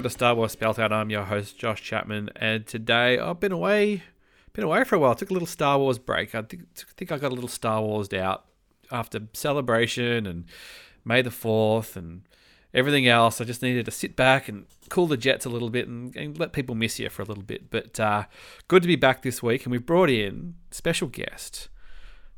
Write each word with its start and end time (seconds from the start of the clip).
welcome 0.00 0.08
to 0.08 0.14
Star 0.14 0.34
Wars 0.34 0.52
Spelt 0.52 0.78
Out. 0.78 0.94
I'm 0.94 1.10
your 1.10 1.24
host 1.24 1.58
Josh 1.58 1.82
Chapman, 1.82 2.30
and 2.36 2.66
today 2.66 3.18
I've 3.18 3.38
been 3.38 3.52
away, 3.52 4.02
been 4.54 4.64
away 4.64 4.82
for 4.84 4.94
a 4.94 4.98
while. 4.98 5.14
took 5.14 5.28
a 5.28 5.34
little 5.34 5.44
Star 5.44 5.78
Wars 5.78 5.98
break. 5.98 6.34
I 6.34 6.40
think, 6.40 6.74
think 6.74 7.12
I 7.12 7.18
got 7.18 7.32
a 7.32 7.34
little 7.34 7.50
Star 7.50 7.82
Wars 7.82 8.10
out 8.14 8.46
after 8.90 9.20
Celebration 9.34 10.24
and 10.24 10.46
May 11.04 11.20
the 11.20 11.30
Fourth 11.30 11.98
and 11.98 12.22
everything 12.72 13.08
else. 13.08 13.42
I 13.42 13.44
just 13.44 13.60
needed 13.60 13.84
to 13.84 13.90
sit 13.90 14.16
back 14.16 14.48
and 14.48 14.64
cool 14.88 15.06
the 15.06 15.18
jets 15.18 15.44
a 15.44 15.50
little 15.50 15.68
bit 15.68 15.86
and, 15.86 16.16
and 16.16 16.38
let 16.38 16.54
people 16.54 16.74
miss 16.74 16.98
you 16.98 17.10
for 17.10 17.20
a 17.20 17.26
little 17.26 17.44
bit. 17.44 17.70
But 17.70 18.00
uh, 18.00 18.24
good 18.68 18.80
to 18.80 18.88
be 18.88 18.96
back 18.96 19.20
this 19.20 19.42
week, 19.42 19.66
and 19.66 19.70
we've 19.70 19.84
brought 19.84 20.08
in 20.08 20.54
special 20.70 21.08
guest. 21.08 21.68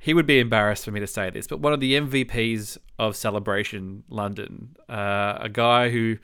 He 0.00 0.14
would 0.14 0.26
be 0.26 0.40
embarrassed 0.40 0.84
for 0.84 0.90
me 0.90 0.98
to 0.98 1.06
say 1.06 1.30
this, 1.30 1.46
but 1.46 1.60
one 1.60 1.72
of 1.72 1.78
the 1.78 1.94
MVPs 1.94 2.76
of 2.98 3.14
Celebration 3.14 4.02
London, 4.08 4.74
uh, 4.88 5.38
a 5.38 5.48
guy 5.48 5.90
who 5.90 6.16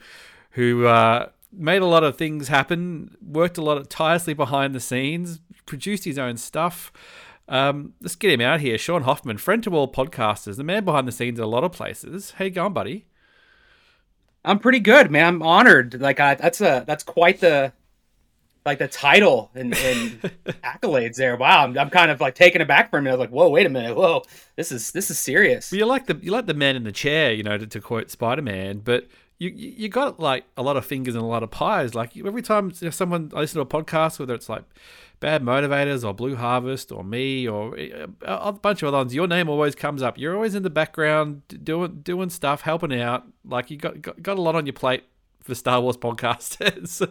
who 0.51 0.85
uh, 0.85 1.29
made 1.51 1.81
a 1.81 1.85
lot 1.85 2.03
of 2.03 2.17
things 2.17 2.47
happen, 2.47 3.15
worked 3.21 3.57
a 3.57 3.61
lot 3.61 3.77
of 3.77 3.89
tirelessly 3.89 4.33
behind 4.33 4.73
the 4.73 4.79
scenes, 4.79 5.39
produced 5.65 6.05
his 6.05 6.17
own 6.17 6.37
stuff. 6.37 6.91
Um, 7.47 7.93
let's 8.01 8.15
get 8.15 8.31
him 8.31 8.41
out 8.41 8.59
here. 8.59 8.77
Shawn 8.77 9.03
Hoffman, 9.03 9.37
friend 9.37 9.63
to 9.63 9.71
all 9.71 9.91
podcasters, 9.91 10.57
the 10.57 10.63
man 10.63 10.85
behind 10.85 11.07
the 11.07 11.11
scenes 11.11 11.39
at 11.39 11.43
a 11.43 11.47
lot 11.47 11.63
of 11.63 11.71
places. 11.71 12.31
How 12.31 12.45
you 12.45 12.51
going, 12.51 12.73
buddy? 12.73 13.05
I'm 14.45 14.59
pretty 14.59 14.79
good, 14.79 15.11
man. 15.11 15.25
I'm 15.25 15.41
honored. 15.41 15.99
Like 15.99 16.19
I, 16.19 16.35
that's 16.35 16.61
a 16.61 16.83
that's 16.87 17.03
quite 17.03 17.39
the 17.39 17.73
like 18.65 18.79
the 18.79 18.87
title 18.87 19.49
and, 19.55 19.75
and 19.75 20.21
accolades 20.63 21.15
there. 21.15 21.35
Wow, 21.35 21.63
I'm, 21.63 21.77
I'm 21.77 21.89
kind 21.89 22.11
of 22.11 22.21
like 22.21 22.35
taken 22.35 22.61
aback 22.61 22.89
for 22.89 22.99
a 22.99 23.01
minute. 23.01 23.15
I 23.15 23.17
was 23.17 23.25
like, 23.25 23.31
whoa, 23.31 23.49
wait 23.49 23.65
a 23.65 23.69
minute, 23.69 23.95
whoa, 23.95 24.23
this 24.55 24.71
is 24.71 24.91
this 24.91 25.09
is 25.09 25.17
serious. 25.17 25.71
Well, 25.71 25.79
you 25.79 25.85
like 25.85 26.05
the 26.05 26.17
you 26.21 26.31
like 26.31 26.45
the 26.45 26.53
man 26.53 26.75
in 26.75 26.83
the 26.83 26.91
chair, 26.91 27.33
you 27.33 27.43
know, 27.43 27.57
to, 27.57 27.67
to 27.67 27.81
quote 27.81 28.09
Spider 28.11 28.41
Man, 28.41 28.79
but 28.79 29.07
you 29.39 29.51
you 29.55 29.87
got 29.89 30.19
like 30.19 30.43
a 30.57 30.61
lot 30.61 30.75
of 30.75 30.85
fingers 30.85 31.15
and 31.15 31.23
a 31.23 31.27
lot 31.27 31.43
of 31.43 31.49
pies. 31.49 31.95
Like 31.95 32.15
every 32.17 32.41
time 32.41 32.71
someone 32.73 33.31
I 33.33 33.39
listen 33.39 33.55
to 33.55 33.61
a 33.61 33.65
podcast, 33.65 34.19
whether 34.19 34.33
it's 34.33 34.49
like 34.49 34.63
Bad 35.21 35.43
Motivators 35.43 36.05
or 36.05 36.13
Blue 36.13 36.35
Harvest 36.35 36.91
or 36.91 37.05
me 37.05 37.47
or 37.47 37.77
eh, 37.77 38.05
a 38.21 38.51
bunch 38.51 38.83
of 38.83 38.89
other 38.89 38.97
ones, 38.97 39.15
your 39.15 39.27
name 39.27 39.47
always 39.47 39.75
comes 39.75 40.03
up. 40.03 40.17
You're 40.17 40.35
always 40.35 40.55
in 40.55 40.63
the 40.63 40.69
background 40.69 41.41
doing 41.63 42.01
doing 42.01 42.29
stuff, 42.29 42.61
helping 42.61 42.99
out. 42.99 43.25
Like 43.45 43.71
you 43.71 43.77
got 43.77 44.01
got, 44.01 44.21
got 44.21 44.37
a 44.37 44.41
lot 44.41 44.55
on 44.55 44.65
your 44.65 44.73
plate 44.73 45.05
for 45.41 45.55
Star 45.55 45.79
Wars 45.79 45.95
podcasters. 45.95 47.01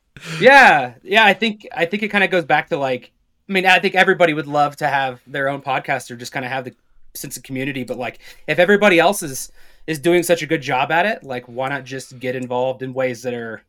yeah, 0.40 0.94
yeah. 1.02 1.26
I 1.26 1.34
think 1.34 1.68
I 1.76 1.84
think 1.84 2.02
it 2.02 2.08
kind 2.08 2.24
of 2.24 2.30
goes 2.30 2.46
back 2.46 2.70
to 2.70 2.78
like. 2.78 3.12
I 3.46 3.52
mean, 3.52 3.64
I 3.64 3.78
think 3.78 3.94
everybody 3.94 4.34
would 4.34 4.46
love 4.46 4.76
to 4.76 4.88
have 4.88 5.22
their 5.26 5.48
own 5.48 5.62
podcast 5.62 6.10
or 6.10 6.16
just 6.16 6.32
kind 6.32 6.44
of 6.44 6.52
have 6.52 6.64
the 6.64 6.74
sense 7.14 7.38
of 7.38 7.42
community. 7.42 7.82
But 7.84 7.98
like, 7.98 8.20
if 8.46 8.58
everybody 8.58 8.98
else 8.98 9.22
is 9.22 9.50
is 9.88 9.98
doing 9.98 10.22
such 10.22 10.42
a 10.42 10.46
good 10.46 10.60
job 10.60 10.92
at 10.92 11.06
it, 11.06 11.24
like, 11.24 11.46
why 11.46 11.68
not 11.70 11.82
just 11.82 12.18
get 12.20 12.36
involved 12.36 12.82
in 12.82 12.92
ways 12.92 13.22
that 13.22 13.32
are 13.32 13.62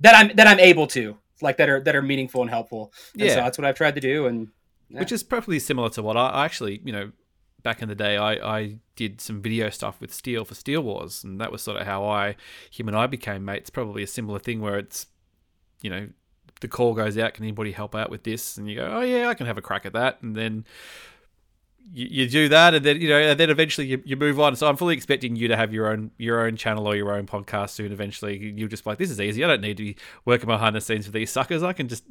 that 0.00 0.14
I'm 0.14 0.34
that 0.36 0.46
I'm 0.46 0.58
able 0.58 0.88
to 0.88 1.16
like 1.40 1.56
that 1.58 1.68
are 1.68 1.80
that 1.80 1.94
are 1.94 2.02
meaningful 2.02 2.42
and 2.42 2.50
helpful. 2.50 2.92
And 3.14 3.22
yeah, 3.22 3.28
so 3.30 3.36
that's 3.36 3.56
what 3.56 3.64
I've 3.64 3.76
tried 3.76 3.94
to 3.94 4.00
do, 4.00 4.26
and 4.26 4.48
yeah. 4.88 4.98
which 4.98 5.12
is 5.12 5.22
perfectly 5.22 5.60
similar 5.60 5.88
to 5.90 6.02
what 6.02 6.16
I, 6.16 6.28
I 6.28 6.44
actually, 6.44 6.80
you 6.84 6.92
know, 6.92 7.12
back 7.62 7.80
in 7.80 7.88
the 7.88 7.94
day, 7.94 8.16
I, 8.16 8.32
I 8.32 8.78
did 8.96 9.20
some 9.20 9.40
video 9.40 9.70
stuff 9.70 10.00
with 10.00 10.12
Steele 10.12 10.44
for 10.44 10.56
Steele 10.56 10.82
Wars, 10.82 11.22
and 11.22 11.40
that 11.40 11.52
was 11.52 11.62
sort 11.62 11.80
of 11.80 11.86
how 11.86 12.04
I, 12.04 12.34
him 12.70 12.88
and 12.88 12.96
I 12.96 13.06
became 13.06 13.44
mates. 13.44 13.70
Probably 13.70 14.02
a 14.02 14.08
similar 14.08 14.40
thing 14.40 14.60
where 14.60 14.78
it's, 14.78 15.06
you 15.80 15.90
know, 15.90 16.08
the 16.60 16.68
call 16.68 16.94
goes 16.94 17.16
out, 17.18 17.34
can 17.34 17.44
anybody 17.44 17.72
help 17.72 17.94
out 17.94 18.10
with 18.10 18.24
this? 18.24 18.56
And 18.56 18.68
you 18.68 18.76
go, 18.76 18.90
oh 18.92 19.00
yeah, 19.00 19.28
I 19.28 19.34
can 19.34 19.46
have 19.46 19.58
a 19.58 19.62
crack 19.62 19.86
at 19.86 19.92
that, 19.92 20.22
and 20.22 20.36
then 20.36 20.64
you, 21.92 22.06
you 22.10 22.28
do 22.28 22.48
that, 22.48 22.74
and 22.74 22.84
then 22.84 23.00
you 23.00 23.08
know, 23.08 23.18
and 23.18 23.38
then 23.38 23.50
eventually 23.50 23.86
you, 23.86 24.02
you 24.04 24.16
move 24.16 24.40
on. 24.40 24.56
So 24.56 24.68
I'm 24.68 24.76
fully 24.76 24.94
expecting 24.94 25.36
you 25.36 25.48
to 25.48 25.56
have 25.56 25.72
your 25.72 25.88
own 25.88 26.10
your 26.18 26.46
own 26.46 26.56
channel 26.56 26.86
or 26.86 26.96
your 26.96 27.12
own 27.12 27.26
podcast 27.26 27.70
soon. 27.70 27.92
Eventually, 27.92 28.52
you'll 28.56 28.68
just 28.68 28.84
be 28.84 28.90
like, 28.90 28.98
this 28.98 29.10
is 29.10 29.20
easy. 29.20 29.44
I 29.44 29.48
don't 29.48 29.60
need 29.60 29.76
to 29.76 29.82
be 29.82 29.96
working 30.24 30.46
behind 30.46 30.74
the 30.74 30.80
scenes 30.80 31.06
for 31.06 31.12
these 31.12 31.30
suckers. 31.30 31.62
I 31.62 31.72
can 31.72 31.88
just 31.88 32.04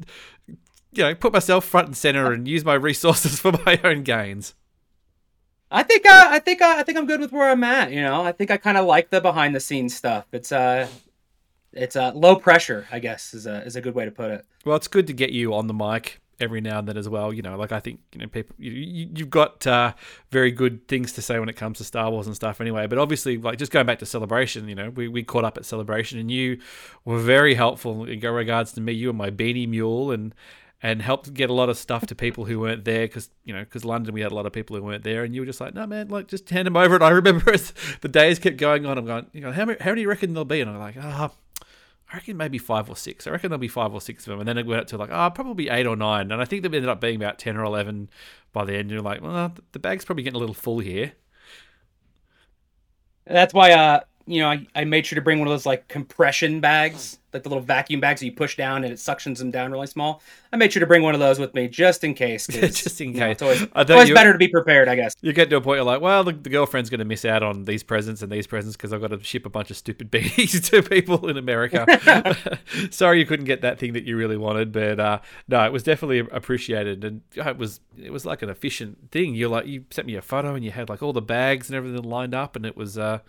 you 0.48 1.04
know 1.04 1.16
put 1.16 1.34
myself 1.34 1.66
front 1.66 1.88
and 1.88 1.98
center 1.98 2.32
and 2.32 2.48
use 2.48 2.64
my 2.64 2.76
resources 2.76 3.40
for 3.42 3.52
my 3.66 3.80
own 3.84 4.04
gains. 4.04 4.54
I 5.72 5.82
think 5.82 6.06
uh, 6.06 6.28
I 6.30 6.40
think 6.40 6.62
uh, 6.62 6.76
I 6.78 6.84
think 6.84 6.98
I'm 6.98 7.08
good 7.08 7.20
with 7.20 7.32
where 7.32 7.50
I'm 7.50 7.64
at. 7.64 7.92
You 7.92 8.02
know, 8.02 8.24
I 8.24 8.32
think 8.32 8.52
I 8.52 8.58
kind 8.58 8.78
of 8.78 8.86
like 8.86 9.10
the 9.10 9.22
behind 9.22 9.56
the 9.56 9.60
scenes 9.60 9.96
stuff. 9.96 10.28
It's 10.32 10.52
uh 10.52 10.88
it's 11.72 11.96
uh, 11.96 12.12
low 12.14 12.36
pressure, 12.36 12.88
I 12.92 13.00
guess, 13.00 13.34
is 13.34 13.48
a 13.48 13.64
is 13.64 13.76
a 13.76 13.82
good 13.82 13.96
way 13.96 14.06
to 14.06 14.12
put 14.12 14.30
it. 14.30 14.46
Well, 14.66 14.76
it's 14.76 14.88
good 14.88 15.08
to 15.08 15.14
get 15.14 15.32
you 15.32 15.54
on 15.56 15.68
the 15.68 15.74
mic 15.74 16.22
every 16.40 16.62
now 16.62 16.80
and 16.80 16.88
then 16.88 16.98
as 16.98 17.08
well. 17.08 17.34
You 17.34 17.42
know, 17.42 17.58
like 17.58 17.72
I 17.72 17.80
think 17.80 18.00
you 18.12 18.20
know 18.20 18.28
people 18.28 18.56
you, 18.58 19.10
you've 19.16 19.30
got 19.30 19.66
uh, 19.68 19.94
very 20.32 20.52
good 20.52 20.88
things 20.88 21.12
to 21.14 21.22
say 21.22 21.40
when 21.40 21.50
it 21.50 21.56
comes 21.56 21.78
to 21.80 21.84
Star 21.84 22.10
Wars 22.10 22.28
and 22.28 22.36
stuff 22.36 22.62
anyway. 22.62 22.88
But 22.88 22.98
obviously, 23.00 23.38
like 23.38 23.58
just 23.58 23.72
going 23.72 23.86
back 23.86 24.00
to 24.00 24.06
Celebration, 24.06 24.68
you 24.68 24.76
know, 24.76 24.90
we, 24.90 25.08
we 25.08 25.24
caught 25.24 25.44
up 25.44 25.58
at 25.58 25.66
Celebration 25.66 26.20
and 26.20 26.30
you 26.30 26.60
were 27.06 27.20
very 27.20 27.56
helpful 27.56 28.06
in 28.06 28.20
regards 28.20 28.72
to 28.74 28.82
me. 28.82 28.94
You 28.94 29.10
and 29.10 29.18
my 29.18 29.30
beanie 29.30 29.68
mule 29.68 30.12
and 30.12 30.34
and 30.84 31.02
helped 31.02 31.34
get 31.34 31.50
a 31.50 31.54
lot 31.54 31.70
of 31.70 31.78
stuff 31.78 32.06
to 32.08 32.14
people 32.14 32.44
who 32.44 32.60
weren't 32.60 32.84
there 32.84 33.08
because 33.08 33.30
you 33.46 33.54
know 33.54 33.62
because 33.62 33.86
London 33.86 34.14
we 34.14 34.22
had 34.22 34.34
a 34.34 34.36
lot 34.36 34.46
of 34.46 34.52
people 34.52 34.76
who 34.76 34.84
weren't 34.84 35.04
there 35.04 35.24
and 35.24 35.34
you 35.34 35.42
were 35.42 35.46
just 35.46 35.62
like 35.62 35.74
no 35.74 35.88
man 35.88 36.10
like 36.10 36.28
just 36.28 36.50
hand 36.50 36.68
them 36.68 36.76
over 36.76 36.96
and 36.96 37.04
I 37.04 37.10
remember 37.10 37.52
as 37.54 37.74
the 38.02 38.10
days 38.10 38.38
kept 38.38 38.58
going 38.58 38.86
on 38.86 38.98
I'm 38.98 39.06
going 39.06 39.26
you 39.32 39.42
know 39.42 39.54
how 39.54 39.66
many 39.66 39.80
how 39.80 39.92
many 39.92 40.02
you 40.02 40.10
reckon 40.10 40.34
there'll 40.34 40.46
be 40.46 40.60
and 40.60 40.70
I'm 40.70 40.78
like 40.78 40.96
ah 41.00 41.32
oh, 41.32 41.38
I 42.14 42.18
reckon 42.18 42.38
maybe 42.38 42.60
five 42.60 42.92
or 42.92 42.96
six. 42.96 43.26
I 43.26 43.32
reckon 43.32 43.50
there'll 43.50 43.60
be 43.60 43.68
five 43.68 43.92
or 43.92 44.00
six 44.00 44.28
of 44.28 44.32
them, 44.32 44.40
and 44.40 44.48
then 44.48 44.60
it 44.60 44.68
went 44.68 44.82
up 44.82 44.88
to 44.90 44.98
like, 44.98 45.10
oh, 45.12 45.32
probably 45.32 45.68
eight 45.68 45.88
or 45.88 45.96
nine. 45.96 46.32
And 46.32 46.40
I 46.40 46.46
think 46.46 46.62
they 46.62 46.68
ended 46.68 46.88
up 46.88 47.02
being 47.02 47.16
about 47.16 47.40
ten 47.40 47.58
or 47.58 47.64
eleven 47.64 48.08
by 48.52 48.66
the 48.66 48.76
end. 48.76 48.92
You're 48.92 49.02
like, 49.02 49.24
well, 49.24 49.52
the 49.72 49.80
bag's 49.80 50.06
probably 50.06 50.24
getting 50.24 50.38
a 50.38 50.40
little 50.40 50.54
full 50.54 50.78
here. 50.78 51.14
That's 53.26 53.52
why, 53.52 53.72
uh, 53.72 54.02
you 54.28 54.42
know, 54.42 54.50
I, 54.50 54.68
I 54.76 54.84
made 54.84 55.08
sure 55.08 55.16
to 55.16 55.24
bring 55.24 55.40
one 55.40 55.48
of 55.48 55.52
those 55.54 55.66
like 55.66 55.88
compression 55.88 56.60
bags 56.60 57.18
like 57.34 57.44
the 57.44 57.50
little 57.50 57.64
vacuum 57.64 58.00
bags 58.00 58.20
that 58.20 58.26
you 58.26 58.32
push 58.32 58.56
down 58.56 58.84
and 58.84 58.94
it 58.94 58.98
suctions 58.98 59.40
them 59.40 59.52
down 59.52 59.72
really 59.72 59.88
small. 59.88 60.22
I 60.52 60.58
made 60.58 60.72
sure 60.72 60.80
to 60.80 60.86
bring 60.86 61.02
one 61.02 61.14
of 61.14 61.20
those 61.20 61.40
with 61.40 61.54
me 61.54 61.68
just 61.68 62.04
in 62.04 62.14
case. 62.14 62.48
just 62.52 63.02
in 63.02 63.14
case. 63.14 63.20
Know, 63.20 63.30
it's 63.30 63.42
always, 63.42 63.68
always 63.76 64.10
you, 64.10 64.16
better 64.16 64.34
to 64.34 64.38
be 64.38 64.48
prepared, 64.48 64.88
I 64.88 64.96
guess. 64.96 65.16
You 65.22 65.34
get 65.34 65.50
to 65.50 65.58
a 65.58 65.62
point 65.62 65.78
you're 65.78 65.86
like, 65.86 66.02
well, 66.02 66.24
the, 66.24 66.34
the 66.34 66.50
girlfriend's 66.50 66.90
going 66.90 67.00
to 67.00 67.06
miss 67.06 67.26
out 67.26 67.44
on 67.44 67.66
these 67.66 67.84
presents 67.84 68.22
and 68.22 68.32
these 68.32 68.48
presents 68.48 68.78
because 68.78 68.94
I've 68.94 69.02
got 69.02 69.08
to 69.08 69.24
ship 69.24 69.46
a 69.46 69.50
bunch 69.50 69.72
of 69.72 69.78
stupid 69.78 70.12
beanies 70.12 70.70
to 70.70 70.84
people 70.84 71.28
in 71.28 71.38
America. 71.38 72.38
Sorry 72.92 73.20
you 73.20 73.26
couldn't 73.26 73.46
get 73.46 73.62
that 73.62 73.80
thing 73.80 73.94
that 73.94 74.04
you 74.04 74.18
really 74.18 74.38
wanted, 74.38 74.72
but 74.72 75.00
uh, 75.00 75.20
no, 75.48 75.64
it 75.66 75.72
was 75.72 75.84
definitely 75.84 76.20
appreciated 76.20 77.04
and 77.04 77.22
it 77.36 77.58
was 77.58 77.80
it 77.98 78.12
was 78.12 78.26
like 78.26 78.42
an 78.42 78.50
efficient 78.50 79.12
thing. 79.12 79.36
You're 79.36 79.50
like 79.50 79.66
you 79.66 79.86
sent 79.92 80.08
me 80.08 80.16
a 80.16 80.22
photo 80.22 80.56
and 80.56 80.64
you 80.64 80.72
had 80.72 80.90
like 80.90 81.02
all 81.02 81.14
the 81.14 81.22
bags 81.22 81.70
and 81.70 81.76
everything 81.76 82.04
lined 82.04 82.34
up 82.34 82.56
and 82.56 82.66
it 82.66 82.76
was 82.76 82.98
uh, 82.98 83.20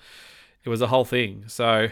it 0.65 0.69
was 0.69 0.81
a 0.81 0.89
whole 0.89 1.05
thing. 1.05 1.45
So 1.47 1.89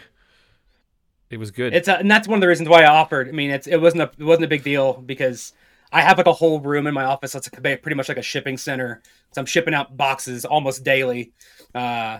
it 1.33 1.39
was 1.39 1.51
good. 1.51 1.73
It's 1.73 1.87
a, 1.87 1.97
and 1.97 2.09
that's 2.09 2.27
one 2.27 2.37
of 2.37 2.41
the 2.41 2.47
reasons 2.47 2.69
why 2.69 2.83
I 2.83 2.85
offered. 2.85 3.27
I 3.27 3.31
mean, 3.31 3.49
it's 3.49 3.65
it 3.65 3.77
wasn't 3.77 4.03
a 4.03 4.11
it 4.17 4.23
wasn't 4.23 4.45
a 4.45 4.47
big 4.47 4.63
deal 4.63 4.93
because 4.93 5.53
I 5.91 6.01
have 6.01 6.17
like 6.17 6.27
a 6.27 6.33
whole 6.33 6.59
room 6.59 6.85
in 6.85 6.93
my 6.93 7.05
office 7.05 7.33
that's 7.33 7.49
pretty 7.49 7.95
much 7.95 8.07
like 8.07 8.17
a 8.17 8.23
shipping 8.23 8.57
center. 8.57 9.01
So 9.31 9.41
I'm 9.41 9.47
shipping 9.47 9.73
out 9.73 9.97
boxes 9.97 10.45
almost 10.45 10.83
daily, 10.83 11.33
uh, 11.73 12.19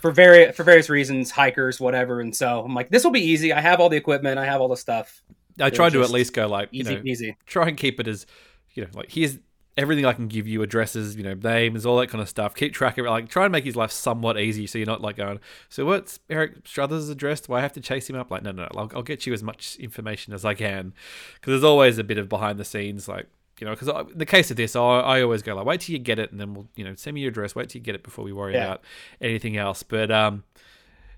for 0.00 0.10
very 0.10 0.52
for 0.52 0.64
various 0.64 0.90
reasons, 0.90 1.30
hikers, 1.30 1.80
whatever. 1.80 2.20
And 2.20 2.36
so 2.36 2.62
I'm 2.62 2.74
like, 2.74 2.90
this 2.90 3.04
will 3.04 3.10
be 3.10 3.22
easy. 3.22 3.54
I 3.54 3.60
have 3.60 3.80
all 3.80 3.88
the 3.88 3.96
equipment. 3.96 4.38
I 4.38 4.44
have 4.44 4.60
all 4.60 4.68
the 4.68 4.76
stuff. 4.76 5.22
I 5.58 5.70
tried 5.70 5.94
to 5.94 6.02
at 6.02 6.10
least 6.10 6.34
go 6.34 6.46
like 6.46 6.68
easy, 6.72 6.92
you 6.92 6.98
know, 6.98 7.02
easy. 7.06 7.36
Try 7.46 7.68
and 7.68 7.76
keep 7.76 8.00
it 8.00 8.08
as 8.08 8.26
you 8.74 8.84
know, 8.84 8.90
like 8.94 9.10
here's 9.10 9.38
everything 9.76 10.04
I 10.04 10.12
can 10.12 10.28
give 10.28 10.46
you 10.46 10.62
addresses, 10.62 11.16
you 11.16 11.22
know, 11.22 11.34
names, 11.34 11.86
all 11.86 11.98
that 11.98 12.08
kind 12.08 12.20
of 12.20 12.28
stuff. 12.28 12.54
Keep 12.54 12.74
track 12.74 12.98
of 12.98 13.06
it. 13.06 13.10
Like, 13.10 13.28
try 13.28 13.44
and 13.44 13.52
make 13.52 13.64
his 13.64 13.76
life 13.76 13.90
somewhat 13.90 14.38
easy 14.38 14.66
so 14.66 14.78
you're 14.78 14.86
not 14.86 15.00
like 15.00 15.16
going, 15.16 15.40
so 15.68 15.84
what's 15.84 16.20
Eric 16.28 16.66
Struthers' 16.66 17.08
address? 17.08 17.40
Do 17.40 17.54
I 17.54 17.60
have 17.60 17.72
to 17.74 17.80
chase 17.80 18.08
him 18.08 18.16
up? 18.16 18.30
Like, 18.30 18.42
no, 18.42 18.52
no, 18.52 18.64
no. 18.64 18.68
I'll, 18.76 18.90
I'll 18.96 19.02
get 19.02 19.26
you 19.26 19.32
as 19.32 19.42
much 19.42 19.76
information 19.76 20.34
as 20.34 20.44
I 20.44 20.54
can. 20.54 20.92
Because 21.34 21.52
there's 21.52 21.64
always 21.64 21.98
a 21.98 22.04
bit 22.04 22.18
of 22.18 22.28
behind 22.28 22.58
the 22.58 22.64
scenes, 22.64 23.08
like, 23.08 23.28
you 23.60 23.66
know, 23.66 23.74
because 23.74 23.88
in 24.10 24.18
the 24.18 24.26
case 24.26 24.50
of 24.50 24.56
this, 24.56 24.74
I, 24.74 24.80
I 24.80 25.22
always 25.22 25.42
go 25.42 25.54
like, 25.54 25.64
wait 25.64 25.80
till 25.82 25.92
you 25.92 26.00
get 26.00 26.18
it, 26.18 26.32
and 26.32 26.40
then 26.40 26.52
we'll, 26.52 26.66
you 26.74 26.84
know, 26.84 26.94
send 26.96 27.14
me 27.14 27.20
your 27.20 27.30
address. 27.30 27.54
Wait 27.54 27.68
till 27.68 27.78
you 27.78 27.84
get 27.84 27.94
it 27.94 28.02
before 28.02 28.24
we 28.24 28.32
worry 28.32 28.54
yeah. 28.54 28.64
about 28.64 28.82
anything 29.20 29.56
else. 29.56 29.82
But 29.82 30.10
um, 30.10 30.42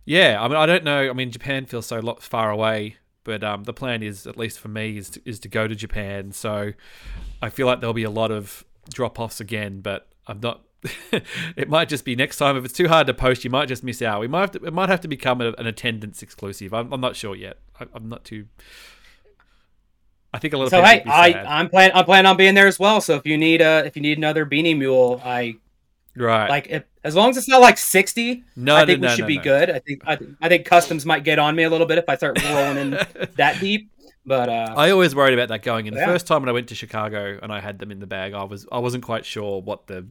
yeah, 0.04 0.40
I 0.40 0.46
mean, 0.48 0.56
I 0.58 0.66
don't 0.66 0.84
know. 0.84 1.08
I 1.08 1.12
mean, 1.14 1.30
Japan 1.30 1.64
feels 1.64 1.86
so 1.86 2.00
lot 2.00 2.22
far 2.22 2.50
away 2.50 2.98
but 3.25 3.43
um, 3.43 3.65
the 3.65 3.73
plan 3.73 4.03
is, 4.03 4.26
at 4.26 4.37
least 4.37 4.61
for 4.61 4.69
me, 4.69 4.99
is 4.99 5.11
to, 5.11 5.23
is 5.25 5.41
to 5.41 5.49
go 5.49 5.67
to 5.67 5.75
Japan. 5.75 6.32
So 6.32 6.73
I 7.43 7.49
feel 7.49 7.67
like 7.67 7.81
there'll 7.81 7.94
be 7.94 8.05
a 8.05 8.11
lot 8.11 8.31
of 8.31 8.65
drop 8.91 9.19
offs 9.19 9.41
again. 9.41 9.81
But 9.81 10.06
I'm 10.26 10.41
not. 10.41 10.62
it 11.56 11.69
might 11.71 11.88
just 11.88 12.05
be 12.05 12.15
next 12.15 12.37
time 12.37 12.59
if 12.59 12.65
it's 12.65 12.75
too 12.75 12.88
hard 12.88 13.06
to 13.06 13.15
post, 13.15 13.43
you 13.43 13.50
might 13.50 13.67
just 13.67 13.82
miss 13.82 14.03
out. 14.03 14.21
We 14.21 14.29
might 14.29 14.43
have 14.43 14.50
to, 14.53 14.65
it 14.65 14.73
might 14.73 14.91
have 14.91 15.00
to 15.00 15.09
become 15.09 15.41
a, 15.41 15.53
an 15.53 15.67
attendance 15.67 16.23
exclusive. 16.23 16.75
I'm, 16.75 16.93
I'm 16.93 17.00
not 17.00 17.17
sure 17.17 17.35
yet. 17.35 17.59
I, 17.81 17.87
am 17.97 18.09
not 18.11 18.25
too. 18.25 18.47
I 20.35 20.38
think 20.38 20.53
a 20.53 20.59
little. 20.59 20.71
So 20.71 20.82
hey, 20.82 21.03
I 21.06 21.61
I'm 21.61 21.71
plan 21.71 21.93
I'm 21.94 22.05
planning 22.05 22.26
on 22.26 22.37
being 22.37 22.55
there 22.55 22.67
as 22.67 22.79
well. 22.79 23.00
So 23.00 23.15
if 23.15 23.25
you 23.25 23.38
need 23.38 23.62
a 23.62 23.85
if 23.87 23.97
you 23.97 24.03
need 24.03 24.19
another 24.19 24.44
beanie 24.44 24.76
mule, 24.76 25.23
I 25.25 25.56
right 26.16 26.49
like 26.49 26.69
if, 26.69 26.84
as 27.02 27.14
long 27.14 27.31
as 27.31 27.37
it's 27.37 27.49
not 27.49 27.61
like 27.61 27.78
sixty, 27.78 28.44
no, 28.56 28.76
I 28.76 28.87
think 28.87 29.00
no, 29.00 29.08
we 29.08 29.14
should 29.14 29.22
no, 29.22 29.26
be 29.26 29.38
good. 29.38 29.70
I 29.70 29.78
think 29.78 30.02
I, 30.06 30.19
I 30.40 30.49
think 30.49 30.64
customs 30.64 31.05
might 31.05 31.22
get 31.25 31.38
on 31.38 31.55
me 31.55 31.64
a 31.64 31.70
little 31.70 31.87
bit 31.87 31.99
if 31.99 32.08
I 32.08 32.16
start 32.16 32.43
rolling 32.43 32.78
in 32.78 32.90
that 33.37 33.61
deep. 33.61 33.90
But 34.26 34.49
uh, 34.49 34.75
I 34.76 34.90
always 34.90 35.14
worried 35.14 35.34
about 35.34 35.49
that 35.49 35.62
going 35.62 35.87
in. 35.87 35.93
The 35.93 36.00
yeah. 36.00 36.06
first 36.06 36.26
time 36.26 36.40
when 36.40 36.49
I 36.49 36.52
went 36.52 36.69
to 36.69 36.75
Chicago 36.75 37.38
and 37.43 37.52
I 37.52 37.61
had 37.61 37.78
them 37.78 37.90
in 37.90 38.00
the 38.00 38.06
bag, 38.06 38.32
I 38.32 38.44
was 38.44 38.66
I 38.72 38.78
wasn't 38.78 39.05
quite 39.05 39.26
sure 39.26 39.61
what 39.61 39.87
the 39.87 40.06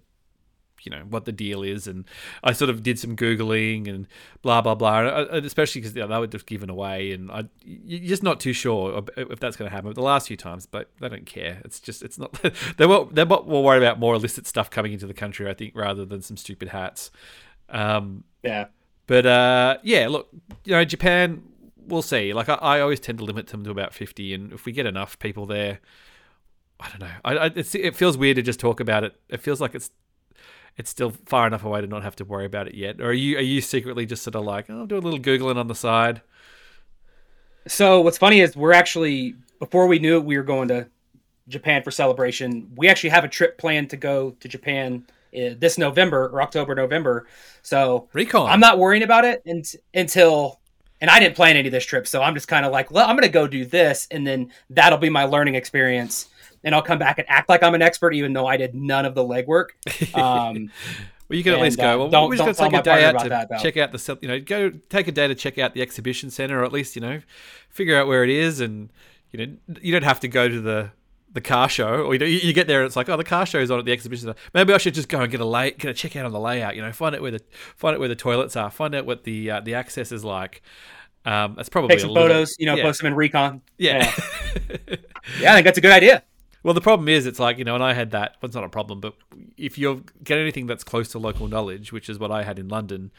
you 0.86 0.92
know 0.92 1.04
what 1.10 1.26
the 1.26 1.32
deal 1.32 1.64
is, 1.64 1.88
and 1.88 2.06
I 2.44 2.54
sort 2.54 2.70
of 2.70 2.84
did 2.84 3.00
some 3.00 3.16
googling 3.16 3.88
and 3.90 4.08
blah 4.42 4.62
blah 4.62 4.76
blah, 4.76 5.26
and 5.32 5.46
especially 5.46 5.82
because 5.82 5.94
they 5.94 6.04
were 6.04 6.28
just 6.28 6.46
given 6.46 6.70
away, 6.70 7.12
and 7.12 7.32
I 7.32 7.46
you're 7.64 8.08
just 8.08 8.24
not 8.24 8.40
too 8.40 8.54
sure 8.54 9.04
if 9.18 9.40
that's 9.40 9.56
going 9.56 9.70
to 9.70 9.76
happen. 9.76 9.94
The 9.94 10.02
last 10.02 10.28
few 10.28 10.38
times, 10.38 10.66
but 10.66 10.90
they 11.00 11.10
don't 11.10 11.26
care. 11.26 11.62
It's 11.66 11.80
just 11.80 12.04
it's 12.04 12.18
not 12.18 12.34
they're 12.78 12.88
more, 12.88 13.08
they're 13.12 13.26
more 13.26 13.64
worried 13.64 13.84
about 13.84 14.00
more 14.00 14.16
illicit 14.16 14.48
stuff 14.48 14.70
coming 14.70 14.94
into 14.94 15.08
the 15.08 15.14
country, 15.14 15.50
I 15.50 15.54
think, 15.54 15.76
rather 15.76 16.06
than 16.06 16.22
some 16.22 16.38
stupid 16.38 16.70
hats. 16.70 17.12
Um, 17.70 18.24
yeah. 18.44 18.68
But 19.08 19.26
uh, 19.26 19.78
yeah, 19.84 20.08
look, 20.08 20.30
you 20.64 20.72
know, 20.72 20.86
Japan, 20.86 21.44
we'll 21.88 22.02
see. 22.02 22.34
Like 22.34 22.50
I, 22.50 22.56
I, 22.56 22.80
always 22.80 23.00
tend 23.00 23.18
to 23.18 23.26
limit 23.26 23.48
them 23.48 23.64
to 23.64 23.70
about 23.72 23.94
fifty, 23.94 24.34
and 24.34 24.54
if 24.54 24.66
we 24.66 24.72
get 24.72 24.86
enough 24.86 25.20
people 25.20 25.46
there, 25.46 25.80
I 26.80 26.90
don't 26.90 27.02
know. 27.02 27.16
I, 27.26 27.38
I 27.38 27.52
it 27.56 27.96
feels 27.96 28.18
weird 28.18 28.38
to 28.38 28.42
just 28.42 28.60
talk 28.60 28.80
about 28.80 29.04
it. 29.04 29.16
It 29.30 29.42
feels 29.42 29.60
like 29.60 29.76
it's 29.76 29.92
it's 30.78 30.90
still 30.90 31.12
far 31.26 31.48
enough 31.48 31.64
away 31.64 31.82
to 31.82 31.88
not 31.88 32.04
have 32.04 32.16
to 32.18 32.26
worry 32.26 32.46
about 32.46 32.68
it 32.68 32.76
yet. 32.76 33.00
Or 33.00 33.08
are 33.08 33.14
you 33.14 33.38
are 33.38 33.42
you 33.42 33.62
secretly 33.62 34.06
just 34.06 34.24
sort 34.24 34.36
of 34.36 34.44
like, 34.44 34.70
oh, 34.70 34.80
I'll 34.80 34.86
do 34.86 34.98
a 34.98 35.00
little 35.00 35.20
googling 35.20 35.58
on 35.58 35.68
the 35.68 35.76
side? 35.76 36.22
So 37.68 38.02
what's 38.02 38.18
funny 38.18 38.42
is 38.42 38.56
we're 38.56 38.74
actually 38.74 39.36
before 39.60 39.88
we 39.88 40.00
knew 40.00 40.18
it, 40.18 40.26
we 40.26 40.38
were 40.38 40.44
going 40.44 40.68
to 40.68 40.88
Japan 41.48 41.84
for 41.84 41.92
celebration. 41.92 42.72
We 42.76 42.90
actually 42.90 43.12
have 43.12 43.24
a 43.24 43.30
trip 43.30 43.58
planned 43.58 43.90
to 43.92 43.98
go 43.98 44.32
to 44.32 44.48
Japan 44.48 45.06
uh, 45.36 45.56
this 45.58 45.78
November 45.78 46.28
or 46.28 46.42
October, 46.42 46.76
November. 46.76 47.28
So 47.62 48.08
recon. 48.14 48.50
I'm 48.50 48.60
not 48.60 48.78
worrying 48.78 49.04
about 49.04 49.26
it 49.26 49.44
until, 49.94 50.60
and 51.02 51.10
I 51.10 51.20
didn't 51.20 51.36
plan 51.36 51.58
any 51.58 51.68
of 51.68 51.72
this 51.72 51.86
trip, 51.86 52.08
so 52.08 52.22
I'm 52.22 52.34
just 52.34 52.48
kind 52.48 52.66
of 52.66 52.72
like, 52.72 52.92
well, 52.92 53.08
I'm 53.08 53.16
going 53.16 53.24
to 53.24 53.30
go 53.30 53.48
do 53.48 53.66
this, 53.66 54.08
and 54.12 54.26
then 54.26 54.52
that'll 54.70 55.00
be 55.00 55.10
my 55.10 55.26
learning 55.26 55.56
experience, 55.56 56.28
and 56.64 56.74
I'll 56.74 56.82
come 56.82 57.00
back 57.00 57.20
and 57.20 57.30
act 57.30 57.50
like 57.50 57.64
I'm 57.64 57.76
an 57.76 57.82
expert, 57.82 58.14
even 58.14 58.34
though 58.34 58.48
I 58.48 58.58
did 58.58 58.76
none 58.76 59.06
of 59.06 59.16
the 59.16 59.24
legwork. 59.24 59.70
Um, 60.14 60.70
well, 61.30 61.38
you 61.38 61.44
can 61.44 61.54
at 61.54 61.62
least 61.62 61.78
go. 61.78 61.96
Uh, 61.96 61.98
well, 61.98 62.10
don't, 62.10 62.30
we 62.30 62.38
just 62.38 62.60
got 62.60 62.70
to 62.70 62.72
take 62.72 62.80
a 62.80 62.84
day 62.84 63.06
out 63.06 63.20
to 63.24 63.30
that, 63.30 63.50
check 63.62 63.78
out 63.78 63.92
the, 63.92 64.18
you 64.22 64.28
know, 64.28 64.40
go 64.40 64.72
take 64.90 65.08
a 65.08 65.12
day 65.12 65.28
to 65.28 65.34
check 65.34 65.58
out 65.58 65.74
the 65.74 65.82
exhibition 65.82 66.30
center, 66.30 66.60
or 66.60 66.66
at 66.66 66.72
least 66.72 66.96
you 66.96 67.02
know, 67.02 67.22
figure 67.70 67.98
out 67.98 68.08
where 68.08 68.24
it 68.24 68.30
is, 68.30 68.60
and 68.60 68.92
you 69.32 69.46
know, 69.46 69.58
you 69.82 69.92
don't 69.92 70.04
have 70.04 70.20
to 70.20 70.28
go 70.28 70.48
to 70.48 70.62
the 70.62 70.92
the 71.34 71.42
car 71.42 71.68
show, 71.68 72.04
or 72.06 72.14
you, 72.14 72.20
know, 72.20 72.26
you 72.26 72.54
get 72.54 72.68
there 72.68 72.82
and 72.82 72.86
it's 72.86 72.96
like, 72.96 73.10
oh, 73.10 73.18
the 73.18 73.24
car 73.24 73.46
show 73.46 73.60
is 73.60 73.72
on 73.72 73.80
at 73.80 73.86
the 73.86 73.92
exhibition. 73.92 74.34
Maybe 74.54 74.74
I 74.74 74.78
should 74.78 74.94
just 74.94 75.10
go 75.10 75.22
and 75.22 75.32
get 75.32 75.42
a 75.42 75.46
lay, 75.46 75.72
get 75.72 75.90
a 75.90 75.94
check 75.94 76.16
out 76.16 76.26
on 76.26 76.32
the 76.32 76.40
layout. 76.40 76.76
You 76.76 76.84
know, 76.84 76.92
find 76.92 77.16
out 77.16 77.22
where 77.22 77.32
the 77.32 77.42
find 77.76 77.96
out 77.96 78.00
where 78.00 78.10
the 78.10 78.16
toilets 78.16 78.56
are, 78.56 78.70
find 78.70 78.94
out 78.94 79.06
what 79.06 79.24
the 79.24 79.50
uh, 79.50 79.60
the 79.62 79.74
access 79.74 80.12
is 80.12 80.24
like. 80.24 80.62
Um, 81.26 81.56
that's 81.56 81.70
probably 81.70 81.90
take 81.90 82.02
some 82.02 82.14
photos. 82.14 82.56
you 82.60 82.66
know, 82.66 82.76
yeah. 82.76 82.84
post 82.84 83.00
them 83.00 83.08
in 83.08 83.16
Recon. 83.16 83.62
Yeah, 83.78 84.14
yeah. 84.60 84.96
yeah, 85.40 85.52
I 85.52 85.56
think 85.56 85.66
that's 85.66 85.78
a 85.78 85.82
good 85.82 85.92
idea. 85.92 86.24
Well, 86.64 86.74
the 86.74 86.82
problem 86.82 87.10
is, 87.10 87.26
it's 87.26 87.40
like 87.40 87.58
you 87.58 87.66
know, 87.66 87.76
and 87.76 87.84
I 87.84 87.94
had 87.94 88.12
that. 88.12 88.38
Well, 88.42 88.48
it's 88.48 88.56
not 88.56 88.64
a 88.64 88.70
problem, 88.70 89.02
but 89.02 89.16
if 89.58 89.78
you 89.78 90.06
get 90.24 90.38
anything 90.38 90.66
that's 90.66 90.84
close 90.84 91.10
to 91.10 91.20
local 91.20 91.50
knowledge, 91.50 91.92
which 91.92 92.08
is 92.08 92.18
what 92.18 92.32
I 92.32 92.44
had 92.44 92.58
in 92.58 92.70
London, 92.70 93.12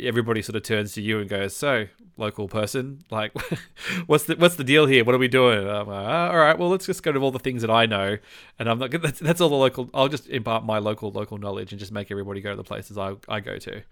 everybody 0.00 0.40
sort 0.40 0.56
of 0.56 0.62
turns 0.62 0.92
to 0.94 1.02
you 1.02 1.20
and 1.20 1.28
goes, 1.28 1.54
"So, 1.54 1.88
local 2.16 2.48
person, 2.48 3.04
like, 3.10 3.32
what's 4.06 4.24
the 4.24 4.36
what's 4.36 4.56
the 4.56 4.64
deal 4.64 4.86
here? 4.86 5.04
What 5.04 5.14
are 5.14 5.18
we 5.18 5.28
doing?" 5.28 5.66
Like, 5.66 5.86
oh, 5.86 5.90
"All 5.92 6.38
right, 6.38 6.58
well, 6.58 6.70
let's 6.70 6.86
just 6.86 7.02
go 7.02 7.12
to 7.12 7.20
all 7.20 7.30
the 7.30 7.38
things 7.38 7.60
that 7.60 7.70
I 7.70 7.84
know." 7.84 8.16
And 8.58 8.70
I'm 8.70 8.78
not. 8.78 8.90
That's, 8.90 9.20
that's 9.20 9.42
all 9.42 9.50
the 9.50 9.56
local. 9.56 9.90
I'll 9.92 10.08
just 10.08 10.26
impart 10.28 10.64
my 10.64 10.78
local 10.78 11.12
local 11.12 11.36
knowledge 11.36 11.72
and 11.72 11.78
just 11.78 11.92
make 11.92 12.10
everybody 12.10 12.40
go 12.40 12.50
to 12.50 12.56
the 12.56 12.64
places 12.64 12.96
I 12.96 13.16
I 13.28 13.40
go 13.40 13.58
to. 13.58 13.82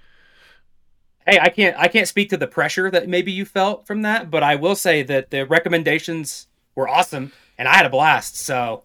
Hey, 1.27 1.39
I 1.39 1.51
can't 1.51 1.77
I 1.79 1.89
can't 1.89 2.09
speak 2.09 2.31
to 2.31 2.39
the 2.39 2.47
pressure 2.47 2.91
that 2.91 3.11
maybe 3.11 3.31
you 3.31 3.45
felt 3.45 3.87
from 3.87 4.01
that, 4.03 4.31
but 4.31 4.43
I 4.43 4.55
will 4.55 4.77
say 4.77 5.03
that 5.03 5.31
the 5.31 5.45
recommendations 5.45 6.47
were 6.75 6.89
awesome 6.89 7.33
and 7.59 7.69
I 7.69 7.75
had 7.75 7.87
a 7.87 7.91
blast. 7.91 8.37
So, 8.37 8.83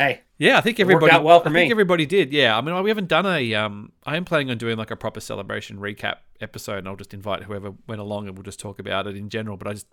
hey, 0.00 0.20
yeah, 0.38 0.56
I 0.56 0.62
think 0.62 0.80
everybody 0.80 1.12
out 1.12 1.22
well 1.22 1.40
for 1.40 1.48
I 1.48 1.52
me. 1.52 1.60
think 1.60 1.70
everybody 1.70 2.06
did. 2.06 2.32
Yeah, 2.32 2.56
I 2.56 2.60
mean, 2.60 2.82
we 2.82 2.90
haven't 2.90 3.08
done 3.08 3.26
a. 3.26 3.54
Um, 3.54 3.92
I 4.06 4.16
am 4.16 4.24
planning 4.24 4.50
on 4.50 4.58
doing 4.58 4.76
like 4.78 4.90
a 4.90 4.96
proper 4.96 5.20
celebration 5.20 5.78
recap 5.78 6.16
episode, 6.40 6.78
and 6.78 6.88
I'll 6.88 6.96
just 6.96 7.12
invite 7.12 7.44
whoever 7.44 7.74
went 7.86 8.00
along, 8.00 8.26
and 8.26 8.36
we'll 8.36 8.44
just 8.44 8.58
talk 8.58 8.78
about 8.78 9.06
it 9.06 9.16
in 9.16 9.28
general. 9.28 9.56
But 9.56 9.68
I 9.68 9.72
just, 9.74 9.86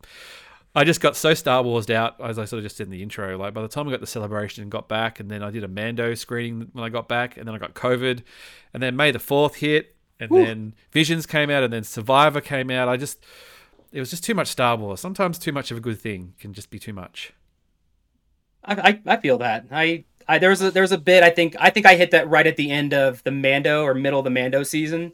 I 0.73 0.83
just 0.85 1.01
got 1.01 1.17
so 1.17 1.33
Star 1.33 1.63
Warsed 1.63 1.89
out, 1.89 2.15
as 2.21 2.39
I 2.39 2.45
sort 2.45 2.59
of 2.59 2.63
just 2.63 2.77
said 2.77 2.87
in 2.87 2.91
the 2.91 3.03
intro. 3.03 3.37
Like 3.37 3.53
by 3.53 3.61
the 3.61 3.67
time 3.67 3.87
I 3.87 3.91
got 3.91 3.99
the 3.99 4.07
celebration 4.07 4.61
and 4.61 4.71
got 4.71 4.87
back, 4.87 5.19
and 5.19 5.29
then 5.29 5.43
I 5.43 5.51
did 5.51 5.63
a 5.63 5.67
Mando 5.67 6.13
screening 6.13 6.69
when 6.71 6.85
I 6.85 6.89
got 6.89 7.09
back, 7.09 7.35
and 7.37 7.47
then 7.47 7.53
I 7.53 7.57
got 7.57 7.73
COVID, 7.73 8.23
and 8.73 8.81
then 8.81 8.95
May 8.95 9.11
the 9.11 9.19
Fourth 9.19 9.55
hit, 9.55 9.95
and 10.19 10.31
then 10.31 10.75
Visions 10.91 11.25
came 11.25 11.49
out, 11.49 11.63
and 11.63 11.73
then 11.73 11.83
Survivor 11.83 12.41
came 12.41 12.71
out. 12.71 12.87
I 12.87 12.95
just, 12.97 13.23
it 13.91 13.99
was 13.99 14.09
just 14.09 14.23
too 14.23 14.33
much 14.33 14.47
Star 14.47 14.77
Wars. 14.77 14.99
Sometimes 14.99 15.37
too 15.37 15.51
much 15.51 15.71
of 15.71 15.77
a 15.77 15.81
good 15.81 15.99
thing 15.99 16.33
can 16.39 16.53
just 16.53 16.69
be 16.69 16.79
too 16.79 16.93
much. 16.93 17.33
I, 18.67 18.89
I, 18.89 19.01
I 19.13 19.17
feel 19.17 19.37
that. 19.39 19.65
I, 19.71 20.03
I 20.27 20.37
there 20.39 20.49
was 20.49 20.61
a 20.61 20.71
there 20.71 20.83
was 20.83 20.91
a 20.91 20.97
bit 20.97 21.23
I 21.23 21.29
think 21.29 21.55
I 21.59 21.69
think 21.69 21.85
I 21.85 21.95
hit 21.95 22.11
that 22.11 22.29
right 22.29 22.45
at 22.45 22.57
the 22.57 22.69
end 22.69 22.93
of 22.93 23.23
the 23.23 23.31
Mando 23.31 23.83
or 23.83 23.93
middle 23.93 24.19
of 24.19 24.25
the 24.25 24.29
Mando 24.29 24.63
season, 24.63 25.13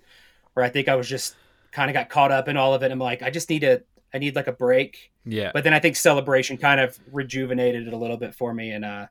where 0.54 0.66
I 0.66 0.70
think 0.70 0.88
I 0.88 0.96
was 0.96 1.08
just 1.08 1.36
kind 1.72 1.90
of 1.90 1.94
got 1.94 2.10
caught 2.10 2.32
up 2.32 2.48
in 2.48 2.58
all 2.58 2.74
of 2.74 2.84
it. 2.84 2.92
I'm 2.92 3.00
like, 3.00 3.22
I 3.22 3.30
just 3.30 3.50
need 3.50 3.60
to 3.60 3.84
I 4.14 4.18
need 4.18 4.36
like 4.36 4.48
a 4.48 4.54
break. 4.54 5.12
Yeah. 5.26 5.52
But 5.54 5.64
then 5.64 5.74
I 5.74 5.80
think 5.80 5.96
Celebration 5.96 6.58
kind 6.58 6.80
of 6.80 6.98
rejuvenated 7.12 7.88
it 7.88 7.94
a 7.94 7.98
little 7.98 8.18
bit 8.18 8.36
for 8.36 8.54
me, 8.54 8.72
and 8.72 8.84
uh, 8.86 9.08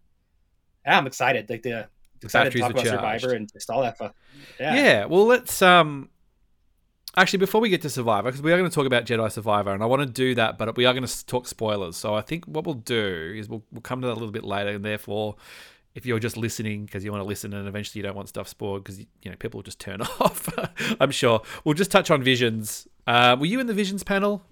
yeah, 0.84 0.98
I'm 0.98 1.06
excited. 1.06 1.48
Like 1.48 1.62
the, 1.62 1.88
the 2.20 2.26
excited 2.26 2.52
to 2.52 2.58
talk 2.58 2.70
about 2.72 2.84
charged. 2.84 2.96
Survivor 2.96 3.34
and 3.34 3.52
just 3.52 3.70
all 3.70 3.82
that 3.82 3.98
fun. 3.98 4.12
Yeah. 4.60 4.74
Yeah. 4.74 5.04
Well, 5.06 5.26
let's 5.26 5.62
um 5.62 6.08
Actually, 7.14 7.40
before 7.40 7.60
we 7.60 7.68
get 7.68 7.82
to 7.82 7.90
Survivor, 7.90 8.28
because 8.30 8.40
we 8.40 8.52
are 8.52 8.56
going 8.56 8.70
to 8.70 8.74
talk 8.74 8.86
about 8.86 9.04
Jedi 9.04 9.30
Survivor, 9.30 9.72
and 9.72 9.82
I 9.82 9.86
want 9.86 10.00
to 10.00 10.06
do 10.06 10.34
that, 10.36 10.56
but 10.56 10.74
we 10.76 10.86
are 10.86 10.94
going 10.94 11.06
to 11.06 11.26
talk 11.26 11.46
spoilers. 11.46 11.94
So 11.94 12.14
I 12.14 12.22
think 12.22 12.46
what 12.46 12.64
we'll 12.64 12.74
do 12.74 13.34
is 13.36 13.50
we'll, 13.50 13.62
we'll 13.70 13.82
come 13.82 14.00
to 14.00 14.06
that 14.06 14.14
a 14.14 14.14
little 14.14 14.30
bit 14.30 14.44
later, 14.44 14.70
and 14.70 14.82
therefore, 14.82 15.36
if 15.94 16.06
you're 16.06 16.18
just 16.18 16.38
listening 16.38 16.86
because 16.86 17.04
you 17.04 17.12
want 17.12 17.22
to 17.22 17.28
listen 17.28 17.52
and 17.52 17.68
eventually 17.68 17.98
you 17.98 18.02
don't 18.02 18.16
want 18.16 18.30
stuff 18.30 18.48
spoiled 18.48 18.82
because 18.82 18.98
you 18.98 19.06
know 19.26 19.36
people 19.36 19.58
will 19.58 19.62
just 19.62 19.78
turn 19.78 20.00
off, 20.20 20.48
I'm 21.00 21.10
sure. 21.10 21.42
We'll 21.64 21.74
just 21.74 21.90
touch 21.90 22.10
on 22.10 22.22
Visions. 22.22 22.88
Uh, 23.06 23.36
were 23.38 23.46
you 23.46 23.60
in 23.60 23.66
the 23.66 23.74
Visions 23.74 24.02
panel? 24.02 24.42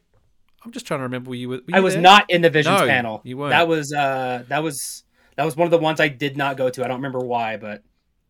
I'm 0.62 0.72
just 0.72 0.86
trying 0.86 1.00
to 1.00 1.04
remember. 1.04 1.30
Were 1.30 1.36
you? 1.36 1.48
Were 1.48 1.56
you 1.56 1.62
I 1.72 1.80
was 1.80 1.94
there? 1.94 2.02
not 2.02 2.28
in 2.28 2.42
the 2.42 2.50
Visions 2.50 2.78
no, 2.78 2.86
panel. 2.86 3.22
You 3.24 3.38
weren't. 3.38 3.50
That 3.50 3.68
was 3.68 3.90
uh, 3.90 4.44
that 4.48 4.62
was 4.62 5.04
that 5.36 5.44
was 5.44 5.56
one 5.56 5.64
of 5.64 5.70
the 5.70 5.78
ones 5.78 5.98
I 5.98 6.08
did 6.08 6.36
not 6.36 6.58
go 6.58 6.68
to. 6.68 6.84
I 6.84 6.88
don't 6.88 6.98
remember 6.98 7.20
why, 7.20 7.56
but 7.56 7.82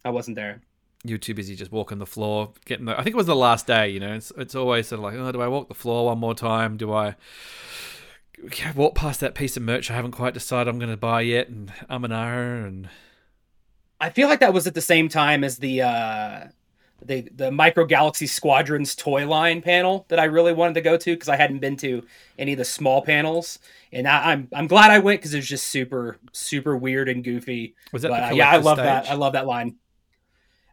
I 0.04 0.10
wasn't 0.10 0.36
there 0.36 0.60
you 1.04 1.14
were 1.14 1.18
too 1.18 1.34
busy 1.34 1.56
just 1.56 1.72
walking 1.72 1.98
the 1.98 2.06
floor, 2.06 2.52
getting 2.66 2.86
the. 2.86 2.92
I 2.92 3.02
think 3.02 3.14
it 3.14 3.16
was 3.16 3.26
the 3.26 3.36
last 3.36 3.66
day. 3.66 3.88
You 3.88 4.00
know, 4.00 4.14
it's 4.14 4.32
it's 4.36 4.54
always 4.54 4.88
sort 4.88 4.98
of 4.98 5.04
like, 5.04 5.14
oh, 5.14 5.32
do 5.32 5.40
I 5.40 5.48
walk 5.48 5.68
the 5.68 5.74
floor 5.74 6.06
one 6.06 6.18
more 6.18 6.34
time? 6.34 6.76
Do 6.76 6.92
I 6.92 7.16
walk 8.74 8.94
past 8.94 9.20
that 9.20 9.34
piece 9.34 9.56
of 9.56 9.62
merch 9.62 9.90
I 9.90 9.94
haven't 9.94 10.12
quite 10.12 10.34
decided 10.34 10.68
I'm 10.68 10.78
going 10.78 10.90
to 10.90 10.96
buy 10.96 11.22
yet? 11.22 11.48
And 11.48 11.72
um 11.88 12.04
and 12.04 12.12
and. 12.12 12.88
I 14.02 14.10
feel 14.10 14.28
like 14.28 14.40
that 14.40 14.54
was 14.54 14.66
at 14.66 14.74
the 14.74 14.80
same 14.80 15.08
time 15.08 15.44
as 15.44 15.58
the 15.58 15.82
uh, 15.82 16.44
the 17.02 17.28
the 17.34 17.50
Micro 17.50 17.84
Galaxy 17.84 18.26
Squadrons 18.26 18.94
toy 18.94 19.26
line 19.26 19.62
panel 19.62 20.06
that 20.08 20.18
I 20.18 20.24
really 20.24 20.52
wanted 20.52 20.74
to 20.74 20.80
go 20.80 20.96
to 20.96 21.12
because 21.12 21.28
I 21.28 21.36
hadn't 21.36 21.58
been 21.58 21.76
to 21.78 22.06
any 22.38 22.52
of 22.52 22.58
the 22.58 22.64
small 22.64 23.02
panels, 23.02 23.58
and 23.92 24.08
I, 24.08 24.32
am 24.32 24.48
I'm, 24.52 24.58
I'm 24.60 24.66
glad 24.66 24.90
I 24.90 24.98
went 24.98 25.20
because 25.20 25.34
it 25.34 25.38
was 25.38 25.48
just 25.48 25.66
super 25.66 26.18
super 26.32 26.76
weird 26.76 27.08
and 27.08 27.22
goofy. 27.22 27.74
Was 27.92 28.02
that 28.02 28.10
but, 28.10 28.32
uh, 28.32 28.34
yeah? 28.34 28.50
I 28.50 28.56
love 28.56 28.78
that. 28.78 29.10
I 29.10 29.14
love 29.14 29.34
that 29.34 29.46
line. 29.46 29.76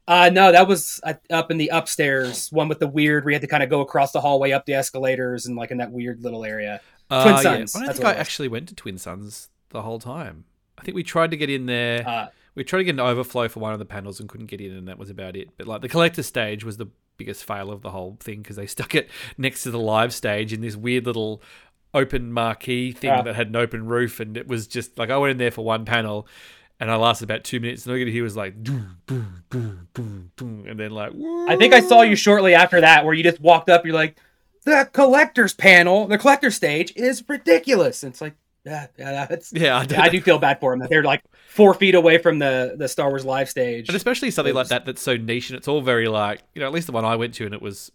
Uh, 0.07 0.29
no, 0.31 0.51
that 0.53 0.67
was 0.67 1.01
uh, 1.03 1.15
up 1.29 1.51
in 1.51 1.57
the 1.57 1.67
upstairs 1.67 2.49
one 2.51 2.69
with 2.69 2.79
the 2.79 2.87
weird. 2.87 3.25
We 3.25 3.33
had 3.33 3.41
to 3.41 3.47
kind 3.47 3.61
of 3.61 3.69
go 3.69 3.81
across 3.81 4.13
the 4.13 4.21
hallway 4.21 4.51
up 4.51 4.65
the 4.65 4.73
escalators 4.73 5.45
and 5.45 5.57
like 5.57 5.71
in 5.71 5.77
that 5.77 5.91
weird 5.91 6.23
little 6.23 6.45
area. 6.45 6.81
Uh, 7.09 7.23
Twin 7.23 7.43
Suns. 7.43 7.75
Yeah. 7.75 7.81
I 7.81 7.85
don't 7.85 7.95
think 7.95 8.07
I 8.07 8.13
actually 8.13 8.47
went 8.47 8.69
to 8.69 8.75
Twin 8.75 8.97
Suns 8.97 9.49
the 9.69 9.81
whole 9.81 9.99
time. 9.99 10.45
I 10.77 10.83
think 10.83 10.95
we 10.95 11.03
tried 11.03 11.31
to 11.31 11.37
get 11.37 11.49
in 11.49 11.65
there. 11.65 12.07
Uh, 12.07 12.27
we 12.55 12.63
tried 12.63 12.79
to 12.79 12.85
get 12.85 12.95
an 12.95 12.99
overflow 12.99 13.47
for 13.47 13.59
one 13.59 13.73
of 13.73 13.79
the 13.79 13.85
panels 13.85 14.19
and 14.19 14.29
couldn't 14.29 14.47
get 14.47 14.61
in, 14.61 14.71
and 14.71 14.87
that 14.87 14.97
was 14.97 15.09
about 15.09 15.35
it. 15.35 15.49
But 15.57 15.67
like 15.67 15.81
the 15.81 15.89
collector 15.89 16.23
stage 16.23 16.63
was 16.63 16.77
the 16.77 16.87
biggest 17.17 17.43
fail 17.43 17.71
of 17.71 17.81
the 17.81 17.91
whole 17.91 18.17
thing 18.19 18.41
because 18.41 18.55
they 18.55 18.65
stuck 18.67 18.95
it 18.95 19.09
next 19.37 19.63
to 19.63 19.71
the 19.71 19.79
live 19.79 20.13
stage 20.13 20.53
in 20.53 20.61
this 20.61 20.75
weird 20.75 21.05
little 21.05 21.41
open 21.93 22.31
marquee 22.31 22.91
thing 22.91 23.09
uh, 23.09 23.21
that 23.23 23.35
had 23.35 23.47
an 23.47 23.55
open 23.55 23.87
roof, 23.87 24.19
and 24.19 24.37
it 24.37 24.47
was 24.47 24.67
just 24.67 24.97
like 24.97 25.09
I 25.09 25.17
went 25.17 25.31
in 25.31 25.37
there 25.37 25.51
for 25.51 25.65
one 25.65 25.83
panel 25.83 26.27
and 26.79 26.91
I 26.91 26.95
lasted 26.95 27.25
about 27.25 27.43
two 27.43 27.59
minutes. 27.59 27.85
And 27.85 27.91
all 27.91 27.97
you 27.97 28.05
could 28.05 28.13
hear 28.13 28.23
was 28.23 28.37
like, 28.37 28.61
boom, 28.61 28.97
boom, 29.05 29.43
boom, 29.49 29.87
boom, 29.93 30.31
boom, 30.35 30.65
and 30.67 30.79
then 30.79 30.91
like. 30.91 31.13
I 31.47 31.55
think 31.55 31.73
I 31.73 31.79
saw 31.79 32.01
you 32.01 32.15
shortly 32.15 32.53
after 32.53 32.81
that, 32.81 33.05
where 33.05 33.13
you 33.13 33.23
just 33.23 33.39
walked 33.39 33.69
up. 33.69 33.85
You're 33.85 33.95
like, 33.95 34.17
the 34.63 34.89
collector's 34.91 35.53
panel, 35.53 36.07
the 36.07 36.17
collector 36.17 36.51
stage 36.51 36.93
is 36.95 37.23
ridiculous. 37.27 38.03
And 38.03 38.11
it's 38.11 38.21
like, 38.21 38.35
yeah, 38.65 38.87
yeah, 38.97 39.25
that's 39.25 39.53
yeah. 39.53 39.77
I, 39.77 39.87
yeah, 39.89 40.01
I 40.01 40.09
do 40.09 40.19
feel 40.19 40.39
bad 40.39 40.59
for 40.59 40.71
them 40.71 40.79
that 40.79 40.89
they're 40.89 41.03
like 41.03 41.23
four 41.47 41.73
feet 41.73 41.95
away 41.95 42.17
from 42.17 42.39
the 42.39 42.75
the 42.77 42.89
Star 42.89 43.07
Wars 43.07 43.23
live 43.23 43.49
stage, 43.49 43.87
and 43.87 43.95
especially 43.95 44.29
something 44.29 44.53
like 44.53 44.67
that 44.67 44.85
that's 44.85 45.01
so 45.01 45.15
niche 45.15 45.49
and 45.49 45.57
it's 45.57 45.69
all 45.69 45.79
very 45.79 46.09
like 46.09 46.43
you 46.53 46.59
know 46.59 46.67
at 46.67 46.73
least 46.73 46.87
the 46.87 46.91
one 46.91 47.05
I 47.05 47.15
went 47.15 47.33
to 47.35 47.45
and 47.45 47.53
it 47.53 47.61
was 47.61 47.93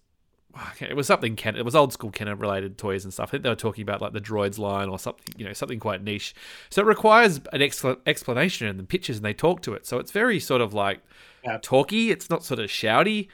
it 0.81 0.97
was 0.97 1.07
something 1.07 1.37
Ken. 1.37 1.57
It 1.57 1.65
was 1.65 1.75
old 1.75 1.93
school 1.93 2.11
Kenner 2.11 2.35
related 2.35 2.79
toys 2.79 3.05
and 3.05 3.13
stuff. 3.13 3.29
I 3.29 3.33
think 3.33 3.43
they 3.43 3.49
were 3.49 3.55
talking 3.55 3.83
about 3.83 4.01
like 4.01 4.13
the 4.13 4.21
droids 4.21 4.59
line 4.59 4.89
or 4.89 4.99
something, 4.99 5.35
you 5.37 5.45
know, 5.45 5.53
something 5.53 5.81
quite 5.81 6.03
niche. 6.03 6.35
So 6.71 6.83
it 6.83 6.87
requires 6.87 7.41
an 7.53 7.63
ex- 7.63 7.85
explanation 8.07 8.67
and 8.67 8.79
the 8.79 8.85
pictures, 8.85 9.17
and 9.17 9.25
they 9.25 9.35
talk 9.35 9.63
to 9.63 9.75
it. 9.75 9.87
So 9.87 9.99
it's 9.99 10.11
very 10.11 10.39
sort 10.39 10.61
of 10.61 10.75
like 10.75 11.01
yeah. 11.45 11.59
talky. 11.63 12.11
It's 12.11 12.29
not 12.29 12.45
sort 12.45 12.61
of 12.61 12.69
shouty. 12.69 13.29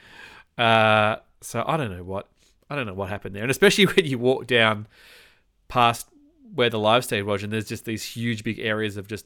Uh, 0.57 1.17
so 1.41 1.63
I 1.65 1.77
don't 1.77 1.91
know 1.91 2.03
what 2.03 2.27
I 2.69 2.75
don't 2.75 2.85
know 2.85 2.93
what 2.93 3.09
happened 3.09 3.35
there, 3.35 3.43
and 3.43 3.51
especially 3.51 3.85
when 3.95 4.05
you 4.05 4.17
walk 4.17 4.47
down 4.47 4.87
past 5.67 6.07
where 6.53 6.69
the 6.69 6.79
live 6.79 7.03
stage 7.03 7.23
was, 7.23 7.43
and 7.43 7.51
there's 7.51 7.67
just 7.67 7.85
these 7.85 8.03
huge 8.03 8.43
big 8.43 8.59
areas 8.59 8.97
of 8.97 9.07
just 9.07 9.25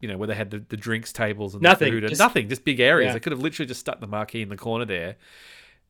you 0.00 0.08
know 0.08 0.18
where 0.18 0.28
they 0.28 0.34
had 0.34 0.50
the, 0.50 0.58
the 0.68 0.76
drinks 0.76 1.12
tables 1.12 1.54
and 1.54 1.62
nothing, 1.62 1.86
the 1.86 2.00
food 2.00 2.04
and 2.04 2.18
nothing, 2.18 2.48
just 2.48 2.64
big 2.64 2.80
areas. 2.80 3.08
Yeah. 3.08 3.12
They 3.14 3.20
could 3.20 3.32
have 3.32 3.40
literally 3.40 3.66
just 3.66 3.80
stuck 3.80 4.00
the 4.00 4.06
marquee 4.06 4.42
in 4.42 4.48
the 4.48 4.56
corner 4.56 4.84
there, 4.84 5.16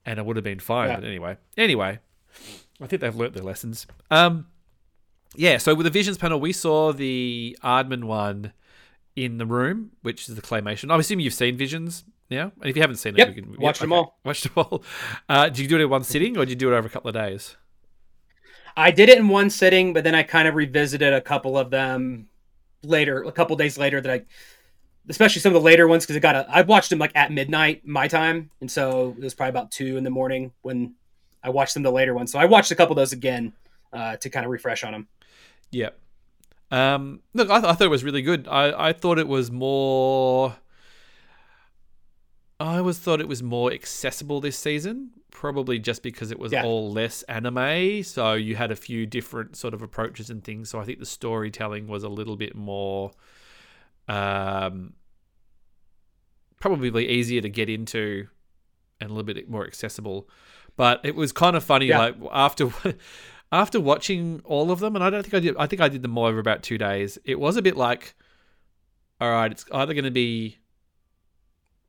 and 0.06 0.18
it 0.18 0.25
would 0.25 0.36
have 0.36 0.44
been 0.44 0.60
fine. 0.60 0.88
Yeah. 0.88 0.96
But 0.96 1.04
anyway, 1.04 1.36
anyway, 1.56 1.98
I 2.80 2.86
think 2.86 3.02
they've 3.02 3.14
learnt 3.14 3.34
their 3.34 3.44
lessons. 3.44 3.86
Um, 4.10 4.46
yeah. 5.34 5.58
So 5.58 5.75
with 5.75 5.84
the 5.84 5.90
visions 5.90 6.16
panel, 6.16 6.40
we 6.40 6.52
saw 6.52 6.92
the 6.92 7.58
Aardman 7.62 8.04
one 8.04 8.52
in 9.16 9.38
the 9.38 9.46
room, 9.46 9.90
which 10.02 10.28
is 10.28 10.36
the 10.36 10.42
claymation. 10.42 10.90
I'm 10.90 11.00
assuming 11.00 11.25
you've 11.25 11.34
seen 11.34 11.56
visions 11.56 12.04
now, 12.30 12.52
and 12.60 12.70
if 12.70 12.76
you 12.76 12.82
haven't 12.82 12.96
seen 12.96 13.18
it, 13.18 13.28
you 13.28 13.42
can 13.42 13.56
watch 13.58 13.80
them 13.80 13.92
all. 13.92 14.18
Watch 14.25 14.42
them 14.42 14.52
all. 14.56 14.82
Uh, 15.28 15.46
did 15.46 15.58
you 15.58 15.68
do 15.68 15.76
it 15.76 15.82
in 15.82 15.90
one 15.90 16.04
sitting, 16.04 16.36
or 16.36 16.40
did 16.40 16.50
you 16.50 16.56
do 16.56 16.72
it 16.72 16.76
over 16.76 16.86
a 16.86 16.90
couple 16.90 17.08
of 17.08 17.14
days? 17.14 17.56
I 18.76 18.90
did 18.90 19.08
it 19.08 19.18
in 19.18 19.28
one 19.28 19.48
sitting, 19.48 19.94
but 19.94 20.04
then 20.04 20.14
I 20.14 20.22
kind 20.22 20.46
of 20.46 20.54
revisited 20.54 21.12
a 21.12 21.20
couple 21.20 21.56
of 21.56 21.70
them 21.70 22.28
later, 22.82 23.22
a 23.22 23.32
couple 23.32 23.56
days 23.56 23.78
later. 23.78 24.00
That 24.02 24.12
I, 24.12 24.22
especially 25.08 25.40
some 25.40 25.54
of 25.54 25.62
the 25.62 25.64
later 25.64 25.86
ones, 25.86 26.04
because 26.04 26.16
I 26.16 26.20
got 26.20 26.36
a, 26.36 26.46
I 26.48 26.62
watched 26.62 26.90
them 26.90 26.98
like 26.98 27.12
at 27.14 27.32
midnight 27.32 27.86
my 27.86 28.08
time, 28.08 28.50
and 28.60 28.70
so 28.70 29.14
it 29.16 29.22
was 29.22 29.34
probably 29.34 29.50
about 29.50 29.70
two 29.70 29.96
in 29.96 30.04
the 30.04 30.10
morning 30.10 30.52
when 30.62 30.94
I 31.42 31.50
watched 31.50 31.75
them 31.75 31.82
the 31.82 31.92
later 31.92 32.14
ones. 32.14 32.32
So 32.32 32.38
I 32.38 32.44
watched 32.44 32.70
a 32.70 32.75
couple 32.75 32.92
of 32.92 32.96
those 32.96 33.12
again 33.12 33.52
uh, 33.92 34.16
to 34.16 34.30
kind 34.30 34.44
of 34.44 34.50
refresh 34.50 34.84
on 34.84 34.92
them. 34.92 35.08
Yep. 35.70 35.98
Um, 36.70 37.20
look, 37.34 37.48
I, 37.50 37.60
th- 37.60 37.70
I 37.70 37.75
thought 37.75 37.84
it 37.84 37.90
was 37.90 38.04
really 38.04 38.22
good. 38.22 38.48
I, 38.48 38.88
I 38.88 38.92
thought 38.92 39.18
it 39.18 39.28
was 39.28 39.50
more 39.50 40.56
I 42.58 42.78
always 42.78 42.98
thought 42.98 43.20
it 43.20 43.28
was 43.28 43.42
more 43.42 43.70
accessible 43.70 44.40
this 44.40 44.58
season, 44.58 45.10
probably 45.30 45.78
just 45.78 46.02
because 46.02 46.30
it 46.30 46.38
was 46.38 46.52
yeah. 46.52 46.64
all 46.64 46.90
less 46.90 47.22
anime. 47.25 48.02
So 48.02 48.32
you 48.32 48.56
had 48.56 48.70
a 48.70 48.76
few 48.76 49.04
different 49.04 49.56
sort 49.56 49.75
of 49.75 49.82
approaches 49.82 50.30
and 50.30 50.42
things. 50.42 50.70
So 50.70 50.80
I 50.80 50.84
think 50.84 50.98
the 50.98 51.06
storytelling 51.06 51.86
was 51.86 52.02
a 52.02 52.08
little 52.08 52.36
bit 52.36 52.54
more, 52.54 53.12
um, 54.08 54.94
probably 56.60 57.08
easier 57.08 57.40
to 57.40 57.48
get 57.48 57.68
into 57.68 58.28
and 59.00 59.10
a 59.10 59.12
little 59.12 59.25
bit 59.25 59.48
more 59.48 59.66
accessible. 59.66 60.28
But 60.76 61.00
it 61.04 61.14
was 61.14 61.32
kind 61.32 61.56
of 61.56 61.64
funny, 61.64 61.86
yeah. 61.86 61.98
like 61.98 62.16
after. 62.32 62.70
after 63.52 63.80
watching 63.80 64.40
all 64.44 64.72
of 64.72 64.80
them, 64.80 64.96
and 64.96 65.04
I 65.04 65.08
don't 65.08 65.22
think 65.22 65.34
I 65.34 65.40
did. 65.40 65.56
I 65.56 65.66
think 65.66 65.80
I 65.80 65.88
did 65.88 66.02
them 66.02 66.18
all 66.18 66.26
over 66.26 66.40
about 66.40 66.64
two 66.64 66.78
days. 66.78 67.16
It 67.25 67.38
was 67.38 67.56
a 67.56 67.62
bit 67.62 67.76
like, 67.76 68.16
all 69.20 69.30
right, 69.30 69.52
it's 69.52 69.64
either 69.72 69.94
going 69.94 70.04
to 70.04 70.10
be 70.10 70.58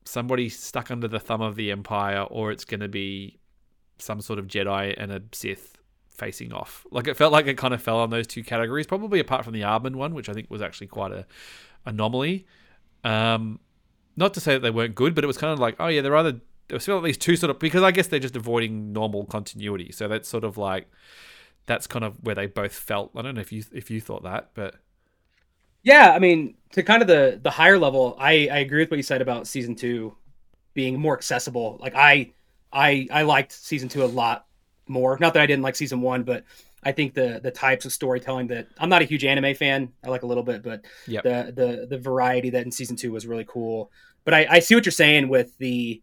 somebody 0.04 0.48
stuck 0.48 0.90
under 0.90 1.08
the 1.08 1.20
thumb 1.20 1.42
of 1.42 1.56
the 1.56 1.70
Empire, 1.72 2.22
or 2.22 2.52
it's 2.52 2.64
going 2.64 2.80
to 2.80 2.88
be 2.88 3.40
some 3.98 4.20
sort 4.20 4.38
of 4.38 4.46
Jedi 4.46 4.94
and 4.96 5.12
a 5.12 5.20
Sith 5.32 5.77
facing 6.18 6.52
off. 6.52 6.84
Like 6.90 7.06
it 7.06 7.16
felt 7.16 7.32
like 7.32 7.46
it 7.46 7.56
kind 7.56 7.72
of 7.72 7.80
fell 7.80 7.98
on 7.98 8.10
those 8.10 8.26
two 8.26 8.42
categories, 8.42 8.86
probably 8.86 9.20
apart 9.20 9.44
from 9.44 9.54
the 9.54 9.62
Aardman 9.62 9.94
one, 9.96 10.14
which 10.14 10.28
I 10.28 10.34
think 10.34 10.50
was 10.50 10.60
actually 10.60 10.88
quite 10.88 11.12
a 11.12 11.26
anomaly. 11.86 12.46
Um, 13.04 13.60
not 14.16 14.34
to 14.34 14.40
say 14.40 14.54
that 14.54 14.60
they 14.60 14.70
weren't 14.70 14.96
good, 14.96 15.14
but 15.14 15.24
it 15.24 15.28
was 15.28 15.38
kind 15.38 15.52
of 15.52 15.60
like, 15.60 15.76
oh 15.78 15.86
yeah, 15.86 16.02
they're 16.02 16.16
either 16.16 16.40
there 16.66 16.76
was 16.76 16.88
at 16.88 17.02
least 17.02 17.20
two 17.20 17.36
sort 17.36 17.50
of 17.50 17.58
because 17.58 17.82
I 17.82 17.92
guess 17.92 18.08
they're 18.08 18.20
just 18.20 18.36
avoiding 18.36 18.92
normal 18.92 19.24
continuity. 19.24 19.92
So 19.92 20.08
that's 20.08 20.28
sort 20.28 20.44
of 20.44 20.58
like 20.58 20.90
that's 21.66 21.86
kind 21.86 22.04
of 22.04 22.22
where 22.22 22.34
they 22.34 22.46
both 22.46 22.72
felt. 22.72 23.12
I 23.16 23.22
don't 23.22 23.34
know 23.36 23.40
if 23.40 23.52
you 23.52 23.64
if 23.72 23.90
you 23.90 24.00
thought 24.00 24.24
that, 24.24 24.50
but 24.54 24.74
yeah, 25.84 26.12
I 26.14 26.18
mean, 26.18 26.56
to 26.72 26.82
kind 26.82 27.00
of 27.00 27.08
the 27.08 27.38
the 27.42 27.50
higher 27.50 27.78
level, 27.78 28.16
I 28.18 28.48
I 28.50 28.58
agree 28.58 28.82
with 28.82 28.90
what 28.90 28.96
you 28.96 29.02
said 29.02 29.22
about 29.22 29.46
season 29.46 29.76
two 29.76 30.16
being 30.74 30.98
more 30.98 31.16
accessible. 31.16 31.78
Like 31.80 31.94
I 31.94 32.32
I 32.72 33.06
I 33.10 33.22
liked 33.22 33.52
season 33.52 33.88
two 33.88 34.02
a 34.02 34.06
lot 34.06 34.47
more. 34.88 35.16
Not 35.20 35.34
that 35.34 35.42
I 35.42 35.46
didn't 35.46 35.62
like 35.62 35.76
season 35.76 36.00
one, 36.00 36.22
but 36.22 36.44
I 36.82 36.92
think 36.92 37.14
the 37.14 37.40
the 37.42 37.50
types 37.50 37.84
of 37.84 37.92
storytelling 37.92 38.48
that 38.48 38.68
I'm 38.78 38.88
not 38.88 39.02
a 39.02 39.04
huge 39.04 39.24
anime 39.24 39.54
fan. 39.54 39.92
I 40.04 40.08
like 40.08 40.22
a 40.22 40.26
little 40.26 40.42
bit, 40.42 40.62
but 40.62 40.84
yep. 41.06 41.24
the 41.24 41.52
the 41.54 41.86
the 41.86 41.98
variety 41.98 42.50
that 42.50 42.64
in 42.64 42.70
season 42.70 42.96
two 42.96 43.12
was 43.12 43.26
really 43.26 43.46
cool. 43.46 43.90
But 44.24 44.34
I, 44.34 44.46
I 44.50 44.58
see 44.60 44.74
what 44.74 44.84
you're 44.84 44.92
saying 44.92 45.28
with 45.28 45.56
the 45.58 46.02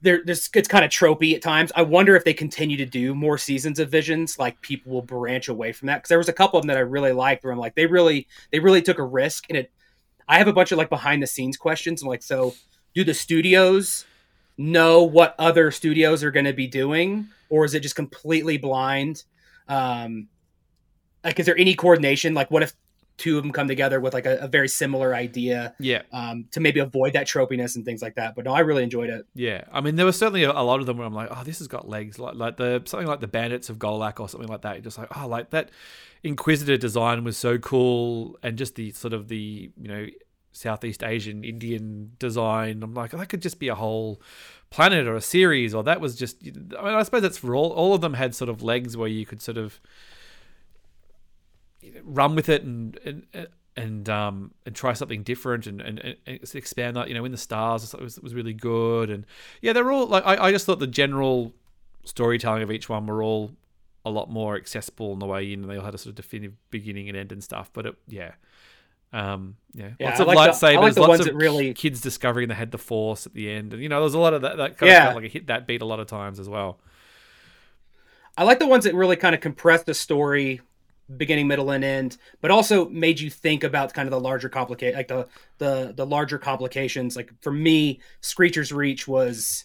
there, 0.00 0.22
there's 0.24 0.48
it's 0.54 0.68
kind 0.68 0.84
of 0.84 0.90
tropey 0.90 1.34
at 1.34 1.42
times. 1.42 1.72
I 1.74 1.82
wonder 1.82 2.16
if 2.16 2.24
they 2.24 2.34
continue 2.34 2.76
to 2.76 2.86
do 2.86 3.14
more 3.14 3.38
seasons 3.38 3.78
of 3.78 3.90
Visions, 3.90 4.38
like 4.38 4.60
people 4.60 4.92
will 4.92 5.02
branch 5.02 5.48
away 5.48 5.72
from 5.72 5.86
that. 5.86 5.96
Because 5.98 6.08
there 6.08 6.18
was 6.18 6.28
a 6.28 6.32
couple 6.32 6.58
of 6.58 6.62
them 6.62 6.68
that 6.68 6.76
I 6.76 6.80
really 6.80 7.12
liked, 7.12 7.44
where 7.44 7.52
I'm 7.52 7.58
like, 7.58 7.74
they 7.74 7.86
really, 7.86 8.26
they 8.52 8.58
really 8.58 8.82
took 8.82 8.98
a 8.98 9.04
risk, 9.04 9.46
and 9.48 9.58
it. 9.58 9.72
I 10.28 10.38
have 10.38 10.48
a 10.48 10.52
bunch 10.52 10.72
of 10.72 10.78
like 10.78 10.90
behind 10.90 11.22
the 11.22 11.26
scenes 11.26 11.56
questions. 11.56 12.02
I'm 12.02 12.08
like, 12.08 12.22
so 12.22 12.54
do 12.94 13.04
the 13.04 13.14
studios 13.14 14.04
know 14.58 15.02
what 15.02 15.34
other 15.38 15.70
studios 15.70 16.22
are 16.24 16.30
going 16.30 16.46
to 16.46 16.52
be 16.52 16.66
doing, 16.66 17.28
or 17.50 17.64
is 17.64 17.74
it 17.74 17.80
just 17.80 17.96
completely 17.96 18.58
blind? 18.58 19.24
Um, 19.68 20.28
like, 21.24 21.38
is 21.38 21.46
there 21.46 21.58
any 21.58 21.74
coordination? 21.74 22.34
Like, 22.34 22.50
what 22.50 22.62
if 22.62 22.74
two 23.16 23.38
of 23.38 23.42
them 23.42 23.52
come 23.52 23.68
together 23.68 23.98
with 24.00 24.14
like 24.14 24.26
a, 24.26 24.36
a 24.38 24.48
very 24.48 24.68
similar 24.68 25.14
idea. 25.14 25.74
Yeah. 25.78 26.02
Um, 26.12 26.46
to 26.52 26.60
maybe 26.60 26.80
avoid 26.80 27.14
that 27.14 27.26
tropiness 27.26 27.76
and 27.76 27.84
things 27.84 28.02
like 28.02 28.16
that. 28.16 28.34
But 28.34 28.44
no, 28.44 28.52
I 28.52 28.60
really 28.60 28.82
enjoyed 28.82 29.10
it. 29.10 29.26
Yeah. 29.34 29.64
I 29.72 29.80
mean, 29.80 29.96
there 29.96 30.06
was 30.06 30.18
certainly 30.18 30.44
a, 30.44 30.52
a, 30.52 30.62
lot 30.62 30.80
of 30.80 30.86
them 30.86 30.98
where 30.98 31.06
I'm 31.06 31.14
like, 31.14 31.28
oh, 31.30 31.42
this 31.44 31.58
has 31.58 31.68
got 31.68 31.88
legs. 31.88 32.18
Like, 32.18 32.34
like 32.34 32.56
the 32.56 32.82
something 32.84 33.06
like 33.06 33.20
the 33.20 33.26
Bandits 33.26 33.70
of 33.70 33.78
Golak 33.78 34.20
or 34.20 34.28
something 34.28 34.48
like 34.48 34.62
that. 34.62 34.76
You're 34.76 34.84
just 34.84 34.98
like, 34.98 35.16
oh, 35.16 35.26
like 35.26 35.50
that 35.50 35.70
Inquisitor 36.22 36.76
design 36.76 37.24
was 37.24 37.36
so 37.36 37.58
cool, 37.58 38.36
and 38.42 38.58
just 38.58 38.74
the 38.74 38.90
sort 38.92 39.12
of 39.12 39.28
the 39.28 39.70
you 39.80 39.88
know 39.88 40.06
Southeast 40.56 41.02
Asian 41.02 41.44
Indian 41.44 42.12
design. 42.18 42.82
I'm 42.82 42.94
like, 42.94 43.10
that 43.12 43.28
could 43.28 43.42
just 43.42 43.58
be 43.58 43.68
a 43.68 43.74
whole 43.74 44.20
planet 44.70 45.06
or 45.06 45.14
a 45.14 45.20
series, 45.20 45.74
or 45.74 45.82
that 45.84 46.00
was 46.00 46.16
just. 46.16 46.38
I 46.44 46.50
mean, 46.84 46.94
I 46.94 47.02
suppose 47.02 47.22
that's 47.22 47.38
for 47.38 47.54
all. 47.54 47.72
All 47.72 47.94
of 47.94 48.00
them 48.00 48.14
had 48.14 48.34
sort 48.34 48.48
of 48.48 48.62
legs 48.62 48.96
where 48.96 49.08
you 49.08 49.26
could 49.26 49.42
sort 49.42 49.58
of 49.58 49.80
run 52.02 52.34
with 52.34 52.48
it 52.48 52.62
and 52.62 52.98
and 53.04 53.48
and 53.76 54.08
um 54.08 54.52
and 54.64 54.74
try 54.74 54.92
something 54.92 55.22
different 55.22 55.66
and, 55.66 55.80
and, 55.80 56.16
and 56.26 56.54
expand 56.54 56.96
that 56.96 57.08
you 57.08 57.14
know 57.14 57.24
in 57.24 57.32
the 57.32 57.38
stars 57.38 57.92
it 57.92 58.00
was, 58.00 58.18
was 58.20 58.34
really 58.34 58.54
good 58.54 59.10
and 59.10 59.26
yeah 59.60 59.72
they're 59.72 59.92
all 59.92 60.06
like 60.06 60.24
I, 60.26 60.46
I 60.46 60.50
just 60.50 60.66
thought 60.66 60.78
the 60.78 60.86
general 60.86 61.52
storytelling 62.04 62.62
of 62.62 62.70
each 62.70 62.88
one 62.88 63.06
were 63.06 63.22
all 63.22 63.52
a 64.04 64.10
lot 64.10 64.30
more 64.30 64.56
accessible 64.56 65.12
in 65.12 65.18
the 65.18 65.26
way 65.26 65.52
in 65.52 65.62
and 65.62 65.70
they 65.70 65.76
all 65.76 65.84
had 65.84 65.94
a 65.94 65.98
sort 65.98 66.10
of 66.10 66.14
definitive 66.14 66.54
beginning 66.70 67.08
and 67.08 67.16
end 67.16 67.32
and 67.32 67.44
stuff 67.44 67.70
but 67.72 67.86
it 67.86 67.94
yeah 68.08 68.32
um 69.12 69.56
yeah, 69.74 69.90
yeah 69.98 70.08
lots 70.08 70.20
I 70.20 70.22
of 70.22 70.28
like 70.28 70.50
lightsabers 70.50 70.96
like 70.96 71.08
lots 71.08 71.26
of 71.26 71.34
really 71.36 71.74
kids 71.74 72.00
discovering 72.00 72.48
they 72.48 72.54
had 72.54 72.70
the 72.70 72.78
force 72.78 73.26
at 73.26 73.34
the 73.34 73.50
end 73.50 73.72
and 73.72 73.82
you 73.82 73.88
know 73.88 74.00
there's 74.00 74.14
a 74.14 74.18
lot 74.18 74.34
of 74.34 74.42
that 74.42 74.56
that 74.56 74.78
kind 74.78 74.90
yeah. 74.90 75.08
of 75.08 75.14
like 75.14 75.24
it 75.24 75.32
hit 75.32 75.46
that 75.46 75.66
beat 75.66 75.82
a 75.82 75.84
lot 75.86 76.00
of 76.00 76.06
times 76.06 76.40
as 76.40 76.48
well 76.48 76.78
I 78.36 78.44
like 78.44 78.58
the 78.58 78.66
ones 78.66 78.84
that 78.84 78.94
really 78.94 79.16
kind 79.16 79.34
of 79.34 79.40
compress 79.40 79.82
the 79.84 79.94
story 79.94 80.60
beginning, 81.16 81.46
middle, 81.46 81.70
and 81.70 81.84
end, 81.84 82.16
but 82.40 82.50
also 82.50 82.88
made 82.88 83.20
you 83.20 83.30
think 83.30 83.64
about 83.64 83.94
kind 83.94 84.06
of 84.06 84.10
the 84.10 84.20
larger 84.20 84.48
complicate, 84.48 84.94
like 84.94 85.08
the 85.08 85.26
the 85.58 85.94
the 85.96 86.04
larger 86.04 86.38
complications. 86.38 87.16
Like 87.16 87.32
for 87.40 87.52
me, 87.52 88.00
Screecher's 88.20 88.72
Reach 88.72 89.06
was 89.06 89.64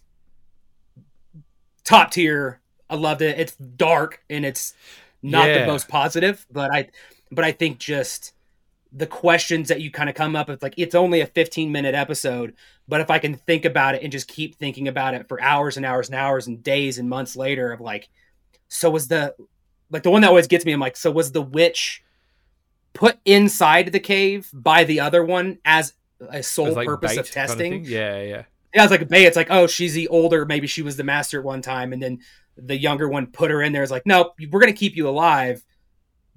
top 1.83 2.11
tier. 2.11 2.59
I 2.89 2.95
loved 2.95 3.21
it. 3.21 3.39
It's 3.39 3.55
dark 3.55 4.23
and 4.29 4.45
it's 4.45 4.73
not 5.21 5.47
yeah. 5.47 5.61
the 5.61 5.67
most 5.67 5.87
positive, 5.87 6.45
but 6.51 6.73
I 6.73 6.89
but 7.31 7.43
I 7.43 7.51
think 7.51 7.79
just 7.79 8.33
the 8.93 9.07
questions 9.07 9.69
that 9.69 9.79
you 9.79 9.89
kind 9.89 10.09
of 10.09 10.15
come 10.15 10.35
up 10.35 10.49
with 10.49 10.61
like 10.61 10.73
it's 10.75 10.95
only 10.95 11.21
a 11.21 11.25
15 11.25 11.71
minute 11.71 11.95
episode 11.95 12.53
but 12.89 12.99
if 12.99 13.09
i 13.09 13.17
can 13.19 13.35
think 13.35 13.63
about 13.63 13.95
it 13.95 14.03
and 14.03 14.11
just 14.11 14.27
keep 14.27 14.55
thinking 14.55 14.89
about 14.89 15.13
it 15.13 15.29
for 15.29 15.41
hours 15.41 15.77
and 15.77 15.85
hours 15.85 16.09
and 16.09 16.15
hours 16.15 16.47
and 16.47 16.61
days 16.61 16.97
and 16.97 17.07
months 17.07 17.37
later 17.37 17.71
of 17.71 17.79
like 17.79 18.09
so 18.67 18.89
was 18.89 19.07
the 19.07 19.33
like 19.91 20.03
the 20.03 20.09
one 20.09 20.21
that 20.21 20.29
always 20.29 20.47
gets 20.47 20.65
me. 20.65 20.71
I'm 20.71 20.79
like, 20.79 20.95
so 20.95 21.11
was 21.11 21.31
the 21.31 21.41
witch 21.41 22.03
put 22.93 23.19
inside 23.25 23.91
the 23.91 23.99
cave 23.99 24.49
by 24.53 24.83
the 24.85 25.01
other 25.01 25.23
one 25.23 25.59
as 25.65 25.93
a 26.29 26.41
sole 26.41 26.73
like 26.73 26.87
purpose 26.87 27.17
of 27.17 27.29
testing? 27.29 27.71
Kind 27.71 27.85
of 27.85 27.89
yeah, 27.89 28.21
yeah. 28.21 28.43
Yeah, 28.73 28.83
it's 28.83 28.91
like 28.91 29.07
Bay. 29.09 29.25
It's 29.25 29.35
like, 29.35 29.51
oh, 29.51 29.67
she's 29.67 29.93
the 29.93 30.07
older. 30.07 30.45
Maybe 30.45 30.65
she 30.65 30.81
was 30.81 30.95
the 30.95 31.03
master 31.03 31.39
at 31.39 31.45
one 31.45 31.61
time, 31.61 31.91
and 31.91 32.01
then 32.01 32.19
the 32.55 32.77
younger 32.77 33.09
one 33.09 33.27
put 33.27 33.51
her 33.51 33.61
in 33.61 33.73
there. 33.73 33.83
It's 33.83 33.91
like, 33.91 34.05
nope, 34.05 34.33
we're 34.49 34.61
gonna 34.61 34.71
keep 34.71 34.95
you 34.95 35.09
alive, 35.09 35.61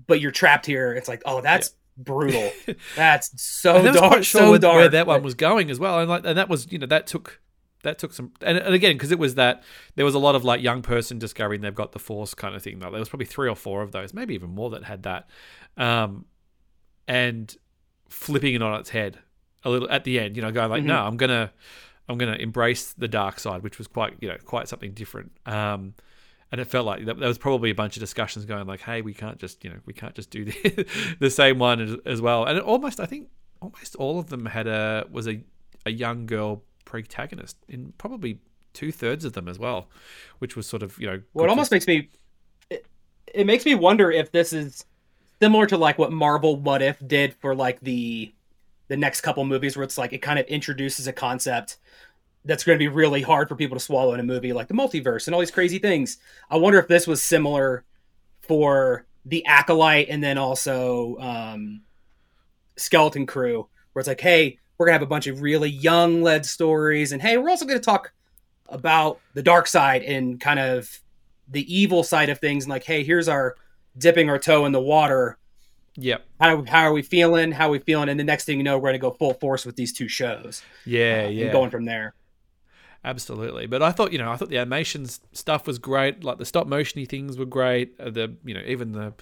but 0.09 0.21
you're 0.21 0.33
trapped 0.33 0.67
here. 0.67 0.93
It's 0.93 1.09
like, 1.09 1.23
oh, 1.25 1.41
that's 1.41 1.69
yeah. 1.69 1.75
Brutal. 1.97 2.51
that's 2.97 3.41
so 3.41 3.83
dark. 3.93 4.25
Sure 4.25 4.41
so 4.41 4.51
where, 4.51 4.59
dark. 4.59 4.75
Where 4.77 4.89
that 4.89 5.07
one 5.07 5.23
was 5.23 5.35
going 5.35 5.71
as 5.71 5.79
well, 5.79 5.99
and 5.99 6.09
like, 6.09 6.25
and 6.25 6.39
that 6.39 6.49
was, 6.49 6.71
you 6.71 6.79
know, 6.79 6.87
that 6.87 7.07
took 7.07 7.41
that 7.85 7.99
took 7.99 8.13
some 8.13 8.33
and, 8.41 8.59
and 8.59 8.75
again 8.75 8.97
because 8.97 9.13
it 9.13 9.19
was 9.19 9.37
that 9.37 9.63
there 9.95 10.05
was 10.05 10.15
a 10.15 10.19
lot 10.19 10.35
of 10.35 10.43
like 10.45 10.61
young 10.61 10.83
person 10.83 11.19
discovering 11.19 11.61
they've 11.61 11.75
got 11.75 11.93
the 11.93 11.99
force 11.99 12.35
kind 12.35 12.57
of 12.57 12.63
thing 12.63 12.81
though 12.81 12.91
there 12.91 12.99
was 12.99 13.09
probably 13.09 13.27
three 13.27 13.49
or 13.49 13.55
four 13.55 13.83
of 13.83 13.93
those 13.93 14.13
maybe 14.13 14.35
even 14.35 14.51
more 14.51 14.71
that 14.71 14.85
had 14.85 15.05
that 15.05 15.29
um 15.77 16.25
and 17.07 17.57
flipping 18.09 18.55
it 18.55 18.63
on 18.63 18.81
its 18.81 18.91
head 18.91 19.19
a 19.65 19.71
little 19.71 19.89
at 19.91 20.05
the 20.05 20.19
end 20.19 20.35
you 20.35 20.43
know 20.43 20.51
going 20.51 20.71
like 20.71 20.81
mm-hmm. 20.81 20.89
no 20.89 21.05
i'm 21.05 21.17
gonna 21.17 21.53
i'm 22.09 22.19
gonna 22.19 22.37
embrace 22.37 22.93
the 22.95 23.09
dark 23.09 23.39
side 23.39 23.63
which 23.63 23.79
was 23.79 23.87
quite 23.87 24.15
you 24.21 24.29
know 24.29 24.37
quite 24.45 24.67
something 24.67 24.93
different 24.93 25.31
um 25.47 25.95
and 26.55 26.61
it 26.61 26.67
felt 26.67 26.87
like 26.87 27.05
there 27.05 27.17
was 27.17 27.37
probably 27.37 27.71
a 27.71 27.75
bunch 27.75 27.97
of 27.97 28.01
discussions 28.01 28.45
going 28.45 28.65
like 28.67 28.81
hey 28.81 29.03
we 29.03 29.13
can't 29.13 29.39
just 29.39 29.65
you 29.65 29.71
know 29.71 29.77
we 29.87 29.93
can't 29.93 30.15
just 30.15 30.31
do 30.31 30.45
the, 30.45 30.87
the 31.19 31.31
same 31.31 31.59
one 31.59 31.81
as, 31.81 31.97
as 32.07 32.21
well 32.21 32.45
and 32.45 32.57
it 32.57 32.63
almost 32.63 33.01
i 33.01 33.07
think 33.07 33.29
almost 33.61 33.97
all 33.97 34.21
of 34.21 34.29
them 34.29 34.47
had 34.47 34.69
a 34.69 35.05
was 35.11 35.27
a, 35.27 35.41
a 35.85 35.91
young 35.91 36.27
girl 36.27 36.63
protagonist 36.85 37.57
in 37.69 37.93
probably 37.99 38.39
two 38.75 38.93
thirds 38.93 39.25
of 39.25 39.33
them 39.33 39.49
as 39.49 39.59
well, 39.59 39.89
which 40.39 40.57
was 40.57 40.67
sort 40.67 40.83
of 40.83 40.99
you 40.99 41.07
know. 41.07 41.23
Well, 41.33 41.47
it 41.47 41.49
almost 41.49 41.71
makes 41.71 41.87
me. 41.87 42.11
It, 42.69 42.87
it 43.33 43.47
makes 43.47 43.65
me 43.65 43.75
wonder 43.75 44.11
if 44.11 44.31
this 44.31 44.53
is 44.53 44.85
similar 45.41 45.67
to 45.67 45.79
like 45.79 45.99
what 45.99 46.13
Marvel 46.13 46.57
What 46.57 46.83
If 46.83 46.99
did 47.07 47.35
for 47.35 47.55
like 47.55 47.81
the 47.81 48.35
the 48.89 48.97
next 48.97 49.23
couple 49.23 49.45
movies, 49.45 49.77
where 49.77 49.85
it's 49.85 49.97
like 49.97 50.13
it 50.13 50.19
kind 50.19 50.39
of 50.39 50.47
introduces 50.47 51.07
a 51.07 51.13
concept 51.13 51.79
that's 52.45 52.65
going 52.65 52.79
to 52.79 52.83
be 52.83 52.89
really 52.89 53.23
hard 53.23 53.49
for 53.49 53.57
people 53.57 53.77
to 53.77 53.83
swallow 53.83 54.15
in 54.15 54.21
a 54.21 54.25
movie, 54.25 54.53
like 54.53 54.69
the 54.69 54.75
multiverse 54.75 55.27
and 55.27 55.35
all 55.35 55.41
these 55.41 55.51
crazy 55.51 55.79
things. 55.79 56.19
I 56.51 56.57
wonder 56.57 56.79
if 56.79 56.89
this 56.89 57.07
was 57.07 57.23
similar 57.23 57.85
for 58.43 59.07
the 59.25 59.45
acolyte 59.47 60.09
and 60.11 60.23
then 60.23 60.37
also 60.37 61.17
um, 61.19 61.83
skeleton 62.77 63.27
crew, 63.27 63.67
where 63.93 64.01
it's 64.01 64.09
like, 64.09 64.21
hey, 64.21 64.59
we're 64.77 64.87
gonna 64.87 64.95
have 64.95 65.03
a 65.03 65.07
bunch 65.07 65.27
of 65.27 65.41
really 65.41 65.71
young 65.71 66.23
led 66.23 66.45
stories, 66.45 67.13
and 67.13 67.23
hey, 67.23 67.39
we're 67.39 67.49
also 67.49 67.65
going 67.65 67.79
to 67.79 67.85
talk 67.85 68.13
about 68.69 69.21
the 69.35 69.43
dark 69.43 69.67
side 69.67 70.03
and 70.03 70.41
kind 70.41 70.59
of 70.59 71.01
the 71.49 71.75
evil 71.75 72.03
side 72.03 72.29
of 72.29 72.39
things, 72.39 72.65
and 72.65 72.71
like, 72.71 72.85
hey, 72.85 73.05
here's 73.05 73.29
our 73.29 73.57
dipping 73.97 74.29
our 74.29 74.39
toe 74.39 74.67
in 74.67 74.73
the 74.73 74.81
water. 74.81 75.39
Yep. 75.97 76.27
How, 76.41 76.65
how 76.65 76.83
are 76.83 76.93
we 76.93 77.03
feeling? 77.03 77.53
How 77.53 77.69
are 77.69 77.71
we 77.71 77.79
feeling? 77.79 78.09
And 78.09 78.19
the 78.19 78.25
next 78.25 78.47
thing 78.47 78.59
you 78.59 78.65
know, 78.65 78.77
we're 78.77 78.89
going 78.89 78.95
to 78.95 78.99
go 78.99 79.13
full 79.13 79.35
force 79.35 79.65
with 79.65 79.77
these 79.77 79.93
two 79.93 80.09
shows. 80.09 80.63
Yeah, 80.85 81.27
uh, 81.27 81.29
yeah. 81.29 81.53
going 81.53 81.71
from 81.71 81.85
there. 81.85 82.15
Absolutely, 83.05 83.67
but 83.67 83.83
I 83.83 83.93
thought 83.93 84.13
you 84.13 84.19
know 84.19 84.33
I 84.33 84.37
thought 84.37 84.49
the 84.49 84.57
animation 84.57 85.07
stuff 85.07 85.67
was 85.67 85.79
great. 85.79 86.25
Like 86.25 86.39
the 86.39 86.47
stop 86.47 86.67
motiony 86.67 87.07
things 87.07 87.37
were 87.37 87.45
great. 87.45 88.01
Uh, 88.01 88.09
the 88.09 88.35
you 88.45 88.55
know 88.55 88.63
even 88.67 88.93
the 88.93 89.13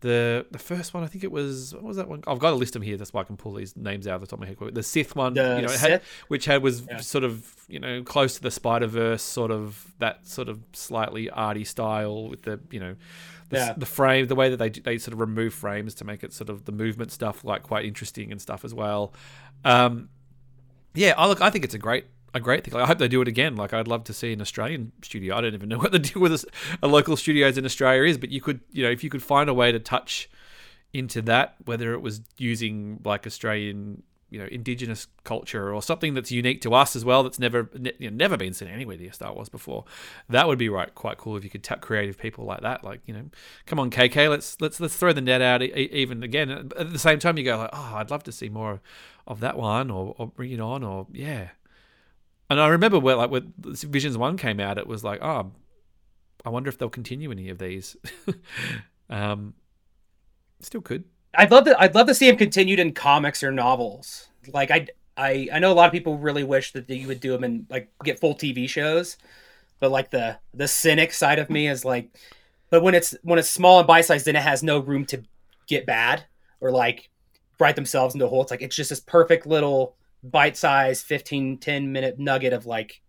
the 0.00 0.46
the 0.50 0.58
first 0.58 0.94
one 0.94 1.04
I 1.04 1.06
think 1.06 1.22
it 1.22 1.30
was 1.30 1.74
what 1.74 1.84
was 1.84 1.96
that 1.98 2.08
one? 2.08 2.22
I've 2.26 2.38
got 2.38 2.54
a 2.54 2.56
list 2.56 2.74
of 2.74 2.80
them 2.80 2.88
here. 2.88 2.96
That's 2.96 3.12
why 3.12 3.20
I 3.20 3.24
can 3.24 3.36
pull 3.36 3.52
these 3.52 3.76
names 3.76 4.06
out 4.06 4.14
of 4.14 4.20
the 4.22 4.26
top 4.26 4.38
of 4.38 4.40
my 4.40 4.46
head. 4.46 4.74
The 4.74 4.82
Sith 4.82 5.14
one, 5.14 5.34
the 5.34 5.56
you 5.60 5.66
know, 5.66 5.72
had, 5.72 6.02
which 6.28 6.46
had 6.46 6.62
was 6.62 6.86
yeah. 6.88 7.00
sort 7.00 7.24
of 7.24 7.54
you 7.68 7.78
know 7.78 8.02
close 8.02 8.36
to 8.36 8.42
the 8.42 8.50
Spider 8.50 8.86
Verse 8.86 9.22
sort 9.22 9.50
of 9.50 9.94
that 9.98 10.26
sort 10.26 10.48
of 10.48 10.60
slightly 10.72 11.28
arty 11.28 11.64
style 11.64 12.30
with 12.30 12.42
the 12.42 12.58
you 12.70 12.80
know 12.80 12.96
the, 13.50 13.56
yeah. 13.58 13.74
the 13.76 13.86
frame, 13.86 14.28
the 14.28 14.34
way 14.34 14.48
that 14.48 14.56
they 14.56 14.70
they 14.70 14.96
sort 14.96 15.12
of 15.12 15.20
remove 15.20 15.52
frames 15.52 15.94
to 15.96 16.04
make 16.06 16.24
it 16.24 16.32
sort 16.32 16.48
of 16.48 16.64
the 16.64 16.72
movement 16.72 17.12
stuff 17.12 17.44
like 17.44 17.64
quite 17.64 17.84
interesting 17.84 18.32
and 18.32 18.40
stuff 18.40 18.64
as 18.64 18.72
well. 18.72 19.12
Um, 19.62 20.08
yeah, 20.94 21.12
I 21.18 21.26
look, 21.28 21.42
I 21.42 21.50
think 21.50 21.64
it's 21.64 21.74
a 21.74 21.78
great 21.78 22.06
a 22.36 22.40
great 22.40 22.64
thing. 22.64 22.74
Like, 22.74 22.84
I 22.84 22.86
hope 22.86 22.98
they 22.98 23.08
do 23.08 23.20
it 23.22 23.28
again. 23.28 23.56
Like 23.56 23.72
I'd 23.72 23.88
love 23.88 24.04
to 24.04 24.12
see 24.12 24.32
an 24.32 24.40
Australian 24.40 24.92
studio. 25.02 25.36
I 25.36 25.40
don't 25.40 25.54
even 25.54 25.68
know 25.68 25.78
what 25.86 25.92
the 25.92 25.98
deal 25.98 26.22
with 26.22 26.44
a, 26.82 26.86
local 26.86 27.16
studios 27.16 27.58
in 27.58 27.64
Australia 27.64 28.04
is, 28.04 28.18
but 28.18 28.30
you 28.30 28.40
could, 28.40 28.60
you 28.70 28.84
know, 28.84 28.90
if 28.90 29.02
you 29.02 29.10
could 29.10 29.22
find 29.22 29.48
a 29.50 29.54
way 29.54 29.72
to 29.72 29.78
touch 29.78 30.28
into 30.92 31.20
that, 31.22 31.56
whether 31.64 31.92
it 31.92 32.00
was 32.00 32.20
using 32.38 33.00
like 33.04 33.26
Australian, 33.26 34.02
you 34.30 34.38
know, 34.38 34.46
indigenous 34.46 35.06
culture 35.24 35.72
or 35.72 35.82
something 35.82 36.14
that's 36.14 36.30
unique 36.30 36.60
to 36.62 36.74
us 36.74 36.96
as 36.96 37.04
well, 37.04 37.22
that's 37.22 37.38
never, 37.38 37.70
you 37.98 38.10
know, 38.10 38.16
never 38.16 38.36
been 38.36 38.54
seen 38.54 38.68
anywhere 38.68 38.96
near 38.96 39.12
Star 39.12 39.32
Wars 39.32 39.48
before. 39.48 39.84
That 40.28 40.48
would 40.48 40.58
be 40.58 40.68
right, 40.68 40.92
quite 40.94 41.18
cool 41.18 41.36
if 41.36 41.44
you 41.44 41.50
could 41.50 41.62
tap 41.62 41.80
creative 41.80 42.18
people 42.18 42.44
like 42.44 42.60
that. 42.60 42.82
Like, 42.82 43.00
you 43.06 43.14
know, 43.14 43.24
come 43.66 43.78
on, 43.78 43.90
KK, 43.90 44.28
let's 44.30 44.60
let's 44.60 44.80
let's 44.80 44.96
throw 44.96 45.12
the 45.12 45.20
net 45.20 45.42
out 45.42 45.62
even 45.62 46.22
again. 46.22 46.50
At 46.50 46.92
the 46.92 46.98
same 46.98 47.18
time, 47.18 47.38
you 47.38 47.44
go 47.44 47.58
like, 47.58 47.70
oh, 47.72 47.92
I'd 47.96 48.10
love 48.10 48.24
to 48.24 48.32
see 48.32 48.48
more 48.48 48.80
of 49.26 49.40
that 49.40 49.56
one, 49.56 49.90
or, 49.90 50.14
or 50.18 50.28
bring 50.28 50.52
it 50.52 50.60
on, 50.60 50.82
or 50.82 51.06
yeah, 51.12 51.50
and 52.50 52.60
I 52.60 52.68
remember 52.68 52.98
where 52.98 53.16
like 53.16 53.30
when 53.30 53.52
Visions 53.58 54.16
One 54.16 54.36
came 54.36 54.60
out, 54.60 54.78
it 54.78 54.86
was 54.86 55.02
like, 55.02 55.22
oh, 55.22 55.52
I 56.44 56.50
wonder 56.50 56.68
if 56.68 56.78
they'll 56.78 56.88
continue 56.88 57.30
any 57.30 57.48
of 57.48 57.58
these. 57.58 57.96
um, 59.10 59.54
still 60.60 60.80
could. 60.80 61.04
I'd 61.34 61.50
love 61.50 61.64
to. 61.64 61.80
I'd 61.80 61.94
love 61.94 62.06
to 62.06 62.14
see 62.14 62.28
him 62.28 62.36
continued 62.36 62.78
in 62.78 62.92
comics 62.92 63.42
or 63.42 63.50
novels. 63.50 64.28
Like 64.52 64.70
I, 64.70 64.86
I, 65.16 65.48
I 65.52 65.58
know 65.58 65.72
a 65.72 65.74
lot 65.74 65.86
of 65.86 65.92
people 65.92 66.18
really 66.18 66.44
wish 66.44 66.72
that 66.72 66.88
you 66.88 67.08
would 67.08 67.20
do 67.20 67.32
them 67.32 67.44
and 67.44 67.66
like 67.68 67.90
get 68.04 68.20
full 68.20 68.34
TV 68.34 68.68
shows, 68.68 69.16
but 69.80 69.90
like 69.90 70.10
the 70.10 70.38
the 70.54 70.68
cynic 70.68 71.12
side 71.12 71.38
of 71.38 71.50
me 71.50 71.68
is 71.68 71.84
like, 71.84 72.10
but 72.70 72.82
when 72.82 72.94
it's 72.94 73.16
when 73.22 73.38
it's 73.38 73.50
small 73.50 73.78
and 73.78 73.86
bite 73.86 74.04
sized, 74.04 74.26
then 74.26 74.36
it 74.36 74.42
has 74.42 74.62
no 74.62 74.78
room 74.78 75.04
to 75.06 75.22
get 75.66 75.84
bad 75.84 76.24
or 76.60 76.70
like 76.70 77.10
write 77.58 77.76
themselves 77.76 78.14
into 78.14 78.26
a 78.26 78.28
hole. 78.28 78.42
It's 78.42 78.50
like 78.50 78.62
it's 78.62 78.76
just 78.76 78.90
this 78.90 79.00
perfect 79.00 79.46
little 79.46 79.96
bite-sized 80.30 81.04
15 81.04 81.58
10 81.58 81.92
minute 81.92 82.18
nugget 82.18 82.52
of 82.52 82.66
like 82.66 83.00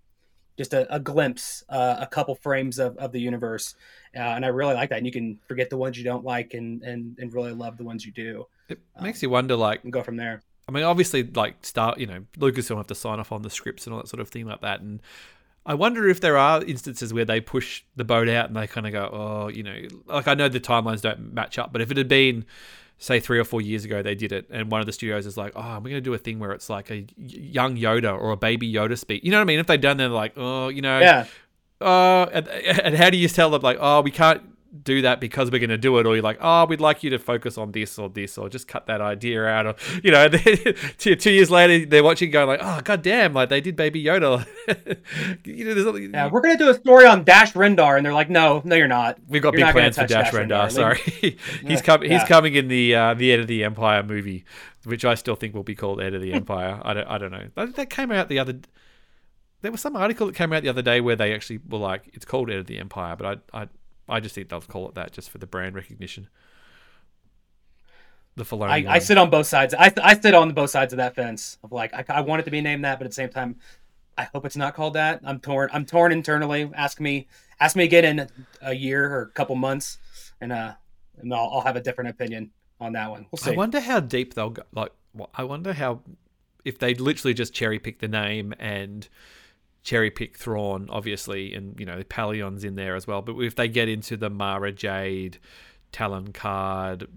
just 0.57 0.73
a, 0.73 0.93
a 0.93 0.99
glimpse 0.99 1.63
uh, 1.69 1.97
a 1.99 2.07
couple 2.07 2.35
frames 2.35 2.79
of, 2.79 2.97
of 2.97 3.11
the 3.11 3.19
universe. 3.19 3.75
Uh, 4.15 4.19
and 4.19 4.43
i 4.43 4.47
really 4.47 4.73
like 4.73 4.89
that 4.89 4.97
and 4.97 5.05
you 5.05 5.11
can 5.11 5.37
forget 5.47 5.69
the 5.69 5.77
ones 5.77 5.97
you 5.97 6.03
don't 6.03 6.23
like 6.23 6.53
and 6.53 6.81
and, 6.83 7.17
and 7.19 7.33
really 7.33 7.53
love 7.53 7.77
the 7.77 7.83
ones 7.83 8.05
you 8.05 8.11
do. 8.11 8.45
It 8.69 8.79
um, 8.95 9.03
makes 9.03 9.21
you 9.21 9.29
wonder 9.29 9.55
like 9.55 9.83
and 9.83 9.93
go 9.93 10.03
from 10.03 10.17
there. 10.17 10.41
I 10.67 10.71
mean 10.71 10.83
obviously 10.83 11.23
like 11.23 11.65
start 11.65 11.99
you 11.99 12.07
know 12.07 12.25
lucas 12.37 12.69
will 12.69 12.77
have 12.77 12.87
to 12.87 12.95
sign 12.95 13.19
off 13.19 13.31
on 13.31 13.41
the 13.41 13.49
scripts 13.49 13.85
and 13.85 13.93
all 13.93 14.01
that 14.01 14.07
sort 14.07 14.21
of 14.21 14.29
thing 14.29 14.45
like 14.45 14.61
that 14.61 14.81
and 14.81 15.01
I 15.67 15.73
wonder 15.73 16.07
if 16.07 16.21
there 16.21 16.37
are 16.37 16.63
instances 16.63 17.13
where 17.13 17.25
they 17.25 17.41
push 17.41 17.83
the 17.97 18.05
boat 18.05 18.29
out 18.29 18.47
and 18.47 18.55
they 18.55 18.67
kind 18.67 18.87
of 18.87 18.93
go, 18.93 19.09
oh, 19.11 19.47
you 19.49 19.63
know, 19.63 19.75
like 20.05 20.25
I 20.25 20.33
know 20.33 20.47
the 20.47 20.61
timelines 20.61 21.01
don't 21.01 21.33
match 21.33 21.59
up, 21.59 21.73
but 21.73 21.81
if 21.81 21.91
it 21.91 21.97
had 21.97 22.07
been 22.07 22.45
say 22.97 23.19
three 23.19 23.39
or 23.39 23.43
four 23.43 23.61
years 23.61 23.85
ago 23.85 24.01
they 24.01 24.15
did 24.15 24.31
it. 24.31 24.47
And 24.49 24.71
one 24.71 24.79
of 24.79 24.85
the 24.87 24.93
studios 24.93 25.25
is 25.25 25.37
like 25.37 25.53
oh 25.55 25.75
we're 25.75 25.89
going 25.89 25.93
to 25.95 26.01
do 26.01 26.13
a 26.13 26.17
thing 26.17 26.39
where 26.39 26.51
it's 26.51 26.69
like 26.69 26.89
a 26.89 27.05
young 27.17 27.77
yoda 27.77 28.17
or 28.19 28.31
a 28.31 28.37
baby 28.37 28.71
yoda 28.71 28.97
speak. 28.97 29.23
You 29.23 29.31
know 29.31 29.37
what 29.37 29.43
i 29.43 29.45
mean? 29.45 29.59
If 29.59 29.67
they'd 29.67 29.81
done 29.81 29.97
that 29.97 30.09
like 30.09 30.33
oh 30.37 30.69
you 30.69 30.81
know 30.81 30.99
yeah. 30.99 31.25
uh 31.81 32.25
and, 32.31 32.47
and 32.47 32.95
how 32.95 33.09
do 33.09 33.17
you 33.17 33.27
tell 33.27 33.49
them 33.49 33.61
like 33.61 33.77
oh 33.79 34.01
we 34.01 34.11
can't 34.11 34.41
do 34.83 35.01
that 35.01 35.19
because 35.19 35.51
we're 35.51 35.59
going 35.59 35.69
to 35.69 35.77
do 35.77 35.97
it, 35.97 36.05
or 36.05 36.15
you're 36.15 36.23
like, 36.23 36.37
oh, 36.41 36.65
we'd 36.65 36.81
like 36.81 37.03
you 37.03 37.09
to 37.11 37.19
focus 37.19 37.57
on 37.57 37.71
this 37.71 37.97
or 37.97 38.09
this, 38.09 38.37
or 38.37 38.49
just 38.49 38.67
cut 38.67 38.87
that 38.87 39.01
idea 39.01 39.43
out, 39.45 39.65
or 39.65 39.75
you 40.03 40.11
know, 40.11 40.27
two, 40.97 41.15
two 41.15 41.31
years 41.31 41.49
later 41.49 41.85
they're 41.85 42.03
watching, 42.03 42.31
going 42.31 42.47
like, 42.47 42.59
oh, 42.61 42.81
god 42.83 43.01
damn, 43.01 43.33
like 43.33 43.49
they 43.49 43.61
did 43.61 43.75
Baby 43.75 44.03
Yoda. 44.03 44.45
you 45.45 45.65
know, 45.65 45.95
yeah, 45.95 46.29
we're 46.29 46.41
going 46.41 46.57
to 46.57 46.63
do 46.63 46.69
a 46.69 46.73
story 46.73 47.05
on 47.05 47.23
Dash 47.23 47.53
Rendar, 47.53 47.97
and 47.97 48.05
they're 48.05 48.13
like, 48.13 48.29
no, 48.29 48.61
no, 48.65 48.75
you're 48.75 48.87
not. 48.87 49.17
We've 49.27 49.41
got 49.41 49.53
you're 49.53 49.67
big 49.67 49.73
plans 49.73 49.95
for 49.95 50.07
Dash, 50.07 50.31
Dash 50.31 50.33
Rendar. 50.33 50.67
Rendar. 50.67 50.71
Sorry, 50.71 51.37
he's 51.65 51.81
coming. 51.81 52.11
Yeah. 52.11 52.19
He's 52.19 52.27
coming 52.27 52.55
in 52.55 52.67
the 52.67 52.95
uh, 52.95 53.13
the 53.13 53.31
End 53.31 53.41
of 53.41 53.47
the 53.47 53.63
Empire 53.63 54.03
movie, 54.03 54.45
which 54.83 55.05
I 55.05 55.15
still 55.15 55.35
think 55.35 55.53
will 55.55 55.63
be 55.63 55.75
called 55.75 56.01
End 56.01 56.15
of 56.15 56.21
the 56.21 56.33
Empire. 56.33 56.79
I 56.83 56.93
don't, 56.93 57.07
I 57.07 57.17
don't 57.17 57.31
know. 57.31 57.47
That 57.55 57.89
came 57.89 58.11
out 58.11 58.29
the 58.29 58.39
other 58.39 58.59
there 59.61 59.71
was 59.71 59.81
some 59.81 59.95
article 59.95 60.27
that 60.27 60.35
came 60.35 60.53
out 60.53 60.63
the 60.63 60.69
other 60.69 60.81
day 60.81 61.01
where 61.01 61.15
they 61.15 61.33
actually 61.33 61.59
were 61.67 61.79
like, 61.79 62.09
it's 62.13 62.25
called 62.25 62.49
End 62.49 62.59
of 62.59 62.67
the 62.67 62.77
Empire, 62.77 63.15
but 63.15 63.41
I, 63.53 63.61
I, 63.63 63.67
I 64.09 64.19
just 64.19 64.35
think 64.35 64.49
they'll 64.49 64.61
call 64.61 64.87
it 64.89 64.95
that 64.95 65.11
just 65.11 65.29
for 65.29 65.37
the 65.37 65.47
brand 65.47 65.75
recognition. 65.75 66.27
The 68.35 68.43
Filoni. 68.43 68.87
I, 68.87 68.95
I, 68.95 68.99
sit 68.99 69.17
on 69.17 69.29
both 69.29 69.47
sides. 69.47 69.73
I, 69.73 69.91
I 70.01 70.17
sit 70.19 70.35
on 70.35 70.53
both 70.53 70.69
sides 70.69 70.93
of 70.93 70.97
that 70.97 71.15
fence 71.15 71.57
of 71.63 71.71
like 71.71 71.93
I, 71.93 72.05
I 72.09 72.21
want 72.21 72.41
it 72.41 72.43
to 72.45 72.51
be 72.51 72.61
named 72.61 72.85
that, 72.85 72.99
but 72.99 73.05
at 73.05 73.11
the 73.11 73.15
same 73.15 73.29
time, 73.29 73.55
I 74.17 74.23
hope 74.25 74.45
it's 74.45 74.55
not 74.55 74.75
called 74.75 74.93
that. 74.93 75.21
I'm 75.23 75.39
torn. 75.39 75.69
I'm 75.73 75.85
torn 75.85 76.11
internally. 76.11 76.69
Ask 76.75 76.99
me. 76.99 77.27
Ask 77.59 77.75
me 77.75 77.83
again 77.83 78.05
in 78.05 78.29
a 78.61 78.73
year 78.73 79.11
or 79.11 79.21
a 79.23 79.31
couple 79.31 79.55
months, 79.55 79.97
and 80.39 80.51
uh, 80.51 80.73
and 81.17 81.33
I'll, 81.33 81.49
I'll 81.53 81.61
have 81.61 81.75
a 81.75 81.81
different 81.81 82.11
opinion 82.11 82.51
on 82.79 82.93
that 82.93 83.09
one. 83.09 83.25
We'll 83.31 83.37
see. 83.37 83.51
I 83.51 83.55
wonder 83.55 83.79
how 83.79 83.99
deep 83.99 84.35
they'll 84.35 84.51
go. 84.51 84.63
Like, 84.71 84.91
I 85.33 85.43
wonder 85.43 85.73
how 85.73 86.01
if 86.63 86.79
they 86.79 86.93
literally 86.93 87.33
just 87.33 87.53
cherry 87.53 87.79
pick 87.79 87.99
the 87.99 88.07
name 88.07 88.53
and 88.59 89.07
cherry 89.87 90.11
pick 90.11 90.35
Thrawn, 90.35 90.87
obviously, 90.89 91.53
and 91.53 91.79
you 91.79 91.85
know 91.85 92.03
Pellaeon's 92.03 92.65
in 92.65 92.75
there 92.75 92.95
as 92.97 93.07
well. 93.07 93.21
But 93.21 93.39
if 93.39 93.55
they 93.55 93.69
get 93.69 93.87
into 93.87 94.17
the 94.17 94.29
Mara 94.29 94.73
Jade, 94.73 95.39
Talon 95.93 96.33
Karrde, 96.33 97.07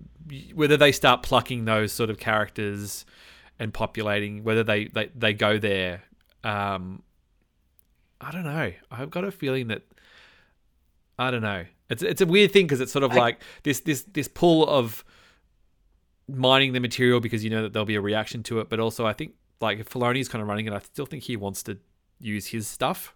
whether 0.54 0.76
they 0.76 0.92
start 0.92 1.24
plucking 1.24 1.64
those 1.64 1.92
sort 1.92 2.10
of 2.10 2.18
characters 2.18 3.04
and 3.58 3.74
populating, 3.74 4.44
whether 4.44 4.62
they 4.62 4.84
they, 4.84 5.10
they 5.16 5.34
go 5.34 5.58
there, 5.58 6.04
um, 6.44 7.02
I 8.20 8.30
don't 8.30 8.44
know. 8.44 8.72
I've 8.88 9.10
got 9.10 9.24
a 9.24 9.32
feeling 9.32 9.66
that 9.66 9.82
I 11.18 11.32
don't 11.32 11.42
know. 11.42 11.64
It's 11.88 12.04
it's 12.04 12.20
a 12.20 12.26
weird 12.26 12.52
thing 12.52 12.66
because 12.66 12.80
it's 12.80 12.92
sort 12.92 13.02
of 13.02 13.10
I, 13.10 13.16
like 13.16 13.42
this 13.64 13.80
this 13.80 14.02
this 14.02 14.28
pull 14.28 14.68
of 14.68 15.04
mining 16.28 16.72
the 16.72 16.78
material 16.78 17.18
because 17.18 17.42
you 17.42 17.50
know 17.50 17.62
that 17.62 17.72
there'll 17.72 17.84
be 17.84 17.96
a 17.96 18.00
reaction 18.00 18.44
to 18.44 18.60
it, 18.60 18.68
but 18.68 18.78
also 18.78 19.06
I 19.06 19.12
think 19.12 19.32
like 19.60 19.80
if 19.80 19.88
Filoni's 19.88 20.28
kind 20.28 20.40
of 20.40 20.46
running 20.46 20.66
it, 20.66 20.72
I 20.72 20.78
still 20.78 21.04
think 21.04 21.24
he 21.24 21.36
wants 21.36 21.64
to 21.64 21.76
use 22.20 22.46
his 22.46 22.66
stuff. 22.66 23.14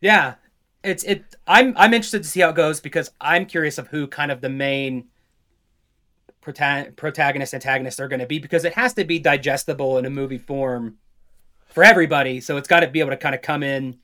Yeah, 0.00 0.34
it's 0.84 1.02
it. 1.04 1.36
I'm 1.46 1.74
I'm 1.76 1.94
interested 1.94 2.22
to 2.22 2.28
see 2.28 2.40
how 2.40 2.50
it 2.50 2.56
goes 2.56 2.80
because 2.80 3.10
I'm 3.20 3.46
curious 3.46 3.78
of 3.78 3.88
who 3.88 4.06
kind 4.06 4.30
of 4.30 4.40
the 4.40 4.48
main 4.48 5.08
prota- 6.42 6.94
protagonist 6.96 7.54
antagonist 7.54 8.00
are 8.00 8.08
going 8.08 8.20
to 8.20 8.26
be 8.26 8.38
because 8.38 8.64
it 8.64 8.74
has 8.74 8.94
to 8.94 9.04
be 9.04 9.18
digestible 9.18 9.98
in 9.98 10.04
a 10.04 10.10
movie 10.10 10.38
form 10.38 10.98
for 11.68 11.82
everybody. 11.82 12.40
So 12.40 12.56
it's 12.56 12.68
got 12.68 12.80
to 12.80 12.88
be 12.88 13.00
able 13.00 13.10
to 13.10 13.16
kind 13.16 13.34
of 13.34 13.42
come 13.42 13.62
in 13.62 13.98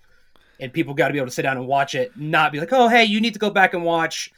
and 0.58 0.72
people 0.72 0.94
got 0.94 1.08
to 1.08 1.12
be 1.12 1.18
able 1.18 1.28
to 1.28 1.34
sit 1.34 1.42
down 1.42 1.56
and 1.56 1.66
watch 1.66 1.94
it, 1.94 2.16
not 2.16 2.52
be 2.52 2.60
like, 2.60 2.72
oh 2.72 2.88
hey, 2.88 3.04
you 3.04 3.20
need 3.20 3.34
to 3.34 3.38
go 3.38 3.50
back 3.50 3.74
and 3.74 3.84
watch 3.84 4.32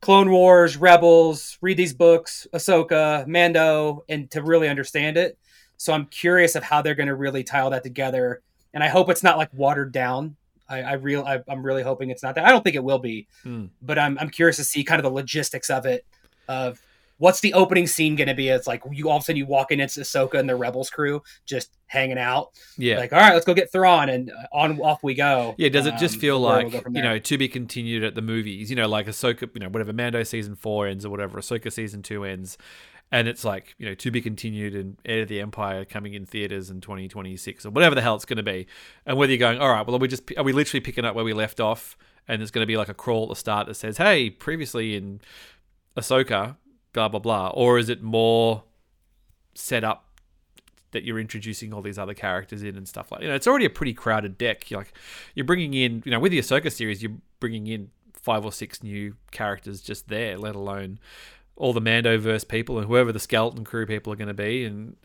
Clone 0.00 0.30
Wars, 0.30 0.76
Rebels, 0.76 1.58
read 1.60 1.76
these 1.76 1.94
books, 1.94 2.46
Ahsoka, 2.52 3.26
Mando, 3.26 4.04
and 4.08 4.30
to 4.30 4.42
really 4.42 4.68
understand 4.68 5.16
it. 5.16 5.38
So 5.78 5.92
I'm 5.92 6.06
curious 6.06 6.54
of 6.54 6.62
how 6.62 6.82
they're 6.82 6.94
going 6.94 7.08
to 7.08 7.14
really 7.14 7.44
tie 7.44 7.60
all 7.60 7.70
that 7.70 7.82
together, 7.82 8.42
and 8.76 8.84
I 8.84 8.88
hope 8.88 9.08
it's 9.08 9.22
not 9.22 9.38
like 9.38 9.48
watered 9.54 9.90
down. 9.90 10.36
I, 10.68 10.82
I 10.82 10.92
real 10.94 11.24
I, 11.24 11.40
am 11.48 11.62
really 11.62 11.82
hoping 11.82 12.10
it's 12.10 12.22
not 12.22 12.34
that. 12.34 12.44
I 12.44 12.50
don't 12.50 12.62
think 12.62 12.76
it 12.76 12.84
will 12.84 12.98
be, 12.98 13.26
mm. 13.42 13.70
but 13.80 13.98
I'm 13.98 14.18
I'm 14.18 14.28
curious 14.28 14.56
to 14.56 14.64
see 14.64 14.84
kind 14.84 14.98
of 14.98 15.02
the 15.02 15.10
logistics 15.10 15.70
of 15.70 15.86
it, 15.86 16.04
of 16.46 16.78
what's 17.16 17.40
the 17.40 17.54
opening 17.54 17.86
scene 17.86 18.16
going 18.16 18.28
to 18.28 18.34
be? 18.34 18.48
It's 18.48 18.66
like 18.66 18.82
you 18.90 19.08
all 19.08 19.16
of 19.16 19.22
a 19.22 19.24
sudden 19.24 19.38
you 19.38 19.46
walk 19.46 19.72
in, 19.72 19.80
it's 19.80 19.96
Ahsoka 19.96 20.38
and 20.38 20.46
the 20.46 20.56
Rebels 20.56 20.90
crew 20.90 21.22
just 21.46 21.70
hanging 21.86 22.18
out. 22.18 22.50
Yeah, 22.76 22.98
like 22.98 23.14
all 23.14 23.18
right, 23.18 23.32
let's 23.32 23.46
go 23.46 23.54
get 23.54 23.72
Thrawn, 23.72 24.10
and 24.10 24.30
uh, 24.30 24.46
on 24.52 24.78
off 24.80 25.02
we 25.02 25.14
go. 25.14 25.54
Yeah, 25.56 25.70
does 25.70 25.86
it 25.86 25.96
just 25.96 26.16
um, 26.16 26.20
feel 26.20 26.38
like 26.38 26.70
we'll 26.70 26.96
you 26.96 27.02
know 27.02 27.18
to 27.18 27.38
be 27.38 27.48
continued 27.48 28.04
at 28.04 28.14
the 28.14 28.22
movies? 28.22 28.68
You 28.68 28.76
know, 28.76 28.88
like 28.88 29.06
Ahsoka, 29.06 29.48
you 29.54 29.60
know, 29.60 29.70
whatever 29.70 29.94
Mando 29.94 30.22
season 30.22 30.54
four 30.54 30.86
ends 30.86 31.06
or 31.06 31.08
whatever, 31.08 31.38
Ahsoka 31.38 31.72
season 31.72 32.02
two 32.02 32.24
ends. 32.24 32.58
And 33.12 33.28
it's 33.28 33.44
like, 33.44 33.74
you 33.78 33.86
know, 33.86 33.94
to 33.94 34.10
be 34.10 34.20
continued 34.20 34.74
and 34.74 34.96
Heir 35.04 35.22
of 35.22 35.28
the 35.28 35.40
Empire 35.40 35.84
coming 35.84 36.14
in 36.14 36.26
theaters 36.26 36.70
in 36.70 36.80
2026 36.80 37.64
or 37.64 37.70
whatever 37.70 37.94
the 37.94 38.02
hell 38.02 38.16
it's 38.16 38.24
going 38.24 38.38
to 38.38 38.42
be. 38.42 38.66
And 39.06 39.16
whether 39.16 39.32
you're 39.32 39.38
going, 39.38 39.58
all 39.60 39.70
right, 39.70 39.86
well, 39.86 39.94
are 39.94 40.00
we 40.00 40.08
just, 40.08 40.24
are 40.36 40.42
we 40.42 40.52
literally 40.52 40.80
picking 40.80 41.04
up 41.04 41.14
where 41.14 41.24
we 41.24 41.32
left 41.32 41.60
off? 41.60 41.96
And 42.26 42.40
there's 42.40 42.50
going 42.50 42.62
to 42.62 42.66
be 42.66 42.76
like 42.76 42.88
a 42.88 42.94
crawl 42.94 43.24
at 43.24 43.28
the 43.28 43.36
start 43.36 43.68
that 43.68 43.74
says, 43.74 43.98
hey, 43.98 44.28
previously 44.30 44.96
in 44.96 45.20
Ahsoka, 45.96 46.56
blah 46.92 47.08
blah 47.08 47.20
blah, 47.20 47.48
or 47.48 47.78
is 47.78 47.88
it 47.88 48.02
more 48.02 48.64
set 49.54 49.84
up 49.84 50.20
that 50.92 51.04
you're 51.04 51.18
introducing 51.18 51.72
all 51.72 51.82
these 51.82 51.98
other 51.98 52.14
characters 52.14 52.62
in 52.62 52.76
and 52.76 52.88
stuff 52.88 53.12
like 53.12 53.20
you 53.20 53.28
know 53.28 53.34
it's 53.34 53.46
already 53.46 53.64
a 53.66 53.70
pretty 53.70 53.92
crowded 53.92 54.38
deck. 54.38 54.70
You're 54.70 54.80
like 54.80 54.92
you're 55.34 55.44
bringing 55.44 55.74
in 55.74 56.02
you 56.04 56.10
know 56.10 56.18
with 56.18 56.32
the 56.32 56.38
Ahsoka 56.38 56.72
series 56.72 57.02
you're 57.02 57.12
bringing 57.38 57.66
in 57.66 57.90
five 58.14 58.44
or 58.44 58.52
six 58.52 58.82
new 58.82 59.14
characters 59.30 59.80
just 59.80 60.08
there, 60.08 60.36
let 60.38 60.54
alone 60.54 60.98
all 61.56 61.72
the 61.72 61.80
Mandoverse 61.80 62.46
people 62.46 62.78
and 62.78 62.86
whoever 62.86 63.12
the 63.12 63.20
skeleton 63.20 63.64
crew 63.64 63.86
people 63.86 64.12
are 64.12 64.16
going 64.16 64.28
to 64.28 64.34
be 64.34 64.64
and. 64.64 64.96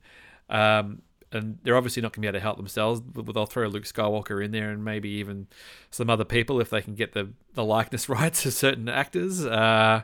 Um, 0.49 1.03
and 1.33 1.59
they're 1.63 1.77
obviously 1.77 2.01
not 2.01 2.11
going 2.11 2.15
to 2.15 2.19
be 2.21 2.27
able 2.27 2.39
to 2.39 2.43
help 2.43 2.57
themselves. 2.57 2.99
But 2.99 3.33
they'll 3.33 3.45
throw 3.45 3.67
Luke 3.67 3.85
Skywalker 3.85 4.43
in 4.43 4.51
there, 4.51 4.69
and 4.69 4.83
maybe 4.83 5.07
even 5.11 5.47
some 5.89 6.09
other 6.09 6.25
people 6.25 6.59
if 6.59 6.69
they 6.69 6.81
can 6.81 6.93
get 6.93 7.13
the, 7.13 7.29
the 7.53 7.63
likeness 7.63 8.09
rights 8.09 8.45
of 8.45 8.51
certain 8.51 8.89
actors. 8.89 9.45
Uh, 9.45 10.01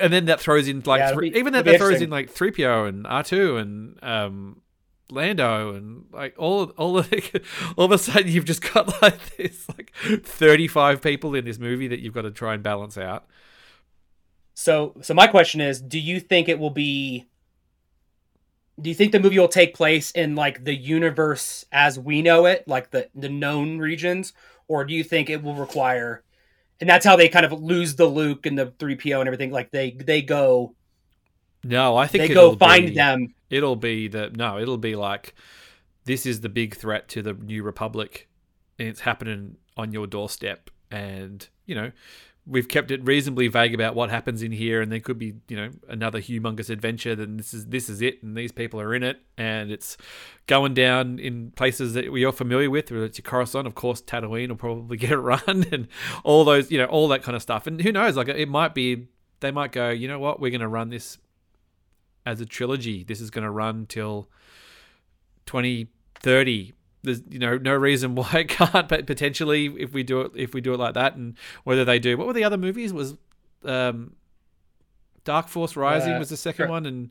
and 0.00 0.12
then 0.12 0.26
that 0.26 0.40
throws 0.40 0.68
in 0.68 0.82
like 0.84 1.00
yeah, 1.00 1.12
three, 1.12 1.30
be, 1.30 1.38
even 1.38 1.52
that, 1.52 1.64
that 1.64 1.78
throws 1.78 2.00
in 2.00 2.10
like 2.10 2.30
three 2.30 2.50
PO 2.50 2.84
and 2.86 3.06
R 3.06 3.22
two 3.22 3.56
and 3.56 4.02
um, 4.02 4.60
Lando 5.10 5.74
and 5.74 6.06
like 6.12 6.34
all 6.36 6.64
all 6.70 6.98
of 6.98 7.12
all 7.76 7.84
of 7.84 7.92
a 7.92 7.98
sudden 7.98 8.28
you've 8.28 8.44
just 8.44 8.72
got 8.72 9.00
like 9.02 9.36
this 9.36 9.68
like 9.68 9.92
thirty 10.24 10.66
five 10.66 11.00
people 11.00 11.34
in 11.34 11.44
this 11.44 11.58
movie 11.58 11.88
that 11.88 12.00
you've 12.00 12.14
got 12.14 12.22
to 12.22 12.30
try 12.30 12.54
and 12.54 12.62
balance 12.62 12.98
out. 12.98 13.26
So 14.58 14.94
so 15.02 15.14
my 15.14 15.26
question 15.26 15.60
is, 15.60 15.80
do 15.80 15.98
you 15.98 16.20
think 16.20 16.48
it 16.48 16.58
will 16.58 16.70
be? 16.70 17.26
Do 18.80 18.90
you 18.90 18.94
think 18.94 19.12
the 19.12 19.20
movie 19.20 19.38
will 19.38 19.48
take 19.48 19.74
place 19.74 20.10
in 20.12 20.34
like 20.34 20.64
the 20.64 20.74
universe 20.74 21.64
as 21.72 21.98
we 21.98 22.22
know 22.22 22.46
it, 22.46 22.66
like 22.66 22.90
the 22.90 23.08
the 23.14 23.28
known 23.28 23.78
regions, 23.78 24.32
or 24.66 24.84
do 24.84 24.94
you 24.94 25.04
think 25.04 25.30
it 25.30 25.42
will 25.42 25.54
require 25.54 26.22
and 26.80 26.88
that's 26.88 27.04
how 27.04 27.16
they 27.16 27.28
kind 27.28 27.44
of 27.44 27.52
lose 27.52 27.96
the 27.96 28.06
Luke 28.06 28.46
and 28.46 28.58
the 28.58 28.72
three 28.78 28.96
PO 28.96 29.20
and 29.20 29.26
everything. 29.26 29.50
Like 29.50 29.70
they 29.70 29.90
they 29.92 30.22
go. 30.22 30.74
No, 31.64 31.96
I 31.96 32.06
think 32.06 32.28
they 32.28 32.34
go 32.34 32.54
find 32.56 32.86
be, 32.86 32.94
them. 32.94 33.34
It'll 33.50 33.76
be 33.76 34.08
the 34.08 34.30
no. 34.30 34.58
It'll 34.58 34.78
be 34.78 34.94
like 34.94 35.34
this 36.04 36.24
is 36.24 36.40
the 36.40 36.48
big 36.48 36.76
threat 36.76 37.08
to 37.08 37.22
the 37.22 37.34
New 37.34 37.62
Republic, 37.62 38.28
and 38.78 38.88
it's 38.88 39.00
happening 39.00 39.56
on 39.76 39.92
your 39.92 40.06
doorstep. 40.06 40.70
And 40.90 41.46
you 41.66 41.74
know, 41.74 41.90
we've 42.48 42.68
kept 42.68 42.90
it 42.90 43.04
reasonably 43.04 43.46
vague 43.46 43.74
about 43.74 43.94
what 43.94 44.10
happens 44.10 44.42
in 44.42 44.50
here, 44.50 44.80
and 44.80 44.90
there 44.90 45.00
could 45.00 45.18
be 45.18 45.34
you 45.48 45.56
know 45.56 45.70
another 45.88 46.20
humongous 46.20 46.70
adventure. 46.70 47.14
Then 47.14 47.36
this 47.36 47.52
is 47.52 47.66
this 47.66 47.88
is 47.88 48.00
it, 48.00 48.22
and 48.22 48.36
these 48.36 48.52
people 48.52 48.80
are 48.80 48.94
in 48.94 49.02
it, 49.02 49.20
and 49.36 49.70
it's 49.70 49.96
going 50.46 50.74
down 50.74 51.18
in 51.18 51.50
places 51.52 51.92
that 51.94 52.10
we 52.10 52.24
are 52.24 52.32
familiar 52.32 52.70
with. 52.70 52.90
Whether 52.90 53.04
it's 53.04 53.18
your 53.18 53.24
Coruscant, 53.24 53.66
of 53.66 53.74
course, 53.74 54.00
Tatooine 54.00 54.48
will 54.48 54.56
probably 54.56 54.96
get 54.96 55.12
it 55.12 55.18
run, 55.18 55.66
and 55.70 55.88
all 56.24 56.44
those 56.44 56.70
you 56.70 56.78
know 56.78 56.86
all 56.86 57.08
that 57.08 57.22
kind 57.22 57.36
of 57.36 57.42
stuff. 57.42 57.66
And 57.66 57.80
who 57.80 57.92
knows? 57.92 58.16
Like 58.16 58.28
it 58.28 58.48
might 58.48 58.74
be 58.74 59.08
they 59.40 59.50
might 59.50 59.72
go, 59.72 59.90
you 59.90 60.08
know 60.08 60.18
what, 60.18 60.40
we're 60.40 60.50
going 60.50 60.60
to 60.60 60.68
run 60.68 60.88
this 60.88 61.18
as 62.26 62.40
a 62.40 62.46
trilogy. 62.46 63.04
This 63.04 63.20
is 63.20 63.30
going 63.30 63.44
to 63.44 63.50
run 63.50 63.86
till 63.86 64.28
twenty 65.46 65.88
thirty 66.20 66.72
there's 67.08 67.22
you 67.28 67.38
know 67.38 67.58
no 67.58 67.74
reason 67.74 68.14
why 68.14 68.30
it 68.34 68.48
can't 68.48 68.88
but 68.88 69.06
potentially 69.06 69.66
if 69.78 69.92
we 69.92 70.02
do 70.02 70.20
it 70.20 70.32
if 70.34 70.54
we 70.54 70.60
do 70.60 70.74
it 70.74 70.78
like 70.78 70.94
that 70.94 71.16
and 71.16 71.36
whether 71.64 71.84
they 71.84 71.98
do 71.98 72.16
what 72.16 72.26
were 72.26 72.32
the 72.32 72.44
other 72.44 72.58
movies? 72.58 72.92
Was 72.92 73.16
um 73.64 74.14
dark 75.24 75.48
force 75.48 75.76
rising 75.76 76.14
uh, 76.14 76.18
was 76.18 76.28
the 76.30 76.36
second 76.36 76.66
sure. 76.66 76.70
one 76.70 76.86
and 76.86 77.10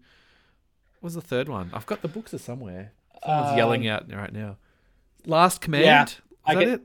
what 1.00 1.08
was 1.08 1.16
the 1.16 1.22
third 1.22 1.50
one? 1.50 1.70
I've 1.74 1.86
got 1.86 2.02
the 2.02 2.08
books 2.08 2.34
are 2.34 2.40
somewhere. 2.40 2.92
Someone's 3.24 3.52
um, 3.52 3.58
yelling 3.58 3.88
out 3.88 4.12
right 4.12 4.34
now. 4.34 4.58
Last 5.26 5.62
command? 5.62 5.84
Yeah, 5.84 6.04
is 6.04 6.16
I 6.46 6.56
that 6.56 6.68
it? 6.68 6.82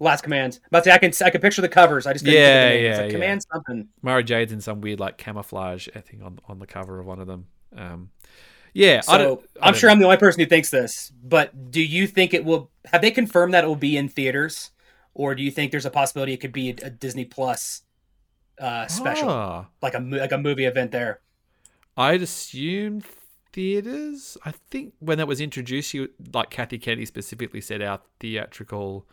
Last 0.00 0.22
command. 0.22 0.58
But 0.70 0.88
i 0.88 0.98
can 0.98 1.12
i 1.24 1.30
can 1.30 1.40
picture 1.40 1.62
the 1.62 1.68
covers 1.68 2.06
i 2.06 2.12
just 2.12 2.24
yeah 2.24 2.72
yeah, 2.72 2.96
like 2.96 3.06
yeah. 3.06 3.08
Command 3.10 3.44
something. 3.52 3.88
Mara 4.02 4.22
jade's 4.22 4.52
in 4.52 4.60
some 4.60 4.80
weird 4.80 4.98
like 4.98 5.18
camouflage 5.18 5.88
i 5.94 6.00
think 6.00 6.22
on 6.22 6.38
on 6.48 6.58
the 6.58 6.66
cover 6.66 6.98
of 6.98 7.06
one 7.06 7.20
of 7.20 7.26
them. 7.26 7.46
Um 7.76 8.10
yeah, 8.74 9.00
so 9.00 9.42
I 9.60 9.68
am 9.68 9.74
sure 9.74 9.90
I'm 9.90 9.98
the 9.98 10.06
only 10.06 10.16
person 10.16 10.40
who 10.40 10.46
thinks 10.46 10.70
this, 10.70 11.12
but 11.22 11.70
do 11.70 11.82
you 11.82 12.06
think 12.06 12.32
it 12.32 12.44
will? 12.44 12.70
Have 12.86 13.02
they 13.02 13.10
confirmed 13.10 13.52
that 13.52 13.64
it 13.64 13.66
will 13.66 13.76
be 13.76 13.96
in 13.96 14.08
theaters, 14.08 14.70
or 15.12 15.34
do 15.34 15.42
you 15.42 15.50
think 15.50 15.70
there's 15.70 15.84
a 15.84 15.90
possibility 15.90 16.32
it 16.32 16.38
could 16.38 16.52
be 16.52 16.70
a, 16.70 16.86
a 16.86 16.90
Disney 16.90 17.26
Plus 17.26 17.82
uh, 18.58 18.86
special, 18.86 19.28
ah. 19.28 19.66
like 19.82 19.94
a 19.94 19.98
like 19.98 20.32
a 20.32 20.38
movie 20.38 20.64
event 20.64 20.90
there? 20.90 21.20
I'd 21.98 22.22
assume 22.22 23.02
theaters. 23.52 24.38
I 24.44 24.52
think 24.70 24.94
when 25.00 25.18
that 25.18 25.28
was 25.28 25.42
introduced, 25.42 25.92
you 25.92 26.08
like 26.32 26.48
Kathy 26.48 26.78
Kennedy 26.78 27.04
specifically 27.04 27.60
said 27.60 27.82
our 27.82 28.00
theatrical. 28.20 29.06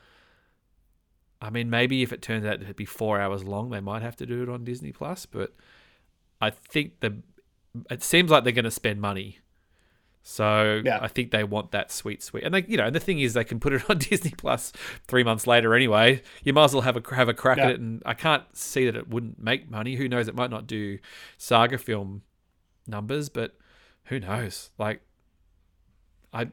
I 1.41 1.49
mean, 1.49 1.69
maybe 1.69 2.01
if 2.01 2.13
it 2.13 2.21
turns 2.21 2.45
out 2.45 2.65
to 2.65 2.73
be 2.73 2.85
four 2.85 3.19
hours 3.19 3.43
long, 3.43 3.71
they 3.71 3.81
might 3.81 4.01
have 4.01 4.15
to 4.17 4.25
do 4.25 4.41
it 4.41 4.49
on 4.49 4.63
Disney 4.63 4.93
Plus. 4.93 5.25
But 5.25 5.53
I 6.39 6.49
think 6.49 7.01
the 7.01 7.21
it 7.89 8.03
seems 8.03 8.31
like 8.31 8.45
they're 8.45 8.53
going 8.53 8.63
to 8.63 8.71
spend 8.71 9.01
money 9.01 9.39
so 10.29 10.83
yeah. 10.85 10.99
I 11.01 11.07
think 11.07 11.31
they 11.31 11.43
want 11.43 11.71
that 11.71 11.91
sweet, 11.91 12.21
sweet, 12.21 12.43
and 12.43 12.53
they, 12.53 12.63
you 12.67 12.77
know, 12.77 12.85
and 12.85 12.95
the 12.95 12.99
thing 12.99 13.19
is, 13.19 13.33
they 13.33 13.43
can 13.43 13.59
put 13.59 13.73
it 13.73 13.81
on 13.89 13.97
Disney 13.97 14.29
Plus 14.29 14.71
three 15.07 15.23
months 15.23 15.47
later 15.47 15.73
anyway. 15.73 16.21
You 16.43 16.53
might 16.53 16.65
as 16.65 16.73
well 16.75 16.83
have 16.83 16.95
a 16.95 17.15
have 17.15 17.27
a 17.27 17.33
crack 17.33 17.57
yeah. 17.57 17.63
at 17.63 17.71
it, 17.71 17.79
and 17.79 18.03
I 18.05 18.13
can't 18.13 18.43
see 18.55 18.85
that 18.85 18.95
it 18.95 19.09
wouldn't 19.09 19.41
make 19.41 19.71
money. 19.71 19.95
Who 19.95 20.07
knows? 20.07 20.27
It 20.27 20.35
might 20.35 20.51
not 20.51 20.67
do 20.67 20.99
saga 21.39 21.79
film 21.79 22.21
numbers, 22.85 23.27
but 23.29 23.57
who 24.03 24.19
knows? 24.19 24.69
Like, 24.77 25.01
I, 26.31 26.51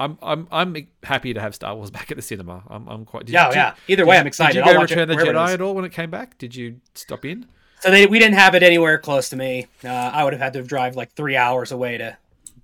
I'm 0.00 0.18
I'm 0.20 0.48
I'm 0.50 0.88
happy 1.04 1.32
to 1.32 1.40
have 1.40 1.54
Star 1.54 1.76
Wars 1.76 1.90
back 1.92 2.10
at 2.10 2.16
the 2.16 2.24
cinema. 2.24 2.64
I'm 2.66 2.88
I'm 2.88 3.04
quite. 3.04 3.26
Did, 3.26 3.34
yeah, 3.34 3.48
did, 3.50 3.54
yeah. 3.54 3.74
Either 3.86 4.04
way, 4.04 4.18
I'm 4.18 4.26
excited. 4.26 4.54
Did 4.54 4.66
you 4.66 4.74
go 4.74 4.80
Return 4.80 5.06
the 5.06 5.14
Jedi 5.14 5.54
at 5.54 5.60
all 5.60 5.76
when 5.76 5.84
it 5.84 5.92
came 5.92 6.10
back? 6.10 6.38
Did 6.38 6.56
you 6.56 6.80
stop 6.96 7.24
in? 7.24 7.46
So 7.78 7.92
they, 7.92 8.06
we 8.06 8.18
didn't 8.18 8.34
have 8.34 8.56
it 8.56 8.64
anywhere 8.64 8.98
close 8.98 9.28
to 9.28 9.36
me. 9.36 9.68
Uh, 9.84 9.88
I 9.88 10.24
would 10.24 10.32
have 10.32 10.42
had 10.42 10.52
to 10.54 10.62
drive 10.62 10.96
like 10.96 11.12
three 11.12 11.36
hours 11.36 11.70
away 11.70 11.98
to 11.98 12.16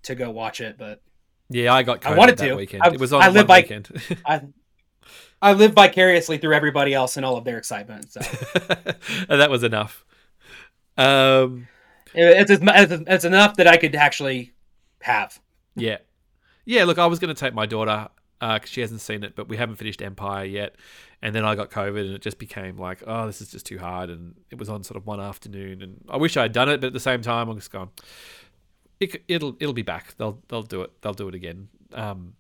to 0.09 0.15
go 0.15 0.31
watch 0.31 0.61
it, 0.61 0.77
but 0.77 1.01
yeah, 1.49 1.73
I 1.73 1.83
got. 1.83 2.05
I 2.05 2.15
wanted 2.15 2.37
to. 2.39 2.55
Weekend. 2.55 2.83
I, 2.83 2.91
it 2.91 3.01
was 3.01 3.13
on 3.13 3.23
I 3.23 3.29
live 3.29 3.47
by, 3.47 3.61
weekend. 3.61 3.89
I, 4.27 4.43
I 5.41 5.53
live 5.53 5.73
vicariously 5.73 6.39
through 6.39 6.55
everybody 6.55 6.93
else 6.93 7.17
and 7.17 7.25
all 7.25 7.37
of 7.37 7.45
their 7.45 7.59
excitement. 7.59 8.13
So 8.13 8.21
that 9.29 9.51
was 9.51 9.63
enough. 9.63 10.05
Um, 10.97 11.69
it's, 12.13 12.51
it's 12.51 12.63
it's 12.63 13.25
enough 13.25 13.57
that 13.57 13.67
I 13.67 13.77
could 13.77 13.95
actually 13.95 14.53
have. 15.01 15.41
Yeah, 15.75 15.99
yeah. 16.65 16.85
Look, 16.85 16.99
I 16.99 17.07
was 17.07 17.19
going 17.19 17.35
to 17.35 17.41
take 17.41 17.55
my 17.55 17.67
daughter 17.67 18.09
because 18.41 18.63
uh, 18.63 18.67
she 18.67 18.81
hasn't 18.81 19.01
seen 19.01 19.23
it, 19.25 19.35
but 19.35 19.49
we 19.49 19.57
haven't 19.57 19.77
finished 19.77 20.03
Empire 20.03 20.45
yet. 20.45 20.77
And 21.21 21.35
then 21.35 21.45
I 21.45 21.57
got 21.57 21.71
COVID, 21.71 22.01
and 22.07 22.15
it 22.15 22.23
just 22.23 22.39
became 22.39 22.77
like, 22.77 23.03
oh, 23.05 23.27
this 23.27 23.41
is 23.41 23.51
just 23.51 23.67
too 23.67 23.79
hard. 23.79 24.09
And 24.09 24.35
it 24.51 24.59
was 24.59 24.69
on 24.69 24.85
sort 24.85 24.97
of 24.97 25.05
one 25.05 25.21
afternoon, 25.21 25.83
and 25.83 26.05
I 26.09 26.17
wish 26.17 26.37
I 26.37 26.43
had 26.43 26.53
done 26.53 26.69
it, 26.69 26.81
but 26.81 26.89
at 26.89 26.93
the 26.93 27.01
same 27.01 27.23
time, 27.23 27.49
I'm 27.49 27.57
just 27.57 27.73
going 27.73 27.89
it, 29.01 29.23
it'll 29.29 29.57
it'll 29.61 29.75
be 29.75 29.83
back. 29.83 30.17
They'll 30.17 30.41
they'll 30.49 30.63
do 30.63 30.83
it. 30.83 31.01
They'll 31.03 31.15
do 31.15 31.29
it 31.29 31.35
again. 31.35 31.69
Um, 31.93 32.35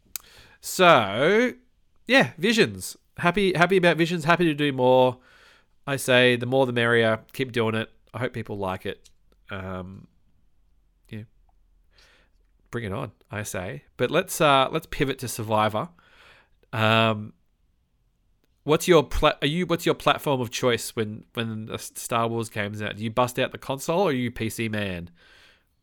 so 0.61 1.53
yeah, 2.07 2.33
visions. 2.39 2.97
Happy 3.19 3.53
happy 3.55 3.77
about 3.77 3.97
visions. 3.97 4.25
Happy 4.25 4.45
to 4.45 4.55
do 4.55 4.73
more. 4.73 5.19
I 5.87 5.97
say 5.97 6.37
the 6.37 6.47
more 6.47 6.67
the 6.67 6.73
merrier. 6.73 7.21
Keep 7.33 7.53
doing 7.53 7.75
it. 7.75 7.91
I 8.13 8.19
hope 8.19 8.33
people 8.33 8.59
like 8.59 8.87
it. 8.87 9.09
Um, 9.51 10.07
yeah, 11.09 11.23
bring 12.71 12.85
it 12.85 12.93
on. 12.93 13.13
I 13.31 13.43
say. 13.43 13.85
But 13.97 14.11
let's 14.11 14.41
uh 14.41 14.69
let's 14.71 14.87
pivot 14.87 15.19
to 15.21 15.29
Survivor. 15.29 15.89
Um, 16.73 17.33
what's 18.65 18.87
your 18.87 19.03
pla- 19.03 19.39
are 19.41 19.49
you 19.49 19.67
what's 19.67 19.87
your 19.87 19.95
platform 19.95 20.41
of 20.41 20.51
choice 20.51 20.95
when 20.95 21.25
when 21.35 21.67
the 21.67 21.79
Star 21.79 22.29
Wars 22.29 22.49
games 22.49 22.83
out? 22.83 22.97
Do 22.97 23.05
you 23.05 23.11
bust 23.11 23.39
out 23.39 23.53
the 23.53 23.59
console 23.59 24.01
or 24.01 24.11
are 24.11 24.13
you 24.13 24.31
PC 24.31 24.71
man? 24.71 25.11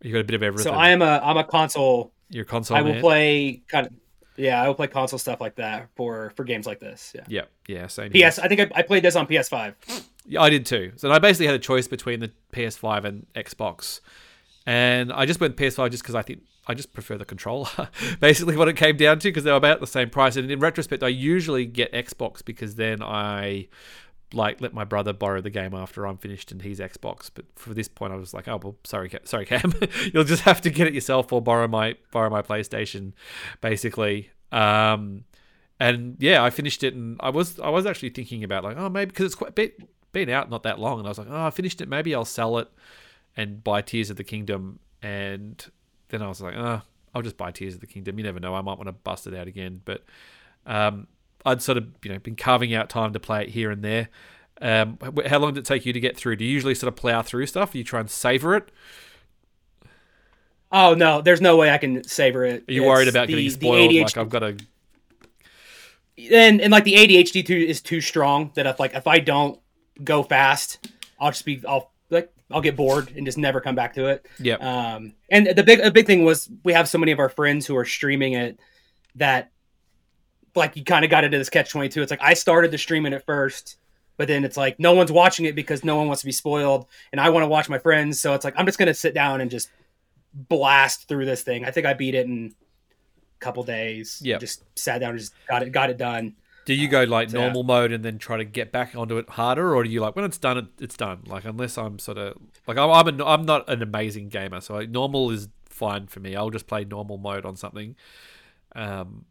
You 0.01 0.13
got 0.13 0.19
a 0.19 0.23
bit 0.23 0.35
of 0.35 0.43
everything. 0.43 0.71
So 0.71 0.77
I 0.77 0.89
am 0.89 1.01
a 1.01 1.19
I'm 1.23 1.37
a 1.37 1.43
console. 1.43 2.11
Your 2.29 2.45
console. 2.45 2.77
I 2.77 2.81
will 2.81 2.93
man? 2.93 3.01
play 3.01 3.61
kind 3.67 3.87
of. 3.87 3.93
Yeah, 4.37 4.61
I 4.61 4.67
will 4.67 4.75
play 4.75 4.87
console 4.87 5.17
stuff 5.17 5.39
like 5.39 5.55
that 5.55 5.89
for 5.95 6.31
for 6.35 6.43
games 6.43 6.67
like 6.67 6.79
this. 6.79 7.13
Yeah. 7.15 7.23
Yeah. 7.27 7.41
Yeah. 7.67 7.87
Same. 7.87 8.11
PS. 8.11 8.39
I 8.39 8.47
think 8.47 8.61
I, 8.61 8.69
I 8.75 8.81
played 8.81 9.03
this 9.03 9.15
on 9.15 9.27
PS5. 9.27 9.73
Yeah, 10.27 10.41
I 10.41 10.49
did 10.49 10.65
too. 10.65 10.91
So 10.95 11.11
I 11.11 11.19
basically 11.19 11.45
had 11.45 11.55
a 11.55 11.59
choice 11.59 11.87
between 11.87 12.19
the 12.19 12.31
PS5 12.51 13.05
and 13.05 13.27
Xbox, 13.35 14.01
and 14.65 15.13
I 15.13 15.25
just 15.25 15.39
went 15.39 15.55
PS5 15.55 15.91
just 15.91 16.03
because 16.03 16.15
I 16.15 16.23
think 16.23 16.41
I 16.67 16.73
just 16.73 16.93
prefer 16.93 17.17
the 17.17 17.25
controller. 17.25 17.69
basically, 18.19 18.57
what 18.57 18.67
it 18.67 18.75
came 18.75 18.97
down 18.97 19.19
to 19.19 19.29
because 19.29 19.43
they 19.43 19.51
were 19.51 19.57
about 19.57 19.79
the 19.79 19.87
same 19.87 20.09
price. 20.09 20.35
And 20.35 20.49
in 20.49 20.59
retrospect, 20.59 21.03
I 21.03 21.09
usually 21.09 21.65
get 21.65 21.91
Xbox 21.93 22.43
because 22.43 22.75
then 22.75 23.03
I 23.03 23.67
like 24.35 24.61
let 24.61 24.73
my 24.73 24.83
brother 24.83 25.13
borrow 25.13 25.41
the 25.41 25.49
game 25.49 25.73
after 25.73 26.05
I'm 26.05 26.17
finished 26.17 26.51
and 26.51 26.61
he's 26.61 26.79
Xbox. 26.79 27.29
But 27.33 27.45
for 27.55 27.73
this 27.73 27.87
point, 27.87 28.13
I 28.13 28.15
was 28.15 28.33
like, 28.33 28.47
oh 28.47 28.59
well, 28.61 28.75
sorry, 28.83 29.11
sorry, 29.23 29.45
Cam, 29.45 29.73
you'll 30.13 30.23
just 30.23 30.43
have 30.43 30.61
to 30.61 30.69
get 30.69 30.87
it 30.87 30.93
yourself 30.93 31.31
or 31.31 31.41
borrow 31.41 31.67
my 31.67 31.95
borrow 32.11 32.29
my 32.29 32.41
PlayStation, 32.41 33.13
basically. 33.61 34.29
Um, 34.51 35.25
and 35.79 36.17
yeah, 36.19 36.43
I 36.43 36.49
finished 36.49 36.83
it, 36.83 36.93
and 36.93 37.17
I 37.21 37.29
was 37.29 37.59
I 37.59 37.69
was 37.69 37.85
actually 37.85 38.09
thinking 38.09 38.43
about 38.43 38.63
like, 38.63 38.77
oh 38.77 38.89
maybe 38.89 39.09
because 39.09 39.25
it's 39.25 39.35
quite 39.35 39.55
bit, 39.55 39.79
been 40.11 40.29
out 40.29 40.49
not 40.49 40.63
that 40.63 40.79
long, 40.79 40.99
and 40.99 41.07
I 41.07 41.09
was 41.09 41.17
like, 41.17 41.27
oh, 41.29 41.45
I 41.45 41.49
finished 41.49 41.81
it, 41.81 41.89
maybe 41.89 42.13
I'll 42.13 42.25
sell 42.25 42.57
it 42.57 42.69
and 43.37 43.63
buy 43.63 43.81
Tears 43.81 44.09
of 44.09 44.17
the 44.17 44.23
Kingdom, 44.23 44.79
and 45.01 45.65
then 46.09 46.21
I 46.21 46.27
was 46.27 46.41
like, 46.41 46.55
oh, 46.55 46.81
I'll 47.13 47.21
just 47.21 47.37
buy 47.37 47.51
Tears 47.51 47.75
of 47.75 47.81
the 47.81 47.87
Kingdom. 47.87 48.17
You 48.17 48.23
never 48.23 48.39
know, 48.39 48.55
I 48.55 48.61
might 48.61 48.77
want 48.77 48.87
to 48.87 48.93
bust 48.93 49.27
it 49.27 49.33
out 49.33 49.47
again, 49.47 49.81
but. 49.85 50.03
Um, 50.67 51.07
I'd 51.45 51.61
sort 51.61 51.77
of 51.77 51.87
you 52.03 52.11
know 52.11 52.19
been 52.19 52.35
carving 52.35 52.73
out 52.73 52.89
time 52.89 53.13
to 53.13 53.19
play 53.19 53.43
it 53.43 53.49
here 53.49 53.71
and 53.71 53.83
there. 53.83 54.09
Um, 54.61 54.97
how 55.25 55.39
long 55.39 55.53
did 55.53 55.61
it 55.61 55.65
take 55.65 55.85
you 55.85 55.93
to 55.93 55.99
get 55.99 56.15
through? 56.17 56.37
Do 56.37 56.45
you 56.45 56.51
usually 56.51 56.75
sort 56.75 56.87
of 56.87 56.95
plow 56.95 57.21
through 57.21 57.45
stuff? 57.47 57.73
Do 57.73 57.77
you 57.77 57.83
try 57.83 57.99
and 57.99 58.09
savor 58.09 58.55
it? 58.55 58.71
Oh 60.71 60.93
no, 60.93 61.21
there's 61.21 61.41
no 61.41 61.57
way 61.57 61.71
I 61.71 61.77
can 61.77 62.03
savor 62.03 62.43
it. 62.45 62.65
Are 62.67 62.71
you 62.73 62.83
it's 62.83 62.87
worried 62.87 63.07
about 63.07 63.27
the, 63.27 63.33
getting 63.33 63.49
spoiled? 63.49 63.93
Like 63.93 64.17
I've 64.17 64.29
got 64.29 64.39
to. 64.39 64.57
And 66.31 66.61
and 66.61 66.71
like 66.71 66.85
the 66.85 66.95
ADHD 66.95 67.45
too 67.45 67.55
is 67.55 67.81
too 67.81 68.01
strong 68.01 68.51
that 68.55 68.65
if 68.65 68.79
like 68.79 68.95
if 68.95 69.07
I 69.07 69.19
don't 69.19 69.59
go 70.03 70.23
fast, 70.23 70.87
I'll 71.19 71.31
just 71.31 71.45
be 71.45 71.61
I'll 71.67 71.91
like 72.09 72.31
I'll 72.49 72.61
get 72.61 72.75
bored 72.75 73.11
and 73.15 73.25
just 73.25 73.37
never 73.37 73.61
come 73.61 73.75
back 73.75 73.93
to 73.95 74.07
it. 74.07 74.25
Yeah. 74.39 74.55
Um. 74.55 75.13
And 75.29 75.47
the 75.47 75.63
big 75.63 75.79
a 75.79 75.91
big 75.91 76.07
thing 76.07 76.23
was 76.23 76.49
we 76.63 76.73
have 76.73 76.87
so 76.87 76.97
many 76.97 77.11
of 77.11 77.19
our 77.19 77.29
friends 77.29 77.65
who 77.65 77.75
are 77.77 77.85
streaming 77.85 78.33
it 78.33 78.59
that 79.15 79.51
like 80.55 80.75
you 80.75 80.83
kind 80.83 81.05
of 81.05 81.11
got 81.11 81.23
into 81.23 81.37
this 81.37 81.49
catch 81.49 81.69
22 81.69 82.01
it's 82.01 82.11
like 82.11 82.21
i 82.21 82.33
started 82.33 82.71
the 82.71 82.77
streaming 82.77 83.13
at 83.13 83.25
first 83.25 83.77
but 84.17 84.27
then 84.27 84.45
it's 84.45 84.57
like 84.57 84.79
no 84.79 84.93
one's 84.93 85.11
watching 85.11 85.45
it 85.45 85.55
because 85.55 85.83
no 85.83 85.97
one 85.97 86.07
wants 86.07 86.21
to 86.21 86.25
be 86.25 86.31
spoiled 86.31 86.85
and 87.11 87.19
i 87.19 87.29
want 87.29 87.43
to 87.43 87.47
watch 87.47 87.69
my 87.69 87.79
friends 87.79 88.19
so 88.19 88.33
it's 88.33 88.45
like 88.45 88.53
i'm 88.57 88.65
just 88.65 88.77
going 88.77 88.87
to 88.87 88.93
sit 88.93 89.13
down 89.13 89.41
and 89.41 89.51
just 89.51 89.69
blast 90.35 91.07
through 91.07 91.25
this 91.25 91.43
thing. 91.43 91.65
I 91.65 91.71
think 91.71 91.85
i 91.85 91.93
beat 91.93 92.15
it 92.15 92.25
in 92.25 92.53
a 93.39 93.39
couple 93.39 93.63
days. 93.63 94.21
Yeah. 94.23 94.37
Just 94.37 94.63
sat 94.77 94.99
down 94.99 95.11
and 95.11 95.19
just 95.19 95.33
got 95.47 95.63
it 95.63 95.71
got 95.71 95.89
it 95.89 95.97
done. 95.97 96.35
Do 96.65 96.73
you 96.73 96.87
go 96.87 97.03
like 97.03 97.29
so, 97.29 97.39
normal 97.39 97.61
yeah. 97.61 97.67
mode 97.67 97.91
and 97.91 98.03
then 98.03 98.17
try 98.17 98.37
to 98.37 98.43
get 98.43 98.71
back 98.71 98.95
onto 98.95 99.17
it 99.17 99.29
harder 99.29 99.75
or 99.75 99.83
do 99.83 99.89
you 99.89 100.01
like 100.01 100.15
when 100.15 100.25
it's 100.25 100.37
done 100.37 100.69
it's 100.79 100.97
done? 100.97 101.21
Like 101.25 101.45
unless 101.45 101.77
i'm 101.77 101.99
sort 101.99 102.17
of 102.17 102.37
like 102.67 102.77
i'm 102.77 102.89
I'm, 102.89 103.19
a, 103.19 103.25
I'm 103.25 103.45
not 103.45 103.69
an 103.69 103.81
amazing 103.81 104.29
gamer 104.29 104.61
so 104.61 104.75
like, 104.75 104.89
normal 104.89 105.31
is 105.31 105.47
fine 105.69 106.07
for 106.07 106.19
me. 106.19 106.35
I'll 106.35 106.49
just 106.49 106.67
play 106.67 106.83
normal 106.83 107.17
mode 107.17 107.45
on 107.45 107.55
something. 107.55 107.95
Um 108.75 109.25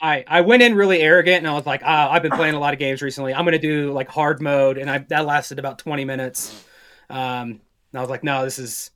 I, 0.00 0.24
I 0.26 0.40
went 0.42 0.62
in 0.62 0.74
really 0.74 1.00
arrogant 1.00 1.38
and 1.38 1.48
I 1.48 1.54
was 1.54 1.64
like, 1.64 1.82
ah, 1.84 2.10
I've 2.10 2.22
been 2.22 2.32
playing 2.32 2.54
a 2.54 2.60
lot 2.60 2.74
of 2.74 2.78
games 2.78 3.00
recently. 3.00 3.34
I'm 3.34 3.44
gonna 3.44 3.58
do 3.58 3.92
like 3.92 4.08
hard 4.08 4.42
mode, 4.42 4.78
and 4.78 4.90
I 4.90 4.98
that 5.08 5.24
lasted 5.24 5.58
about 5.58 5.78
20 5.78 6.04
minutes. 6.04 6.64
Um, 7.08 7.60
and 7.92 7.94
I 7.94 8.00
was 8.00 8.10
like, 8.10 8.24
no, 8.24 8.44
this 8.44 8.58
is 8.58 8.90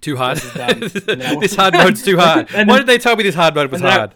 too 0.00 0.16
hard. 0.16 0.38
This, 0.38 0.92
this 1.04 1.56
hard 1.56 1.74
mode's 1.74 2.02
too 2.02 2.16
hard. 2.16 2.48
Then, 2.50 2.66
Why 2.66 2.78
did 2.78 2.86
they 2.86 2.98
tell 2.98 3.16
me 3.16 3.22
this 3.22 3.34
hard 3.34 3.54
mode 3.54 3.70
was 3.70 3.80
hard? 3.80 4.14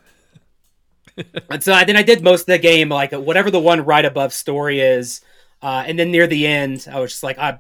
I, 1.19 1.25
and 1.51 1.63
so 1.63 1.73
I, 1.73 1.85
then 1.85 1.97
I 1.97 2.03
did 2.03 2.23
most 2.23 2.43
of 2.43 2.47
the 2.47 2.59
game 2.59 2.89
like 2.89 3.13
whatever 3.13 3.51
the 3.51 3.61
one 3.61 3.85
right 3.85 4.05
above 4.05 4.33
story 4.33 4.81
is, 4.81 5.21
uh, 5.61 5.85
and 5.87 5.99
then 5.99 6.11
near 6.11 6.27
the 6.27 6.47
end, 6.47 6.87
I 6.91 7.01
was 7.01 7.13
just 7.13 7.23
like, 7.23 7.39
I 7.39 7.59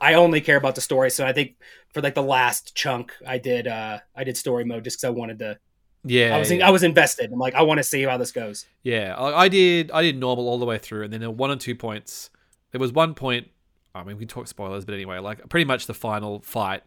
I 0.00 0.14
only 0.14 0.40
care 0.40 0.56
about 0.56 0.74
the 0.74 0.80
story. 0.80 1.10
So 1.10 1.24
I 1.26 1.32
think 1.32 1.56
for 1.92 2.00
like 2.02 2.14
the 2.14 2.22
last 2.22 2.74
chunk, 2.74 3.12
I 3.26 3.38
did 3.38 3.68
uh 3.68 4.00
I 4.16 4.24
did 4.24 4.36
story 4.36 4.64
mode 4.64 4.84
just 4.84 4.96
because 4.96 5.04
I 5.04 5.10
wanted 5.10 5.38
to 5.40 5.58
yeah, 6.04 6.34
I 6.34 6.38
was 6.38 6.50
yeah. 6.50 6.66
I 6.66 6.70
was 6.70 6.82
invested. 6.82 7.32
I'm 7.32 7.38
like, 7.38 7.54
I 7.54 7.62
want 7.62 7.78
to 7.78 7.84
see 7.84 8.02
how 8.02 8.16
this 8.16 8.32
goes. 8.32 8.66
Yeah, 8.82 9.14
I, 9.16 9.42
I, 9.42 9.48
did. 9.48 9.90
I 9.90 10.02
did 10.02 10.18
normal 10.18 10.48
all 10.48 10.58
the 10.58 10.64
way 10.64 10.78
through, 10.78 11.04
and 11.04 11.12
then 11.12 11.20
there 11.20 11.30
were 11.30 11.36
one 11.36 11.50
or 11.50 11.56
two 11.56 11.74
points. 11.74 12.30
There 12.72 12.80
was 12.80 12.92
one 12.92 13.14
point. 13.14 13.48
I 13.94 14.02
mean, 14.04 14.16
we 14.16 14.20
can 14.20 14.28
talk 14.28 14.46
spoilers, 14.46 14.84
but 14.84 14.94
anyway, 14.94 15.18
like 15.18 15.48
pretty 15.48 15.64
much 15.64 15.86
the 15.86 15.94
final 15.94 16.40
fight, 16.40 16.82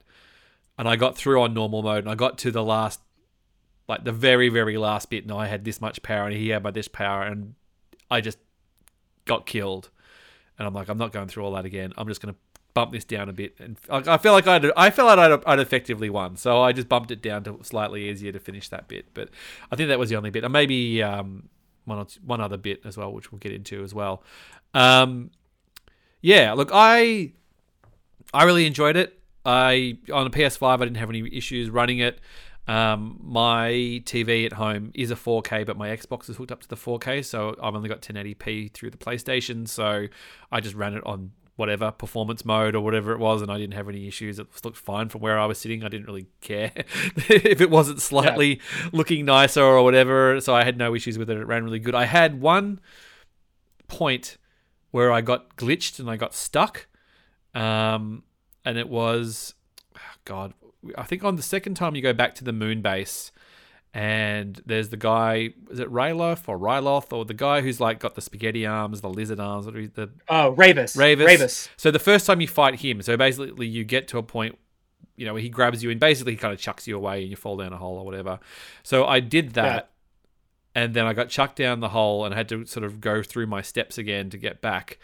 and 0.78 0.88
I 0.88 0.95
got 0.95 1.15
through 1.15 1.41
on 1.41 1.54
normal 1.54 1.84
mode, 1.84 1.99
and 1.99 2.10
I 2.10 2.15
got 2.15 2.38
to 2.39 2.52
the 2.52 2.63
last, 2.63 3.02
like 3.88 4.04
the 4.04 4.12
very 4.12 4.49
very 4.49 4.78
last 4.78 5.10
bit, 5.10 5.23
and 5.23 5.32
I 5.32 5.47
had 5.47 5.63
this 5.63 5.80
much 5.80 6.02
power, 6.02 6.26
and 6.26 6.36
he 6.36 6.49
had 6.49 6.63
my 6.63 6.71
this 6.71 6.88
power, 6.88 7.23
and 7.23 7.54
I 8.10 8.21
just 8.21 8.39
got 9.26 9.45
killed. 9.45 9.89
And 10.58 10.67
I'm 10.67 10.73
like, 10.73 10.88
I'm 10.88 10.97
not 10.97 11.12
going 11.12 11.28
through 11.28 11.43
all 11.43 11.54
that 11.54 11.65
again. 11.65 11.93
I'm 11.97 12.08
just 12.08 12.21
gonna 12.21 12.36
bump 12.73 12.91
this 12.91 13.05
down 13.05 13.29
a 13.29 13.33
bit, 13.33 13.55
and 13.59 13.77
I 13.89 14.17
feel 14.17 14.33
like 14.33 14.47
I'd 14.47 14.71
I 14.75 14.89
felt 14.89 15.07
like 15.07 15.19
I'd, 15.19 15.43
I'd, 15.45 15.59
effectively 15.59 16.09
won, 16.09 16.36
so 16.38 16.62
I 16.62 16.71
just 16.71 16.89
bumped 16.89 17.12
it 17.12 17.21
down 17.21 17.43
to 17.43 17.59
slightly 17.63 18.09
easier 18.09 18.31
to 18.31 18.39
finish 18.39 18.69
that 18.69 18.88
bit. 18.88 19.05
But 19.13 19.29
I 19.71 19.75
think 19.75 19.89
that 19.89 19.99
was 19.99 20.09
the 20.09 20.15
only 20.15 20.31
bit, 20.31 20.43
and 20.43 20.51
maybe 20.51 21.03
um, 21.03 21.49
one 21.86 21.99
or 21.99 22.05
two, 22.05 22.19
one 22.25 22.41
other 22.41 22.57
bit 22.57 22.81
as 22.86 22.97
well, 22.97 23.12
which 23.13 23.31
we'll 23.31 23.39
get 23.39 23.51
into 23.51 23.83
as 23.83 23.93
well. 23.93 24.23
Um, 24.73 25.31
yeah, 26.21 26.53
look, 26.53 26.69
I 26.73 27.33
I 28.33 28.43
really 28.43 28.65
enjoyed 28.65 28.95
it. 28.95 29.19
I 29.45 29.97
on 30.12 30.25
a 30.27 30.29
PS5, 30.29 30.67
I 30.67 30.77
didn't 30.77 30.97
have 30.97 31.09
any 31.09 31.29
issues 31.36 31.69
running 31.69 31.99
it. 31.99 32.19
Um, 32.67 33.19
my 33.21 34.01
TV 34.05 34.45
at 34.45 34.53
home 34.53 34.91
is 34.93 35.12
a 35.12 35.15
4K, 35.15 35.65
but 35.65 35.75
my 35.75 35.89
Xbox 35.89 36.29
is 36.29 36.38
hooked 36.38 36.51
up 36.51 36.62
to 36.62 36.67
the 36.67 36.77
4K, 36.77 37.25
so 37.25 37.55
I've 37.62 37.75
only 37.75 37.89
got 37.89 38.01
1080p 38.01 38.71
through 38.71 38.91
the 38.91 38.97
PlayStation. 38.97 39.67
So 39.67 40.07
I 40.51 40.62
just 40.62 40.75
ran 40.75 40.93
it 40.93 41.05
on 41.05 41.31
whatever 41.55 41.91
performance 41.91 42.43
mode 42.43 42.75
or 42.75 42.81
whatever 42.81 43.11
it 43.11 43.19
was, 43.19 43.41
and 43.41 43.51
I 43.51 43.57
didn't 43.57 43.75
have 43.75 43.87
any 43.87 44.07
issues. 44.07 44.39
It 44.39 44.47
looked 44.63 44.77
fine 44.77 45.09
from 45.09 45.21
where 45.21 45.37
I 45.37 45.45
was 45.45 45.59
sitting. 45.59 45.83
I 45.83 45.87
didn't 45.87 46.07
really 46.07 46.27
care 46.41 46.71
if 46.75 47.61
it 47.61 47.69
wasn't 47.69 48.01
slightly 48.01 48.55
yeah. 48.55 48.89
looking 48.91 49.25
nicer 49.25 49.61
or 49.61 49.83
whatever. 49.83 50.39
So 50.41 50.55
I 50.55 50.63
had 50.63 50.77
no 50.77 50.95
issues 50.95 51.17
with 51.17 51.29
it. 51.29 51.37
It 51.37 51.45
ran 51.45 51.63
really 51.63 51.79
good. 51.79 51.95
I 51.95 52.05
had 52.05 52.41
one 52.41 52.79
point 53.87 54.37
where 54.91 55.11
I 55.11 55.21
got 55.21 55.55
glitched 55.55 55.99
and 55.99 56.09
I 56.09 56.17
got 56.17 56.33
stuck, 56.33 56.87
um, 57.53 58.23
and 58.65 58.77
it 58.77 58.89
was, 58.89 59.53
oh 59.95 60.15
God, 60.25 60.53
I 60.97 61.03
think 61.03 61.23
on 61.23 61.35
the 61.35 61.43
second 61.43 61.75
time 61.75 61.95
you 61.95 62.01
go 62.01 62.13
back 62.13 62.35
to 62.35 62.43
the 62.43 62.53
moon 62.53 62.81
base 62.81 63.31
and 63.93 64.60
there's 64.65 64.89
the 64.89 64.97
guy 64.97 65.53
is 65.69 65.79
it 65.79 65.91
Ryloth 65.91 66.47
or 66.47 66.58
Ryloth 66.58 67.13
or 67.13 67.25
the 67.25 67.36
guy 67.36 67.62
who's 67.62 67.79
like 67.79 67.99
got 67.99 68.15
the 68.15 68.21
spaghetti 68.21 68.65
arms, 68.65 69.01
the 69.01 69.10
lizard 69.10 69.39
arms, 69.39 69.65
the 69.65 70.10
oh 70.29 70.56
Rayvis. 70.58 70.97
Rayvis, 70.97 71.27
Rayvis. 71.27 71.69
So 71.77 71.91
the 71.91 71.99
first 71.99 72.25
time 72.25 72.41
you 72.41 72.47
fight 72.47 72.79
him, 72.79 73.01
so 73.03 73.15
basically 73.17 73.67
you 73.67 73.84
get 73.84 74.08
to 74.10 74.17
a 74.17 74.23
point, 74.23 74.58
you 75.15 75.27
know, 75.27 75.34
where 75.34 75.41
he 75.41 75.49
grabs 75.49 75.84
you 75.84 75.91
and 75.91 75.99
basically 75.99 76.34
he 76.34 76.38
kind 76.38 76.53
of 76.53 76.60
chucks 76.60 76.88
you 76.88 76.97
away 76.97 77.21
and 77.21 77.29
you 77.29 77.36
fall 77.36 77.56
down 77.56 77.71
a 77.71 77.77
hole 77.77 77.97
or 77.97 78.06
whatever. 78.06 78.39
So 78.82 79.06
I 79.06 79.19
did 79.19 79.53
that, 79.53 79.91
yeah. 80.75 80.84
and 80.84 80.95
then 80.95 81.06
I 81.06 81.13
got 81.13 81.29
chucked 81.29 81.58
down 81.58 81.79
the 81.79 81.89
hole 81.89 82.25
and 82.25 82.34
I 82.34 82.38
had 82.38 82.49
to 82.49 82.65
sort 82.65 82.84
of 82.84 82.99
go 82.99 83.21
through 83.21 83.45
my 83.45 83.62
steps 83.62 83.99
again 83.99 84.32
to 84.32 84.38
get 84.38 84.60
back, 84.60 84.97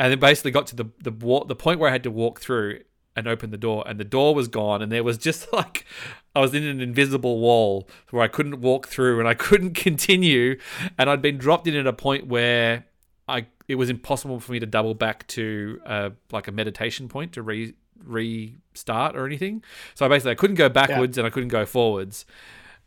and 0.00 0.10
then 0.10 0.18
basically 0.18 0.50
got 0.50 0.66
to 0.68 0.76
the 0.76 0.86
the 1.00 1.12
the 1.46 1.56
point 1.56 1.78
where 1.78 1.88
I 1.88 1.92
had 1.92 2.02
to 2.02 2.10
walk 2.10 2.40
through 2.40 2.80
and 3.14 3.26
opened 3.26 3.52
the 3.52 3.58
door 3.58 3.84
and 3.86 4.00
the 4.00 4.04
door 4.04 4.34
was 4.34 4.48
gone 4.48 4.82
and 4.82 4.90
there 4.90 5.04
was 5.04 5.18
just 5.18 5.52
like 5.52 5.84
I 6.34 6.40
was 6.40 6.54
in 6.54 6.64
an 6.64 6.80
invisible 6.80 7.38
wall 7.38 7.88
where 8.10 8.22
I 8.22 8.28
couldn't 8.28 8.60
walk 8.60 8.88
through 8.88 9.18
and 9.18 9.28
I 9.28 9.34
couldn't 9.34 9.74
continue 9.74 10.58
and 10.98 11.10
I'd 11.10 11.22
been 11.22 11.38
dropped 11.38 11.66
in 11.66 11.74
at 11.74 11.86
a 11.86 11.92
point 11.92 12.26
where 12.26 12.86
I 13.28 13.46
it 13.68 13.76
was 13.76 13.90
impossible 13.90 14.40
for 14.40 14.52
me 14.52 14.60
to 14.60 14.66
double 14.66 14.94
back 14.94 15.26
to 15.28 15.80
uh, 15.86 16.10
like 16.30 16.48
a 16.48 16.52
meditation 16.52 17.08
point 17.08 17.32
to 17.32 17.42
re 17.42 17.74
restart 18.04 19.16
or 19.16 19.26
anything. 19.26 19.62
So 19.94 20.04
I 20.04 20.08
basically 20.08 20.32
I 20.32 20.34
couldn't 20.34 20.56
go 20.56 20.68
backwards 20.68 21.16
yeah. 21.16 21.22
and 21.22 21.26
I 21.26 21.30
couldn't 21.30 21.48
go 21.48 21.64
forwards. 21.64 22.24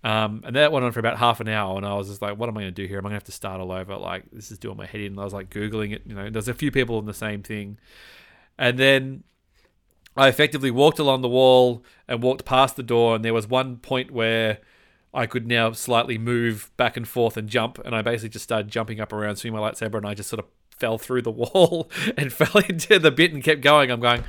Um, 0.04 0.44
and 0.46 0.56
that 0.56 0.72
went 0.72 0.86
on 0.86 0.92
for 0.92 1.00
about 1.00 1.18
half 1.18 1.40
an 1.40 1.48
hour, 1.48 1.78
and 1.78 1.86
I 1.86 1.96
was 1.96 2.10
just 2.10 2.22
like, 2.22 2.38
"What 2.38 2.48
am 2.48 2.56
I 2.58 2.62
going 2.62 2.76
to 2.76 2.82
do 2.84 2.88
here? 2.88 3.00
Am 3.00 3.06
I 3.06 3.10
going 3.10 3.14
to 3.14 3.16
have 3.16 3.24
to 3.24 3.32
start 3.32 3.60
all 3.60 3.72
over? 3.72 3.98
Like, 3.98 4.26
this 4.32 4.52
is 4.52 4.60
doing 4.60 4.78
my 4.78 4.86
head 4.86 5.02
in." 5.02 5.14
And 5.14 5.20
I 5.20 5.24
was 5.24 5.34
like 5.34 5.50
googling 5.50 5.94
it. 5.94 6.04
You 6.06 6.14
know, 6.14 6.30
there's 6.30 6.48
a 6.48 6.54
few 6.54 6.70
people 6.70 6.98
on 6.98 7.06
the 7.06 7.14
same 7.14 7.42
thing, 7.42 7.80
and 8.56 8.78
then 8.78 9.24
I 10.17 10.28
effectively 10.28 10.71
walked 10.71 10.99
along 10.99 11.21
the 11.21 11.30
wall 11.30 11.84
and 12.08 12.23
walked 12.23 12.45
past 12.45 12.75
the 12.75 12.84
door, 12.84 13.15
and 13.15 13.25
there 13.25 13.34
was 13.34 13.47
one 13.47 13.78
point 13.78 14.12
where 14.12 14.60
I 15.13 15.25
could 15.25 15.47
now 15.47 15.71
slightly 15.71 16.17
move 16.17 16.71
back 16.78 16.97
and 16.97 17.08
forth 17.08 17.38
and 17.38 17.49
jump, 17.49 17.80
and 17.84 17.95
I 17.95 18.01
basically 18.01 18.30
just 18.30 18.43
started 18.43 18.69
jumping 18.69 18.99
up 18.99 19.12
around, 19.12 19.38
swinging 19.38 19.60
my 19.60 19.69
lightsaber, 19.69 19.95
and 19.95 20.06
I 20.06 20.13
just 20.13 20.30
sort 20.30 20.39
of 20.39 20.45
fell 20.69 20.97
through 20.97 21.21
the 21.21 21.32
wall 21.32 21.89
and 22.17 22.32
fell 22.34 22.62
into 22.62 22.99
the 22.99 23.12
bit 23.12 23.34
and 23.34 23.43
kept 23.43 23.62
going. 23.62 23.91
I'm 23.91 23.99
going, 23.99 24.23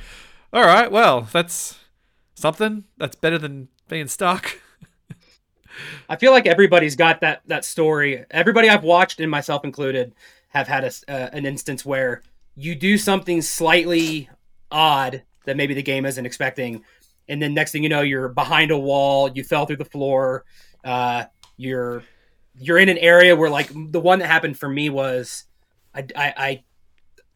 all 0.51 0.65
right, 0.65 0.91
well, 0.91 1.21
that's 1.21 1.77
something. 2.35 2.85
That's 2.97 3.15
better 3.15 3.37
than 3.37 3.69
being 3.87 4.07
stuck. 4.07 4.59
I 6.09 6.15
feel 6.15 6.31
like 6.31 6.47
everybody's 6.47 6.95
got 6.95 7.21
that 7.21 7.43
that 7.45 7.63
story. 7.63 8.25
Everybody 8.31 8.69
I've 8.69 8.83
watched, 8.83 9.19
and 9.19 9.29
myself 9.29 9.63
included, 9.63 10.15
have 10.49 10.67
had 10.67 10.83
a, 10.83 10.91
uh, 11.07 11.29
an 11.33 11.45
instance 11.45 11.85
where 11.85 12.23
you 12.55 12.73
do 12.73 12.97
something 12.97 13.41
slightly 13.41 14.29
odd 14.71 15.21
that 15.47 15.57
maybe 15.57 15.73
the 15.73 15.81
game 15.81 16.05
isn't 16.05 16.25
expecting. 16.25 16.83
And 17.27 17.41
then 17.41 17.53
next 17.53 17.71
thing 17.71 17.81
you 17.81 17.89
know, 17.89 18.01
you're 18.01 18.29
behind 18.29 18.69
a 18.69 18.77
wall, 18.77 19.31
you 19.33 19.43
fell 19.43 19.65
through 19.65 19.77
the 19.77 19.85
floor, 19.85 20.45
uh, 20.83 21.25
you're 21.57 22.03
you're 22.59 22.77
in 22.77 22.89
an 22.89 22.97
area 22.99 23.35
where 23.35 23.49
like 23.49 23.69
the 23.91 23.99
one 23.99 24.19
that 24.19 24.27
happened 24.27 24.57
for 24.57 24.69
me 24.69 24.89
was 24.89 25.45
I 25.93 26.05
I 26.15 26.33
I, 26.37 26.63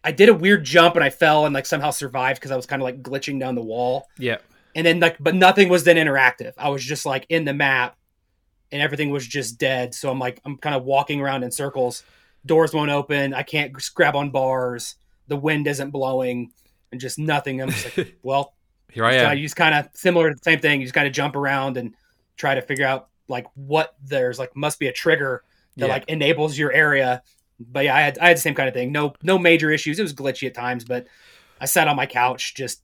I 0.03 0.11
did 0.11 0.29
a 0.29 0.33
weird 0.33 0.63
jump 0.63 0.95
and 0.95 1.03
I 1.03 1.09
fell 1.09 1.45
and 1.45 1.53
like 1.53 1.65
somehow 1.65 1.89
survived 1.89 2.39
because 2.39 2.51
I 2.51 2.55
was 2.55 2.65
kind 2.65 2.81
of 2.81 2.83
like 2.83 3.01
glitching 3.01 3.39
down 3.39 3.55
the 3.55 3.61
wall. 3.61 4.07
Yeah. 4.17 4.37
And 4.75 4.85
then 4.85 4.99
like 4.99 5.17
but 5.19 5.35
nothing 5.35 5.69
was 5.69 5.83
then 5.83 5.97
interactive. 5.97 6.53
I 6.57 6.69
was 6.69 6.83
just 6.83 7.05
like 7.05 7.25
in 7.29 7.45
the 7.45 7.53
map 7.53 7.97
and 8.71 8.81
everything 8.81 9.09
was 9.09 9.27
just 9.27 9.57
dead. 9.57 9.93
So 9.93 10.11
I'm 10.11 10.19
like 10.19 10.39
I'm 10.45 10.57
kind 10.57 10.75
of 10.75 10.83
walking 10.83 11.19
around 11.19 11.43
in 11.43 11.51
circles. 11.51 12.03
Doors 12.45 12.73
won't 12.73 12.91
open. 12.91 13.33
I 13.33 13.43
can't 13.43 13.73
grab 13.93 14.15
on 14.15 14.31
bars 14.31 14.95
the 15.31 15.37
wind 15.37 15.65
isn't 15.65 15.91
blowing 15.91 16.51
and 16.91 16.99
just 16.99 17.17
nothing. 17.17 17.61
I'm 17.61 17.69
just 17.69 17.97
like, 17.97 18.17
well, 18.23 18.53
here 18.91 19.05
I 19.05 19.13
am. 19.13 19.37
You 19.37 19.43
just 19.43 19.55
kind 19.55 19.73
of 19.75 19.89
similar 19.93 20.29
to 20.29 20.35
the 20.35 20.43
same 20.43 20.59
thing. 20.59 20.81
You 20.81 20.85
just 20.85 20.93
kind 20.93 21.07
of 21.07 21.13
jump 21.13 21.35
around 21.35 21.77
and 21.77 21.95
try 22.37 22.55
to 22.55 22.61
figure 22.61 22.85
out 22.85 23.09
like 23.27 23.47
what 23.55 23.95
there's 24.03 24.37
like 24.37 24.55
must 24.55 24.79
be 24.79 24.87
a 24.87 24.91
trigger 24.91 25.43
that 25.77 25.87
yeah. 25.87 25.93
like 25.93 26.05
enables 26.07 26.57
your 26.57 26.71
area. 26.71 27.23
But 27.59 27.85
yeah, 27.85 27.95
I 27.95 28.01
had 28.01 28.19
I 28.19 28.27
had 28.29 28.37
the 28.37 28.41
same 28.41 28.55
kind 28.55 28.67
of 28.67 28.73
thing. 28.73 28.91
No 28.91 29.13
no 29.23 29.37
major 29.37 29.71
issues. 29.71 29.99
It 29.99 30.03
was 30.03 30.13
glitchy 30.13 30.47
at 30.47 30.53
times, 30.53 30.83
but 30.83 31.07
I 31.59 31.65
sat 31.65 31.87
on 31.87 31.95
my 31.95 32.05
couch 32.05 32.55
just 32.55 32.81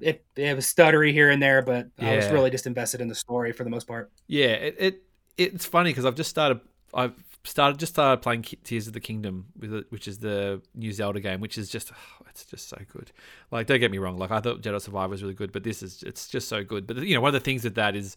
it 0.00 0.24
it 0.36 0.54
was 0.56 0.66
stuttery 0.66 1.12
here 1.12 1.30
and 1.30 1.42
there, 1.42 1.62
but 1.62 1.88
yeah. 1.98 2.10
I 2.10 2.16
was 2.16 2.28
really 2.28 2.50
just 2.50 2.66
invested 2.66 3.00
in 3.00 3.08
the 3.08 3.14
story 3.14 3.52
for 3.52 3.64
the 3.64 3.70
most 3.70 3.86
part. 3.86 4.10
Yeah, 4.26 4.48
it, 4.48 4.76
it 4.78 5.02
it's 5.36 5.66
funny 5.66 5.90
because 5.90 6.04
I've 6.04 6.14
just 6.14 6.30
started 6.30 6.60
I've 6.94 7.14
started 7.44 7.78
just 7.78 7.94
started 7.94 8.22
playing 8.22 8.42
Tears 8.42 8.86
of 8.86 8.92
the 8.92 9.00
Kingdom 9.00 9.46
it, 9.62 9.86
which 9.90 10.08
is 10.08 10.18
the 10.18 10.60
new 10.74 10.92
Zelda 10.92 11.20
game, 11.20 11.40
which 11.40 11.58
is 11.58 11.68
just 11.68 11.92
oh, 11.92 12.26
it's 12.28 12.44
just 12.44 12.68
so 12.68 12.78
good. 12.92 13.12
Like 13.50 13.66
don't 13.66 13.80
get 13.80 13.90
me 13.90 13.98
wrong, 13.98 14.18
like 14.18 14.30
I 14.30 14.40
thought 14.40 14.62
Jedi 14.62 14.80
Survivor 14.80 15.10
was 15.10 15.22
really 15.22 15.34
good, 15.34 15.52
but 15.52 15.64
this 15.64 15.82
is 15.82 16.02
it's 16.02 16.28
just 16.28 16.48
so 16.48 16.64
good. 16.64 16.86
But 16.86 16.98
you 16.98 17.14
know, 17.14 17.20
one 17.20 17.28
of 17.28 17.34
the 17.34 17.40
things 17.40 17.64
with 17.64 17.74
that 17.76 17.96
is, 17.96 18.16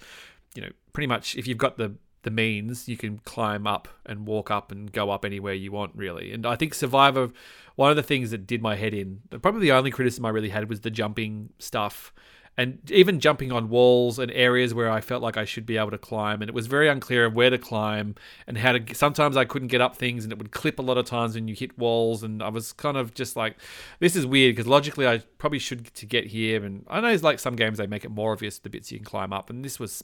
you 0.56 0.62
know, 0.62 0.70
pretty 0.94 1.08
much 1.08 1.36
if 1.36 1.48
you've 1.48 1.58
got 1.58 1.78
the 1.78 1.96
the 2.24 2.32
means, 2.32 2.88
you 2.88 2.98
can 2.98 3.20
climb 3.20 3.66
up 3.66 3.88
and 4.06 4.28
walk 4.28 4.52
up 4.52 4.72
and 4.72 4.92
go 4.92 5.10
up 5.10 5.26
anywhere 5.26 5.54
you 5.54 5.72
want, 5.72 5.92
really. 5.96 6.32
And 6.32 6.46
I 6.46 6.56
think 6.56 6.74
Survivor, 6.74 7.32
one 7.76 7.90
of 7.90 7.96
the 7.96 8.04
things 8.04 8.32
that 8.32 8.46
did 8.46 8.62
my 8.62 8.76
head 8.76 8.94
in, 8.94 9.22
probably 9.42 9.62
the 9.62 9.72
only 9.72 9.92
criticism 9.92 10.26
I 10.26 10.30
really 10.30 10.50
had 10.50 10.70
was 10.70 10.82
the 10.82 10.92
jumping 10.92 11.50
stuff. 11.58 12.14
And 12.58 12.92
even 12.92 13.22
jumping 13.22 13.52
on 13.52 13.70
walls 13.70 14.20
and 14.20 14.30
areas 14.32 14.74
where 14.74 14.92
I 14.92 15.00
felt 15.00 15.24
like 15.24 15.38
I 15.38 15.46
should 15.46 15.66
be 15.66 15.78
able 15.78 15.92
to 15.92 15.98
climb, 15.98 16.42
and 16.42 16.50
it 16.50 16.54
was 16.54 16.68
very 16.68 16.90
unclear 16.90 17.26
of 17.26 17.34
where 17.34 17.50
to 17.50 17.58
climb 17.58 18.16
and 18.46 18.58
how 18.58 18.74
to. 18.74 18.94
Sometimes 18.94 19.38
I 19.38 19.46
couldn't 19.46 19.70
get 19.70 19.80
up 19.80 19.96
things, 19.96 20.26
and 20.26 20.34
it 20.34 20.38
would 20.38 20.52
clip 20.52 20.78
a 20.78 20.82
lot 20.82 20.98
of 20.98 21.06
times 21.06 21.36
when 21.36 21.48
you 21.48 21.56
hit 21.56 21.78
walls. 21.78 22.24
And 22.24 22.44
I 22.44 22.50
was 22.50 22.74
kind 22.74 22.98
of 22.98 23.14
just 23.14 23.36
like, 23.38 23.56
"This 24.00 24.18
is 24.18 24.26
weird," 24.26 24.56
because 24.56 24.68
logically 24.68 25.08
I 25.08 25.20
probably 25.38 25.60
should 25.60 25.94
to 25.94 26.06
get 26.06 26.28
here. 26.28 26.64
And 26.66 26.86
I 26.90 27.00
know 27.00 27.08
it's 27.08 27.24
like 27.24 27.40
some 27.40 27.56
games 27.56 27.78
they 27.78 27.88
make 27.88 28.04
it 28.04 28.12
more 28.12 28.34
obvious 28.34 28.60
the 28.60 28.70
bits 28.70 28.92
you 28.92 29.00
can 29.00 29.06
climb 29.06 29.32
up, 29.32 29.50
and 29.50 29.64
this 29.64 29.80
was 29.80 30.04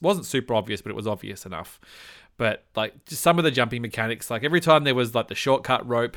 wasn't 0.00 0.26
super 0.26 0.54
obvious, 0.54 0.80
but 0.82 0.90
it 0.90 0.96
was 0.96 1.06
obvious 1.08 1.44
enough. 1.44 1.80
But 2.36 2.64
like 2.76 3.04
just 3.04 3.20
some 3.20 3.38
of 3.38 3.44
the 3.44 3.50
jumping 3.50 3.82
mechanics, 3.82 4.30
like 4.30 4.44
every 4.44 4.60
time 4.60 4.84
there 4.84 4.94
was 4.94 5.14
like 5.14 5.28
the 5.28 5.34
shortcut 5.34 5.86
rope, 5.86 6.16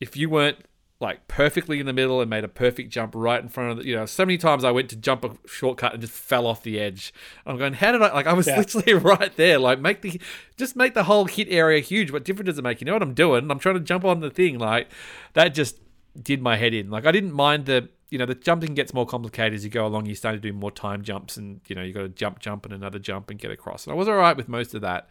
if 0.00 0.16
you 0.16 0.30
weren't 0.30 0.58
like 1.04 1.28
perfectly 1.28 1.78
in 1.78 1.86
the 1.86 1.92
middle 1.92 2.20
and 2.20 2.30
made 2.30 2.42
a 2.42 2.48
perfect 2.48 2.90
jump 2.90 3.12
right 3.14 3.40
in 3.40 3.48
front 3.48 3.70
of 3.70 3.76
the, 3.78 3.86
you 3.86 3.94
know, 3.94 4.06
so 4.06 4.24
many 4.24 4.38
times 4.38 4.64
I 4.64 4.70
went 4.70 4.88
to 4.90 4.96
jump 4.96 5.22
a 5.22 5.36
shortcut 5.46 5.92
and 5.92 6.00
just 6.00 6.14
fell 6.14 6.46
off 6.46 6.62
the 6.62 6.80
edge. 6.80 7.12
I'm 7.44 7.58
going, 7.58 7.74
how 7.74 7.92
did 7.92 8.02
I, 8.02 8.12
like, 8.12 8.26
I 8.26 8.32
was 8.32 8.46
yeah. 8.46 8.58
literally 8.58 8.94
right 8.94 9.36
there. 9.36 9.58
Like, 9.58 9.78
make 9.78 10.00
the, 10.00 10.20
just 10.56 10.74
make 10.74 10.94
the 10.94 11.04
whole 11.04 11.26
hit 11.26 11.48
area 11.50 11.80
huge. 11.80 12.10
What 12.10 12.24
difference 12.24 12.46
does 12.46 12.58
it 12.58 12.62
make? 12.62 12.80
You 12.80 12.86
know 12.86 12.94
what 12.94 13.02
I'm 13.02 13.14
doing? 13.14 13.50
I'm 13.50 13.58
trying 13.58 13.76
to 13.76 13.80
jump 13.80 14.04
on 14.04 14.20
the 14.20 14.30
thing. 14.30 14.58
Like, 14.58 14.88
that 15.34 15.48
just 15.48 15.78
did 16.20 16.40
my 16.40 16.56
head 16.56 16.72
in. 16.72 16.90
Like, 16.90 17.06
I 17.06 17.12
didn't 17.12 17.32
mind 17.32 17.66
the, 17.66 17.90
you 18.10 18.18
know 18.18 18.26
the 18.26 18.34
jumping 18.36 18.74
gets 18.74 18.94
more 18.94 19.06
complicated 19.06 19.54
as 19.54 19.64
you 19.64 19.70
go 19.70 19.86
along. 19.86 20.06
You 20.06 20.14
start 20.14 20.36
to 20.36 20.40
do 20.40 20.52
more 20.52 20.70
time 20.70 21.02
jumps, 21.02 21.36
and 21.36 21.60
you 21.66 21.74
know 21.74 21.82
you 21.82 21.92
got 21.92 22.02
to 22.02 22.08
jump, 22.08 22.38
jump, 22.38 22.64
and 22.64 22.72
another 22.72 23.00
jump 23.00 23.28
and 23.28 23.40
get 23.40 23.50
across. 23.50 23.86
And 23.86 23.92
I 23.92 23.96
was 23.96 24.06
all 24.06 24.14
right 24.14 24.36
with 24.36 24.48
most 24.48 24.72
of 24.72 24.82
that, 24.82 25.08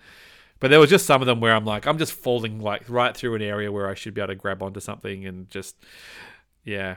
but 0.64 0.70
there 0.70 0.80
was 0.80 0.90
just 0.90 1.06
some 1.06 1.22
of 1.22 1.26
them 1.26 1.42
where 1.42 1.54
I'm 1.54 1.66
like, 1.66 1.86
I'm 1.86 1.98
just 1.98 2.14
falling 2.14 2.62
like 2.62 2.84
right 2.88 3.14
through 3.14 3.36
an 3.36 3.42
area 3.42 3.70
where 3.70 3.90
I 3.90 3.96
should 3.96 4.14
be 4.14 4.22
able 4.22 4.30
to 4.30 4.36
grab 4.36 4.64
onto 4.64 4.80
something, 4.80 5.26
and 5.26 5.50
just 5.50 5.76
yeah. 6.64 6.96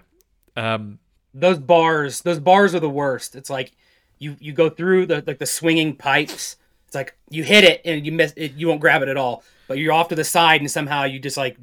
Um, 0.54 1.00
those 1.34 1.58
bars, 1.58 2.20
those 2.20 2.38
bars 2.38 2.76
are 2.76 2.80
the 2.80 2.88
worst. 2.88 3.34
It's 3.34 3.50
like 3.50 3.72
you 4.20 4.36
you 4.38 4.52
go 4.52 4.70
through 4.70 5.06
the 5.06 5.24
like 5.26 5.40
the 5.40 5.46
swinging 5.46 5.96
pipes. 5.96 6.54
It's 6.86 6.94
like 6.94 7.16
you 7.28 7.42
hit 7.42 7.64
it 7.64 7.80
and 7.84 8.06
you 8.06 8.12
miss 8.12 8.32
it, 8.36 8.52
you 8.52 8.68
won't 8.68 8.80
grab 8.80 9.02
it 9.02 9.08
at 9.08 9.16
all, 9.16 9.42
but 9.66 9.78
you're 9.78 9.92
off 9.92 10.10
to 10.10 10.14
the 10.14 10.22
side 10.22 10.60
and 10.60 10.70
somehow 10.70 11.02
you 11.02 11.18
just 11.18 11.36
like 11.36 11.56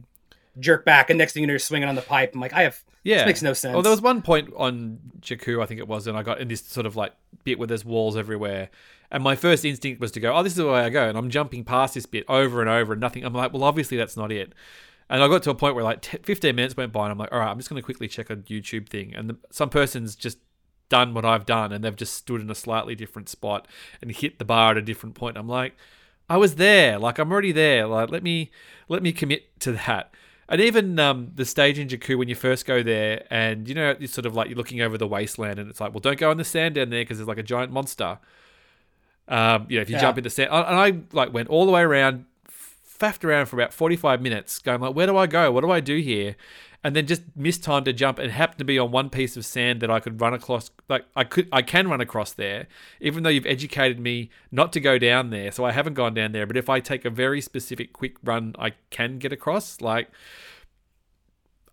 jerk 0.59 0.83
back, 0.83 1.09
and 1.09 1.17
next 1.17 1.31
thing 1.31 1.39
you 1.39 1.47
know, 1.47 1.53
you're 1.53 1.59
swinging 1.59 1.87
on 1.87 1.95
the 1.95 2.01
pipe. 2.01 2.31
I'm 2.33 2.41
like, 2.41 2.51
I 2.51 2.63
have 2.63 2.83
yeah, 3.03 3.19
this 3.19 3.27
makes 3.27 3.41
no 3.41 3.53
sense. 3.53 3.75
Well, 3.75 3.81
there 3.81 3.91
was 3.91 4.01
one 4.01 4.21
point 4.21 4.51
on 4.57 4.99
Jakku, 5.21 5.63
I 5.63 5.67
think 5.67 5.79
it 5.79 5.87
was, 5.87 6.05
and 6.07 6.17
I 6.17 6.23
got 6.23 6.41
in 6.41 6.49
this 6.49 6.65
sort 6.65 6.85
of 6.85 6.97
like 6.97 7.13
bit 7.45 7.59
where 7.59 7.67
there's 7.67 7.85
walls 7.85 8.17
everywhere, 8.17 8.69
and 9.13 9.23
my 9.23 9.35
first 9.35 9.63
instinct 9.63 10.01
was 10.01 10.11
to 10.13 10.19
go, 10.19 10.35
"Oh, 10.35 10.41
this 10.41 10.53
is 10.53 10.57
the 10.57 10.65
way 10.65 10.81
I 10.81 10.89
go," 10.89 11.07
and 11.07 11.17
I'm 11.17 11.29
jumping 11.29 11.63
past 11.63 11.93
this 11.93 12.07
bit 12.07 12.25
over 12.27 12.59
and 12.61 12.69
over, 12.69 12.93
and 12.93 12.99
nothing. 12.99 13.23
I'm 13.23 13.33
like, 13.33 13.53
"Well, 13.53 13.63
obviously 13.63 13.95
that's 13.95 14.17
not 14.17 14.31
it." 14.31 14.53
And 15.07 15.21
I 15.21 15.27
got 15.27 15.43
to 15.43 15.51
a 15.51 15.55
point 15.55 15.75
where 15.75 15.83
like 15.83 16.03
15 16.03 16.55
minutes 16.55 16.75
went 16.75 16.91
by, 16.91 17.03
and 17.03 17.11
I'm 17.11 17.19
like, 17.19 17.31
"All 17.31 17.39
right, 17.39 17.49
I'm 17.49 17.57
just 17.57 17.69
going 17.69 17.79
to 17.79 17.85
quickly 17.85 18.07
check 18.07 18.31
a 18.31 18.35
YouTube 18.37 18.89
thing," 18.89 19.13
and 19.13 19.29
the, 19.29 19.37
some 19.51 19.69
person's 19.69 20.15
just 20.15 20.39
done 20.89 21.13
what 21.13 21.25
I've 21.25 21.45
done, 21.45 21.71
and 21.71 21.83
they've 21.83 21.95
just 21.95 22.15
stood 22.15 22.41
in 22.41 22.49
a 22.49 22.55
slightly 22.55 22.95
different 22.95 23.29
spot 23.29 23.67
and 24.01 24.11
hit 24.11 24.39
the 24.39 24.45
bar 24.45 24.71
at 24.71 24.77
a 24.77 24.81
different 24.81 25.13
point. 25.13 25.37
I'm 25.37 25.47
like, 25.47 25.75
"I 26.27 26.37
was 26.37 26.55
there, 26.55 26.97
like 26.97 27.19
I'm 27.19 27.31
already 27.31 27.51
there. 27.51 27.85
Like 27.85 28.09
let 28.09 28.23
me 28.23 28.49
let 28.89 29.03
me 29.03 29.13
commit 29.13 29.59
to 29.61 29.73
that." 29.73 30.11
And 30.49 30.59
even 30.59 30.99
um, 30.99 31.31
the 31.35 31.45
stage 31.45 31.79
in 31.79 31.87
Jakku 31.87 32.17
when 32.17 32.27
you 32.27 32.35
first 32.35 32.65
go 32.65 32.81
there, 32.81 33.25
and 33.29 33.69
you 33.69 33.75
know, 33.75 33.95
it's 33.99 34.13
sort 34.13 34.25
of 34.25 34.33
like 34.35 34.49
you're 34.49 34.57
looking 34.57 34.81
over 34.81 34.97
the 34.97 35.07
wasteland, 35.07 35.59
and 35.59 35.69
it's 35.69 35.79
like, 35.79 35.93
well, 35.93 35.99
don't 35.99 36.17
go 36.17 36.31
in 36.31 36.37
the 36.37 36.43
sand 36.43 36.75
down 36.75 36.89
there 36.89 37.01
because 37.01 37.19
there's 37.19 37.27
like 37.27 37.37
a 37.37 37.43
giant 37.43 37.71
monster. 37.71 38.17
Um, 39.27 39.67
you 39.69 39.77
know, 39.77 39.81
if 39.81 39.89
you 39.89 39.95
yeah. 39.95 40.01
jump 40.01 40.17
in 40.17 40.23
the 40.23 40.29
sand, 40.29 40.49
and 40.51 40.75
I 40.75 40.99
like 41.11 41.33
went 41.33 41.49
all 41.49 41.65
the 41.65 41.71
way 41.71 41.81
around, 41.81 42.25
faffed 42.49 43.23
around 43.23 43.47
for 43.47 43.55
about 43.55 43.73
45 43.73 44.21
minutes, 44.21 44.59
going 44.59 44.81
like, 44.81 44.95
where 44.95 45.07
do 45.07 45.17
I 45.17 45.27
go? 45.27 45.51
What 45.51 45.61
do 45.61 45.71
I 45.71 45.79
do 45.79 45.97
here? 45.97 46.35
And 46.85 46.93
then 46.93 47.07
just 47.07 47.21
missed 47.33 47.63
time 47.63 47.85
to 47.85 47.93
jump 47.93 48.19
and 48.19 48.29
happened 48.29 48.57
to 48.57 48.65
be 48.65 48.77
on 48.77 48.91
one 48.91 49.09
piece 49.09 49.37
of 49.37 49.45
sand 49.45 49.79
that 49.79 49.89
I 49.89 50.01
could 50.01 50.19
run 50.19 50.33
across. 50.33 50.69
Like 50.89 51.05
I 51.15 51.23
could, 51.23 51.47
I 51.49 51.61
can 51.61 51.87
run 51.87 52.01
across 52.01 52.33
there, 52.33 52.67
even 52.99 53.23
though 53.23 53.29
you've 53.29 53.45
educated 53.45 54.01
me 54.01 54.29
not 54.51 54.73
to 54.73 54.81
go 54.81 54.97
down 54.97 55.29
there. 55.29 55.53
So 55.53 55.63
I 55.63 55.71
haven't 55.71 55.93
gone 55.93 56.13
down 56.13 56.33
there. 56.33 56.45
But 56.45 56.57
if 56.57 56.69
I 56.69 56.81
take 56.81 57.05
a 57.05 57.09
very 57.09 57.39
specific 57.39 57.93
quick 57.93 58.17
run, 58.21 58.53
I 58.59 58.73
can 58.89 59.17
get 59.17 59.31
across. 59.31 59.79
Like 59.79 60.09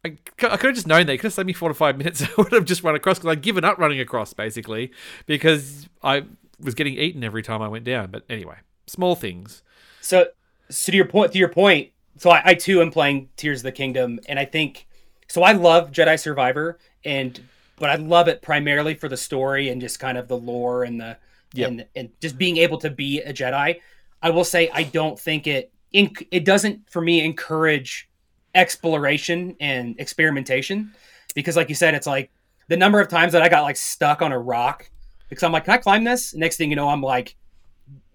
I, 0.04 0.08
I 0.08 0.56
could 0.56 0.68
have 0.68 0.74
just 0.74 0.86
known 0.86 1.06
that. 1.06 1.12
It 1.12 1.18
could 1.18 1.24
have 1.24 1.34
saved 1.34 1.46
me 1.46 1.52
four 1.52 1.68
to 1.68 1.74
five 1.74 1.98
minutes. 1.98 2.22
I 2.38 2.40
would 2.40 2.52
have 2.52 2.64
just 2.64 2.82
run 2.82 2.94
across 2.94 3.18
because 3.18 3.32
I'd 3.32 3.42
given 3.42 3.64
up 3.64 3.78
running 3.78 4.00
across 4.00 4.32
basically 4.32 4.92
because 5.26 5.88
I 6.02 6.24
was 6.60 6.74
getting 6.74 6.94
eaten 6.94 7.24
every 7.24 7.42
time 7.42 7.62
I 7.62 7.68
went 7.68 7.84
down. 7.84 8.10
But 8.10 8.24
anyway, 8.28 8.56
small 8.86 9.14
things. 9.14 9.62
So, 10.00 10.26
so 10.68 10.92
to 10.92 10.96
your 10.96 11.06
point, 11.06 11.32
to 11.32 11.38
your 11.38 11.48
point, 11.48 11.90
so 12.16 12.30
I, 12.30 12.42
I 12.44 12.54
too 12.54 12.80
am 12.80 12.90
playing 12.90 13.28
Tears 13.36 13.60
of 13.60 13.64
the 13.64 13.72
Kingdom, 13.72 14.20
and 14.28 14.38
I 14.38 14.44
think 14.44 14.86
so. 15.28 15.42
I 15.42 15.52
love 15.52 15.90
Jedi 15.90 16.18
Survivor, 16.18 16.78
and 17.04 17.40
but 17.78 17.90
I 17.90 17.96
love 17.96 18.28
it 18.28 18.42
primarily 18.42 18.94
for 18.94 19.08
the 19.08 19.16
story 19.16 19.68
and 19.68 19.80
just 19.80 19.98
kind 19.98 20.18
of 20.18 20.28
the 20.28 20.36
lore 20.36 20.84
and 20.84 21.00
the 21.00 21.16
yep. 21.54 21.68
and 21.68 21.86
and 21.96 22.10
just 22.20 22.38
being 22.38 22.56
able 22.58 22.78
to 22.78 22.90
be 22.90 23.20
a 23.20 23.32
Jedi. 23.32 23.80
I 24.22 24.30
will 24.30 24.44
say 24.44 24.70
I 24.72 24.82
don't 24.82 25.18
think 25.18 25.46
it 25.46 25.72
it 25.92 26.44
doesn't 26.44 26.90
for 26.90 27.00
me 27.00 27.24
encourage 27.24 28.08
exploration 28.54 29.56
and 29.60 29.98
experimentation 29.98 30.92
because 31.34 31.56
like 31.56 31.68
you 31.68 31.74
said 31.74 31.94
it's 31.94 32.06
like 32.06 32.30
the 32.68 32.76
number 32.76 33.00
of 33.00 33.08
times 33.08 33.32
that 33.32 33.42
i 33.42 33.48
got 33.48 33.62
like 33.62 33.76
stuck 33.76 34.22
on 34.22 34.32
a 34.32 34.38
rock 34.38 34.90
because 35.30 35.42
i'm 35.42 35.52
like 35.52 35.64
can 35.64 35.72
i 35.72 35.78
climb 35.78 36.04
this? 36.04 36.34
Next 36.34 36.56
thing 36.56 36.68
you 36.68 36.76
know 36.76 36.88
i'm 36.88 37.02
like 37.02 37.36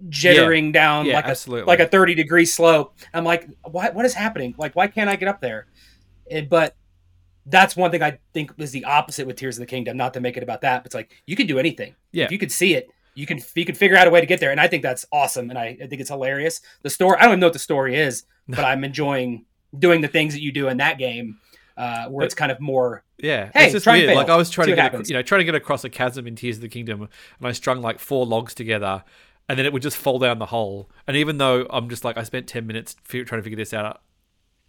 jittering 0.08 0.68
yeah. 0.68 0.72
down 0.72 1.06
yeah, 1.06 1.16
like 1.16 1.26
absolutely. 1.26 1.64
a 1.64 1.66
like 1.66 1.80
a 1.80 1.88
30 1.88 2.14
degree 2.14 2.46
slope. 2.46 2.96
I'm 3.14 3.24
like 3.24 3.50
what 3.64 3.96
what 3.96 4.06
is 4.06 4.14
happening? 4.14 4.54
Like 4.58 4.76
why 4.76 4.88
can't 4.88 5.10
i 5.10 5.16
get 5.16 5.28
up 5.28 5.42
there? 5.42 5.66
And, 6.30 6.48
but 6.48 6.76
that's 7.48 7.76
one 7.76 7.92
thing 7.92 8.02
i 8.02 8.18
think 8.34 8.52
is 8.58 8.72
the 8.72 8.86
opposite 8.86 9.28
with 9.28 9.36
tears 9.36 9.58
of 9.58 9.60
the 9.60 9.68
kingdom 9.68 9.96
not 9.96 10.16
to 10.16 10.20
make 10.20 10.36
it 10.36 10.42
about 10.42 10.62
that 10.62 10.82
but 10.82 10.88
it's 10.88 10.96
like 10.96 11.12
you 11.26 11.36
can 11.36 11.48
do 11.48 11.58
anything. 11.58 11.96
Yeah. 12.12 12.26
If 12.26 12.32
you 12.32 12.38
could 12.38 12.52
see 12.52 12.76
it 12.76 12.90
you 13.16 13.26
can 13.26 13.40
you 13.56 13.66
can 13.66 13.76
figure 13.76 13.98
out 13.98 14.08
a 14.08 14.10
way 14.10 14.20
to 14.20 14.28
get 14.28 14.40
there 14.40 14.52
and 14.52 14.60
i 14.60 14.68
think 14.68 14.84
that's 14.84 15.06
awesome 15.12 15.50
and 15.50 15.58
i, 15.58 15.78
I 15.82 15.88
think 15.88 16.02
it's 16.02 16.10
hilarious. 16.10 16.62
The 16.84 16.90
story 16.90 17.18
i 17.18 17.24
don't 17.24 17.32
even 17.32 17.40
know 17.40 17.48
what 17.48 17.54
the 17.54 17.60
story 17.60 17.96
is 17.96 18.26
but 18.48 18.66
i'm 18.66 18.84
enjoying 18.84 19.46
doing 19.80 20.02
the 20.02 20.08
things 20.08 20.34
that 20.34 20.42
you 20.42 20.52
do 20.52 20.68
in 20.68 20.78
that 20.78 20.98
game, 20.98 21.40
uh, 21.78 22.08
where 22.08 22.22
but, 22.22 22.26
it's 22.26 22.36
kind 22.36 22.52
of 22.52 22.60
more. 22.60 23.04
Yeah, 23.18 23.50
hey, 23.54 23.66
it's 23.66 23.74
just 23.74 23.88
weird. 23.88 24.16
Like 24.16 24.30
I 24.30 24.36
was 24.36 24.50
trying 24.50 24.70
to 24.70 24.76
get, 24.76 25.10
you 25.10 25.14
know, 25.14 25.22
trying 25.22 25.40
to 25.40 25.46
get 25.46 25.56
across 25.56 25.84
a 25.84 25.90
chasm 25.90 26.28
in 26.28 26.36
Tears 26.36 26.58
of 26.58 26.62
the 26.62 26.70
Kingdom, 26.70 27.02
and 27.02 27.48
I 27.48 27.52
strung 27.52 27.82
like 27.82 28.00
four 28.00 28.26
logs 28.26 28.54
together, 28.54 29.04
and 29.48 29.58
then 29.58 29.66
it 29.66 29.74
would 29.74 29.82
just 29.82 29.98
fall 29.98 30.20
down 30.20 30.40
the 30.40 30.48
hole. 30.48 30.90
And 31.08 31.16
even 31.18 31.38
though 31.38 31.66
I'm 31.70 31.90
just 31.90 32.04
like 32.04 32.18
I 32.18 32.24
spent 32.24 32.48
ten 32.48 32.68
minutes 32.68 32.96
trying 33.08 33.26
to 33.26 33.42
figure 33.42 33.58
this 33.58 33.74
out, 33.74 34.02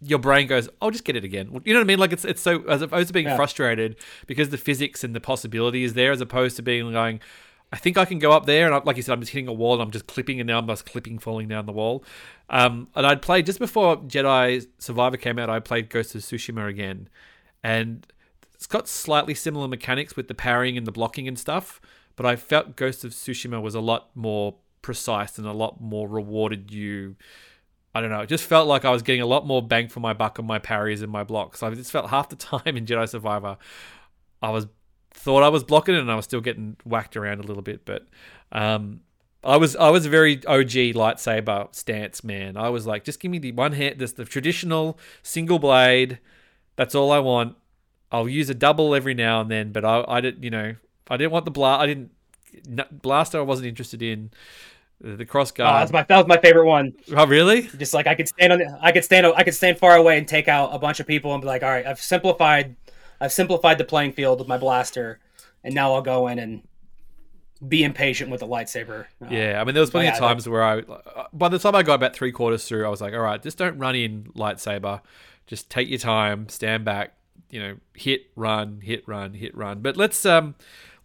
your 0.01 0.19
brain 0.19 0.47
goes, 0.47 0.69
"I'll 0.81 0.91
just 0.91 1.03
get 1.03 1.15
it 1.15 1.23
again." 1.23 1.47
You 1.65 1.73
know 1.73 1.79
what 1.79 1.85
I 1.85 1.87
mean? 1.87 1.99
Like 1.99 2.13
it's 2.13 2.25
it's 2.25 2.41
so 2.41 2.63
as 2.63 2.81
opposed 2.81 3.07
to 3.07 3.13
being 3.13 3.27
yeah. 3.27 3.35
frustrated 3.35 3.97
because 4.27 4.49
the 4.49 4.57
physics 4.57 5.03
and 5.03 5.15
the 5.15 5.21
possibility 5.21 5.83
is 5.83 5.93
there, 5.93 6.11
as 6.11 6.21
opposed 6.21 6.55
to 6.57 6.61
being 6.61 6.91
going, 6.91 7.19
I 7.71 7.77
think 7.77 7.97
I 7.97 8.05
can 8.05 8.19
go 8.19 8.31
up 8.31 8.45
there, 8.45 8.65
and 8.65 8.73
I, 8.73 8.77
like 8.79 8.95
you 8.95 9.03
said, 9.03 9.13
I'm 9.13 9.19
just 9.19 9.33
hitting 9.33 9.49
a 9.49 9.53
wall, 9.53 9.73
and 9.73 9.81
I'm 9.81 9.91
just 9.91 10.07
clipping, 10.07 10.39
and 10.39 10.47
now 10.47 10.57
I'm 10.57 10.67
just 10.67 10.85
clipping, 10.85 11.19
falling 11.19 11.47
down 11.49 11.65
the 11.65 11.73
wall. 11.73 12.03
Um, 12.49 12.87
and 12.95 13.05
I'd 13.05 13.21
played 13.21 13.45
just 13.45 13.59
before 13.59 13.97
Jedi 13.97 14.65
Survivor 14.77 15.17
came 15.17 15.37
out. 15.37 15.49
I 15.49 15.59
played 15.59 15.89
Ghost 15.89 16.15
of 16.15 16.21
Tsushima 16.21 16.69
again, 16.69 17.09
and 17.63 18.07
it's 18.53 18.67
got 18.67 18.87
slightly 18.87 19.33
similar 19.33 19.67
mechanics 19.67 20.15
with 20.15 20.27
the 20.29 20.33
parrying 20.33 20.77
and 20.77 20.87
the 20.87 20.91
blocking 20.91 21.27
and 21.27 21.37
stuff. 21.37 21.81
But 22.15 22.25
I 22.25 22.35
felt 22.35 22.75
Ghost 22.75 23.03
of 23.03 23.11
Tsushima 23.11 23.61
was 23.61 23.75
a 23.75 23.79
lot 23.79 24.09
more 24.15 24.55
precise 24.81 25.37
and 25.37 25.45
a 25.45 25.53
lot 25.53 25.79
more 25.79 26.07
rewarded 26.07 26.71
you. 26.71 27.15
I 27.93 28.01
don't 28.01 28.09
know. 28.09 28.21
It 28.21 28.29
just 28.29 28.45
felt 28.45 28.67
like 28.67 28.85
I 28.85 28.89
was 28.89 29.01
getting 29.03 29.21
a 29.21 29.27
lot 29.27 29.45
more 29.45 29.61
bang 29.61 29.89
for 29.89 29.99
my 29.99 30.13
buck 30.13 30.39
on 30.39 30.47
my 30.47 30.57
parries 30.57 31.01
and 31.01 31.11
my 31.11 31.23
blocks. 31.23 31.61
I 31.61 31.69
just 31.73 31.91
felt 31.91 32.09
half 32.09 32.29
the 32.29 32.35
time 32.51 32.77
in 32.77 32.85
Jedi 32.85 33.07
Survivor, 33.07 33.57
I 34.41 34.49
was 34.49 34.67
thought 35.17 35.43
I 35.43 35.49
was 35.49 35.63
blocking 35.63 35.95
it 35.95 35.99
and 35.99 36.11
I 36.11 36.15
was 36.15 36.25
still 36.25 36.41
getting 36.41 36.77
whacked 36.85 37.17
around 37.17 37.39
a 37.39 37.43
little 37.43 37.63
bit. 37.63 37.85
But 37.85 38.07
um, 38.51 39.01
I 39.43 39.57
was 39.57 39.75
I 39.75 39.89
was 39.89 40.05
a 40.05 40.09
very 40.09 40.35
OG 40.45 40.93
lightsaber 40.95 41.73
stance 41.75 42.23
man. 42.23 42.57
I 42.57 42.69
was 42.69 42.85
like, 42.87 43.03
just 43.03 43.19
give 43.19 43.31
me 43.31 43.39
the 43.39 43.51
one 43.51 43.73
hand, 43.73 43.99
this 43.99 44.13
the 44.13 44.25
traditional 44.25 44.97
single 45.23 45.59
blade, 45.59 46.19
That's 46.75 46.95
all 46.95 47.11
I 47.11 47.19
want. 47.19 47.55
I'll 48.11 48.29
use 48.29 48.49
a 48.49 48.53
double 48.55 48.95
every 48.95 49.13
now 49.13 49.41
and 49.41 49.51
then, 49.51 49.71
but 49.73 49.83
I, 49.83 50.03
I 50.07 50.21
didn't, 50.21 50.43
you 50.43 50.49
know, 50.49 50.75
I 51.09 51.17
didn't 51.17 51.31
want 51.31 51.45
the 51.45 51.51
blast. 51.51 51.81
I 51.81 51.87
didn't 51.87 52.11
blaster. 52.91 53.39
I 53.39 53.41
wasn't 53.41 53.67
interested 53.67 54.01
in 54.01 54.31
the 55.01 55.25
cross 55.25 55.51
guard. 55.51 55.75
Oh, 55.75 55.79
that's 55.79 55.91
my 55.91 56.03
that 56.03 56.17
was 56.17 56.27
my 56.27 56.37
favorite 56.37 56.65
one. 56.65 56.93
Oh, 57.15 57.27
really? 57.27 57.63
Just 57.77 57.93
like 57.93 58.07
I 58.07 58.15
could 58.15 58.27
stand 58.27 58.53
on, 58.53 58.59
the, 58.59 58.79
I 58.81 58.91
could 58.91 59.03
stand, 59.03 59.25
I 59.27 59.43
could 59.43 59.55
stand 59.55 59.77
far 59.77 59.95
away 59.95 60.17
and 60.17 60.27
take 60.27 60.47
out 60.47 60.73
a 60.73 60.79
bunch 60.79 60.99
of 60.99 61.07
people 61.07 61.33
and 61.33 61.41
be 61.41 61.47
like, 61.47 61.63
all 61.63 61.69
right, 61.69 61.85
I've 61.85 62.01
simplified, 62.01 62.75
I've 63.19 63.31
simplified 63.31 63.77
the 63.77 63.83
playing 63.83 64.13
field 64.13 64.39
with 64.39 64.47
my 64.47 64.57
blaster, 64.57 65.19
and 65.63 65.73
now 65.73 65.93
I'll 65.93 66.01
go 66.01 66.27
in 66.27 66.39
and 66.39 66.61
be 67.65 67.83
impatient 67.83 68.29
with 68.29 68.41
the 68.41 68.47
lightsaber. 68.47 69.05
Uh, 69.21 69.27
yeah, 69.29 69.59
I 69.59 69.63
mean, 69.63 69.73
there 69.73 69.81
was 69.81 69.89
plenty 69.89 70.09
of 70.09 70.17
times 70.17 70.47
where 70.47 70.63
I, 70.63 70.83
by 71.33 71.49
the 71.49 71.59
time 71.59 71.75
I 71.75 71.83
got 71.83 71.95
about 71.95 72.13
three 72.13 72.31
quarters 72.31 72.65
through, 72.65 72.85
I 72.85 72.89
was 72.89 73.01
like, 73.01 73.13
all 73.13 73.21
right, 73.21 73.41
just 73.41 73.57
don't 73.57 73.77
run 73.79 73.95
in 73.95 74.25
lightsaber. 74.35 75.01
Just 75.47 75.69
take 75.69 75.89
your 75.89 75.97
time, 75.97 76.49
stand 76.49 76.85
back, 76.85 77.13
you 77.49 77.59
know, 77.59 77.77
hit, 77.95 78.27
run, 78.35 78.81
hit, 78.81 79.07
run, 79.07 79.33
hit, 79.33 79.55
run. 79.55 79.81
But 79.81 79.97
let's 79.97 80.25
um, 80.25 80.55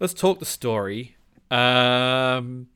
let's 0.01 0.13
talk 0.13 0.41
the 0.41 0.45
story. 0.45 1.17
Um, 1.51 2.69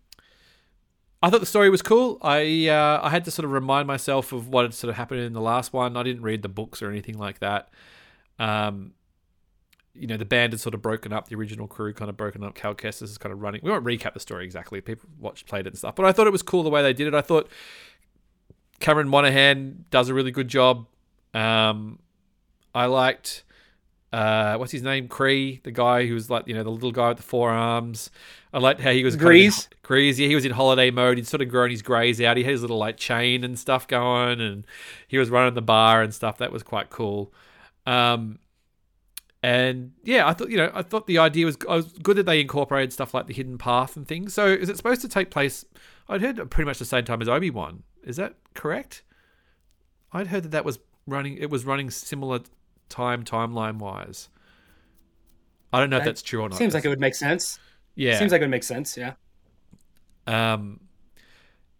I 1.23 1.31
thought 1.31 1.41
the 1.41 1.47
story 1.47 1.71
was 1.71 1.83
cool. 1.83 2.19
I 2.23 2.69
uh, 2.69 3.01
I 3.03 3.11
had 3.11 3.25
to 3.25 3.31
sort 3.31 3.45
of 3.45 3.51
remind 3.51 3.87
myself 3.89 4.33
of 4.33 4.49
what 4.49 4.65
had 4.65 4.75
sort 4.75 4.91
of 4.91 4.97
happened 4.97 5.21
in 5.21 5.33
the 5.33 5.41
last 5.41 5.73
one. 5.73 5.97
I 5.97 6.03
didn't 6.03 6.23
read 6.23 6.43
the 6.43 6.49
books 6.49 6.83
or 6.83 6.91
anything 6.91 7.19
like 7.19 7.41
that. 7.41 7.69
Um, 8.39 8.93
you 9.99 10.07
know, 10.07 10.17
the 10.17 10.25
band 10.25 10.53
had 10.53 10.61
sort 10.61 10.75
of 10.75 10.83
broken 10.83 11.13
up. 11.13 11.29
The 11.29 11.37
original 11.37 11.67
crew 11.67 11.93
kind 11.93 12.09
of 12.09 12.17
broken 12.17 12.43
up. 12.45 12.55
Cal 12.55 12.75
Kestis 12.75 13.03
is 13.03 13.19
kind 13.19 13.33
of 13.33 13.41
running. 13.41 13.61
We 13.63 13.71
won't 13.71 13.85
recap 13.85 14.15
the 14.15 14.21
story 14.21 14.45
exactly. 14.45 14.81
People 14.81 15.09
watched, 15.19 15.47
played 15.47 15.67
it 15.67 15.71
and 15.71 15.79
stuff. 15.79 15.95
But 15.95 16.07
I 16.07 16.13
thought 16.13 16.27
it 16.27 16.33
was 16.33 16.43
cool 16.43 16.63
the 16.63 16.71
way 16.71 16.83
they 16.83 16.93
did 16.93 17.07
it. 17.07 17.15
I 17.15 17.21
thought 17.21 17.49
Cameron 18.81 19.09
Monaghan 19.09 19.85
does 19.91 20.09
a 20.09 20.15
really 20.15 20.31
good 20.31 20.49
job. 20.49 20.87
Um, 21.35 21.99
I 22.75 22.87
liked 22.87 23.45
uh, 24.13 24.57
what's 24.57 24.73
his 24.73 24.83
name? 24.83 25.09
Cree, 25.09 25.61
the 25.65 25.71
guy 25.71 26.07
who 26.07 26.15
was 26.15 26.31
like, 26.31 26.47
you 26.47 26.55
know, 26.55 26.63
the 26.63 26.71
little 26.71 26.93
guy 26.93 27.09
with 27.09 27.19
the 27.19 27.23
forearms. 27.23 28.11
I 28.53 28.59
liked 28.59 28.81
how 28.81 28.93
he 28.93 29.05
was 29.05 29.17
Greez. 29.17 29.69
Greez, 29.85 30.19
yeah, 30.19 30.29
he 30.29 30.35
was 30.35 30.45
in 30.45 30.53
holiday 30.53 30.91
mode. 30.91 31.19
He'd 31.19 31.27
sort 31.27 31.43
of 31.43 31.49
grown 31.49 31.71
his 31.71 31.83
greys 31.83 32.21
out. 32.21 32.37
He 32.37 32.45
had 32.45 32.53
his 32.53 32.63
little 32.63 32.79
like 32.79 32.97
chain 32.97 33.45
and 33.45 33.59
stuff 33.59 33.87
going, 33.87 34.41
and 34.41 34.65
he 35.07 35.19
was 35.19 35.29
running 35.29 35.55
the 35.55 35.63
bar 35.63 36.03
and 36.03 36.15
stuff. 36.15 36.39
That 36.39 36.53
was 36.53 36.63
quite 36.63 36.89
cool. 36.89 37.33
Um, 37.85 38.39
and 39.47 39.93
yeah, 40.03 40.27
I 40.27 40.33
thought 40.33 40.51
you 40.51 40.57
know 40.57 40.73
I 40.75 40.83
thought 40.83 41.07
the 41.07 41.19
idea 41.19 41.47
was, 41.47 41.57
was 41.69 41.93
good 41.93 42.17
that 42.17 42.27
they 42.27 42.41
incorporated 42.41 42.93
stuff 42.93 43.15
like 43.15 43.29
the 43.29 43.33
hidden 43.33 43.59
path 43.59 43.97
and 43.97 44.07
things. 44.07 44.35
So 44.35 44.45
is 44.45 44.69
it 44.69 44.77
supposed 44.77 45.03
to 45.03 45.09
take 45.09 45.31
place? 45.31 45.65
I'd 46.09 46.21
heard 46.21 46.51
pretty 46.51 46.67
much 46.67 46.81
the 46.81 46.85
same 46.85 47.05
time 47.05 47.23
as 47.23 47.29
Obi 47.29 47.51
Wan. 47.51 47.85
Is 48.03 48.17
that 48.17 48.35
correct? 48.55 49.05
I'd 50.13 50.27
heard 50.27 50.43
that 50.43 50.49
that 50.51 50.65
was 50.65 50.81
running. 51.07 51.37
It 51.37 51.49
was 51.49 51.65
running 51.65 51.91
similar 51.91 52.41
time 52.89 53.23
timeline 53.23 53.79
wise. 53.79 54.31
I 55.73 55.79
don't 55.79 55.91
know 55.91 55.99
that 55.99 56.03
if 56.03 56.07
that's 56.07 56.23
true 56.23 56.41
or 56.41 56.49
not. 56.49 56.59
Seems 56.59 56.75
like 56.75 56.85
it 56.85 56.89
would 56.89 56.99
make 56.99 57.15
sense. 57.15 57.61
Yeah, 57.95 58.19
seems 58.19 58.33
like 58.33 58.41
it 58.41 58.45
would 58.45 58.51
make 58.51 58.65
sense. 58.65 58.97
Yeah. 58.97 59.13
Um, 60.27 60.81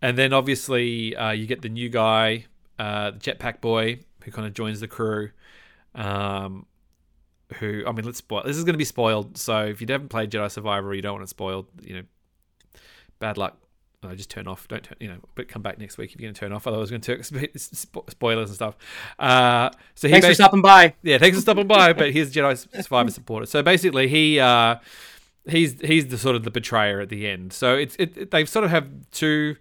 and 0.01 0.17
then 0.17 0.33
obviously 0.33 1.17
uh, 1.17 1.33
you 1.33 1.49
get 1.49 1.63
the 1.63 1.69
new 1.69 1.89
guy, 1.89 2.47
uh, 2.79 3.11
the 3.11 3.19
jetpack 3.19 3.61
boy, 3.61 3.99
who 4.23 4.31
kind 4.31 4.47
of 4.47 4.55
joins 4.55 4.79
the 4.79 4.87
crew. 4.87 5.31
Um, 5.97 6.67
who 7.55 7.85
I 7.87 7.93
mean, 7.93 8.05
let's 8.05 8.19
spoil. 8.19 8.43
This 8.45 8.57
is 8.57 8.65
going 8.65 8.75
to 8.75 8.79
be 8.79 8.85
spoiled. 8.85 9.39
So 9.39 9.65
if 9.65 9.81
you 9.81 9.87
haven't 9.89 10.09
played 10.09 10.31
Jedi 10.31 10.51
Survivor, 10.51 10.89
or 10.89 10.95
you 10.95 11.03
don't 11.03 11.15
want 11.15 11.25
it 11.25 11.29
spoiled. 11.29 11.67
You 11.83 11.97
know, 11.97 12.03
bad 13.19 13.39
luck. 13.39 13.59
I 14.03 14.15
just 14.15 14.31
turn 14.31 14.47
off. 14.47 14.69
Don't 14.69 14.85
turn, 14.85 14.97
you 15.01 15.09
know, 15.09 15.19
but 15.35 15.49
come 15.49 15.63
back 15.63 15.79
next 15.79 15.99
week 15.99 16.13
if 16.13 16.21
you're 16.21 16.27
going 16.27 16.35
to 16.35 16.39
turn 16.39 16.53
off. 16.53 16.67
Otherwise, 16.67 16.93
I 16.93 16.97
was 16.97 17.07
going 17.07 17.23
to 17.23 17.87
talk 17.87 18.09
spoilers 18.09 18.51
and 18.51 18.55
stuff. 18.55 18.77
Uh, 19.19 19.71
so 19.95 20.09
he 20.09 20.13
thanks 20.13 20.27
for 20.27 20.35
stopping 20.35 20.63
by. 20.63 20.95
Yeah, 21.03 21.19
thanks 21.19 21.37
for 21.37 21.41
stopping 21.41 21.67
by. 21.67 21.93
But 21.93 22.13
he's 22.13 22.33
Jedi 22.33 22.57
Survivor 22.83 23.11
supporter. 23.11 23.47
So 23.47 23.63
basically, 23.63 24.09
he 24.09 24.39
uh, 24.39 24.77
he's 25.49 25.81
he's 25.81 26.07
the 26.07 26.19
sort 26.19 26.37
of 26.37 26.45
the 26.45 26.51
betrayer 26.51 27.01
at 27.01 27.09
the 27.09 27.27
end. 27.27 27.53
So 27.53 27.75
it's 27.75 27.97
it, 27.97 28.17
it 28.17 28.31
they 28.31 28.45
sort 28.45 28.65
of 28.65 28.71
have 28.71 28.89
two 29.11 29.57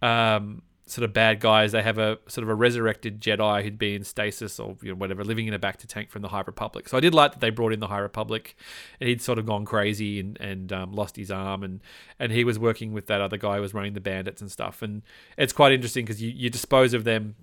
um, 0.00 0.62
sort 0.92 1.04
of 1.04 1.12
bad 1.12 1.40
guys. 1.40 1.72
They 1.72 1.82
have 1.82 1.96
a 1.96 2.18
sort 2.26 2.42
of 2.42 2.50
a 2.50 2.54
resurrected 2.54 3.20
Jedi 3.20 3.62
who'd 3.62 3.78
be 3.78 3.94
in 3.94 4.04
stasis 4.04 4.60
or 4.60 4.76
you 4.82 4.90
know, 4.90 4.94
whatever, 4.94 5.24
living 5.24 5.46
in 5.46 5.54
a 5.54 5.58
bacta 5.58 5.86
tank 5.86 6.10
from 6.10 6.20
the 6.20 6.28
High 6.28 6.42
Republic. 6.46 6.86
So 6.88 6.98
I 6.98 7.00
did 7.00 7.14
like 7.14 7.32
that 7.32 7.40
they 7.40 7.48
brought 7.48 7.72
in 7.72 7.80
the 7.80 7.86
High 7.86 7.98
Republic, 7.98 8.54
and 9.00 9.08
he'd 9.08 9.22
sort 9.22 9.38
of 9.38 9.46
gone 9.46 9.64
crazy 9.64 10.20
and 10.20 10.38
and 10.40 10.72
um, 10.72 10.92
lost 10.92 11.16
his 11.16 11.30
arm, 11.30 11.62
and 11.62 11.80
and 12.18 12.30
he 12.30 12.44
was 12.44 12.58
working 12.58 12.92
with 12.92 13.06
that 13.06 13.20
other 13.22 13.38
guy 13.38 13.56
who 13.56 13.62
was 13.62 13.72
running 13.72 13.94
the 13.94 14.00
bandits 14.00 14.42
and 14.42 14.52
stuff. 14.52 14.82
And 14.82 15.02
it's 15.38 15.52
quite 15.52 15.72
interesting 15.72 16.04
because 16.04 16.20
you 16.22 16.30
you 16.30 16.50
dispose 16.50 16.92
of 16.92 17.04
them, 17.04 17.36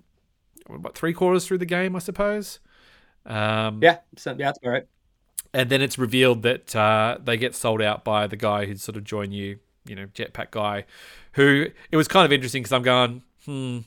what 0.68 0.96
three 0.96 1.12
quarters 1.12 1.46
through 1.46 1.58
the 1.58 1.66
game, 1.66 1.96
I 1.96 1.98
suppose. 1.98 2.60
Um, 3.26 3.80
yeah, 3.82 3.98
so, 4.16 4.30
yeah, 4.30 4.46
that's 4.46 4.58
all 4.64 4.70
right. 4.70 4.86
And 5.52 5.68
then 5.68 5.82
it's 5.82 5.98
revealed 5.98 6.42
that 6.42 6.76
uh, 6.76 7.18
they 7.22 7.36
get 7.36 7.56
sold 7.56 7.82
out 7.82 8.04
by 8.04 8.28
the 8.28 8.36
guy 8.36 8.66
who'd 8.66 8.80
sort 8.80 8.96
of 8.96 9.02
joined 9.02 9.34
you, 9.34 9.58
you 9.84 9.96
know, 9.96 10.06
jetpack 10.06 10.52
guy, 10.52 10.84
who 11.32 11.66
it 11.90 11.96
was 11.96 12.06
kind 12.06 12.24
of 12.24 12.32
interesting 12.32 12.62
because 12.62 12.72
I'm 12.72 12.82
going, 12.82 13.22
hmm, 13.50 13.78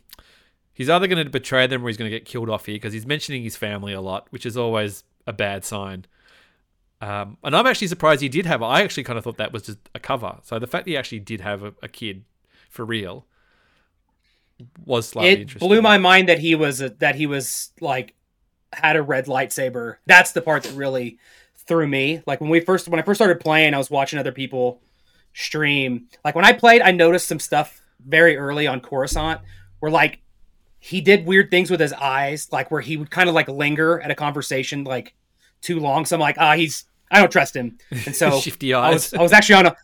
he's 0.74 0.90
either 0.90 1.08
going 1.08 1.24
to 1.24 1.30
betray 1.30 1.68
them 1.68 1.84
or 1.84 1.88
he's 1.88 1.98
going 1.98 2.12
to 2.12 2.18
get 2.18 2.26
killed 2.26 2.50
off 2.50 2.66
here 2.66 2.76
because 2.76 2.94
he's 2.94 3.06
mentioning 3.06 3.44
his 3.44 3.56
family 3.56 3.94
a 3.94 4.02
lot, 4.02 4.28
which 4.30 4.46
is 4.46 4.58
always 4.58 5.04
a 5.26 5.34
bad 5.34 5.64
sign. 5.64 6.06
Um, 7.00 7.38
and 7.44 7.56
I'm 7.56 7.66
actually 7.66 7.88
surprised 7.88 8.22
he 8.22 8.30
did 8.30 8.46
have. 8.46 8.62
I 8.62 8.82
actually 8.82 9.04
kind 9.04 9.18
of 9.18 9.24
thought 9.24 9.38
that 9.38 9.54
was 9.54 9.64
just 9.64 9.80
a 9.96 10.00
cover. 10.00 10.38
So 10.44 10.60
the 10.60 10.68
fact 10.68 10.86
that 10.86 10.92
he 10.92 10.98
actually 10.98 11.20
did 11.20 11.42
have 11.42 11.64
a, 11.64 11.74
a 11.82 11.88
kid 11.88 12.24
for 12.70 12.86
real 12.86 13.26
was 14.86 15.10
slightly 15.10 15.32
it 15.32 15.42
interesting. 15.42 15.68
blew 15.68 15.82
my 15.82 15.98
mind 15.98 16.30
that 16.30 16.40
he 16.40 16.56
was 16.56 16.82
a, 16.82 16.90
that 16.90 17.16
he 17.16 17.26
was 17.26 17.72
like 17.80 18.14
had 18.74 18.96
a 18.96 19.02
red 19.02 19.26
lightsaber. 19.28 19.98
That's 20.06 20.32
the 20.32 20.42
part 20.42 20.64
that 20.64 20.74
really 20.74 21.20
threw 21.56 21.88
me. 21.88 22.22
Like 22.26 22.42
when 22.42 22.50
we 22.50 22.60
first 22.60 22.88
when 22.88 23.00
I 23.00 23.04
first 23.04 23.18
started 23.18 23.40
playing, 23.40 23.74
I 23.74 23.78
was 23.78 23.90
watching 23.90 24.20
other 24.20 24.32
people 24.32 24.82
stream. 25.34 26.08
Like 26.24 26.36
when 26.36 26.46
I 26.46 26.54
played, 26.54 26.82
I 26.82 26.92
noticed 26.92 27.28
some 27.28 27.40
stuff 27.40 27.83
very 28.06 28.38
early 28.38 28.68
on 28.68 28.80
Coruscant 28.80 29.42
where 29.80 29.92
like 29.92 30.20
he 30.80 31.02
did 31.02 31.26
weird 31.26 31.50
things 31.50 31.72
with 31.72 31.80
his 31.80 31.94
eyes, 31.94 32.50
like 32.52 32.70
where 32.70 32.82
he 32.82 32.98
would 32.98 33.10
kind 33.10 33.30
of 33.30 33.36
like 33.36 33.48
linger 33.48 34.00
at 34.02 34.12
a 34.12 34.16
conversation 34.16 34.84
like 34.84 35.14
too 35.62 35.80
long. 35.80 36.06
So 36.06 36.16
I'm 36.16 36.20
like, 36.20 36.36
ah, 36.38 36.56
he's 36.56 36.86
I 37.10 37.20
don't 37.20 37.32
trust 37.32 37.56
him. 37.56 37.78
And 38.06 38.16
so 38.16 38.40
shifty 38.42 38.74
eyes. 38.74 38.90
I 38.90 38.94
was 38.94 39.14
I 39.14 39.22
was 39.22 39.34
actually 39.34 39.56
on 39.56 39.66
a 39.68 39.76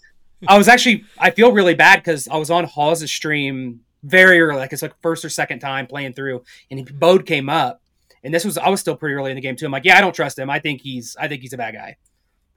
I 0.47 0.57
was 0.57 0.67
actually 0.67 1.05
I 1.17 1.32
feel 1.32 1.51
really 1.51 1.74
bad 1.74 1.97
because 1.97 2.28
I 2.28 2.38
was 2.38 2.49
on 2.49 2.65
Hawes' 2.65 3.09
stream 3.11 3.82
very 4.03 4.39
early, 4.39 4.59
like 4.59 4.74
it's 4.74 4.82
like 4.82 4.93
first 5.01 5.26
or 5.26 5.30
second 5.30 5.59
time 5.59 5.88
playing 5.88 6.13
through, 6.13 6.43
and 6.72 6.99
Bode 6.99 7.26
came 7.26 7.49
up, 7.49 7.82
and 8.24 8.34
this 8.34 8.45
was 8.45 8.57
I 8.57 8.70
was 8.70 8.80
still 8.80 8.95
pretty 8.95 9.15
early 9.15 9.32
in 9.32 9.36
the 9.36 9.41
game 9.41 9.55
too. 9.55 9.65
I'm 9.65 9.72
like, 9.72 9.86
yeah, 9.86 9.97
I 9.97 10.01
don't 10.01 10.15
trust 10.15 10.39
him. 10.39 10.49
I 10.49 10.59
think 10.59 10.82
he's 10.82 11.15
I 11.20 11.28
think 11.28 11.41
he's 11.41 11.53
a 11.53 11.57
bad 11.57 11.74
guy. 11.74 11.97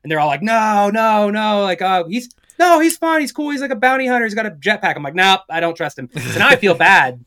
And 0.02 0.10
they're 0.10 0.18
all 0.18 0.28
like, 0.28 0.42
no, 0.42 0.90
no, 0.92 1.30
no, 1.30 1.62
like 1.62 1.80
uh, 1.80 2.04
he's 2.04 2.28
no, 2.58 2.80
he's 2.80 2.96
fine. 2.96 3.20
He's 3.20 3.32
cool. 3.32 3.50
He's 3.50 3.60
like 3.60 3.70
a 3.70 3.76
bounty 3.76 4.06
hunter. 4.06 4.24
He's 4.24 4.34
got 4.34 4.46
a 4.46 4.50
jetpack. 4.50 4.96
I'm 4.96 5.02
like, 5.02 5.14
nope, 5.14 5.40
I 5.50 5.60
don't 5.60 5.76
trust 5.76 5.98
him. 5.98 6.08
So 6.14 6.38
now 6.38 6.48
I 6.48 6.56
feel 6.56 6.74
bad. 6.74 7.24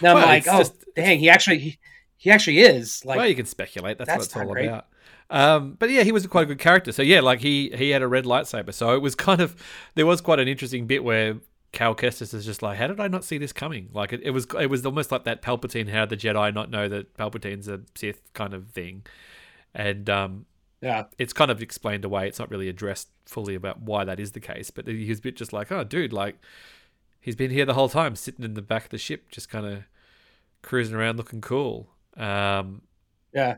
Now 0.00 0.16
I'm 0.16 0.22
like, 0.22 0.46
oh, 0.48 0.58
just, 0.58 0.84
dang, 0.94 1.18
he 1.18 1.28
actually, 1.28 1.58
he, 1.58 1.78
he, 2.16 2.30
actually 2.30 2.60
is. 2.60 3.04
Like, 3.04 3.18
well, 3.18 3.28
you 3.28 3.34
can 3.34 3.46
speculate. 3.46 3.98
That's, 3.98 4.08
that's 4.08 4.18
what 4.18 4.26
it's 4.26 4.36
all 4.36 4.52
great. 4.52 4.66
about. 4.66 4.86
Um, 5.30 5.76
but 5.78 5.90
yeah, 5.90 6.02
he 6.02 6.12
was 6.12 6.26
quite 6.26 6.42
a 6.42 6.46
good 6.46 6.58
character. 6.58 6.92
So 6.92 7.02
yeah, 7.02 7.20
like 7.20 7.40
he 7.40 7.70
he 7.74 7.90
had 7.90 8.02
a 8.02 8.06
red 8.08 8.24
lightsaber. 8.24 8.74
So 8.74 8.94
it 8.94 9.00
was 9.00 9.14
kind 9.14 9.40
of 9.40 9.56
there 9.94 10.04
was 10.06 10.20
quite 10.20 10.38
an 10.38 10.46
interesting 10.48 10.86
bit 10.86 11.02
where 11.02 11.36
Cal 11.72 11.94
Kestis 11.94 12.34
is 12.34 12.44
just 12.44 12.62
like, 12.62 12.76
how 12.76 12.86
did 12.86 13.00
I 13.00 13.08
not 13.08 13.24
see 13.24 13.38
this 13.38 13.52
coming? 13.52 13.88
Like 13.92 14.12
it, 14.12 14.20
it 14.22 14.30
was 14.30 14.46
it 14.60 14.66
was 14.66 14.84
almost 14.84 15.10
like 15.10 15.24
that 15.24 15.40
Palpatine, 15.40 15.88
how 15.88 16.04
the 16.04 16.18
Jedi 16.18 16.52
not 16.54 16.70
know 16.70 16.86
that 16.88 17.16
Palpatine's 17.16 17.66
a 17.66 17.80
Sith 17.94 18.20
kind 18.34 18.52
of 18.52 18.68
thing, 18.70 19.04
and 19.74 20.08
um, 20.10 20.44
yeah, 20.82 21.04
it's 21.16 21.32
kind 21.32 21.50
of 21.50 21.62
explained 21.62 22.04
away. 22.04 22.26
It's 22.26 22.40
not 22.40 22.50
really 22.50 22.68
addressed 22.68 23.08
fully 23.24 23.54
about 23.54 23.80
why 23.80 24.04
that 24.04 24.18
is 24.18 24.32
the 24.32 24.40
case, 24.40 24.70
but 24.70 24.88
he's 24.88 25.20
a 25.20 25.22
bit 25.22 25.36
just 25.36 25.52
like, 25.52 25.70
oh, 25.70 25.84
dude, 25.84 26.12
like 26.12 26.36
he's 27.20 27.36
been 27.36 27.52
here 27.52 27.64
the 27.64 27.74
whole 27.74 27.88
time, 27.88 28.16
sitting 28.16 28.44
in 28.44 28.54
the 28.54 28.62
back 28.62 28.84
of 28.84 28.90
the 28.90 28.98
ship, 28.98 29.30
just 29.30 29.48
kind 29.48 29.64
of 29.64 29.84
cruising 30.60 30.96
around, 30.96 31.16
looking 31.16 31.40
cool. 31.40 31.88
Um, 32.16 32.82
yeah, 33.32 33.54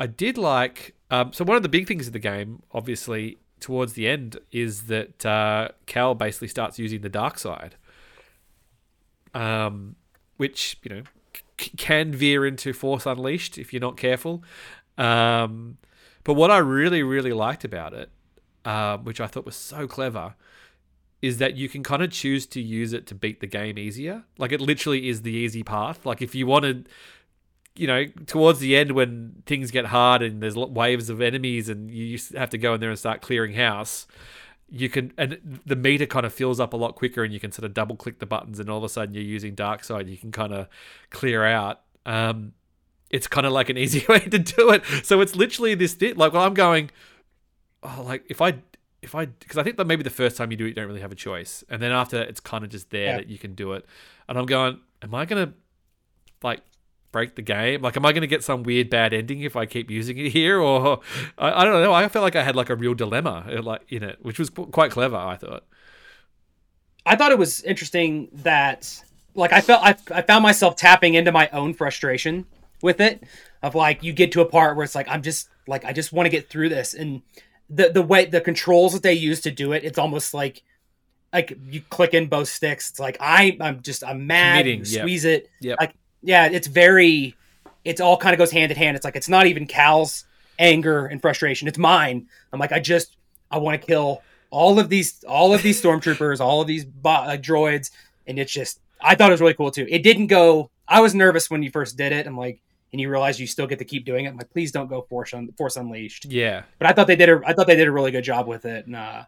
I 0.00 0.08
did 0.08 0.36
like. 0.36 0.96
Um, 1.08 1.32
so 1.32 1.44
one 1.44 1.56
of 1.56 1.62
the 1.62 1.68
big 1.68 1.86
things 1.86 2.08
of 2.08 2.12
the 2.12 2.18
game, 2.18 2.64
obviously, 2.72 3.38
towards 3.60 3.92
the 3.92 4.08
end, 4.08 4.36
is 4.50 4.88
that 4.88 5.24
uh, 5.24 5.68
Cal 5.86 6.16
basically 6.16 6.48
starts 6.48 6.80
using 6.80 7.02
the 7.02 7.08
dark 7.08 7.38
side, 7.38 7.76
um, 9.34 9.94
which 10.36 10.78
you 10.82 10.96
know 10.96 11.02
c- 11.60 11.70
can 11.76 12.10
veer 12.10 12.44
into 12.44 12.72
Force 12.72 13.06
Unleashed 13.06 13.56
if 13.56 13.72
you're 13.72 13.80
not 13.80 13.96
careful. 13.96 14.42
Um, 14.98 15.78
but 16.24 16.34
what 16.34 16.50
I 16.50 16.58
really, 16.58 17.02
really 17.02 17.32
liked 17.32 17.64
about 17.64 17.92
it, 17.92 18.10
uh, 18.64 18.96
which 18.98 19.20
I 19.20 19.26
thought 19.26 19.44
was 19.44 19.56
so 19.56 19.86
clever, 19.86 20.34
is 21.22 21.38
that 21.38 21.56
you 21.56 21.68
can 21.68 21.82
kind 21.82 22.02
of 22.02 22.10
choose 22.10 22.46
to 22.46 22.60
use 22.60 22.92
it 22.92 23.06
to 23.06 23.14
beat 23.14 23.40
the 23.40 23.46
game 23.46 23.78
easier. 23.78 24.24
Like 24.36 24.52
it 24.52 24.60
literally 24.60 25.08
is 25.08 25.22
the 25.22 25.32
easy 25.32 25.62
path. 25.62 26.04
Like 26.04 26.20
if 26.20 26.34
you 26.34 26.46
wanted, 26.46 26.88
you 27.76 27.86
know, 27.86 28.06
towards 28.26 28.58
the 28.58 28.76
end 28.76 28.92
when 28.92 29.42
things 29.46 29.70
get 29.70 29.86
hard 29.86 30.22
and 30.22 30.42
there's 30.42 30.56
waves 30.56 31.08
of 31.08 31.20
enemies 31.20 31.68
and 31.68 31.90
you 31.90 32.18
have 32.36 32.50
to 32.50 32.58
go 32.58 32.74
in 32.74 32.80
there 32.80 32.90
and 32.90 32.98
start 32.98 33.22
clearing 33.22 33.54
house, 33.54 34.06
you 34.70 34.88
can 34.88 35.12
and 35.16 35.60
the 35.64 35.76
meter 35.76 36.06
kind 36.06 36.26
of 36.26 36.32
fills 36.32 36.58
up 36.58 36.72
a 36.72 36.76
lot 36.76 36.94
quicker 36.94 37.22
and 37.22 37.32
you 37.32 37.40
can 37.40 37.52
sort 37.52 37.64
of 37.64 37.74
double 37.74 37.96
click 37.96 38.18
the 38.18 38.26
buttons 38.26 38.58
and 38.58 38.68
all 38.70 38.78
of 38.78 38.84
a 38.84 38.88
sudden 38.88 39.14
you're 39.14 39.22
using 39.22 39.54
dark 39.54 39.84
side 39.84 40.08
you 40.08 40.16
can 40.16 40.32
kind 40.32 40.52
of 40.54 40.66
clear 41.10 41.44
out 41.44 41.82
um, 42.06 42.52
it's 43.14 43.28
kind 43.28 43.46
of 43.46 43.52
like 43.52 43.68
an 43.68 43.78
easy 43.78 44.04
way 44.08 44.18
to 44.18 44.38
do 44.38 44.70
it. 44.70 44.82
So 45.04 45.20
it's 45.20 45.36
literally 45.36 45.74
this 45.74 45.94
thing. 45.94 46.16
Like, 46.16 46.32
well, 46.32 46.42
I'm 46.42 46.54
going, 46.54 46.90
oh, 47.82 48.02
like 48.04 48.24
if 48.28 48.42
I 48.42 48.56
if 49.02 49.14
I 49.14 49.26
because 49.26 49.56
I 49.56 49.62
think 49.62 49.76
that 49.76 49.86
maybe 49.86 50.02
the 50.02 50.10
first 50.10 50.36
time 50.36 50.50
you 50.50 50.56
do 50.56 50.64
it, 50.64 50.68
you 50.68 50.74
don't 50.74 50.88
really 50.88 51.00
have 51.00 51.12
a 51.12 51.16
choice, 51.16 51.62
and 51.68 51.80
then 51.80 51.92
after 51.92 52.20
it's 52.20 52.40
kind 52.40 52.64
of 52.64 52.70
just 52.70 52.90
there 52.90 53.06
yeah. 53.06 53.16
that 53.18 53.28
you 53.28 53.38
can 53.38 53.54
do 53.54 53.72
it. 53.72 53.86
And 54.28 54.36
I'm 54.36 54.46
going, 54.46 54.80
am 55.00 55.14
I 55.14 55.26
gonna 55.26 55.54
like 56.42 56.60
break 57.12 57.36
the 57.36 57.42
game? 57.42 57.82
Like, 57.82 57.96
am 57.96 58.04
I 58.04 58.12
gonna 58.12 58.26
get 58.26 58.42
some 58.42 58.64
weird 58.64 58.90
bad 58.90 59.14
ending 59.14 59.42
if 59.42 59.54
I 59.54 59.64
keep 59.64 59.90
using 59.90 60.18
it 60.18 60.30
here, 60.38 60.58
or 60.58 61.00
I, 61.38 61.60
I 61.60 61.64
don't 61.64 61.82
know. 61.82 61.92
I 61.92 62.08
felt 62.08 62.24
like 62.24 62.36
I 62.36 62.42
had 62.42 62.56
like 62.56 62.68
a 62.68 62.74
real 62.74 62.94
dilemma 62.94 63.46
uh, 63.48 63.62
like 63.62 63.82
in 63.88 64.02
it, 64.02 64.18
which 64.22 64.40
was 64.40 64.50
quite 64.50 64.90
clever. 64.90 65.16
I 65.16 65.36
thought. 65.36 65.64
I 67.06 67.14
thought 67.16 67.30
it 67.30 67.38
was 67.38 67.62
interesting 67.62 68.28
that 68.32 69.04
like 69.36 69.52
I 69.52 69.60
felt 69.60 69.84
I, 69.84 69.94
I 70.10 70.22
found 70.22 70.42
myself 70.42 70.74
tapping 70.74 71.14
into 71.14 71.30
my 71.30 71.48
own 71.52 71.74
frustration 71.74 72.46
with 72.84 73.00
it 73.00 73.24
of 73.62 73.74
like 73.74 74.04
you 74.04 74.12
get 74.12 74.30
to 74.32 74.40
a 74.40 74.44
part 74.44 74.76
where 74.76 74.84
it's 74.84 74.94
like 74.94 75.08
I'm 75.08 75.22
just 75.22 75.48
like 75.66 75.84
I 75.84 75.92
just 75.92 76.12
want 76.12 76.26
to 76.26 76.30
get 76.30 76.48
through 76.48 76.68
this 76.68 76.94
and 76.94 77.22
the 77.68 77.90
the 77.90 78.02
way 78.02 78.26
the 78.26 78.40
controls 78.40 78.92
that 78.92 79.02
they 79.02 79.14
use 79.14 79.40
to 79.42 79.50
do 79.50 79.72
it, 79.72 79.84
it's 79.84 79.98
almost 79.98 80.34
like 80.34 80.62
like 81.32 81.58
you 81.68 81.80
click 81.90 82.14
in 82.14 82.28
both 82.28 82.48
sticks. 82.48 82.90
It's 82.90 83.00
like 83.00 83.16
I 83.20 83.56
I'm 83.60 83.82
just 83.82 84.04
I'm 84.04 84.26
mad. 84.26 84.58
Committing, 84.58 84.84
squeeze 84.84 85.24
yep. 85.24 85.40
it. 85.40 85.50
Yeah. 85.60 85.74
Like 85.80 85.94
yeah, 86.22 86.46
it's 86.46 86.68
very. 86.68 87.34
It's 87.84 88.00
all 88.00 88.16
kind 88.16 88.32
of 88.32 88.38
goes 88.38 88.50
hand 88.50 88.72
in 88.72 88.78
hand. 88.78 88.96
It's 88.96 89.04
like 89.04 89.16
it's 89.16 89.28
not 89.28 89.46
even 89.46 89.66
Cal's 89.66 90.24
anger 90.58 91.06
and 91.06 91.20
frustration. 91.20 91.68
It's 91.68 91.76
mine. 91.76 92.28
I'm 92.52 92.58
like 92.58 92.72
I 92.72 92.80
just 92.80 93.16
I 93.50 93.58
want 93.58 93.80
to 93.80 93.86
kill 93.86 94.22
all 94.50 94.78
of 94.78 94.88
these 94.88 95.22
all 95.24 95.52
of 95.52 95.62
these 95.62 95.80
stormtroopers, 95.82 96.40
all 96.40 96.60
of 96.60 96.66
these 96.66 96.84
bo- 96.84 97.10
uh, 97.10 97.36
droids, 97.36 97.90
and 98.26 98.38
it's 98.38 98.52
just 98.52 98.80
I 99.02 99.14
thought 99.14 99.30
it 99.30 99.34
was 99.34 99.40
really 99.40 99.54
cool 99.54 99.70
too. 99.70 99.86
It 99.88 100.02
didn't 100.02 100.28
go. 100.28 100.70
I 100.86 101.00
was 101.00 101.14
nervous 101.14 101.50
when 101.50 101.62
you 101.62 101.70
first 101.70 101.96
did 101.96 102.12
it. 102.12 102.26
I'm 102.26 102.36
like, 102.36 102.60
and 102.94 103.00
you 103.00 103.10
realize 103.10 103.40
you 103.40 103.48
still 103.48 103.66
get 103.66 103.80
to 103.80 103.84
keep 103.84 104.04
doing 104.04 104.24
it. 104.24 104.28
I'm 104.28 104.36
like, 104.36 104.50
please 104.50 104.70
don't 104.70 104.86
go 104.86 105.02
Force, 105.02 105.34
Un- 105.34 105.50
Force 105.58 105.74
Unleashed. 105.74 106.26
Yeah, 106.26 106.62
but 106.78 106.88
I 106.88 106.92
thought 106.92 107.08
they 107.08 107.16
did. 107.16 107.28
A, 107.28 107.40
I 107.44 107.52
thought 107.52 107.66
they 107.66 107.74
did 107.74 107.88
a 107.88 107.90
really 107.90 108.12
good 108.12 108.22
job 108.22 108.46
with 108.46 108.64
it. 108.66 108.86
And, 108.86 108.94
uh, 108.94 109.24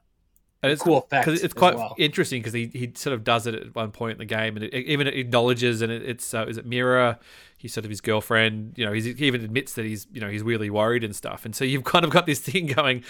and 0.62 0.70
it's 0.70 0.80
cool 0.80 0.98
effect. 0.98 1.26
Because 1.26 1.42
it's 1.42 1.52
quite 1.52 1.74
well. 1.74 1.96
interesting 1.98 2.40
because 2.40 2.52
he, 2.52 2.66
he 2.66 2.92
sort 2.94 3.12
of 3.12 3.24
does 3.24 3.48
it 3.48 3.56
at 3.56 3.74
one 3.74 3.90
point 3.90 4.12
in 4.12 4.18
the 4.18 4.24
game, 4.24 4.54
and 4.54 4.64
it, 4.64 4.72
it 4.72 4.86
even 4.86 5.08
acknowledges 5.08 5.82
and 5.82 5.90
it, 5.90 6.02
it's 6.08 6.32
uh, 6.32 6.46
is 6.46 6.58
it 6.58 6.64
Mira? 6.64 7.18
He's 7.58 7.74
sort 7.74 7.84
of 7.84 7.90
his 7.90 8.00
girlfriend. 8.00 8.74
You 8.76 8.86
know, 8.86 8.92
he 8.92 9.00
even 9.26 9.42
admits 9.42 9.72
that 9.72 9.84
he's 9.84 10.06
you 10.12 10.20
know 10.20 10.28
he's 10.28 10.44
really 10.44 10.70
worried 10.70 11.02
and 11.02 11.14
stuff. 11.14 11.44
And 11.44 11.56
so 11.56 11.64
you've 11.64 11.82
kind 11.94 12.04
of 12.04 12.12
got 12.12 12.26
this 12.26 12.38
thing 12.38 12.66
going. 12.66 13.02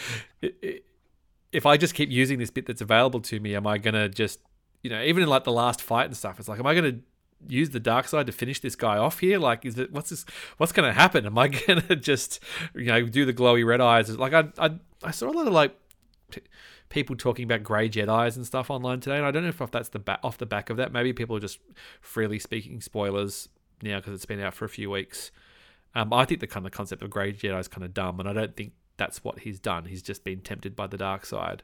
If 1.52 1.66
I 1.66 1.76
just 1.76 1.94
keep 1.94 2.10
using 2.10 2.38
this 2.38 2.50
bit 2.50 2.64
that's 2.64 2.80
available 2.80 3.20
to 3.20 3.38
me, 3.40 3.54
am 3.54 3.66
I 3.66 3.76
gonna 3.76 4.08
just 4.08 4.40
you 4.82 4.88
know 4.88 5.02
even 5.02 5.22
in 5.22 5.28
like 5.28 5.44
the 5.44 5.52
last 5.52 5.82
fight 5.82 6.06
and 6.06 6.16
stuff? 6.16 6.38
It's 6.38 6.48
like, 6.48 6.58
am 6.58 6.66
I 6.66 6.74
gonna 6.74 7.00
use 7.48 7.70
the 7.70 7.80
dark 7.80 8.08
side 8.08 8.26
to 8.26 8.32
finish 8.32 8.60
this 8.60 8.76
guy 8.76 8.96
off 8.96 9.20
here? 9.20 9.38
Like, 9.38 9.64
is 9.64 9.78
it 9.78 9.92
what's 9.92 10.10
this? 10.10 10.24
What's 10.56 10.72
going 10.72 10.88
to 10.88 10.92
happen? 10.92 11.26
Am 11.26 11.38
I 11.38 11.48
going 11.66 11.82
to 11.82 11.96
just 11.96 12.40
you 12.74 12.86
know 12.86 13.02
do 13.02 13.24
the 13.24 13.34
glowy 13.34 13.66
red 13.66 13.80
eyes? 13.80 14.16
Like, 14.16 14.32
I 14.32 14.48
I, 14.58 14.70
I 15.02 15.10
saw 15.10 15.28
a 15.28 15.32
lot 15.32 15.46
of 15.46 15.52
like 15.52 15.76
people 16.88 17.16
talking 17.16 17.44
about 17.44 17.62
grey 17.62 17.88
Jedi's 17.88 18.36
and 18.36 18.46
stuff 18.46 18.70
online 18.70 19.00
today, 19.00 19.16
and 19.16 19.26
I 19.26 19.30
don't 19.30 19.42
know 19.42 19.48
if 19.48 19.70
that's 19.70 19.90
the 19.90 19.98
back 19.98 20.20
off 20.22 20.38
the 20.38 20.46
back 20.46 20.70
of 20.70 20.76
that. 20.76 20.92
Maybe 20.92 21.12
people 21.12 21.36
are 21.36 21.40
just 21.40 21.58
freely 22.00 22.38
speaking 22.38 22.80
spoilers 22.80 23.48
now 23.82 23.98
because 23.98 24.14
it's 24.14 24.26
been 24.26 24.40
out 24.40 24.54
for 24.54 24.64
a 24.64 24.68
few 24.68 24.90
weeks. 24.90 25.30
Um, 25.94 26.12
I 26.12 26.24
think 26.24 26.40
the 26.40 26.46
kind 26.46 26.66
of 26.66 26.72
concept 26.72 27.02
of 27.02 27.10
grey 27.10 27.32
Jedi 27.32 27.58
is 27.58 27.68
kind 27.68 27.84
of 27.84 27.94
dumb, 27.94 28.20
and 28.20 28.28
I 28.28 28.32
don't 28.32 28.56
think 28.56 28.72
that's 28.96 29.22
what 29.24 29.40
he's 29.40 29.58
done. 29.58 29.86
He's 29.86 30.02
just 30.02 30.24
been 30.24 30.40
tempted 30.40 30.76
by 30.76 30.86
the 30.86 30.96
dark 30.96 31.26
side. 31.26 31.62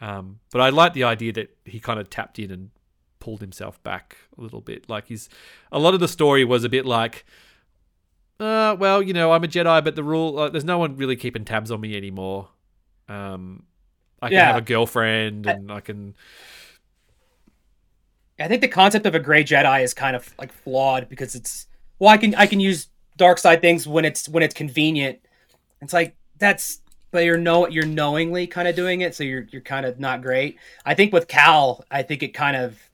Um, 0.00 0.40
but 0.50 0.60
I 0.60 0.70
like 0.70 0.94
the 0.94 1.04
idea 1.04 1.32
that 1.34 1.56
he 1.64 1.78
kind 1.78 2.00
of 2.00 2.08
tapped 2.08 2.38
in 2.38 2.50
and 2.50 2.70
pulled 3.20 3.40
himself 3.40 3.82
back 3.82 4.16
a 4.36 4.40
little 4.40 4.60
bit. 4.60 4.88
Like 4.88 5.06
he's 5.06 5.28
a 5.70 5.78
lot 5.78 5.94
of 5.94 6.00
the 6.00 6.08
story 6.08 6.44
was 6.44 6.64
a 6.64 6.68
bit 6.68 6.84
like, 6.84 7.24
uh, 8.40 8.76
well, 8.78 9.02
you 9.02 9.12
know, 9.12 9.32
I'm 9.32 9.44
a 9.44 9.48
Jedi, 9.48 9.84
but 9.84 9.94
the 9.94 10.02
rule 10.02 10.32
like, 10.32 10.52
there's 10.52 10.64
no 10.64 10.78
one 10.78 10.96
really 10.96 11.16
keeping 11.16 11.44
tabs 11.44 11.70
on 11.70 11.80
me 11.80 11.96
anymore. 11.96 12.48
Um, 13.08 13.64
I 14.22 14.28
can 14.28 14.34
yeah. 14.34 14.46
have 14.46 14.56
a 14.56 14.62
girlfriend 14.62 15.46
and 15.46 15.70
I, 15.70 15.76
I 15.76 15.80
can. 15.80 16.14
I 18.38 18.48
think 18.48 18.62
the 18.62 18.68
concept 18.68 19.04
of 19.04 19.14
a 19.14 19.20
gray 19.20 19.44
Jedi 19.44 19.82
is 19.82 19.92
kind 19.92 20.16
of 20.16 20.34
like 20.38 20.50
flawed 20.50 21.08
because 21.08 21.34
it's 21.34 21.66
well, 21.98 22.10
I 22.10 22.16
can 22.16 22.34
I 22.34 22.46
can 22.46 22.58
use 22.58 22.88
dark 23.16 23.38
side 23.38 23.60
things 23.60 23.86
when 23.86 24.04
it's 24.04 24.28
when 24.28 24.42
it's 24.42 24.54
convenient. 24.54 25.20
It's 25.82 25.92
like 25.92 26.16
that's 26.38 26.80
but 27.10 27.24
you're 27.24 27.36
know 27.36 27.68
you're 27.68 27.86
knowingly 27.86 28.46
kind 28.46 28.68
of 28.68 28.74
doing 28.74 29.02
it, 29.02 29.14
so 29.14 29.24
you're 29.24 29.46
you're 29.50 29.62
kind 29.62 29.84
of 29.84 30.00
not 30.00 30.22
great. 30.22 30.58
I 30.84 30.94
think 30.94 31.12
with 31.12 31.28
Cal, 31.28 31.84
I 31.90 32.02
think 32.02 32.22
it 32.22 32.34
kind 32.34 32.56
of 32.56 32.89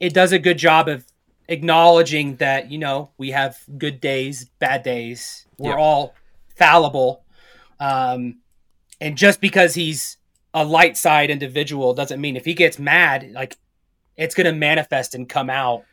it 0.00 0.14
does 0.14 0.32
a 0.32 0.38
good 0.38 0.58
job 0.58 0.88
of 0.88 1.04
acknowledging 1.48 2.36
that 2.36 2.70
you 2.70 2.78
know 2.78 3.10
we 3.18 3.30
have 3.30 3.58
good 3.76 4.00
days, 4.00 4.46
bad 4.58 4.82
days. 4.82 5.46
We're 5.58 5.78
all 5.78 6.14
fallible, 6.56 7.24
um, 7.80 8.38
and 9.00 9.16
just 9.16 9.40
because 9.40 9.74
he's 9.74 10.18
a 10.54 10.64
light 10.64 10.96
side 10.96 11.30
individual 11.30 11.94
doesn't 11.94 12.20
mean 12.20 12.36
if 12.36 12.44
he 12.44 12.54
gets 12.54 12.78
mad, 12.78 13.32
like 13.32 13.56
it's 14.16 14.34
going 14.34 14.46
to 14.46 14.52
manifest 14.52 15.14
and 15.14 15.28
come 15.28 15.50
out, 15.50 15.84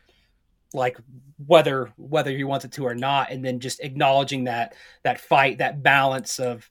like 0.72 0.98
whether 1.46 1.92
whether 1.96 2.30
he 2.30 2.44
wants 2.44 2.64
it 2.64 2.72
to 2.72 2.86
or 2.86 2.94
not. 2.94 3.30
And 3.30 3.44
then 3.44 3.60
just 3.60 3.80
acknowledging 3.80 4.44
that 4.44 4.74
that 5.02 5.20
fight, 5.20 5.58
that 5.58 5.82
balance 5.82 6.38
of 6.38 6.68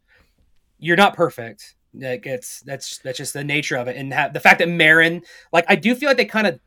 you're 0.80 0.98
not 0.98 1.16
perfect. 1.16 1.76
Like 1.94 2.26
it's 2.26 2.62
that's 2.62 3.00
that's 3.00 3.18
just 3.18 3.34
the 3.34 3.44
nature 3.44 3.78
of 3.78 3.88
it, 3.88 3.96
and 3.96 4.12
the 4.34 4.40
fact 4.40 4.60
that 4.60 4.68
Merrin, 4.68 5.24
like 5.54 5.66
I 5.70 5.76
do 5.76 5.96
feel 5.96 6.10
like 6.10 6.18
they 6.18 6.26
kind 6.26 6.48
of 6.48 6.60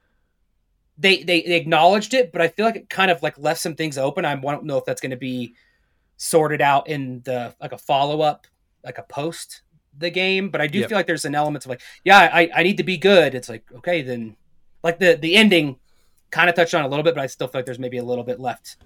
they, 0.98 1.22
they 1.22 1.42
they 1.42 1.56
acknowledged 1.56 2.12
it, 2.12 2.32
but 2.32 2.42
I 2.42 2.48
feel 2.48 2.66
like 2.66 2.76
it 2.76 2.90
kind 2.90 3.10
of 3.10 3.22
like 3.22 3.38
left 3.38 3.60
some 3.60 3.76
things 3.76 3.96
open. 3.96 4.24
I 4.24 4.34
don't 4.34 4.64
know 4.64 4.78
if 4.78 4.84
that's 4.84 5.00
going 5.00 5.10
to 5.10 5.16
be 5.16 5.54
sorted 6.16 6.60
out 6.60 6.88
in 6.88 7.22
the 7.24 7.54
like 7.60 7.72
a 7.72 7.78
follow 7.78 8.20
up, 8.20 8.46
like 8.84 8.98
a 8.98 9.04
post 9.04 9.62
the 9.96 10.10
game. 10.10 10.50
But 10.50 10.60
I 10.60 10.66
do 10.66 10.80
yep. 10.80 10.88
feel 10.88 10.98
like 10.98 11.06
there's 11.06 11.24
an 11.24 11.34
element 11.34 11.64
of 11.64 11.70
like, 11.70 11.82
yeah, 12.04 12.28
I 12.32 12.50
I 12.54 12.62
need 12.64 12.76
to 12.78 12.82
be 12.82 12.98
good. 12.98 13.34
It's 13.34 13.48
like 13.48 13.64
okay, 13.76 14.02
then 14.02 14.36
like 14.82 14.98
the 14.98 15.14
the 15.14 15.36
ending 15.36 15.76
kind 16.30 16.50
of 16.50 16.56
touched 16.56 16.74
on 16.74 16.84
a 16.84 16.88
little 16.88 17.04
bit, 17.04 17.14
but 17.14 17.22
I 17.22 17.26
still 17.26 17.46
feel 17.46 17.60
like 17.60 17.66
there's 17.66 17.78
maybe 17.78 17.98
a 17.98 18.04
little 18.04 18.24
bit 18.24 18.40
left 18.40 18.76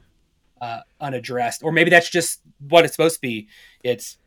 uh, 0.60 0.80
unaddressed, 1.00 1.62
or 1.62 1.72
maybe 1.72 1.90
that's 1.90 2.10
just 2.10 2.40
what 2.68 2.84
it's 2.84 2.94
supposed 2.94 3.16
to 3.16 3.20
be. 3.22 3.48
It's 3.82 4.18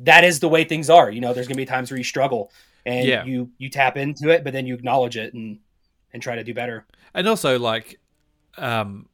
that 0.00 0.24
is 0.24 0.40
the 0.40 0.48
way 0.48 0.64
things 0.64 0.88
are. 0.88 1.10
You 1.10 1.20
know, 1.20 1.34
there's 1.34 1.46
gonna 1.46 1.56
be 1.56 1.66
times 1.66 1.90
where 1.90 1.98
you 1.98 2.04
struggle 2.04 2.50
and 2.86 3.06
yeah. 3.06 3.24
you 3.24 3.50
you 3.58 3.68
tap 3.68 3.96
into 3.96 4.30
it, 4.30 4.44
but 4.44 4.52
then 4.52 4.66
you 4.66 4.74
acknowledge 4.74 5.16
it 5.16 5.34
and 5.34 5.58
and 6.14 6.22
try 6.22 6.36
to 6.36 6.44
do 6.44 6.54
better. 6.54 6.86
And 7.12 7.28
also, 7.28 7.58
like, 7.58 8.00
um, 8.56 9.08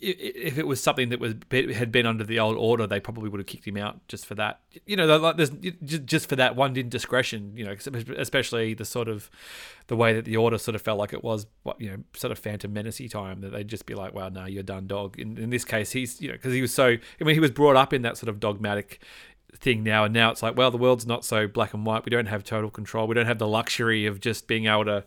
if 0.00 0.58
it 0.58 0.66
was 0.66 0.80
something 0.80 1.08
that 1.08 1.18
was 1.18 1.34
had 1.50 1.90
been 1.90 2.06
under 2.06 2.22
the 2.22 2.38
old 2.38 2.56
order, 2.56 2.86
they 2.86 3.00
probably 3.00 3.28
would 3.28 3.40
have 3.40 3.48
kicked 3.48 3.66
him 3.66 3.76
out 3.76 4.06
just 4.06 4.26
for 4.26 4.36
that. 4.36 4.60
You 4.86 4.94
know, 4.94 5.18
like 5.18 5.36
there's 5.36 5.50
just 5.50 6.28
for 6.28 6.36
that 6.36 6.54
one 6.54 6.76
indiscretion. 6.76 7.56
You 7.56 7.64
know, 7.64 7.76
especially 8.16 8.74
the 8.74 8.84
sort 8.84 9.08
of 9.08 9.28
the 9.88 9.96
way 9.96 10.12
that 10.12 10.24
the 10.24 10.36
order 10.36 10.56
sort 10.56 10.76
of 10.76 10.82
felt 10.82 11.00
like 11.00 11.12
it 11.12 11.24
was, 11.24 11.48
you 11.78 11.90
know, 11.90 11.96
sort 12.14 12.30
of 12.30 12.38
Phantom 12.38 12.72
Menacey 12.72 13.10
time 13.10 13.40
that 13.40 13.50
they'd 13.50 13.66
just 13.66 13.86
be 13.86 13.96
like, 13.96 14.14
"Well, 14.14 14.30
no, 14.30 14.46
you're 14.46 14.62
done, 14.62 14.86
dog." 14.86 15.18
In, 15.18 15.36
in 15.36 15.50
this 15.50 15.64
case, 15.64 15.90
he's 15.90 16.20
you 16.20 16.28
know 16.28 16.34
because 16.34 16.54
he 16.54 16.62
was 16.62 16.72
so. 16.72 16.86
I 16.86 17.24
mean, 17.24 17.34
he 17.34 17.40
was 17.40 17.50
brought 17.50 17.74
up 17.74 17.92
in 17.92 18.02
that 18.02 18.16
sort 18.16 18.28
of 18.28 18.38
dogmatic 18.38 19.02
thing 19.56 19.82
now, 19.82 20.04
and 20.04 20.14
now 20.14 20.30
it's 20.30 20.44
like, 20.44 20.56
well, 20.56 20.70
the 20.70 20.78
world's 20.78 21.06
not 21.06 21.24
so 21.24 21.48
black 21.48 21.74
and 21.74 21.84
white. 21.84 22.04
We 22.04 22.10
don't 22.10 22.26
have 22.26 22.44
total 22.44 22.70
control. 22.70 23.08
We 23.08 23.16
don't 23.16 23.26
have 23.26 23.38
the 23.38 23.48
luxury 23.48 24.06
of 24.06 24.20
just 24.20 24.46
being 24.46 24.66
able 24.66 24.84
to 24.84 25.04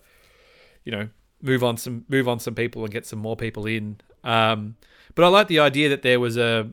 you 0.84 0.92
know 0.92 1.08
move 1.40 1.64
on 1.64 1.76
some 1.76 2.04
move 2.08 2.28
on 2.28 2.38
some 2.38 2.54
people 2.54 2.84
and 2.84 2.92
get 2.92 3.06
some 3.06 3.18
more 3.18 3.36
people 3.36 3.66
in. 3.66 3.96
Um, 4.24 4.76
but 5.14 5.24
I 5.24 5.28
like 5.28 5.48
the 5.48 5.58
idea 5.58 5.88
that 5.88 6.02
there 6.02 6.20
was 6.20 6.36
a 6.36 6.70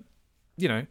you 0.58 0.68
know 0.68 0.86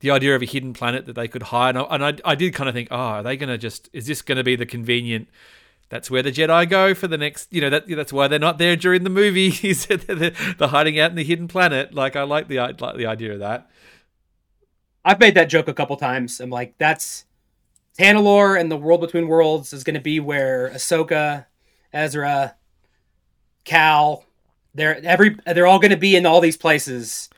the 0.00 0.10
idea 0.10 0.34
of 0.34 0.42
a 0.42 0.46
hidden 0.46 0.72
planet 0.72 1.06
that 1.06 1.14
they 1.14 1.28
could 1.28 1.44
hide, 1.44 1.76
and 1.76 1.86
I, 1.88 1.94
and 1.94 2.04
I, 2.04 2.32
I 2.32 2.34
did 2.34 2.54
kind 2.54 2.68
of 2.68 2.74
think, 2.74 2.88
oh, 2.90 2.96
are 2.96 3.22
they 3.22 3.36
going 3.36 3.48
to 3.48 3.58
just 3.58 3.88
is 3.92 4.06
this 4.06 4.20
going 4.20 4.36
to 4.36 4.44
be 4.44 4.56
the 4.56 4.66
convenient? 4.66 5.28
That's 5.88 6.10
where 6.10 6.22
the 6.22 6.32
Jedi 6.32 6.68
go 6.70 6.94
for 6.94 7.06
the 7.06 7.18
next, 7.18 7.52
you 7.52 7.60
know, 7.60 7.68
that 7.68 7.86
that's 7.86 8.12
why 8.12 8.26
they're 8.26 8.38
not 8.38 8.56
there 8.56 8.76
during 8.76 9.04
the 9.04 9.10
movie. 9.10 9.50
they're, 9.72 10.30
they're 10.30 10.68
hiding 10.68 10.98
out 10.98 11.10
in 11.10 11.16
the 11.16 11.24
hidden 11.24 11.48
planet. 11.48 11.94
Like 11.94 12.16
I 12.16 12.22
like 12.22 12.48
the 12.48 12.56
like 12.56 12.96
the 12.96 13.06
idea 13.06 13.34
of 13.34 13.40
that. 13.40 13.70
I've 15.04 15.20
made 15.20 15.34
that 15.34 15.50
joke 15.50 15.68
a 15.68 15.74
couple 15.74 15.96
times. 15.96 16.40
I'm 16.40 16.50
like, 16.50 16.78
that's 16.78 17.26
Tanalorr 17.98 18.58
and 18.58 18.70
the 18.70 18.76
World 18.76 19.00
Between 19.00 19.28
Worlds 19.28 19.72
is 19.72 19.84
going 19.84 19.94
to 19.94 20.00
be 20.00 20.18
where 20.18 20.70
Ahsoka 20.70 21.46
Ezra, 21.92 22.56
Cal. 23.64 24.24
They're 24.74 25.04
every 25.04 25.36
they're 25.46 25.66
all 25.66 25.78
going 25.78 25.90
to 25.90 25.96
be 25.96 26.16
in 26.16 26.26
all 26.26 26.40
these 26.40 26.56
places. 26.56 27.28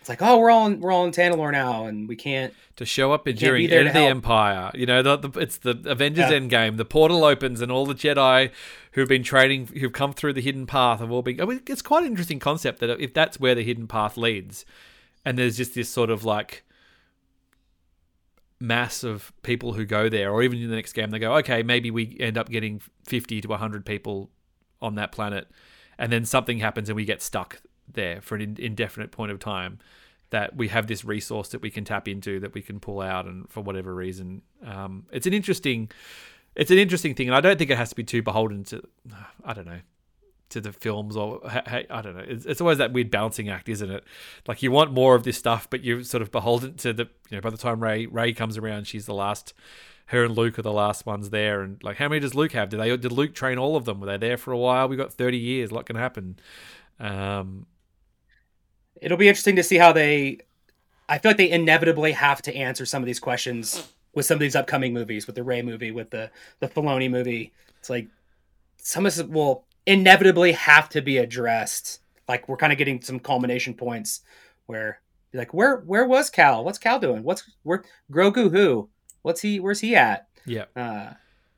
It's 0.00 0.08
like, 0.08 0.20
oh, 0.20 0.38
we're 0.38 0.50
all 0.50 0.66
in, 0.66 0.80
we're 0.80 0.92
all 0.92 1.06
in 1.06 1.12
Tanalorr 1.12 1.50
now, 1.50 1.86
and 1.86 2.06
we 2.06 2.14
can't 2.14 2.52
to 2.76 2.84
show 2.84 3.12
up 3.12 3.24
during 3.24 3.70
End 3.70 3.88
of 3.88 3.94
the 3.94 4.00
Empire. 4.00 4.70
You 4.74 4.84
know, 4.84 5.02
the, 5.02 5.16
the, 5.16 5.40
it's 5.40 5.58
the 5.58 5.80
Avengers 5.86 6.30
yeah. 6.30 6.38
Endgame. 6.38 6.76
The 6.76 6.84
portal 6.84 7.24
opens, 7.24 7.60
and 7.60 7.72
all 7.72 7.86
the 7.86 7.94
Jedi 7.94 8.50
who've 8.92 9.08
been 9.08 9.22
training, 9.22 9.68
who've 9.68 9.92
come 9.92 10.12
through 10.12 10.34
the 10.34 10.40
hidden 10.40 10.66
path, 10.66 11.00
have 11.00 11.10
all 11.10 11.22
been. 11.22 11.40
I 11.40 11.46
mean, 11.46 11.62
it's 11.66 11.82
quite 11.82 12.02
an 12.02 12.10
interesting 12.10 12.38
concept 12.38 12.80
that 12.80 12.90
if 13.00 13.14
that's 13.14 13.40
where 13.40 13.54
the 13.54 13.62
hidden 13.62 13.86
path 13.86 14.16
leads, 14.16 14.66
and 15.24 15.38
there's 15.38 15.56
just 15.56 15.74
this 15.74 15.88
sort 15.88 16.10
of 16.10 16.24
like 16.24 16.64
mass 18.64 19.04
of 19.04 19.32
people 19.42 19.74
who 19.74 19.84
go 19.84 20.08
there, 20.08 20.30
or 20.30 20.42
even 20.42 20.60
in 20.60 20.70
the 20.70 20.76
next 20.76 20.92
game, 20.92 21.10
they 21.10 21.18
go, 21.18 21.36
okay, 21.36 21.62
maybe 21.62 21.90
we 21.90 22.16
end 22.20 22.38
up 22.38 22.48
getting 22.48 22.80
50 23.04 23.40
to 23.42 23.48
100 23.48 23.86
people 23.86 24.30
on 24.80 24.96
that 24.96 25.12
planet, 25.12 25.48
and 25.98 26.12
then 26.12 26.24
something 26.24 26.58
happens 26.58 26.88
and 26.88 26.96
we 26.96 27.04
get 27.04 27.22
stuck 27.22 27.60
there 27.86 28.20
for 28.20 28.34
an 28.36 28.56
indefinite 28.58 29.12
point 29.12 29.30
of 29.30 29.38
time 29.38 29.78
that 30.30 30.56
we 30.56 30.68
have 30.68 30.86
this 30.86 31.04
resource 31.04 31.50
that 31.50 31.62
we 31.62 31.70
can 31.70 31.84
tap 31.84 32.08
into 32.08 32.40
that 32.40 32.54
we 32.54 32.62
can 32.62 32.80
pull 32.80 33.00
out 33.00 33.26
and 33.26 33.48
for 33.50 33.60
whatever 33.60 33.94
reason. 33.94 34.42
Um, 34.66 35.06
it's 35.12 35.26
an 35.26 35.32
interesting 35.32 35.90
it's 36.56 36.70
an 36.70 36.78
interesting 36.78 37.14
thing 37.14 37.28
and 37.28 37.36
i 37.36 37.40
don't 37.40 37.58
think 37.58 37.70
it 37.70 37.76
has 37.76 37.90
to 37.90 37.96
be 37.96 38.04
too 38.04 38.22
beholden 38.22 38.64
to 38.64 38.82
i 39.44 39.52
don't 39.52 39.66
know 39.66 39.80
to 40.54 40.60
the 40.60 40.72
films 40.72 41.16
or 41.16 41.40
hey, 41.48 41.86
I 41.90 42.00
don't 42.00 42.16
know. 42.16 42.24
It's, 42.26 42.46
it's, 42.46 42.60
always 42.60 42.78
that 42.78 42.92
weird 42.92 43.10
balancing 43.10 43.48
act, 43.48 43.68
isn't 43.68 43.90
it? 43.90 44.04
Like 44.46 44.62
you 44.62 44.70
want 44.70 44.92
more 44.92 45.14
of 45.14 45.24
this 45.24 45.36
stuff, 45.36 45.68
but 45.68 45.84
you're 45.84 46.02
sort 46.02 46.22
of 46.22 46.30
beholden 46.30 46.74
to 46.78 46.92
the. 46.92 47.08
You 47.30 47.36
know, 47.36 47.40
by 47.40 47.50
the 47.50 47.58
time 47.58 47.82
Rey 47.82 48.06
Rey 48.06 48.32
comes 48.32 48.56
around, 48.56 48.86
she's 48.86 49.06
the 49.06 49.14
last. 49.14 49.52
Her 50.08 50.24
and 50.24 50.36
Luke 50.36 50.58
are 50.58 50.62
the 50.62 50.72
last 50.72 51.06
ones 51.06 51.30
there, 51.30 51.62
and 51.62 51.82
like, 51.82 51.96
how 51.96 52.08
many 52.08 52.20
does 52.20 52.34
Luke 52.34 52.52
have? 52.52 52.68
Did 52.68 52.78
they 52.78 52.96
did 52.96 53.10
Luke 53.12 53.34
train 53.34 53.58
all 53.58 53.74
of 53.74 53.84
them? 53.84 54.00
Were 54.00 54.06
they 54.06 54.18
there 54.18 54.36
for 54.36 54.52
a 54.52 54.58
while? 54.58 54.88
We 54.88 54.96
got 54.96 55.12
thirty 55.12 55.38
years. 55.38 55.70
What 55.70 55.86
can 55.86 55.96
happen? 55.96 56.38
Um, 57.00 57.66
It'll 59.00 59.18
be 59.18 59.28
interesting 59.28 59.56
to 59.56 59.62
see 59.62 59.76
how 59.76 59.92
they. 59.92 60.38
I 61.08 61.18
feel 61.18 61.30
like 61.30 61.36
they 61.36 61.50
inevitably 61.50 62.12
have 62.12 62.40
to 62.42 62.54
answer 62.54 62.86
some 62.86 63.02
of 63.02 63.06
these 63.06 63.20
questions 63.20 63.92
with 64.14 64.26
some 64.26 64.36
of 64.36 64.40
these 64.40 64.56
upcoming 64.56 64.94
movies, 64.94 65.26
with 65.26 65.36
the 65.36 65.42
Rey 65.42 65.62
movie, 65.62 65.90
with 65.90 66.10
the 66.10 66.30
the 66.60 66.68
Filoni 66.68 67.10
movie. 67.10 67.52
It's 67.80 67.90
like 67.90 68.08
some 68.78 69.06
of 69.06 69.14
this 69.14 69.26
will 69.26 69.64
inevitably 69.86 70.52
have 70.52 70.88
to 70.90 71.02
be 71.02 71.18
addressed. 71.18 72.00
Like 72.28 72.48
we're 72.48 72.56
kind 72.56 72.72
of 72.72 72.78
getting 72.78 73.02
some 73.02 73.20
culmination 73.20 73.74
points 73.74 74.22
where 74.66 75.00
like 75.32 75.52
where 75.52 75.78
where 75.78 76.06
was 76.06 76.30
Cal? 76.30 76.64
What's 76.64 76.78
Cal 76.78 76.98
doing? 76.98 77.22
What's 77.22 77.50
where 77.62 77.84
Grogu 78.10 78.50
who? 78.50 78.88
What's 79.22 79.40
he 79.40 79.60
where's 79.60 79.80
he 79.80 79.94
at? 79.94 80.28
Yeah. 80.46 80.64
Uh 80.76 81.12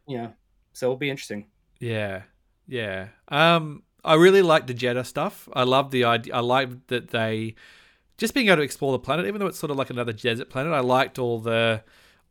you 0.08 0.18
know, 0.18 0.32
so 0.72 0.86
it'll 0.86 0.96
be 0.96 1.10
interesting. 1.10 1.46
Yeah. 1.78 2.22
Yeah. 2.66 3.08
Um 3.28 3.82
I 4.04 4.14
really 4.14 4.42
like 4.42 4.66
the 4.66 4.74
Jedha 4.74 5.04
stuff. 5.04 5.48
I 5.52 5.64
love 5.64 5.90
the 5.90 6.04
idea 6.04 6.34
I 6.34 6.40
like 6.40 6.86
that 6.88 7.08
they 7.08 7.54
just 8.18 8.34
being 8.34 8.46
able 8.46 8.56
to 8.56 8.62
explore 8.62 8.92
the 8.92 8.98
planet, 8.98 9.26
even 9.26 9.40
though 9.40 9.46
it's 9.46 9.58
sort 9.58 9.70
of 9.70 9.76
like 9.76 9.90
another 9.90 10.12
desert 10.12 10.48
planet. 10.48 10.72
I 10.72 10.80
liked 10.80 11.18
all 11.18 11.38
the 11.38 11.82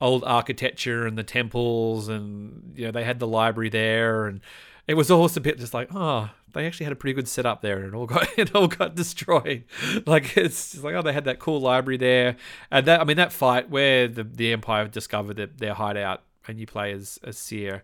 old 0.02 0.24
architecture 0.26 1.06
and 1.06 1.18
the 1.18 1.24
temples 1.24 2.10
and 2.10 2.74
you 2.76 2.86
know, 2.86 2.92
they 2.92 3.04
had 3.04 3.20
the 3.20 3.28
library 3.28 3.70
there 3.70 4.26
and 4.26 4.42
it 4.88 4.94
was 4.94 5.10
almost 5.10 5.38
a 5.38 5.42
bit 5.42 5.58
just 5.58 5.74
like, 5.74 5.90
oh, 5.94 6.30
they 6.54 6.66
actually 6.66 6.86
had 6.86 6.94
a 6.94 6.96
pretty 6.96 7.14
good 7.14 7.28
setup 7.28 7.62
there, 7.62 7.78
and 7.78 7.88
it 7.88 7.94
all 7.94 8.06
got 8.06 8.28
it 8.38 8.56
all 8.56 8.68
got 8.68 8.96
destroyed. 8.96 9.66
Like 10.06 10.38
it's 10.38 10.72
just 10.72 10.84
like, 10.84 10.96
oh, 10.96 11.02
they 11.02 11.14
had 11.14 11.26
that 11.26 11.40
cool 11.40 11.60
library 11.60 11.98
there, 11.98 12.38
and 12.72 12.86
that 12.88 13.02
I 13.02 13.04
mean 13.04 13.18
that 13.18 13.32
fight 13.32 13.70
where 13.70 14.08
the 14.08 14.24
the 14.24 14.54
Empire 14.54 14.88
discovered 14.88 15.38
that 15.38 15.58
their 15.58 15.74
hideout, 15.74 16.24
and 16.48 16.60
you 16.60 16.66
play 16.66 16.92
as 16.92 17.20
as 17.24 17.38
Cere. 17.38 17.84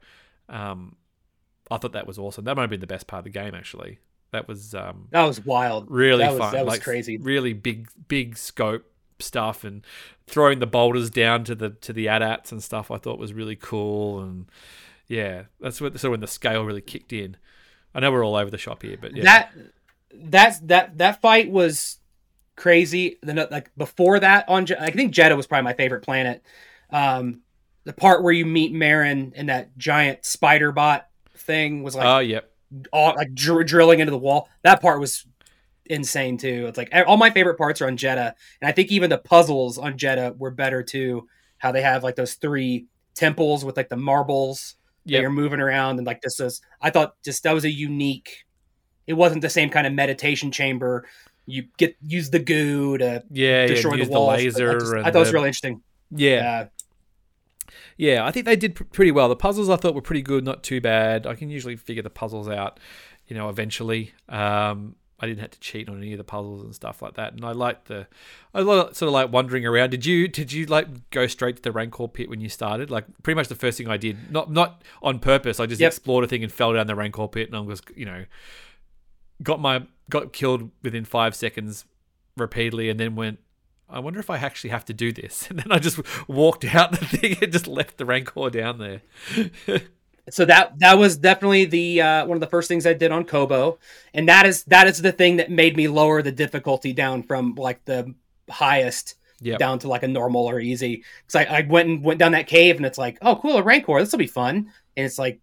Um, 0.49 0.95
I 1.70 1.78
thought 1.78 1.93
that 1.93 2.06
was 2.06 2.20
awesome. 2.20 2.43
That 2.43 2.56
might 2.56 2.64
have 2.64 2.70
been 2.70 2.82
the 2.82 2.88
best 2.88 3.08
part 3.08 3.20
of 3.20 3.24
the 3.26 3.30
game, 3.39 3.56
actually. 3.56 3.99
That 4.32 4.47
was 4.47 4.76
um, 4.76 5.08
that 5.12 5.24
was 5.24 5.43
wild. 5.45 5.89
Really 5.89 6.24
that 6.24 6.32
was, 6.32 6.39
fun. 6.39 6.54
That 6.54 6.66
was 6.66 6.74
like, 6.74 6.84
crazy. 6.84 7.18
Really 7.18 7.54
big, 7.54 7.88
big 8.08 8.38
scope 8.38 8.86
stuff, 9.20 9.64
and 9.64 9.86
throwing 10.28 10.60
the 10.60 10.68
boulders 10.68 11.10
down 11.10 11.43
to 11.45 11.56
the 11.56 11.72
to 11.72 11.93
the 11.93 12.08
AT-ATs 12.08 12.52
and 12.52 12.62
stuff. 12.64 12.91
I 12.91 12.97
thought 12.97 13.20
was 13.20 13.34
really 13.34 13.56
cool, 13.56 14.20
and 14.20 14.45
yeah, 15.12 15.43
that's 15.59 15.82
what. 15.82 15.99
So 15.99 16.12
when 16.12 16.22
the 16.22 16.28
scale 16.28 16.64
really 16.64 16.82
kicked 16.82 17.12
in, 17.12 17.36
I 17.93 17.99
know 17.99 18.14
we're 18.14 18.26
all 18.26 18.38
over 18.38 18.49
the 18.49 18.57
shop 18.57 18.82
here, 18.82 18.97
but 18.99 19.14
yeah. 19.14 19.24
that 19.24 19.53
that's 20.16 20.59
that 20.62 20.97
that 20.99 21.22
fight 21.22 21.51
was 21.51 21.99
crazy. 22.55 23.18
Then 23.22 23.45
like 23.51 23.72
before 23.76 24.22
that 24.22 24.47
on, 24.47 24.68
I 24.80 24.89
think 24.89 25.14
Jedha 25.14 25.36
was 25.36 25.47
probably 25.47 25.66
my 25.66 25.74
favorite 25.74 26.03
planet. 26.03 26.41
Um, 26.91 27.41
the 27.84 27.91
part 27.91 28.24
where 28.24 28.32
you 28.32 28.45
meet 28.45 28.74
Merrin 28.74 29.34
and 29.36 29.49
that 29.49 29.78
giant 29.78 30.24
spider 30.24 30.72
bot 30.72 31.07
thing 31.36 31.84
was 31.84 31.93
like, 31.93 32.05
oh 32.05 32.20
yep, 32.20 32.49
all, 32.93 33.14
like 33.14 33.34
dr- 33.34 33.68
drilling 33.68 33.99
into 33.99 34.12
the 34.12 34.18
wall. 34.18 34.47
That 34.64 34.82
part 34.82 35.01
was 35.01 35.26
insane 35.86 36.38
too. 36.38 36.68
It's 36.68 36.78
like 36.78 36.93
all 37.05 37.18
my 37.18 37.32
favorite 37.32 37.57
parts 37.57 37.82
are 37.82 37.88
on 37.88 37.97
Jedha, 37.97 38.34
and 38.62 38.70
I 38.70 38.72
think 38.72 38.91
even 38.91 39.09
the 39.09 39.18
puzzles 39.18 39.78
on 39.78 39.97
Jedha 39.97 40.38
were 40.38 40.51
better 40.51 40.84
too. 40.84 41.28
How 41.57 41.74
they 41.74 41.82
have 41.82 42.01
like 42.01 42.16
those 42.16 42.36
three 42.36 42.86
temples 43.14 43.66
with 43.66 43.76
like 43.76 43.89
the 43.89 43.97
marbles 43.97 44.78
yeah, 45.06 45.22
you're 45.22 45.30
moving 45.30 45.60
around 45.60 45.97
and 45.97 46.06
like 46.06 46.22
this 46.22 46.39
is. 46.39 46.62
I 46.82 46.89
thought 46.89 47.16
just 47.24 47.43
that 47.43 47.54
was 47.54 47.66
a 47.66 47.72
unique. 47.72 48.45
It 49.08 49.14
wasn't 49.14 49.41
the 49.41 49.49
same 49.49 49.70
kind 49.70 49.88
of 49.88 49.93
meditation 49.93 50.52
chamber. 50.52 51.08
You 51.45 51.66
get 51.78 51.95
use 52.02 52.30
the 52.30 52.39
goo 52.39 52.97
to 52.97 53.24
yeah, 53.32 53.68
destroy 53.68 53.95
yeah, 53.95 54.06
the 54.06 54.12
walls. 54.12 54.38
The 54.38 54.43
laser 54.45 54.70
I, 54.70 54.80
just, 54.80 54.93
I 54.93 55.04
thought 55.04 55.14
the, 55.14 55.18
it 55.18 55.22
was 55.22 55.34
really 55.34 55.47
interesting. 55.47 55.82
Yeah. 56.12 56.68
yeah, 57.97 58.26
I 58.26 58.32
think 58.32 58.45
they 58.45 58.56
did 58.56 58.76
pretty 58.91 59.12
well. 59.12 59.30
The 59.30 59.36
puzzles 59.36 59.70
I 59.70 59.78
thought 59.78 59.95
were 59.95 60.02
pretty 60.02 60.22
good, 60.22 60.43
not 60.43 60.64
too 60.64 60.82
bad. 60.82 61.26
I 61.26 61.36
can 61.36 61.49
usually 61.49 61.76
figure 61.76 62.04
the 62.04 62.10
puzzles 62.10 62.49
out, 62.49 62.80
you 63.28 63.36
know, 63.36 63.49
eventually. 63.49 64.14
Um, 64.30 64.95
I 65.22 65.28
didn't 65.28 65.42
have 65.42 65.52
to 65.52 65.60
cheat 65.60 65.88
on 65.88 65.98
any 65.98 66.14
of 66.14 66.18
the 66.18 66.24
puzzles 66.24 66.64
and 66.64 66.74
stuff 66.74 67.02
like 67.02 67.14
that. 67.14 67.34
And 67.34 67.46
I 67.46 67.52
liked 67.52 67.88
the, 67.88 68.08
I 68.56 68.64
sort 68.64 69.04
of 69.04 69.12
like 69.12 69.32
wandering 69.32 69.68
around. 69.68 69.92
Did 69.92 70.04
you 70.04 70.28
did 70.28 70.52
you 70.52 70.66
like 70.66 71.12
go 71.12 71.28
straight 71.28 71.58
to 71.58 71.62
the 71.62 71.72
Rancor 71.72 72.08
pit 72.08 72.28
when 72.28 72.42
you 72.42 72.50
started? 72.50 72.90
Like 72.90 73.06
pretty 73.22 73.36
much 73.36 73.48
the 73.48 73.56
first 73.56 73.78
thing 73.78 73.88
I 73.88 73.98
did, 73.98 74.32
not 74.32 74.52
not 74.52 74.82
on 75.04 75.20
purpose. 75.20 75.60
I 75.60 75.68
just 75.68 75.80
yep. 75.80 75.92
explored 75.92 76.24
a 76.24 76.28
thing 76.28 76.44
and 76.44 76.52
fell 76.52 76.74
down 76.74 76.88
the 76.88 76.96
Rancor 76.96 77.28
pit, 77.28 77.48
and 77.48 77.56
I 77.56 77.60
was 77.60 77.84
you 77.96 78.06
know, 78.06 78.26
got 79.44 79.62
my 79.62 79.84
got 80.10 80.34
killed 80.34 80.72
within 80.82 81.06
five 81.06 81.36
seconds 81.36 81.86
repeatedly, 82.36 82.90
and 82.90 83.00
then 83.00 83.16
went. 83.16 83.40
I 83.94 84.00
wonder 84.00 84.22
if 84.22 84.30
I 84.30 84.38
actually 84.38 84.70
have 84.70 84.86
to 84.86 84.94
do 84.94 85.12
this. 85.12 85.48
And 85.50 85.60
then 85.60 85.70
I 85.70 85.78
just 85.78 86.00
walked 86.28 86.64
out 86.64 86.92
the 86.92 87.06
thing 87.06 87.38
and 87.42 87.52
just 87.52 87.68
left 87.68 87.98
the 87.98 88.06
Rancor 88.06 88.50
down 88.50 88.80
there. 88.80 89.02
so 90.32 90.46
that 90.46 90.80
that 90.80 90.98
was 90.98 91.18
definitely 91.18 91.66
the 91.66 92.02
uh, 92.02 92.26
one 92.26 92.36
of 92.36 92.42
the 92.42 92.48
first 92.48 92.68
things 92.68 92.86
I 92.86 92.94
did 92.94 93.12
on 93.12 93.26
Koboh, 93.26 93.78
and 94.14 94.28
that 94.30 94.46
is 94.46 94.64
that 94.66 94.88
is 94.88 95.02
the 95.02 95.12
thing 95.12 95.38
that 95.38 95.52
made 95.52 95.76
me 95.76 95.88
lower 95.88 96.22
the 96.22 96.32
difficulty 96.32 96.94
down 96.94 97.24
from 97.24 97.56
like 97.56 97.84
the 97.86 98.14
highest 98.50 99.16
yep. 99.42 99.60
down 99.60 99.80
to 99.80 99.88
like 99.88 100.04
a 100.04 100.08
normal 100.08 100.50
or 100.50 100.60
easy. 100.60 101.04
Because 101.26 101.48
I, 101.48 101.58
I 101.58 101.62
went 101.68 101.90
and 101.90 102.04
went 102.04 102.20
down 102.20 102.32
that 102.32 102.48
cave, 102.48 102.78
and 102.78 102.86
it's 102.86 102.98
like, 102.98 103.18
oh, 103.22 103.36
cool, 103.36 103.58
a 103.58 103.64
Rancor, 103.64 104.00
this 104.00 104.12
will 104.12 104.20
be 104.20 104.28
fun. 104.28 104.72
And 104.96 105.06
it's 105.06 105.20
like, 105.20 105.40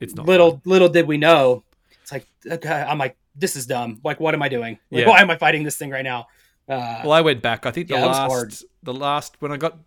it's 0.00 0.14
not 0.14 0.26
little 0.26 0.52
fun. 0.52 0.62
little 0.64 0.88
did 0.88 1.06
we 1.06 1.18
know. 1.18 1.64
It's 2.02 2.12
like 2.12 2.26
okay, 2.50 2.82
I'm 2.82 2.98
like, 2.98 3.16
this 3.34 3.56
is 3.56 3.66
dumb. 3.66 4.00
Like, 4.02 4.20
what 4.20 4.34
am 4.34 4.42
I 4.42 4.48
doing? 4.48 4.78
Like, 4.90 5.02
yeah. 5.02 5.08
Why 5.08 5.20
am 5.20 5.30
I 5.30 5.36
fighting 5.36 5.62
this 5.62 5.76
thing 5.76 5.90
right 5.90 6.04
now? 6.04 6.26
Uh, 6.68 7.00
well, 7.04 7.12
I 7.12 7.20
went 7.20 7.42
back. 7.42 7.64
I 7.66 7.70
think 7.70 7.88
the 7.88 7.94
yeah, 7.94 8.06
last 8.06 8.64
the 8.82 8.94
last 8.94 9.36
when 9.40 9.52
I 9.52 9.56
got 9.56 9.78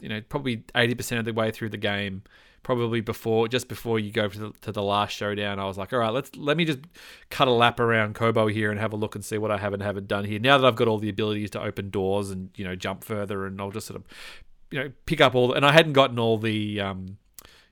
you 0.00 0.08
know 0.08 0.20
probably 0.28 0.64
eighty 0.74 0.94
percent 0.94 1.18
of 1.18 1.24
the 1.24 1.32
way 1.32 1.50
through 1.50 1.70
the 1.70 1.76
game 1.76 2.22
probably 2.62 3.00
before 3.00 3.48
just 3.48 3.68
before 3.68 3.98
you 3.98 4.12
go 4.12 4.28
to 4.28 4.38
the, 4.38 4.52
to 4.60 4.70
the 4.70 4.82
last 4.82 5.12
showdown 5.12 5.58
i 5.58 5.64
was 5.64 5.76
like 5.76 5.92
all 5.92 5.98
right 5.98 6.12
let's 6.12 6.34
let 6.36 6.56
me 6.56 6.64
just 6.64 6.78
cut 7.28 7.48
a 7.48 7.50
lap 7.50 7.80
around 7.80 8.14
Koboh 8.14 8.52
here 8.52 8.70
and 8.70 8.78
have 8.78 8.92
a 8.92 8.96
look 8.96 9.14
and 9.14 9.24
see 9.24 9.38
what 9.38 9.50
i 9.50 9.58
haven't 9.58 9.80
haven't 9.80 10.06
done 10.06 10.24
here. 10.24 10.38
Now 10.38 10.58
that 10.58 10.66
i've 10.66 10.76
got 10.76 10.88
all 10.88 10.98
the 10.98 11.08
abilities 11.08 11.50
to 11.50 11.62
open 11.62 11.90
doors 11.90 12.30
and 12.30 12.50
you 12.54 12.64
know 12.64 12.76
jump 12.76 13.04
further 13.04 13.46
and 13.46 13.60
i'll 13.60 13.70
just 13.70 13.86
sort 13.86 14.00
of 14.00 14.06
you 14.70 14.78
know 14.78 14.92
pick 15.06 15.20
up 15.20 15.34
all 15.34 15.48
the, 15.48 15.54
and 15.54 15.66
i 15.66 15.72
hadn't 15.72 15.92
gotten 15.92 16.18
all 16.18 16.38
the 16.38 16.80
um 16.80 17.18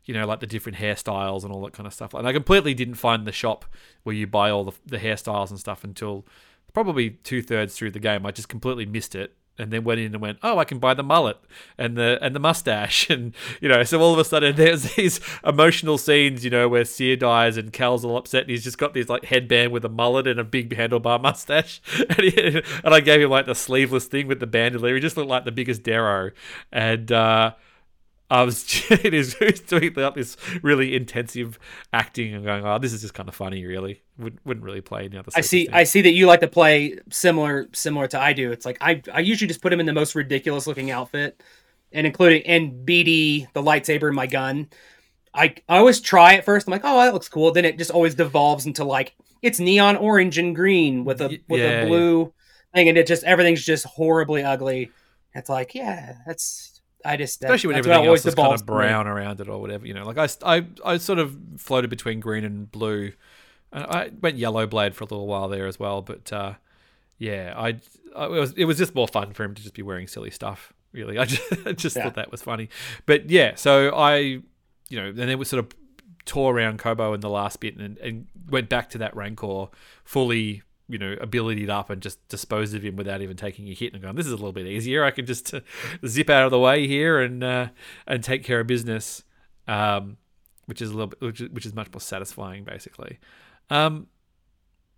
you 0.04 0.14
know 0.14 0.26
like 0.26 0.40
the 0.40 0.46
different 0.46 0.78
hairstyles 0.78 1.44
and 1.44 1.52
all 1.52 1.62
that 1.62 1.72
kind 1.72 1.86
of 1.86 1.94
stuff. 1.94 2.14
And 2.14 2.26
i 2.26 2.32
completely 2.32 2.74
didn't 2.74 2.94
find 2.94 3.26
the 3.26 3.32
shop 3.32 3.64
where 4.02 4.14
you 4.14 4.26
buy 4.26 4.50
all 4.50 4.64
the, 4.64 4.72
the 4.84 4.98
hairstyles 4.98 5.50
and 5.50 5.58
stuff 5.60 5.84
until 5.84 6.26
probably 6.72 7.10
two-thirds 7.10 7.76
through 7.76 7.92
the 7.92 8.00
game. 8.00 8.24
I 8.26 8.30
just 8.30 8.48
completely 8.48 8.86
missed 8.86 9.14
it 9.14 9.36
and 9.60 9.70
then 9.70 9.84
went 9.84 10.00
in 10.00 10.12
and 10.12 10.20
went, 10.20 10.38
oh, 10.42 10.58
I 10.58 10.64
can 10.64 10.78
buy 10.78 10.94
the 10.94 11.02
mullet 11.02 11.38
and 11.76 11.96
the 11.96 12.18
and 12.22 12.34
the 12.34 12.40
mustache, 12.40 13.08
and 13.10 13.34
you 13.60 13.68
know, 13.68 13.82
so 13.84 14.00
all 14.00 14.12
of 14.12 14.18
a 14.18 14.24
sudden 14.24 14.56
there's 14.56 14.94
these 14.94 15.20
emotional 15.44 15.98
scenes, 15.98 16.44
you 16.44 16.50
know, 16.50 16.68
where 16.68 16.84
Cere 16.84 17.16
dies 17.16 17.56
and 17.56 17.72
Cal's 17.72 18.04
all 18.04 18.16
upset, 18.16 18.42
and 18.42 18.50
he's 18.50 18.64
just 18.64 18.78
got 18.78 18.94
this 18.94 19.08
like 19.08 19.24
headband 19.24 19.72
with 19.72 19.84
a 19.84 19.88
mullet 19.88 20.26
and 20.26 20.40
a 20.40 20.44
big 20.44 20.74
handlebar 20.74 21.20
mustache, 21.22 21.80
and, 21.98 22.20
he, 22.20 22.62
and 22.84 22.94
I 22.94 23.00
gave 23.00 23.20
him 23.20 23.30
like 23.30 23.46
the 23.46 23.54
sleeveless 23.54 24.06
thing 24.06 24.26
with 24.26 24.40
the 24.40 24.46
bandolier. 24.46 24.94
He 24.94 25.00
just 25.00 25.16
looked 25.16 25.30
like 25.30 25.44
the 25.44 25.52
biggest 25.52 25.82
Darrow, 25.82 26.30
and. 26.72 27.10
uh 27.12 27.52
I 28.30 28.42
was 28.44 28.64
it 28.90 29.12
is 29.12 29.34
doing 29.66 29.92
this 30.14 30.36
really 30.62 30.94
intensive 30.94 31.58
acting 31.92 32.32
and 32.32 32.44
going, 32.44 32.64
oh, 32.64 32.78
this 32.78 32.92
is 32.92 33.00
just 33.00 33.14
kind 33.14 33.28
of 33.28 33.34
funny, 33.34 33.66
really. 33.66 34.02
Wouldn't, 34.18 34.46
wouldn't 34.46 34.64
really 34.64 34.80
play 34.80 35.06
any 35.06 35.18
other. 35.18 35.30
I 35.34 35.40
see. 35.40 35.68
I 35.68 35.84
see 35.84 36.02
that 36.02 36.12
you 36.12 36.26
like 36.26 36.40
to 36.40 36.48
play 36.48 36.98
similar 37.10 37.68
similar 37.72 38.06
to 38.08 38.20
I 38.20 38.32
do. 38.32 38.52
It's 38.52 38.64
like 38.64 38.78
I 38.80 39.02
I 39.12 39.20
usually 39.20 39.48
just 39.48 39.62
put 39.62 39.72
him 39.72 39.80
in 39.80 39.86
the 39.86 39.92
most 39.92 40.14
ridiculous 40.14 40.66
looking 40.66 40.90
outfit, 40.90 41.42
and 41.92 42.06
including 42.06 42.42
and 42.46 42.86
BD 42.86 43.52
the 43.52 43.62
lightsaber 43.62 44.08
in 44.08 44.14
my 44.14 44.26
gun. 44.26 44.68
I 45.34 45.54
I 45.68 45.78
always 45.78 46.00
try 46.00 46.34
at 46.34 46.44
first. 46.44 46.68
I'm 46.68 46.72
like, 46.72 46.82
oh, 46.84 46.98
that 46.98 47.14
looks 47.14 47.28
cool. 47.28 47.50
Then 47.52 47.64
it 47.64 47.78
just 47.78 47.90
always 47.90 48.14
devolves 48.14 48.66
into 48.66 48.84
like 48.84 49.16
it's 49.42 49.58
neon 49.58 49.96
orange 49.96 50.38
and 50.38 50.54
green 50.54 51.04
with 51.04 51.20
a 51.20 51.40
with 51.48 51.60
yeah, 51.60 51.82
a 51.82 51.86
blue 51.86 52.20
yeah. 52.20 52.26
thing, 52.74 52.88
and 52.90 52.98
it 52.98 53.06
just 53.06 53.24
everything's 53.24 53.64
just 53.64 53.86
horribly 53.86 54.44
ugly. 54.44 54.92
It's 55.34 55.48
like, 55.48 55.74
yeah, 55.74 56.16
that's 56.26 56.69
I 57.04 57.16
just 57.16 57.42
especially 57.42 57.68
when 57.68 57.76
everything 57.76 58.06
else 58.06 58.26
is 58.26 58.34
kind 58.34 58.52
of 58.52 58.66
brown 58.66 59.06
around 59.06 59.40
it 59.40 59.48
or 59.48 59.60
whatever. 59.60 59.86
You 59.86 59.94
know, 59.94 60.04
like 60.04 60.18
I, 60.18 60.28
I, 60.44 60.66
I 60.84 60.98
sort 60.98 61.18
of 61.18 61.36
floated 61.58 61.88
between 61.90 62.20
green 62.20 62.44
and 62.44 62.70
blue, 62.70 63.12
and 63.72 63.84
I 63.84 64.10
went 64.20 64.36
yellow 64.36 64.66
blade 64.66 64.94
for 64.94 65.04
a 65.04 65.06
little 65.06 65.26
while 65.26 65.48
there 65.48 65.66
as 65.66 65.78
well. 65.78 66.02
But 66.02 66.32
uh, 66.32 66.54
yeah, 67.18 67.54
I, 67.56 67.76
I, 68.14 68.26
it 68.26 68.30
was 68.30 68.52
it 68.52 68.64
was 68.64 68.78
just 68.78 68.94
more 68.94 69.08
fun 69.08 69.32
for 69.32 69.44
him 69.44 69.54
to 69.54 69.62
just 69.62 69.74
be 69.74 69.82
wearing 69.82 70.06
silly 70.06 70.30
stuff. 70.30 70.72
Really, 70.92 71.18
I 71.20 71.24
just, 71.24 71.66
I 71.66 71.72
just 71.72 71.96
yeah. 71.96 72.04
thought 72.04 72.14
that 72.14 72.30
was 72.30 72.42
funny. 72.42 72.68
But 73.06 73.30
yeah, 73.30 73.54
so 73.54 73.94
I, 73.94 74.16
you 74.18 74.42
know, 74.92 75.06
and 75.06 75.16
then 75.16 75.28
it 75.28 75.38
was 75.38 75.48
sort 75.48 75.64
of 75.64 75.72
tore 76.26 76.54
around 76.54 76.78
Koboh 76.78 77.14
in 77.14 77.20
the 77.20 77.30
last 77.30 77.60
bit 77.60 77.76
and, 77.76 77.96
and 77.98 78.26
went 78.48 78.68
back 78.68 78.90
to 78.90 78.98
that 78.98 79.16
Rancor 79.16 79.66
fully 80.04 80.62
you 80.90 80.98
know, 80.98 81.14
abilitied 81.16 81.70
up 81.70 81.88
and 81.88 82.02
just 82.02 82.26
disposed 82.28 82.74
of 82.74 82.82
him 82.82 82.96
without 82.96 83.22
even 83.22 83.36
taking 83.36 83.68
a 83.68 83.74
hit 83.74 83.92
and 83.92 84.02
going, 84.02 84.16
this 84.16 84.26
is 84.26 84.32
a 84.32 84.36
little 84.36 84.52
bit 84.52 84.66
easier. 84.66 85.04
I 85.04 85.12
can 85.12 85.24
just 85.24 85.54
uh, 85.54 85.60
zip 86.06 86.28
out 86.28 86.44
of 86.44 86.50
the 86.50 86.58
way 86.58 86.86
here 86.86 87.20
and 87.20 87.42
uh, 87.44 87.68
and 88.06 88.24
take 88.24 88.42
care 88.44 88.60
of 88.60 88.66
business, 88.66 89.22
um, 89.68 90.16
which 90.66 90.82
is 90.82 90.90
a 90.90 90.92
little 90.92 91.06
bit, 91.06 91.20
which 91.20 91.40
which 91.40 91.66
is 91.66 91.74
much 91.74 91.92
more 91.92 92.00
satisfying, 92.00 92.64
basically. 92.64 93.18
Um, 93.70 94.08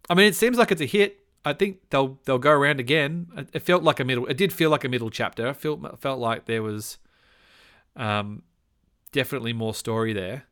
I 0.08 0.14
mean, 0.14 0.26
it 0.26 0.34
seems 0.34 0.56
like 0.56 0.72
it's 0.72 0.80
a 0.80 0.86
hit. 0.86 1.18
I 1.44 1.52
think 1.52 1.90
they'll 1.90 2.18
they'll 2.24 2.38
go 2.38 2.52
around 2.52 2.80
again. 2.80 3.46
It 3.52 3.60
felt 3.60 3.82
like 3.82 4.00
a 4.00 4.04
middle. 4.04 4.26
It 4.26 4.36
did 4.36 4.52
feel 4.52 4.70
like 4.70 4.84
a 4.84 4.88
middle 4.88 5.10
chapter. 5.10 5.48
It 5.48 5.56
felt 5.56 6.00
felt 6.00 6.18
like 6.18 6.46
there 6.46 6.62
was, 6.62 6.98
um, 7.96 8.42
definitely 9.12 9.52
more 9.52 9.74
story 9.74 10.12
there. 10.12 10.44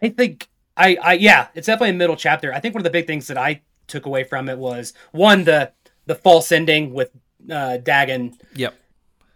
I 0.00 0.08
think 0.08 0.48
I, 0.76 0.96
I 1.02 1.12
yeah, 1.14 1.48
it's 1.54 1.66
definitely 1.66 1.90
a 1.90 1.94
middle 1.94 2.16
chapter. 2.16 2.52
I 2.52 2.60
think 2.60 2.74
one 2.74 2.80
of 2.80 2.84
the 2.84 2.90
big 2.90 3.06
things 3.06 3.26
that 3.26 3.38
I 3.38 3.62
took 3.86 4.06
away 4.06 4.24
from 4.24 4.48
it 4.48 4.58
was 4.58 4.94
one 5.12 5.44
the 5.44 5.72
the 6.06 6.14
false 6.14 6.52
ending 6.52 6.92
with 6.92 7.10
uh, 7.50 7.78
Dagan. 7.82 8.34
Yep, 8.54 8.74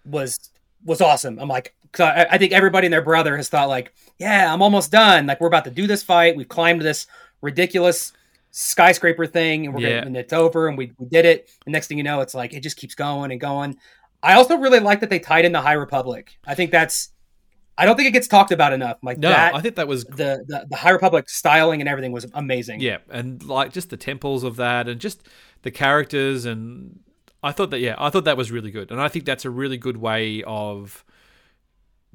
was 0.05 0.51
was 0.84 1.01
awesome. 1.01 1.39
I'm 1.39 1.49
like, 1.49 1.74
I, 1.99 2.26
I 2.32 2.39
think 2.39 2.53
everybody 2.53 2.87
and 2.87 2.93
their 2.93 3.03
brother 3.03 3.37
has 3.37 3.49
thought 3.49 3.68
like, 3.68 3.93
yeah, 4.18 4.53
I'm 4.53 4.62
almost 4.62 4.91
done. 4.91 5.26
Like 5.26 5.41
we're 5.41 5.49
about 5.49 5.64
to 5.64 5.70
do 5.70 5.87
this 5.87 6.03
fight. 6.03 6.37
We've 6.37 6.49
climbed 6.49 6.80
this 6.82 7.07
ridiculous 7.43 8.12
skyscraper 8.51 9.26
thing, 9.26 9.66
and 9.66 9.74
we're 9.74 9.82
yeah. 9.82 9.97
gonna, 9.97 10.07
and 10.07 10.16
it's 10.16 10.32
over, 10.32 10.68
and 10.68 10.78
we 10.78 10.93
we 10.99 11.07
did 11.07 11.24
it. 11.24 11.51
And 11.66 11.72
next 11.72 11.89
thing 11.89 11.99
you 11.99 12.05
know, 12.05 12.20
it's 12.20 12.34
like 12.34 12.55
it 12.55 12.61
just 12.61 12.76
keeps 12.76 12.95
going 12.95 13.30
and 13.30 13.41
going. 13.41 13.76
I 14.22 14.34
also 14.34 14.57
really 14.57 14.80
like 14.80 15.01
that 15.01 15.11
they 15.11 15.18
tied 15.18 15.45
in 15.45 15.53
the 15.53 15.61
High 15.61 15.74
Republic. 15.74 16.39
I 16.47 16.55
think 16.55 16.70
that's 16.70 17.11
I 17.79 17.85
don't 17.85 17.97
think 17.97 18.09
it 18.09 18.12
gets 18.12 18.27
talked 18.27 18.53
about 18.53 18.72
enough. 18.72 18.99
Like 19.03 19.18
no, 19.18 19.29
that, 19.29 19.55
I 19.55 19.61
think 19.61 19.77
that 19.77 19.87
was 19.87 20.05
the, 20.05 20.45
the 20.47 20.66
the 20.68 20.77
High 20.77 20.91
Republic 20.91 21.29
styling 21.29 21.81
and 21.81 21.89
everything 21.89 22.12
was 22.12 22.27
amazing. 22.35 22.81
Yeah, 22.81 22.99
and 23.11 23.43
like 23.43 23.72
just 23.72 23.91
the 23.91 23.97
temples 23.97 24.45
of 24.45 24.57
that, 24.57 24.89
and 24.89 25.01
just 25.01 25.29
the 25.62 25.70
characters, 25.70 26.45
and 26.47 27.01
I 27.43 27.53
thought 27.53 27.70
that 27.70 27.81
yeah, 27.81 27.95
I 27.99 28.11
thought 28.11 28.24
that 28.24 28.37
was 28.37 28.51
really 28.51 28.70
good, 28.70 28.91
and 28.91 29.01
I 29.01 29.09
think 29.09 29.24
that's 29.24 29.45
a 29.45 29.51
really 29.51 29.77
good 29.77 29.99
way 29.99 30.43
of 30.45 31.05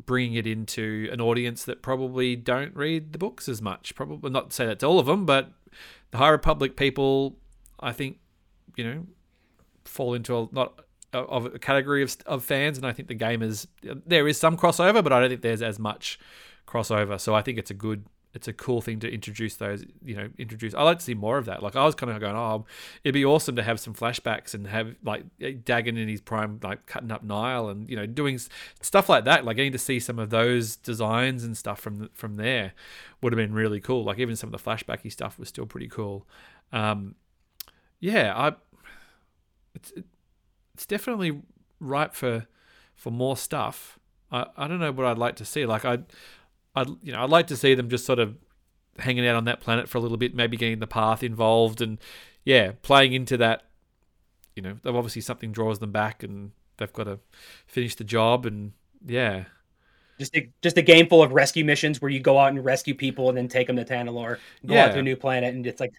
bringing 0.05 0.33
it 0.33 0.47
into 0.47 1.07
an 1.11 1.21
audience 1.21 1.63
that 1.65 1.81
probably 1.81 2.35
don't 2.35 2.75
read 2.75 3.13
the 3.13 3.19
books 3.19 3.47
as 3.47 3.61
much. 3.61 3.93
Probably 3.95 4.31
not 4.31 4.49
to 4.49 4.55
say 4.55 4.65
that's 4.65 4.83
all 4.83 4.99
of 4.99 5.05
them, 5.05 5.25
but 5.25 5.51
the 6.11 6.17
High 6.17 6.29
Republic 6.29 6.75
people, 6.75 7.37
I 7.79 7.91
think, 7.91 8.19
you 8.75 8.83
know, 8.83 9.05
fall 9.85 10.13
into 10.13 10.37
a 10.37 10.47
not 10.51 10.85
of 11.13 11.45
a 11.47 11.59
category 11.59 12.03
of, 12.03 12.15
of 12.25 12.43
fans, 12.43 12.77
and 12.77 12.85
I 12.85 12.93
think 12.93 13.07
the 13.07 13.15
game 13.15 13.41
is 13.41 13.67
there 13.81 14.27
is 14.27 14.39
some 14.39 14.57
crossover, 14.57 15.03
but 15.03 15.11
I 15.11 15.19
don't 15.19 15.29
think 15.29 15.41
there's 15.41 15.61
as 15.61 15.79
much 15.79 16.19
crossover. 16.67 17.19
So 17.19 17.35
I 17.35 17.41
think 17.41 17.57
it's 17.57 17.71
a 17.71 17.73
good, 17.73 18.05
it's 18.33 18.47
a 18.47 18.53
cool 18.53 18.81
thing 18.81 18.99
to 19.01 19.11
introduce 19.11 19.55
those. 19.55 19.83
You 20.03 20.15
know, 20.15 20.29
introduce. 20.37 20.73
I 20.73 20.83
like 20.83 20.99
to 20.99 21.03
see 21.03 21.13
more 21.13 21.37
of 21.37 21.45
that. 21.45 21.61
Like 21.61 21.75
I 21.75 21.85
was 21.85 21.95
kind 21.95 22.11
of 22.11 22.19
going, 22.19 22.35
oh, 22.35 22.65
it'd 23.03 23.13
be 23.13 23.25
awesome 23.25 23.55
to 23.57 23.63
have 23.63 23.79
some 23.79 23.93
flashbacks 23.93 24.53
and 24.53 24.67
have 24.67 24.95
like 25.03 25.25
Dagan 25.39 25.99
in 25.99 26.07
his 26.07 26.21
prime, 26.21 26.59
like 26.63 26.85
cutting 26.85 27.11
up 27.11 27.23
Nihil 27.23 27.69
and 27.69 27.89
you 27.89 27.95
know 27.95 28.05
doing 28.05 28.39
stuff 28.81 29.09
like 29.09 29.25
that. 29.25 29.43
Like 29.43 29.57
getting 29.57 29.73
to 29.73 29.77
see 29.77 29.99
some 29.99 30.17
of 30.17 30.29
those 30.29 30.77
designs 30.77 31.43
and 31.43 31.57
stuff 31.57 31.79
from 31.79 32.09
from 32.13 32.37
there 32.37 32.73
would 33.21 33.33
have 33.33 33.37
been 33.37 33.53
really 33.53 33.81
cool. 33.81 34.03
Like 34.05 34.19
even 34.19 34.35
some 34.35 34.53
of 34.53 34.63
the 34.63 34.69
flashbacky 34.69 35.11
stuff 35.11 35.37
was 35.37 35.49
still 35.49 35.65
pretty 35.65 35.87
cool. 35.87 36.25
Um, 36.71 37.15
yeah, 37.99 38.33
I. 38.35 38.55
It's, 39.73 39.91
it, 39.91 40.05
it's 40.73 40.85
definitely 40.85 41.41
ripe 41.79 42.13
for 42.13 42.47
for 42.95 43.11
more 43.11 43.37
stuff. 43.37 43.99
I, 44.31 44.45
I 44.55 44.67
don't 44.67 44.79
know 44.79 44.91
what 44.91 45.05
I'd 45.05 45.17
like 45.17 45.35
to 45.37 45.45
see. 45.45 45.65
Like 45.65 45.85
I 45.85 45.99
I 46.75 46.85
you 47.01 47.11
know 47.11 47.23
I'd 47.23 47.29
like 47.29 47.47
to 47.47 47.57
see 47.57 47.73
them 47.75 47.89
just 47.89 48.05
sort 48.05 48.19
of 48.19 48.35
hanging 48.99 49.25
out 49.27 49.35
on 49.35 49.45
that 49.45 49.61
planet 49.61 49.89
for 49.89 49.97
a 49.97 50.01
little 50.01 50.17
bit, 50.17 50.35
maybe 50.35 50.57
getting 50.57 50.79
the 50.79 50.87
path 50.87 51.23
involved, 51.23 51.81
and 51.81 51.99
yeah, 52.43 52.73
playing 52.81 53.13
into 53.13 53.37
that. 53.37 53.63
You 54.55 54.61
know, 54.63 54.77
obviously 54.85 55.21
something 55.21 55.51
draws 55.51 55.79
them 55.79 55.91
back, 55.91 56.23
and 56.23 56.51
they've 56.77 56.91
got 56.91 57.05
to 57.05 57.19
finish 57.67 57.95
the 57.95 58.03
job, 58.03 58.45
and 58.45 58.73
yeah. 59.05 59.45
Just 60.19 60.35
a, 60.35 60.49
just 60.61 60.77
a 60.77 60.83
game 60.83 61.07
full 61.07 61.23
of 61.23 61.31
rescue 61.31 61.65
missions 61.65 61.99
where 61.99 62.11
you 62.11 62.19
go 62.19 62.37
out 62.37 62.49
and 62.49 62.63
rescue 62.63 62.93
people 62.93 63.29
and 63.29 63.37
then 63.37 63.47
take 63.47 63.65
them 63.65 63.75
to 63.77 63.85
Tanalorr, 63.85 64.37
go 64.65 64.75
yeah. 64.75 64.85
out 64.85 64.93
to 64.93 64.99
a 64.99 65.01
new 65.01 65.15
planet, 65.15 65.55
and 65.55 65.65
it's 65.65 65.79
like 65.79 65.93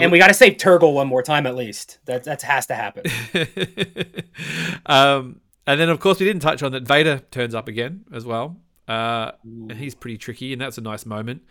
and, 0.00 0.04
and 0.04 0.12
we, 0.12 0.16
we 0.16 0.20
got 0.20 0.28
to 0.28 0.34
save 0.34 0.54
Turgle 0.54 0.94
one 0.94 1.06
more 1.06 1.22
time 1.22 1.46
at 1.46 1.54
least. 1.54 1.98
That 2.06 2.24
that 2.24 2.42
has 2.42 2.66
to 2.66 2.74
happen. 2.74 3.04
um, 4.86 5.40
and 5.66 5.80
then 5.80 5.88
of 5.88 6.00
course 6.00 6.18
we 6.20 6.26
didn't 6.26 6.42
touch 6.42 6.62
on 6.62 6.72
that 6.72 6.84
Vader 6.84 7.18
turns 7.30 7.54
up 7.54 7.68
again 7.68 8.04
as 8.12 8.24
well. 8.24 8.56
Uh, 8.88 9.32
and 9.44 9.72
he's 9.72 9.94
pretty 9.94 10.18
tricky, 10.18 10.52
and 10.52 10.60
that's 10.60 10.78
a 10.78 10.80
nice 10.80 11.06
moment. 11.06 11.42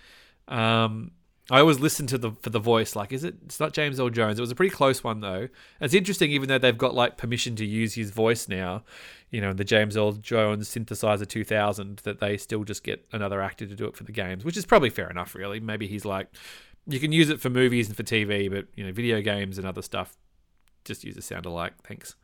Um, 0.50 1.12
I 1.52 1.62
always 1.62 1.80
listen 1.80 2.06
to 2.08 2.18
the 2.18 2.32
for 2.42 2.50
the 2.50 2.60
voice. 2.60 2.96
Like, 2.96 3.12
is 3.12 3.24
it? 3.24 3.36
It's 3.46 3.60
not 3.60 3.74
James 3.74 4.00
Earl 4.00 4.10
Jones. 4.10 4.38
It 4.38 4.42
was 4.42 4.52
a 4.52 4.56
pretty 4.56 4.74
close 4.74 5.04
one 5.04 5.22
though. 5.22 5.50
It's 5.82 5.94
interesting, 5.94 6.32
even 6.32 6.48
though 6.48 6.60
they've 6.60 6.78
got 6.78 6.94
like 6.94 7.18
permission 7.18 7.56
to 7.56 7.66
use 7.66 7.96
his 7.96 8.12
voice 8.12 8.48
now. 8.48 8.84
You 9.32 9.42
know, 9.42 9.54
the 9.54 9.64
James 9.64 9.96
Earl 9.96 10.14
Jones 10.14 10.70
synthesizer 10.70 11.28
2000, 11.28 12.00
that 12.00 12.20
they 12.20 12.36
still 12.38 12.64
just 12.64 12.84
get 12.84 13.06
another 13.12 13.42
actor 13.42 13.66
to 13.66 13.76
do 13.76 13.86
it 13.86 13.96
for 13.96 14.04
the 14.04 14.12
games, 14.12 14.44
which 14.44 14.58
is 14.58 14.66
probably 14.66 14.90
fair 14.90 15.10
enough. 15.10 15.34
Really, 15.34 15.60
maybe 15.60 15.88
he's 15.88 16.06
like, 16.06 16.28
you 16.90 17.00
can 17.00 17.12
use 17.12 17.30
it 17.30 17.40
for 17.40 17.50
movies 17.50 17.88
and 17.88 17.96
for 17.96 18.04
TV, 18.04 18.50
but 18.50 18.68
you 18.76 18.86
know, 18.86 18.92
video 18.92 19.22
games 19.22 19.58
and 19.58 19.68
other 19.68 19.82
stuff, 19.82 20.18
just 20.86 21.04
use 21.04 21.18
a 21.18 21.22
sound 21.22 21.46
alike. 21.46 21.74
Thanks. 21.84 22.16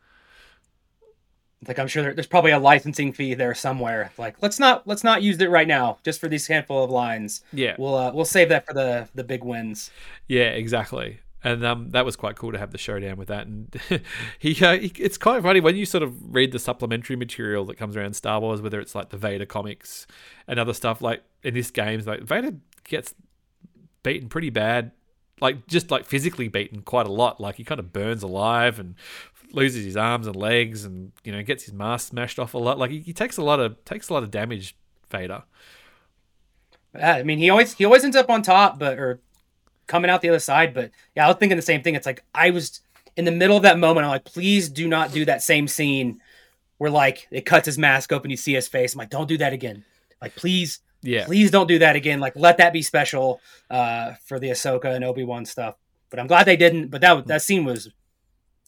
Like 1.67 1.79
I'm 1.79 1.87
sure 1.87 2.13
there's 2.13 2.27
probably 2.27 2.51
a 2.51 2.59
licensing 2.59 3.11
fee 3.13 3.33
there 3.33 3.55
somewhere. 3.55 4.11
Like 4.17 4.35
let's 4.41 4.59
not 4.59 4.85
let's 4.87 5.03
not 5.03 5.23
use 5.23 5.39
it 5.39 5.49
right 5.49 5.67
now, 5.67 5.99
just 6.03 6.19
for 6.19 6.27
these 6.27 6.45
handful 6.47 6.83
of 6.83 6.91
lines. 6.91 7.41
Yeah, 7.53 7.75
we'll 7.77 7.95
uh, 7.95 8.11
we'll 8.13 8.25
save 8.25 8.49
that 8.49 8.65
for 8.67 8.73
the 8.73 9.07
the 9.15 9.23
big 9.23 9.43
wins. 9.43 9.89
Yeah, 10.27 10.49
exactly. 10.49 11.19
And 11.43 11.63
um, 11.63 11.91
that 11.91 12.05
was 12.05 12.15
quite 12.15 12.35
cool 12.35 12.51
to 12.53 12.57
have 12.57 12.71
the 12.71 12.79
showdown 12.79 13.17
with 13.17 13.27
that. 13.27 13.45
And 13.45 13.71
he, 14.39 14.65
uh, 14.65 14.79
he, 14.79 14.91
it's 14.97 15.19
quite 15.19 15.43
funny 15.43 15.59
when 15.59 15.75
you 15.75 15.85
sort 15.85 16.01
of 16.01 16.33
read 16.33 16.51
the 16.51 16.57
supplementary 16.57 17.15
material 17.15 17.65
that 17.65 17.77
comes 17.77 17.95
around 17.95 18.15
Star 18.15 18.39
Wars, 18.39 18.63
whether 18.63 18.79
it's 18.79 18.95
like 18.95 19.09
the 19.09 19.17
Vader 19.17 19.45
comics 19.45 20.07
and 20.47 20.59
other 20.59 20.73
stuff. 20.73 21.03
Like 21.03 21.21
in 21.43 21.53
this 21.53 21.69
game, 21.69 22.01
like 22.03 22.23
Vader 22.23 22.53
gets 22.83 23.13
beaten 24.05 24.29
pretty 24.29 24.49
bad, 24.49 24.91
like 25.41 25.67
just 25.67 25.91
like 25.91 26.05
physically 26.05 26.47
beaten 26.47 26.81
quite 26.81 27.07
a 27.07 27.11
lot. 27.11 27.41
Like 27.41 27.55
he 27.55 27.63
kind 27.63 27.79
of 27.79 27.91
burns 27.91 28.23
alive 28.23 28.79
and 28.79 28.95
loses 29.51 29.83
his 29.83 29.97
arms 29.97 30.27
and 30.27 30.35
legs, 30.35 30.85
and 30.85 31.11
you 31.23 31.31
know 31.31 31.43
gets 31.43 31.65
his 31.65 31.73
mask 31.73 32.09
smashed 32.09 32.39
off 32.39 32.53
a 32.53 32.57
lot. 32.57 32.77
Like 32.77 32.91
he, 32.91 32.99
he 32.99 33.11
takes 33.11 33.35
a 33.35 33.43
lot 33.43 33.59
of 33.59 33.83
takes 33.83 34.07
a 34.09 34.13
lot 34.13 34.23
of 34.23 34.31
damage. 34.31 34.75
Vader. 35.11 35.43
I 36.99 37.23
mean 37.23 37.37
he 37.37 37.49
always 37.49 37.73
he 37.73 37.85
always 37.85 38.03
ends 38.03 38.15
up 38.15 38.29
on 38.29 38.41
top, 38.41 38.79
but 38.79 38.97
or 38.97 39.19
coming 39.87 40.09
out 40.09 40.21
the 40.21 40.29
other 40.29 40.39
side. 40.39 40.73
But 40.73 40.91
yeah, 41.15 41.25
I 41.25 41.27
was 41.27 41.37
thinking 41.37 41.57
the 41.57 41.61
same 41.61 41.83
thing. 41.83 41.95
It's 41.95 42.05
like 42.05 42.23
I 42.33 42.49
was 42.51 42.81
in 43.17 43.25
the 43.25 43.31
middle 43.31 43.57
of 43.57 43.63
that 43.63 43.77
moment. 43.77 44.05
I'm 44.05 44.11
like, 44.11 44.25
please 44.25 44.69
do 44.69 44.87
not 44.87 45.11
do 45.11 45.25
that 45.25 45.41
same 45.41 45.67
scene 45.67 46.21
where 46.77 46.91
like 46.91 47.27
it 47.31 47.45
cuts 47.45 47.65
his 47.65 47.77
mask 47.77 48.11
open, 48.11 48.31
you 48.31 48.37
see 48.37 48.53
his 48.53 48.67
face. 48.67 48.93
I'm 48.93 48.99
like, 48.99 49.09
don't 49.09 49.27
do 49.27 49.37
that 49.37 49.53
again. 49.53 49.83
Like, 50.21 50.35
please 50.35 50.79
yeah. 51.01 51.25
Please 51.25 51.51
don't 51.51 51.67
do 51.67 51.79
that 51.79 51.95
again. 51.95 52.19
Like 52.19 52.35
let 52.35 52.57
that 52.57 52.73
be 52.73 52.81
special 52.81 53.41
uh, 53.69 54.13
for 54.25 54.39
the 54.39 54.49
Ahsoka 54.49 54.93
and 54.95 55.03
Obi 55.03 55.23
Wan 55.23 55.45
stuff. 55.45 55.75
But 56.09 56.19
I'm 56.19 56.27
glad 56.27 56.45
they 56.45 56.57
didn't. 56.57 56.87
But 56.89 57.01
that 57.01 57.27
that 57.27 57.41
scene 57.41 57.65
was 57.65 57.89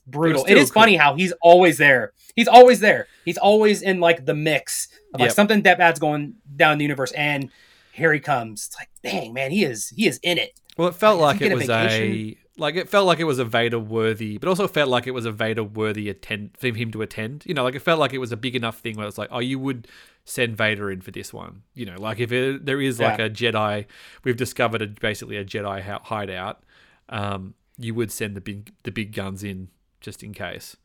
brutal. 0.06 0.46
It 0.46 0.58
is 0.58 0.72
cool. 0.72 0.82
funny 0.82 0.96
how 0.96 1.16
he's 1.16 1.34
always 1.42 1.78
there. 1.78 2.14
He's 2.36 2.48
always 2.48 2.80
there. 2.80 3.08
He's 3.26 3.38
always 3.38 3.82
in 3.82 4.00
like 4.00 4.26
the 4.26 4.34
mix 4.34 4.88
of 5.14 5.20
like 5.20 5.30
yep. 5.30 5.36
something 5.36 5.62
that 5.64 5.78
bad's 5.78 6.00
going 6.00 6.36
down 6.56 6.74
in 6.74 6.78
the 6.80 6.86
universe, 6.86 7.12
and 7.12 7.50
here 7.92 8.14
he 8.14 8.20
comes. 8.20 8.68
It's 8.68 8.78
like, 8.78 8.90
dang 9.04 9.34
man, 9.34 9.52
he 9.52 9.64
is 9.64 9.90
he 9.90 10.08
is 10.08 10.20
in 10.24 10.38
it. 10.38 10.60
Well, 10.78 10.90
it 10.90 10.96
felt 10.96 11.20
like, 11.20 11.42
like 11.42 11.52
it 11.52 11.56
was 11.56 11.70
a, 11.70 11.90
a 11.90 12.38
like 12.58 12.76
it 12.76 12.90
felt 12.90 13.08
like 13.08 13.20
it 13.20 13.26
was 13.26 13.40
a 13.40 13.46
Vader 13.46 13.80
worthy, 13.80 14.38
but 14.38 14.50
also 14.50 14.68
felt 14.68 14.90
like 14.90 15.08
it 15.08 15.12
was 15.12 15.26
a 15.26 15.32
Vader 15.32 15.64
worthy 15.64 16.10
attend 16.10 16.52
for 16.58 16.68
him 16.68 16.92
to 16.92 17.02
attend. 17.02 17.44
You 17.46 17.54
know, 17.54 17.64
like 17.64 17.76
it 17.76 17.82
felt 17.82 18.00
like 18.00 18.14
it 18.14 18.20
was 18.20 18.32
a 18.32 18.38
big 18.38 18.56
enough 18.56 18.80
thing 18.80 18.96
where 18.96 19.08
it's 19.08 19.18
like, 19.18 19.30
oh, 19.32 19.40
you 19.40 19.60
would 19.60 19.88
send 20.28 20.58
Vader 20.58 20.92
in 20.92 21.02
for 21.02 21.12
this 21.12 21.34
one. 21.34 21.64
You 21.74 21.86
know, 21.86 22.00
like 22.00 22.20
if 22.20 22.32
it, 22.32 22.66
there 22.66 22.82
is 22.82 23.00
like 23.00 23.18
yeah. 23.18 23.26
a 23.26 23.30
Jedi, 23.30 23.86
we've 24.24 24.38
discovered 24.38 24.82
a, 24.82 24.88
basically 24.88 25.38
a 25.38 25.46
Jedi 25.46 25.82
hideout. 25.82 26.64
Um, 27.10 27.56
you 27.78 27.94
would 27.96 28.12
send 28.12 28.36
the 28.36 28.42
big 28.42 28.74
the 28.84 28.92
big 28.92 29.14
guns 29.14 29.44
in 29.44 29.70
just 30.02 30.24
in 30.24 30.34
case. 30.34 30.76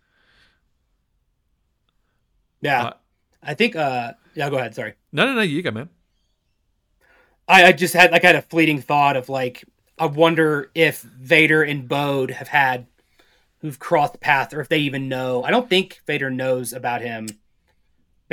Yeah, 2.61 2.85
uh, 2.85 2.93
I 3.43 3.55
think. 3.55 3.75
uh 3.75 4.13
Yeah, 4.35 4.49
go 4.49 4.59
ahead. 4.59 4.75
Sorry. 4.75 4.95
No, 5.13 5.27
no, 5.27 5.35
no. 5.35 5.43
You 5.43 5.61
go, 5.63 5.73
man. 5.73 5.91
I, 7.49 7.67
I 7.67 7.73
just 7.73 7.95
had 7.95 8.13
like 8.13 8.25
I 8.25 8.29
had 8.29 8.37
a 8.37 8.43
fleeting 8.43 8.81
thought 8.81 9.17
of 9.17 9.29
like 9.29 9.65
I 9.99 10.07
wonder 10.07 10.71
if 10.75 11.03
Vader 11.03 11.63
and 11.63 11.89
Bode 11.89 12.31
have 12.31 12.49
had 12.49 12.87
who've 13.59 13.79
crossed 13.79 14.21
paths 14.21 14.55
or 14.55 14.61
if 14.61 14.69
they 14.69 14.79
even 14.79 15.09
know. 15.09 15.43
I 15.43 15.51
don't 15.51 15.69
think 15.69 16.01
Vader 16.07 16.31
knows 16.31 16.73
about 16.73 17.01
him 17.01 17.27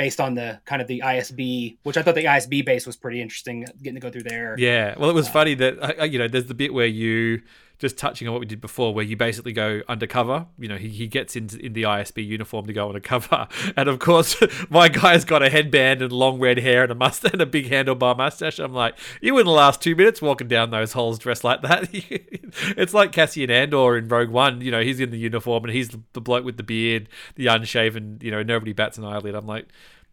based 0.00 0.18
on 0.18 0.34
the 0.34 0.58
kind 0.64 0.80
of 0.80 0.88
the 0.88 1.02
ISB, 1.04 1.76
which 1.82 1.98
I 1.98 2.02
thought 2.02 2.14
the 2.14 2.24
ISB 2.24 2.64
base 2.64 2.86
was 2.86 2.96
pretty 2.96 3.20
interesting, 3.20 3.66
getting 3.82 3.96
to 3.96 4.00
go 4.00 4.08
through 4.08 4.22
there. 4.22 4.54
Yeah, 4.56 4.94
well, 4.98 5.10
it 5.10 5.12
was 5.12 5.28
uh, 5.28 5.32
funny 5.32 5.52
that 5.56 6.10
you 6.10 6.18
know 6.18 6.26
there's 6.26 6.46
the 6.46 6.54
bit 6.54 6.72
where 6.72 6.86
you 6.86 7.42
just 7.80 7.96
touching 7.96 8.28
on 8.28 8.34
what 8.34 8.40
we 8.40 8.46
did 8.46 8.60
before, 8.60 8.92
where 8.92 9.04
you 9.04 9.16
basically 9.16 9.52
go 9.52 9.80
undercover. 9.88 10.46
You 10.58 10.68
know, 10.68 10.76
he, 10.76 10.88
he 10.90 11.06
gets 11.08 11.34
into 11.34 11.58
in 11.58 11.72
the 11.72 11.84
ISB 11.84 12.24
uniform 12.24 12.66
to 12.66 12.72
go 12.72 12.88
undercover, 12.88 13.48
and 13.76 13.88
of 13.88 13.98
course, 13.98 14.36
my 14.70 14.88
guy's 14.88 15.24
got 15.24 15.42
a 15.42 15.48
headband 15.48 16.02
and 16.02 16.12
long 16.12 16.38
red 16.38 16.58
hair 16.58 16.82
and 16.82 16.92
a 16.92 16.94
mustache 16.94 17.32
and 17.32 17.42
a 17.42 17.46
big 17.46 17.70
handlebar 17.70 18.16
mustache. 18.16 18.58
I'm 18.58 18.74
like, 18.74 18.96
you 19.20 19.34
wouldn't 19.34 19.54
last 19.54 19.80
two 19.80 19.96
minutes 19.96 20.20
walking 20.20 20.46
down 20.46 20.70
those 20.70 20.92
holes 20.92 21.18
dressed 21.18 21.42
like 21.42 21.62
that. 21.62 21.88
it's 22.76 22.94
like 22.94 23.12
Cassian 23.12 23.50
Andor 23.50 23.96
in 23.96 24.08
Rogue 24.08 24.28
One. 24.28 24.60
You 24.60 24.70
know, 24.70 24.82
he's 24.82 25.00
in 25.00 25.10
the 25.10 25.18
uniform 25.18 25.64
and 25.64 25.72
he's 25.72 25.88
the 26.12 26.20
bloke 26.20 26.44
with 26.44 26.58
the 26.58 26.62
beard, 26.62 27.08
the 27.34 27.46
unshaven. 27.46 28.18
You 28.20 28.30
know, 28.30 28.42
nobody 28.42 28.74
bats 28.74 28.98
an 28.98 29.04
eyelid. 29.04 29.34
I'm 29.34 29.46
like, 29.46 29.68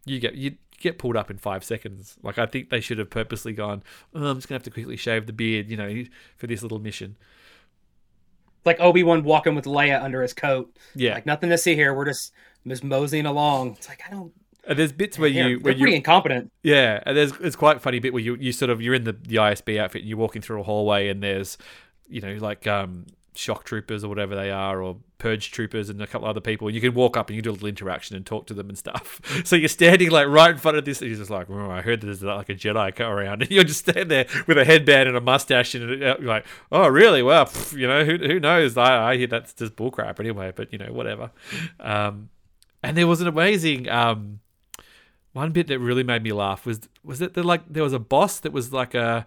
you 0.06 0.18
get 0.18 0.34
you 0.34 0.56
get 0.80 0.98
pulled 0.98 1.16
up 1.16 1.30
in 1.30 1.36
five 1.36 1.62
seconds. 1.64 2.16
Like 2.22 2.38
I 2.38 2.46
think 2.46 2.70
they 2.70 2.80
should 2.80 2.98
have 2.98 3.10
purposely 3.10 3.52
gone. 3.52 3.82
Oh, 4.14 4.24
I'm 4.24 4.38
just 4.38 4.48
gonna 4.48 4.56
have 4.56 4.62
to 4.64 4.70
quickly 4.70 4.96
shave 4.96 5.26
the 5.26 5.32
beard, 5.34 5.68
you 5.68 5.76
know, 5.76 6.04
for 6.36 6.46
this 6.46 6.62
little 6.62 6.78
mission. 6.78 7.16
Like 8.68 8.80
Obi 8.80 9.02
Wan 9.02 9.24
walking 9.24 9.54
with 9.54 9.64
Leia 9.64 10.02
under 10.02 10.22
his 10.22 10.32
coat. 10.32 10.76
Yeah, 10.94 11.14
like 11.14 11.26
nothing 11.26 11.50
to 11.50 11.58
see 11.58 11.74
here. 11.74 11.94
We're 11.94 12.04
just 12.04 12.32
just 12.66 12.84
moseying 12.84 13.26
along. 13.26 13.72
It's 13.78 13.88
like 13.88 14.02
I 14.06 14.10
don't. 14.10 14.32
And 14.66 14.78
there's 14.78 14.92
bits 14.92 15.18
where 15.18 15.30
you 15.30 15.58
where 15.60 15.72
you 15.72 15.80
pretty 15.80 15.96
incompetent. 15.96 16.52
Yeah, 16.62 17.02
and 17.06 17.16
there's 17.16 17.32
it's 17.40 17.56
quite 17.56 17.80
funny 17.80 17.98
bit 17.98 18.12
where 18.12 18.22
you 18.22 18.36
you 18.36 18.52
sort 18.52 18.70
of 18.70 18.82
you're 18.82 18.94
in 18.94 19.04
the 19.04 19.12
the 19.12 19.36
ISB 19.36 19.78
outfit 19.78 20.02
and 20.02 20.08
you're 20.08 20.18
walking 20.18 20.42
through 20.42 20.60
a 20.60 20.64
hallway 20.64 21.08
and 21.08 21.22
there's 21.22 21.56
you 22.08 22.20
know 22.20 22.34
like 22.34 22.66
um 22.66 23.06
shock 23.38 23.64
troopers 23.64 24.02
or 24.02 24.08
whatever 24.08 24.34
they 24.34 24.50
are, 24.50 24.82
or 24.82 24.96
purge 25.18 25.52
troopers 25.52 25.88
and 25.88 26.02
a 26.02 26.06
couple 26.06 26.26
other 26.26 26.40
people. 26.40 26.68
You 26.68 26.80
can 26.80 26.92
walk 26.92 27.16
up 27.16 27.28
and 27.28 27.36
you 27.36 27.42
do 27.42 27.50
a 27.50 27.52
little 27.52 27.68
interaction 27.68 28.16
and 28.16 28.26
talk 28.26 28.46
to 28.48 28.54
them 28.54 28.68
and 28.68 28.76
stuff. 28.76 29.20
So 29.44 29.56
you're 29.56 29.68
standing 29.68 30.10
like 30.10 30.26
right 30.26 30.50
in 30.50 30.58
front 30.58 30.76
of 30.76 30.84
this. 30.84 31.00
And 31.00 31.08
he's 31.08 31.18
just 31.18 31.30
like, 31.30 31.48
oh, 31.48 31.70
I 31.70 31.80
heard 31.80 32.00
there's 32.00 32.22
like 32.22 32.48
a 32.48 32.54
Jedi 32.54 32.94
come 32.94 33.10
around, 33.10 33.42
and 33.42 33.50
you're 33.50 33.64
just 33.64 33.80
standing 33.80 34.08
there 34.08 34.26
with 34.46 34.58
a 34.58 34.64
headband 34.64 35.08
and 35.08 35.16
a 35.16 35.20
mustache, 35.20 35.74
and 35.74 36.02
uh, 36.02 36.16
you're 36.18 36.28
like, 36.28 36.44
oh, 36.72 36.88
really? 36.88 37.22
Well, 37.22 37.46
pff, 37.46 37.78
you 37.78 37.86
know, 37.86 38.04
who 38.04 38.18
who 38.18 38.40
knows? 38.40 38.76
I, 38.76 39.12
I 39.12 39.16
hear 39.16 39.28
that's 39.28 39.54
just 39.54 39.76
bullcrap 39.76 40.18
anyway. 40.18 40.52
But 40.54 40.72
you 40.72 40.78
know, 40.78 40.92
whatever. 40.92 41.30
Um, 41.78 42.30
and 42.82 42.96
there 42.96 43.06
was 43.06 43.20
an 43.20 43.28
amazing. 43.28 43.88
Um, 43.88 44.40
one 45.32 45.52
bit 45.52 45.68
that 45.68 45.78
really 45.78 46.02
made 46.02 46.22
me 46.22 46.32
laugh 46.32 46.66
was 46.66 46.80
was 47.04 47.20
that 47.20 47.36
like 47.36 47.62
there 47.72 47.84
was 47.84 47.92
a 47.92 48.00
boss 48.00 48.40
that 48.40 48.52
was 48.52 48.72
like 48.72 48.94
a 48.94 49.26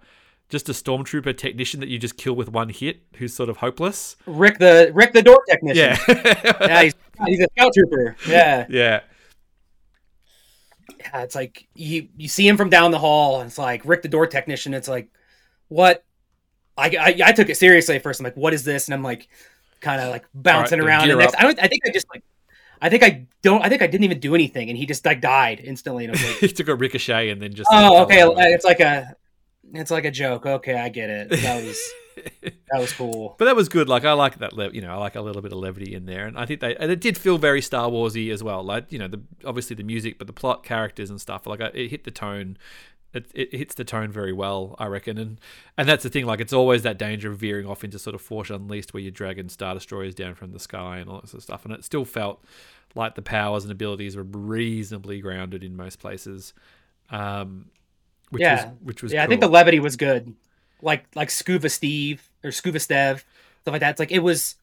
just 0.52 0.70
a 0.70 0.74
stormtrooper 0.74 1.36
technician 1.36 1.80
that 1.80 1.89
you 1.89 1.97
just 1.97 2.18
kill 2.18 2.34
with 2.34 2.49
one 2.49 2.70
hit, 2.70 3.02
who's 3.16 3.34
sort 3.34 3.49
of 3.49 3.58
hopeless. 3.58 4.18
Rick 4.28 4.60
the 4.60 4.91
Rick 4.93 5.14
the 5.14 5.24
door 5.24 5.41
technician. 5.49 5.97
Yeah, 6.08 6.54
yeah, 6.62 6.84
he's, 6.84 6.95
he's 7.26 7.39
a 7.39 7.47
scout 7.58 7.72
trooper. 7.74 8.16
Yeah, 8.28 8.68
yeah. 8.70 9.02
Yeah, 10.99 11.24
it's 11.24 11.34
like 11.34 11.68
you 11.74 12.10
you 12.18 12.28
see 12.28 12.47
him 12.47 12.58
from 12.58 12.70
down 12.70 12.91
the 12.91 12.99
hall, 12.99 13.39
and 13.39 13.47
it's 13.47 13.58
like 13.58 13.84
Rick 13.86 14.04
the 14.04 14.08
door 14.10 14.28
technician. 14.28 14.74
It's 14.74 14.88
like, 14.88 15.10
what? 15.70 16.04
I, 16.78 16.88
I, 16.99 17.30
I 17.30 17.32
took 17.32 17.49
it 17.49 17.58
seriously 17.58 17.95
at 17.95 18.04
first. 18.04 18.20
I'm 18.20 18.24
like, 18.24 18.38
what 18.38 18.54
is 18.54 18.64
this? 18.64 18.88
And 18.88 18.93
I'm 18.93 19.04
like, 19.04 19.28
kind 19.80 20.02
of 20.02 20.10
like 20.10 20.26
bouncing 20.34 20.80
right, 20.80 20.88
around. 20.88 21.10
And 21.10 21.20
next, 21.20 21.36
I 21.39 21.43
don't. 21.43 21.60
I 21.60 21.68
think 21.68 21.82
I 21.88 21.91
just 21.91 22.08
like 22.14 22.24
I 22.82 22.89
think 22.89 23.04
I 23.04 23.28
don't. 23.41 23.64
I 23.64 23.70
think 23.70 23.82
I 23.82 23.88
didn't 23.88 24.04
even 24.04 24.20
do 24.20 24.34
anything, 24.34 24.70
and 24.70 24.78
he 24.78 24.86
just 24.86 25.06
like 25.06 25.22
died 25.22 25.62
instantly. 25.64 26.06
And 26.06 26.14
like, 26.14 26.36
he 26.39 26.47
took 26.49 26.68
a 26.68 26.76
ricochet 26.76 27.30
and 27.30 27.41
then 27.41 27.54
just. 27.54 27.70
Oh, 27.72 28.04
okay. 28.04 28.22
It's 28.54 28.66
like 28.66 28.80
a 28.80 29.16
it's 29.74 29.92
like 29.92 30.06
a 30.06 30.12
joke. 30.12 30.46
Okay, 30.46 30.76
I 30.76 30.90
get 30.90 31.10
it. 31.10 31.30
That 31.30 31.64
was 31.64 31.80
that 32.42 32.80
was 32.80 32.94
cool. 32.94 33.36
But 33.38 33.46
that 33.46 33.56
was 33.56 33.70
good. 33.70 33.88
Like 33.90 34.06
I 34.06 34.14
like 34.14 34.40
that. 34.40 34.54
Le- 34.54 34.72
you 34.72 34.82
know, 34.82 34.94
I 34.94 34.98
like 34.98 35.16
a 35.16 35.22
little 35.22 35.42
bit 35.42 35.52
of 35.52 35.60
levity 35.60 35.94
in 35.94 36.06
there, 36.06 36.26
and 36.28 36.38
I 36.38 36.46
think 36.46 36.60
they 36.60 36.76
and 36.76 36.92
it 36.92 37.00
did 37.00 37.18
feel 37.18 37.38
very 37.38 37.62
Star 37.62 37.90
Warsy 37.90 38.32
as 38.32 38.44
well. 38.44 38.64
Like 38.64 38.92
you 38.92 39.00
know, 39.00 39.08
the 39.08 39.22
obviously 39.46 39.76
the 39.76 39.84
music, 39.84 40.18
but 40.18 40.28
the 40.28 40.34
plot, 40.34 40.64
characters, 40.64 41.10
and 41.10 41.20
stuff. 41.20 41.48
Like 41.48 41.60
it 41.60 41.90
hit 41.90 42.04
the 42.04 42.12
tone. 42.12 42.58
It, 43.14 43.30
it 43.34 43.54
hits 43.54 43.76
the 43.76 43.84
tone 43.84 44.10
very 44.10 44.32
well, 44.32 44.74
I 44.80 44.86
reckon, 44.86 45.18
and 45.18 45.40
and 45.78 45.88
that's 45.88 46.04
the 46.04 46.10
thing. 46.10 46.26
Like 46.26 46.40
it's 46.40 46.54
always 46.54 46.84
that 46.84 46.98
danger 46.98 47.32
of 47.32 47.40
veering 47.40 47.68
off 47.68 47.84
into 47.84 48.00
sort 48.00 48.16
of 48.16 48.22
Force 48.22 48.50
Unleashed, 48.50 48.94
where 48.94 49.02
you're 49.02 49.12
dragging 49.12 49.50
star 49.50 49.74
destroyers 49.74 50.16
down 50.16 50.36
from 50.36 50.52
the 50.52 50.60
sky 50.60 50.98
and 50.98 51.10
all 51.10 51.20
that 51.20 51.28
sort 51.28 51.40
of 51.40 51.44
stuff. 51.44 51.66
And 51.66 51.74
it 51.74 51.84
still 51.84 52.06
felt 52.06 52.44
like 52.96 53.16
the 53.16 53.22
powers 53.22 53.64
and 53.64 53.72
abilities 53.72 54.16
were 54.16 54.24
reasonably 54.24 55.20
grounded 55.20 55.64
in 55.64 55.76
most 55.76 56.00
places. 56.00 56.54
Um, 57.10 57.66
which 58.32 58.42
yeah. 58.42 58.66
was 58.66 58.74
which 58.82 59.04
was 59.04 59.14
yeah. 59.14 59.20
cool. 59.20 59.26
I 59.26 59.28
think 59.28 59.42
the 59.42 59.48
levity 59.48 59.80
was 59.80 59.96
good, 59.96 60.34
like 60.82 61.06
like 61.16 61.30
Scuba 61.30 61.70
Steve 61.70 62.28
or 62.44 62.50
Skoova 62.50 62.76
Stev, 62.76 63.24
stuff 63.62 63.72
like 63.72 63.82
that. 63.82 63.92
It's 63.92 64.00
like 64.00 64.12
it 64.12 64.20
was 64.20 64.56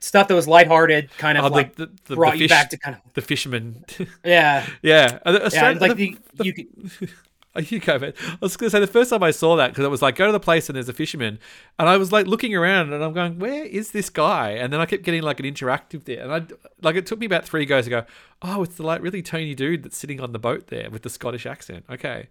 stuff 0.00 0.28
that 0.28 0.34
was 0.34 0.48
lighthearted, 0.48 1.10
kind 1.18 1.38
of 1.38 1.44
oh, 1.44 1.48
like 1.48 1.76
the, 1.76 1.90
the, 2.06 2.16
brought 2.16 2.32
the 2.32 2.38
fish, 2.38 2.42
you 2.42 2.48
back 2.48 2.70
to 2.70 2.76
kind 2.76 2.96
of 2.96 3.14
the 3.14 3.22
fisherman. 3.22 3.84
yeah, 4.24 4.66
yeah. 4.82 5.18
yeah 5.22 5.70
uh, 5.72 5.74
like 5.80 5.96
the, 5.96 6.16
you 6.42 6.52
could. 6.52 7.10
Oh, 7.52 7.60
you 7.60 7.80
go, 7.80 7.98
man. 7.98 8.12
I 8.28 8.36
was 8.40 8.56
going 8.56 8.68
to 8.68 8.70
say 8.70 8.78
the 8.78 8.86
first 8.86 9.10
time 9.10 9.24
I 9.24 9.32
saw 9.32 9.56
that 9.56 9.70
because 9.70 9.84
it 9.84 9.88
was 9.88 10.02
like 10.02 10.14
go 10.14 10.26
to 10.26 10.30
the 10.30 10.38
place 10.38 10.68
and 10.68 10.76
there's 10.76 10.88
a 10.88 10.92
fisherman, 10.92 11.40
and 11.80 11.88
I 11.88 11.96
was 11.96 12.12
like 12.12 12.28
looking 12.28 12.54
around 12.54 12.92
and 12.92 13.02
I'm 13.02 13.12
going, 13.12 13.40
where 13.40 13.64
is 13.64 13.90
this 13.90 14.08
guy? 14.08 14.50
And 14.50 14.72
then 14.72 14.80
I 14.80 14.86
kept 14.86 15.02
getting 15.02 15.22
like 15.22 15.40
an 15.40 15.46
interactive 15.46 16.04
there, 16.04 16.22
and 16.22 16.32
I 16.32 16.42
like 16.80 16.94
it 16.94 17.06
took 17.06 17.18
me 17.18 17.26
about 17.26 17.44
three 17.44 17.66
goes 17.66 17.84
to 17.84 17.90
go, 17.90 18.04
oh, 18.40 18.62
it's 18.62 18.76
the 18.76 18.84
like 18.84 19.02
really 19.02 19.20
tony 19.20 19.56
dude 19.56 19.82
that's 19.82 19.96
sitting 19.96 20.20
on 20.20 20.30
the 20.30 20.38
boat 20.38 20.68
there 20.68 20.90
with 20.90 21.02
the 21.02 21.10
Scottish 21.10 21.44
accent. 21.44 21.84
Okay, 21.90 22.28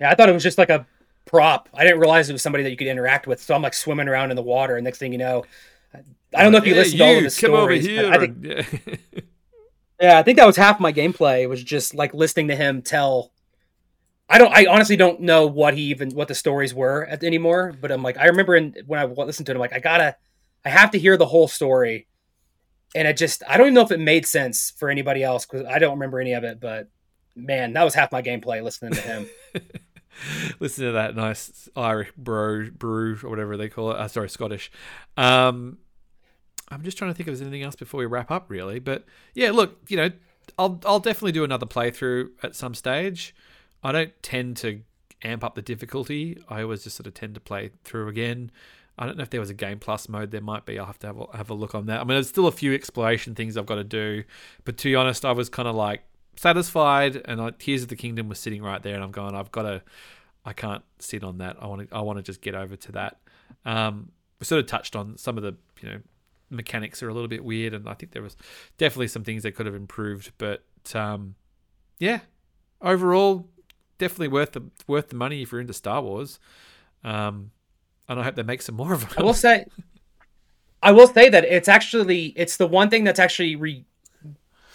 yeah, 0.00 0.10
I 0.10 0.14
thought 0.14 0.28
it 0.28 0.32
was 0.32 0.42
just 0.42 0.58
like 0.58 0.70
a 0.70 0.86
prop. 1.24 1.68
I 1.74 1.84
didn't 1.84 2.00
realize 2.00 2.28
it 2.28 2.32
was 2.32 2.42
somebody 2.42 2.64
that 2.64 2.70
you 2.70 2.76
could 2.76 2.86
interact 2.86 3.26
with. 3.26 3.42
So 3.42 3.54
I'm 3.54 3.62
like 3.62 3.74
swimming 3.74 4.08
around 4.08 4.30
in 4.30 4.36
the 4.36 4.42
water, 4.42 4.76
and 4.76 4.84
next 4.84 4.98
thing 4.98 5.12
you 5.12 5.18
know, 5.18 5.44
I 6.34 6.42
don't 6.42 6.52
know 6.52 6.58
if 6.58 6.66
you 6.66 6.74
listened 6.74 6.98
to 6.98 7.04
all 7.04 7.16
of 7.16 7.22
come 7.22 7.30
stories. 7.30 7.86
Over 7.86 7.94
here. 7.94 8.12
I 8.12 8.18
think, 8.18 8.36
yeah. 8.42 9.20
yeah, 10.00 10.18
I 10.18 10.22
think 10.22 10.38
that 10.38 10.46
was 10.46 10.56
half 10.56 10.80
my 10.80 10.92
gameplay. 10.92 11.48
Was 11.48 11.62
just 11.62 11.94
like 11.94 12.14
listening 12.14 12.48
to 12.48 12.56
him 12.56 12.82
tell. 12.82 13.32
I 14.28 14.38
don't. 14.38 14.52
I 14.52 14.66
honestly 14.66 14.96
don't 14.96 15.20
know 15.20 15.46
what 15.46 15.74
he 15.74 15.84
even 15.84 16.10
what 16.10 16.28
the 16.28 16.34
stories 16.34 16.74
were 16.74 17.06
at, 17.06 17.24
anymore. 17.24 17.74
But 17.80 17.90
I'm 17.90 18.02
like, 18.02 18.18
I 18.18 18.26
remember 18.26 18.56
in, 18.56 18.74
when 18.86 19.00
I 19.00 19.04
listened 19.04 19.46
to 19.46 19.52
it, 19.52 19.54
I'm 19.54 19.60
like, 19.60 19.72
I 19.72 19.80
gotta, 19.80 20.16
I 20.64 20.68
have 20.68 20.90
to 20.90 20.98
hear 20.98 21.16
the 21.16 21.26
whole 21.26 21.48
story. 21.48 22.06
And 22.94 23.06
it 23.06 23.16
just, 23.18 23.42
I 23.46 23.56
don't 23.56 23.66
even 23.66 23.74
know 23.74 23.82
if 23.82 23.90
it 23.90 24.00
made 24.00 24.26
sense 24.26 24.72
for 24.76 24.88
anybody 24.88 25.22
else 25.22 25.44
because 25.44 25.66
I 25.66 25.78
don't 25.78 25.92
remember 25.92 26.20
any 26.20 26.32
of 26.32 26.44
it. 26.44 26.58
But 26.58 26.88
man, 27.34 27.72
that 27.74 27.84
was 27.84 27.94
half 27.94 28.12
my 28.12 28.22
gameplay 28.22 28.62
listening 28.62 28.92
to 28.94 29.00
him. 29.00 29.26
listen 30.60 30.84
to 30.84 30.92
that 30.92 31.16
nice 31.16 31.68
Irish 31.76 32.12
bro 32.16 32.70
brew 32.70 33.18
or 33.22 33.30
whatever 33.30 33.56
they 33.56 33.68
call 33.68 33.92
it. 33.92 33.98
Uh, 33.98 34.08
sorry, 34.08 34.28
Scottish. 34.28 34.70
Um, 35.16 35.78
I'm 36.70 36.82
just 36.82 36.98
trying 36.98 37.10
to 37.10 37.14
think 37.14 37.28
if 37.28 37.32
there's 37.32 37.42
anything 37.42 37.62
else 37.62 37.76
before 37.76 37.98
we 37.98 38.06
wrap 38.06 38.30
up, 38.30 38.46
really. 38.48 38.78
But 38.78 39.04
yeah, 39.34 39.50
look, 39.50 39.78
you 39.88 39.96
know, 39.96 40.10
I'll 40.58 40.80
I'll 40.84 41.00
definitely 41.00 41.32
do 41.32 41.44
another 41.44 41.66
playthrough 41.66 42.30
at 42.42 42.54
some 42.54 42.74
stage. 42.74 43.34
I 43.82 43.92
don't 43.92 44.12
tend 44.22 44.56
to 44.58 44.82
amp 45.22 45.44
up 45.44 45.54
the 45.54 45.62
difficulty. 45.62 46.38
I 46.48 46.62
always 46.62 46.84
just 46.84 46.96
sort 46.96 47.06
of 47.06 47.14
tend 47.14 47.34
to 47.34 47.40
play 47.40 47.70
through 47.84 48.08
again. 48.08 48.50
I 48.98 49.06
don't 49.06 49.16
know 49.16 49.22
if 49.22 49.30
there 49.30 49.40
was 49.40 49.50
a 49.50 49.54
game 49.54 49.78
plus 49.78 50.08
mode. 50.08 50.32
There 50.32 50.40
might 50.40 50.66
be. 50.66 50.78
I'll 50.78 50.86
have 50.86 50.98
to 51.00 51.06
have 51.06 51.20
a, 51.20 51.36
have 51.36 51.50
a 51.50 51.54
look 51.54 51.74
on 51.74 51.86
that. 51.86 52.00
I 52.00 52.04
mean, 52.04 52.16
there's 52.16 52.28
still 52.28 52.48
a 52.48 52.52
few 52.52 52.74
exploration 52.74 53.34
things 53.34 53.56
I've 53.56 53.66
got 53.66 53.76
to 53.76 53.84
do, 53.84 54.24
but 54.64 54.76
to 54.78 54.84
be 54.84 54.96
honest, 54.96 55.24
I 55.24 55.32
was 55.32 55.48
kind 55.48 55.68
of 55.68 55.76
like 55.76 56.02
satisfied, 56.38 57.20
and 57.24 57.40
I, 57.40 57.50
Tears 57.50 57.82
of 57.82 57.88
the 57.88 57.96
Kingdom 57.96 58.28
was 58.28 58.38
sitting 58.38 58.62
right 58.62 58.82
there, 58.82 58.94
and 58.94 59.04
I'm 59.04 59.10
going, 59.10 59.34
I've 59.34 59.52
got 59.52 59.62
to, 59.62 59.82
I 60.44 60.52
can't 60.52 60.82
sit 60.98 61.24
on 61.24 61.38
that. 61.38 61.56
I 61.60 61.66
want 61.66 61.88
to, 61.88 61.94
I 61.94 62.00
want 62.00 62.18
to 62.18 62.22
just 62.22 62.40
get 62.40 62.54
over 62.54 62.76
to 62.76 62.92
that. 62.92 63.20
Um, 63.64 64.12
we 64.40 64.44
sort 64.44 64.60
of 64.60 64.66
touched 64.66 64.96
on 64.96 65.16
some 65.18 65.36
of 65.36 65.42
the, 65.42 65.56
you 65.80 65.88
know, 65.88 66.00
mechanics 66.50 67.02
are 67.02 67.08
a 67.08 67.14
little 67.14 67.28
bit 67.28 67.44
weird, 67.44 67.74
and 67.74 67.88
I 67.88 67.94
think 67.94 68.12
there 68.12 68.22
was 68.22 68.36
definitely 68.78 69.08
some 69.08 69.24
things 69.24 69.42
that 69.42 69.52
could 69.52 69.66
have 69.66 69.74
improved, 69.74 70.32
but 70.38 70.62
um, 70.94 71.34
yeah, 71.98 72.20
overall, 72.80 73.46
definitely 73.98 74.28
worth 74.28 74.52
the 74.52 74.62
worth 74.86 75.08
the 75.08 75.16
money 75.16 75.42
if 75.42 75.52
you're 75.52 75.60
into 75.60 75.72
Star 75.72 76.00
Wars. 76.00 76.38
Um, 77.04 77.50
and 78.08 78.18
I 78.18 78.22
hope 78.24 78.36
they 78.36 78.42
make 78.42 78.62
some 78.62 78.76
more 78.76 78.92
of 78.92 79.00
them. 79.00 79.10
I 79.18 79.22
will 79.22 79.34
say, 79.34 79.66
I 80.82 80.92
will 80.92 81.08
say 81.08 81.28
that 81.28 81.44
it's 81.44 81.68
actually 81.68 82.32
it's 82.36 82.56
the 82.56 82.66
one 82.66 82.88
thing 82.88 83.04
that's 83.04 83.18
actually 83.18 83.56
re- 83.56 83.84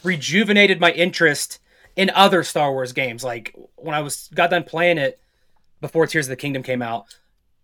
rejuvenated 0.03 0.79
my 0.79 0.91
interest 0.91 1.59
in 1.95 2.09
other 2.11 2.43
Star 2.43 2.71
Wars 2.71 2.93
games. 2.93 3.23
Like 3.23 3.55
when 3.75 3.95
I 3.95 4.01
was 4.01 4.29
got 4.33 4.49
done 4.49 4.63
playing 4.63 4.97
it 4.97 5.19
before 5.81 6.07
Tears 6.07 6.25
of 6.25 6.31
the 6.31 6.35
Kingdom 6.35 6.63
came 6.63 6.81
out, 6.81 7.05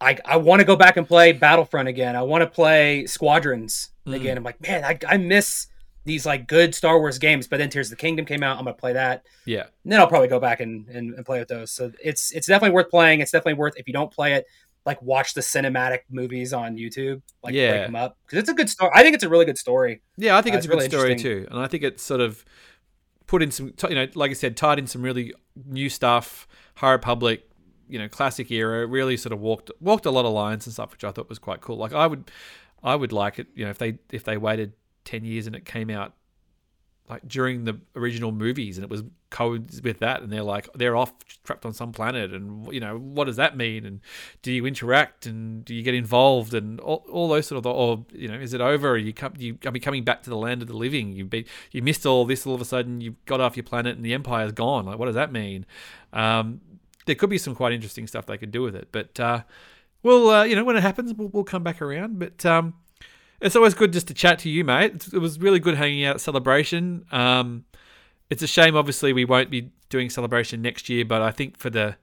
I 0.02 0.18
I 0.26 0.38
want 0.38 0.60
to 0.60 0.66
go 0.66 0.76
back 0.76 0.98
and 0.98 1.08
play 1.08 1.32
Battlefront 1.32 1.88
again. 1.88 2.16
I 2.16 2.22
want 2.22 2.42
to 2.42 2.48
play 2.48 3.06
Squadrons 3.06 3.90
mm. 4.06 4.16
again. 4.16 4.38
I'm 4.38 4.44
like, 4.44 4.62
man, 4.62 4.84
I, 4.84 4.98
I 5.08 5.18
miss 5.18 5.68
these 6.06 6.26
like 6.26 6.48
good 6.48 6.74
Star 6.74 7.00
Wars 7.00 7.20
games. 7.20 7.48
But 7.48 7.58
then 7.58 7.70
Tears 7.70 7.88
of 7.88 7.92
the 7.92 8.02
Kingdom 8.02 8.26
came 8.26 8.44
out. 8.44 8.58
I'm 8.58 8.66
gonna 8.66 8.76
play 8.76 8.94
that. 8.94 9.24
Yeah. 9.46 9.66
And 9.84 9.92
then 9.92 10.00
I'll 10.00 10.08
probably 10.08 10.28
go 10.28 10.40
back 10.40 10.60
and, 10.60 10.88
and, 10.90 11.14
and 11.14 11.26
play 11.26 11.40
with 11.40 11.48
those. 11.48 11.72
So 11.72 11.92
it's 12.04 12.32
it's 12.32 12.48
definitely 12.48 12.76
worth 12.76 12.90
playing. 12.90 13.22
It's 13.22 13.32
definitely 13.32 13.60
worth 13.60 13.74
if 13.78 13.88
you 13.88 13.94
don't 13.94 14.12
play 14.12 14.34
it, 14.34 14.46
like 14.86 15.02
watch 15.02 15.34
the 15.34 15.42
cinematic 15.42 16.00
movies 16.10 16.54
on 16.54 16.76
YouTube, 16.76 17.22
like 17.44 17.54
yeah. 17.54 17.72
break 17.72 17.86
them 17.88 17.96
up 17.96 18.18
because 18.26 18.40
it's 18.40 18.50
a 18.50 18.54
good 18.54 18.70
story. 18.70 18.92
I 18.94 19.04
think 19.04 19.16
it's 19.16 19.24
a 19.24 19.30
really 19.30 19.46
good 19.46 19.58
story. 19.58 20.02
Yeah, 20.18 20.38
I 20.38 20.42
think 20.42 20.56
uh, 20.56 20.58
it's, 20.58 20.66
it's, 20.66 20.74
a 20.74 20.78
good 20.78 20.92
story 20.92 21.16
too, 21.16 21.48
and 21.50 21.60
I 21.60 21.68
think 21.68 21.84
it's 21.84 22.04
sort 22.04 22.22
of 22.22 22.44
put 23.28 23.44
in 23.44 23.52
some, 23.52 23.74
you 23.88 23.96
know, 23.96 24.08
like 24.16 24.32
I 24.32 24.34
said, 24.34 24.58
tied 24.58 24.80
in 24.80 24.88
some 24.88 25.02
really 25.02 25.34
new 25.66 25.90
stuff. 25.90 26.48
High 26.76 26.92
Republic, 26.92 27.48
you 27.88 28.00
know, 28.00 28.10
classic 28.10 28.50
era, 28.52 28.86
really 28.88 29.18
sort 29.18 29.34
of 29.34 29.40
walked 29.40 29.70
walked 29.80 30.06
a 30.06 30.12
lot 30.12 30.26
of 30.26 30.34
lines 30.34 30.66
and 30.66 30.74
stuff, 30.74 30.92
which 30.92 31.04
I 31.04 31.12
thought 31.12 31.30
was 31.30 31.40
quite 31.40 31.62
cool. 31.62 31.78
Like 31.78 31.94
I 31.94 32.08
would, 32.08 32.32
I 32.84 32.96
would 32.96 33.12
like 33.12 33.40
it, 33.40 33.48
you 33.56 33.66
know, 33.66 33.72
if 33.72 33.78
they 33.78 34.00
if 34.12 34.24
they 34.24 34.38
waited 34.38 34.74
ten 35.06 35.26
years 35.26 35.46
and 35.46 35.56
it 35.56 35.66
came 35.66 35.90
out 35.90 36.14
like 37.10 37.28
during 37.28 37.66
the 37.66 37.80
original 37.96 38.32
movies, 38.32 38.78
and 38.78 38.84
it 38.84 38.90
was 38.90 39.04
codes 39.32 39.82
with 39.82 40.00
that, 40.00 40.22
and 40.22 40.32
they're 40.32 40.44
like 40.44 40.72
they're 40.74 40.96
off 40.96 41.14
trapped 41.44 41.66
on 41.66 41.74
some 41.74 41.92
planet, 41.92 42.32
and 42.34 42.72
you 42.72 42.80
know 42.80 42.98
what 42.98 43.26
does 43.26 43.38
that 43.38 43.58
mean? 43.58 43.86
And 43.86 44.00
do 44.42 44.52
you 44.52 44.66
interact 44.66 45.26
and 45.26 45.66
do 45.66 45.74
you 45.74 45.82
get 45.82 45.96
involved 45.96 46.54
and 46.54 46.80
all, 46.80 47.06
all 47.12 47.28
those 47.28 47.48
sort 47.48 47.66
of 47.66 47.72
or 47.72 48.06
you 48.12 48.28
know 48.28 48.40
is 48.40 48.54
it 48.54 48.62
over? 48.62 48.98
you 48.98 49.14
come 49.14 49.34
you 49.38 49.58
are 49.66 49.72
be 49.72 49.80
coming 49.80 50.04
back 50.04 50.22
to 50.24 50.30
the 50.30 50.38
land 50.38 50.62
of 50.62 50.68
the 50.68 50.78
living. 50.78 51.12
You 51.14 51.26
be 51.26 51.46
you 51.72 51.82
missed 51.82 52.06
all 52.06 52.26
this 52.26 52.46
all 52.46 52.54
of 52.54 52.62
a 52.62 52.66
sudden 52.66 53.02
you've 53.02 53.26
got 53.26 53.42
off 53.42 53.58
your 53.58 53.64
planet 53.64 53.96
and 53.96 54.06
the 54.06 54.14
empire's 54.14 54.52
gone. 54.52 54.86
Like 54.86 55.00
what 55.00 55.08
does 55.08 55.16
that 55.16 55.32
mean? 55.32 55.66
Um, 56.14 56.62
there 57.06 57.16
could 57.16 57.30
be 57.30 57.40
some 57.40 57.56
quite 57.56 57.74
interesting 57.74 58.06
stuff 58.06 58.28
they 58.28 58.38
could 58.38 58.52
do 58.52 58.62
with 58.62 58.76
it, 58.76 58.90
but 58.92 59.20
uh, 59.20 59.42
well, 60.04 60.30
uh, 60.30 60.44
you 60.44 60.56
know 60.56 60.64
when 60.64 60.78
it 60.78 60.82
happens, 60.82 61.14
we'll, 61.14 61.30
we'll 61.30 61.44
come 61.44 61.64
back 61.64 61.82
around. 61.82 62.20
But 62.20 62.46
um, 62.46 62.76
it's 63.42 63.56
always 63.56 63.74
good 63.74 63.94
just 63.94 64.08
to 64.08 64.14
chat 64.14 64.40
to 64.40 64.50
you, 64.50 64.64
mate. 64.64 65.08
It 65.14 65.20
was 65.20 65.40
really 65.40 65.60
good 65.60 65.76
hanging 65.76 66.06
out 66.06 66.16
at 66.16 66.22
Celebration. 66.22 67.06
Um, 67.12 67.66
it's 68.30 68.44
a 68.44 68.48
shame, 68.48 68.76
obviously, 68.76 69.14
we 69.14 69.26
won't 69.26 69.50
be 69.50 69.72
doing 69.90 70.10
Celebration 70.10 70.62
next 70.62 70.90
year, 70.90 71.06
but 71.06 71.22
I 71.22 71.32
think 71.32 71.58
for 71.58 71.70
the 71.70 71.98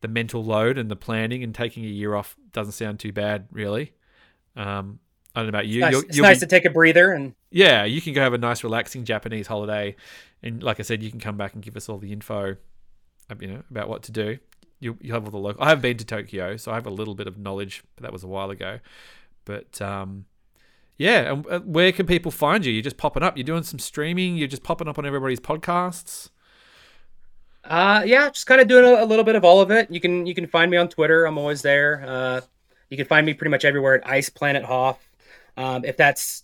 the 0.00 0.08
mental 0.08 0.42
load 0.42 0.78
and 0.78 0.90
the 0.90 0.96
planning 0.96 1.44
and 1.44 1.54
taking 1.54 1.84
a 1.84 1.88
year 1.88 2.14
off 2.14 2.34
doesn't 2.52 2.72
sound 2.72 2.98
too 2.98 3.12
bad, 3.12 3.46
really. 3.52 3.92
Um, 4.56 4.98
I 5.34 5.40
don't 5.40 5.46
know 5.46 5.50
about 5.50 5.66
you. 5.66 5.84
It's 5.84 5.94
nice, 5.94 6.04
it's 6.04 6.18
nice 6.18 6.36
be, 6.38 6.40
to 6.40 6.46
take 6.46 6.64
a 6.64 6.70
breather 6.70 7.12
and 7.12 7.34
yeah, 7.50 7.84
you 7.84 8.00
can 8.00 8.14
go 8.14 8.22
have 8.22 8.32
a 8.32 8.38
nice, 8.38 8.64
relaxing 8.64 9.04
Japanese 9.04 9.46
holiday, 9.46 9.96
and 10.42 10.62
like 10.62 10.80
I 10.80 10.82
said, 10.82 11.02
you 11.02 11.10
can 11.10 11.20
come 11.20 11.36
back 11.36 11.54
and 11.54 11.62
give 11.62 11.76
us 11.76 11.88
all 11.88 11.98
the 11.98 12.12
info, 12.12 12.56
you 13.38 13.48
know, 13.48 13.62
about 13.70 13.88
what 13.88 14.02
to 14.04 14.12
do. 14.12 14.38
You 14.80 14.96
you 15.00 15.12
have 15.12 15.24
all 15.24 15.30
the 15.30 15.38
local. 15.38 15.62
I 15.62 15.68
have 15.68 15.82
been 15.82 15.98
to 15.98 16.04
Tokyo, 16.04 16.56
so 16.56 16.72
I 16.72 16.74
have 16.76 16.86
a 16.86 16.90
little 16.90 17.14
bit 17.14 17.26
of 17.26 17.36
knowledge, 17.36 17.84
but 17.94 18.02
that 18.02 18.12
was 18.12 18.24
a 18.24 18.28
while 18.28 18.50
ago. 18.50 18.80
But 19.44 19.80
um, 19.82 20.24
yeah, 21.00 21.32
and 21.32 21.46
uh, 21.46 21.60
where 21.60 21.92
can 21.92 22.04
people 22.04 22.30
find 22.30 22.62
you? 22.62 22.74
You're 22.74 22.82
just 22.82 22.98
popping 22.98 23.22
up. 23.22 23.34
You're 23.34 23.44
doing 23.44 23.62
some 23.62 23.78
streaming. 23.78 24.36
You're 24.36 24.48
just 24.48 24.62
popping 24.62 24.86
up 24.86 24.98
on 24.98 25.06
everybody's 25.06 25.40
podcasts. 25.40 26.28
Uh, 27.64 28.02
yeah, 28.04 28.28
just 28.28 28.46
kind 28.46 28.60
of 28.60 28.68
doing 28.68 28.84
a, 28.84 29.02
a, 29.02 29.06
little 29.06 29.24
bit 29.24 29.34
of 29.34 29.42
all 29.42 29.62
of 29.62 29.70
it. 29.70 29.90
You 29.90 29.98
can 29.98 30.26
you 30.26 30.34
can 30.34 30.46
find 30.46 30.70
me 30.70 30.76
on 30.76 30.90
Twitter. 30.90 31.24
I'm 31.24 31.38
always 31.38 31.62
there. 31.62 32.04
Uh, 32.06 32.42
you 32.90 32.98
can 32.98 33.06
find 33.06 33.24
me 33.24 33.32
pretty 33.32 33.50
much 33.50 33.64
everywhere 33.64 33.94
at 33.94 34.06
Ice 34.06 34.28
Planet 34.28 34.62
Hoff. 34.62 34.98
Um, 35.56 35.86
if 35.86 35.96
that's 35.96 36.42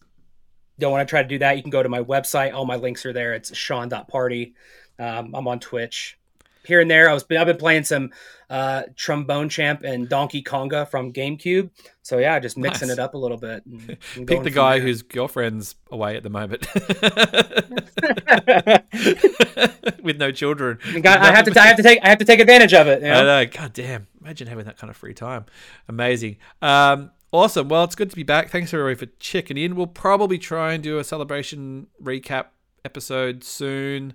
don't 0.79 0.91
want 0.91 1.07
to 1.07 1.11
try 1.11 1.23
to 1.23 1.29
do 1.29 1.39
that, 1.41 1.59
you 1.59 1.63
can 1.63 1.71
go 1.71 1.83
to 1.83 1.91
my 1.91 2.01
website. 2.01 2.55
All 2.55 2.65
my 2.65 2.77
links 2.77 3.05
are 3.05 3.13
there. 3.13 3.35
It's 3.35 3.55
Shawn.party. 3.55 4.55
Um, 4.99 5.35
I'm 5.35 5.47
on 5.47 5.61
Twitch 5.61 6.19
here 6.67 6.81
and 6.81 6.91
there. 6.91 7.09
I 7.09 7.15
was 7.15 7.25
I've 7.31 7.47
been 7.47 7.57
playing 7.57 7.85
some 7.85 8.11
uh, 8.49 8.85
trombone 8.95 9.49
champ 9.49 9.83
and 9.83 10.09
Donkey 10.09 10.43
Konga 10.43 10.89
from 10.89 11.13
GameCube. 11.13 11.71
So 12.03 12.19
yeah, 12.19 12.39
just 12.39 12.57
mixing 12.57 12.89
nice. 12.89 12.99
it 12.99 13.01
up 13.01 13.15
a 13.15 13.19
little 13.19 13.37
bit. 13.37 13.65
And, 13.67 13.99
and 14.17 14.27
Pick 14.27 14.43
the 14.43 14.51
guy 14.51 14.79
there. 14.79 14.87
whose 14.87 15.03
girlfriend's 15.03 15.75
away 15.91 16.17
at 16.17 16.23
the 16.23 16.31
moment 16.31 16.67
with 20.03 20.19
no 20.19 20.33
children. 20.33 20.79
God, 21.01 21.19
I 21.19 21.35
have 21.35 21.45
to 21.47 21.61
I 21.61 21.63
have 21.67 21.77
to 21.77 21.83
take 21.83 21.99
I 22.03 22.09
have 22.09 22.19
to 22.19 22.25
take 22.25 22.41
advantage 22.41 22.75
of 22.75 22.87
it. 22.87 23.03
You 23.03 23.09
know? 23.09 23.21
I 23.21 23.45
know. 23.45 23.51
God 23.51 23.73
damn! 23.73 24.07
Imagine 24.21 24.49
having 24.49 24.65
that 24.67 24.79
kind 24.79 24.91
of 24.91 24.97
free 24.97 25.15
time. 25.15 25.47
Amazing. 25.89 26.37
Um, 26.63 27.11
awesome. 27.33 27.69
Well, 27.69 27.85
it's 27.85 27.95
good 27.95 28.11
to 28.11 28.17
be 28.17 28.23
back. 28.23 28.51
Thanks 28.51 28.73
everybody 28.73 28.95
for 28.95 29.13
checking 29.19 29.57
in. 29.57 29.77
We'll 29.77 29.87
probably 29.87 30.39
try 30.39 30.73
and 30.73 30.83
do 30.83 30.99
a 30.99 31.05
celebration 31.05 31.89
recap 32.03 32.47
episode 32.85 33.45
soon. 33.45 34.15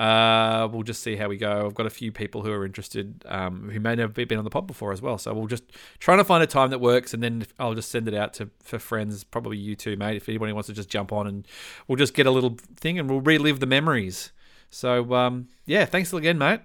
Uh, 0.00 0.66
we'll 0.72 0.82
just 0.82 1.02
see 1.02 1.14
how 1.14 1.28
we 1.28 1.36
go. 1.36 1.66
I've 1.66 1.74
got 1.74 1.84
a 1.84 1.90
few 1.90 2.10
people 2.10 2.40
who 2.40 2.50
are 2.50 2.64
interested 2.64 3.22
um, 3.26 3.68
who 3.68 3.78
may 3.80 3.94
never 3.94 4.10
been 4.24 4.38
on 4.38 4.44
the 4.44 4.50
pod 4.50 4.66
before 4.66 4.94
as 4.94 5.02
well. 5.02 5.18
So 5.18 5.34
we'll 5.34 5.46
just 5.46 5.64
trying 5.98 6.16
to 6.16 6.24
find 6.24 6.42
a 6.42 6.46
time 6.46 6.70
that 6.70 6.78
works, 6.78 7.12
and 7.12 7.22
then 7.22 7.44
I'll 7.58 7.74
just 7.74 7.90
send 7.90 8.08
it 8.08 8.14
out 8.14 8.32
to 8.34 8.48
for 8.62 8.78
friends, 8.78 9.24
probably 9.24 9.58
you 9.58 9.76
too, 9.76 9.98
mate. 9.98 10.16
If 10.16 10.26
anybody 10.26 10.54
wants 10.54 10.68
to 10.68 10.72
just 10.72 10.88
jump 10.88 11.12
on, 11.12 11.26
and 11.26 11.46
we'll 11.86 11.96
just 11.96 12.14
get 12.14 12.26
a 12.26 12.30
little 12.30 12.56
thing, 12.76 12.98
and 12.98 13.10
we'll 13.10 13.20
relive 13.20 13.60
the 13.60 13.66
memories. 13.66 14.32
So 14.70 15.12
um, 15.12 15.48
yeah, 15.66 15.84
thanks 15.84 16.14
again, 16.14 16.38
mate. 16.38 16.60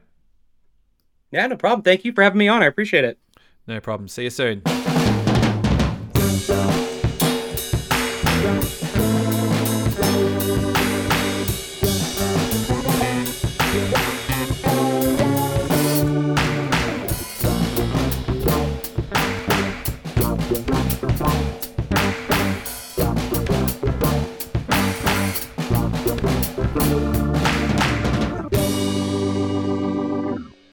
Yeah, 1.30 1.46
no 1.48 1.58
problem. 1.58 1.82
Thank 1.82 2.06
you 2.06 2.14
for 2.14 2.24
having 2.24 2.40
me 2.40 2.48
on. 2.48 2.64
I 2.64 2.68
appreciate 2.68 3.04
it. 3.04 3.20
No 3.68 3.82
problem. 3.82 4.08
See 4.08 4.24
you 4.24 4.30
soon. 4.30 4.62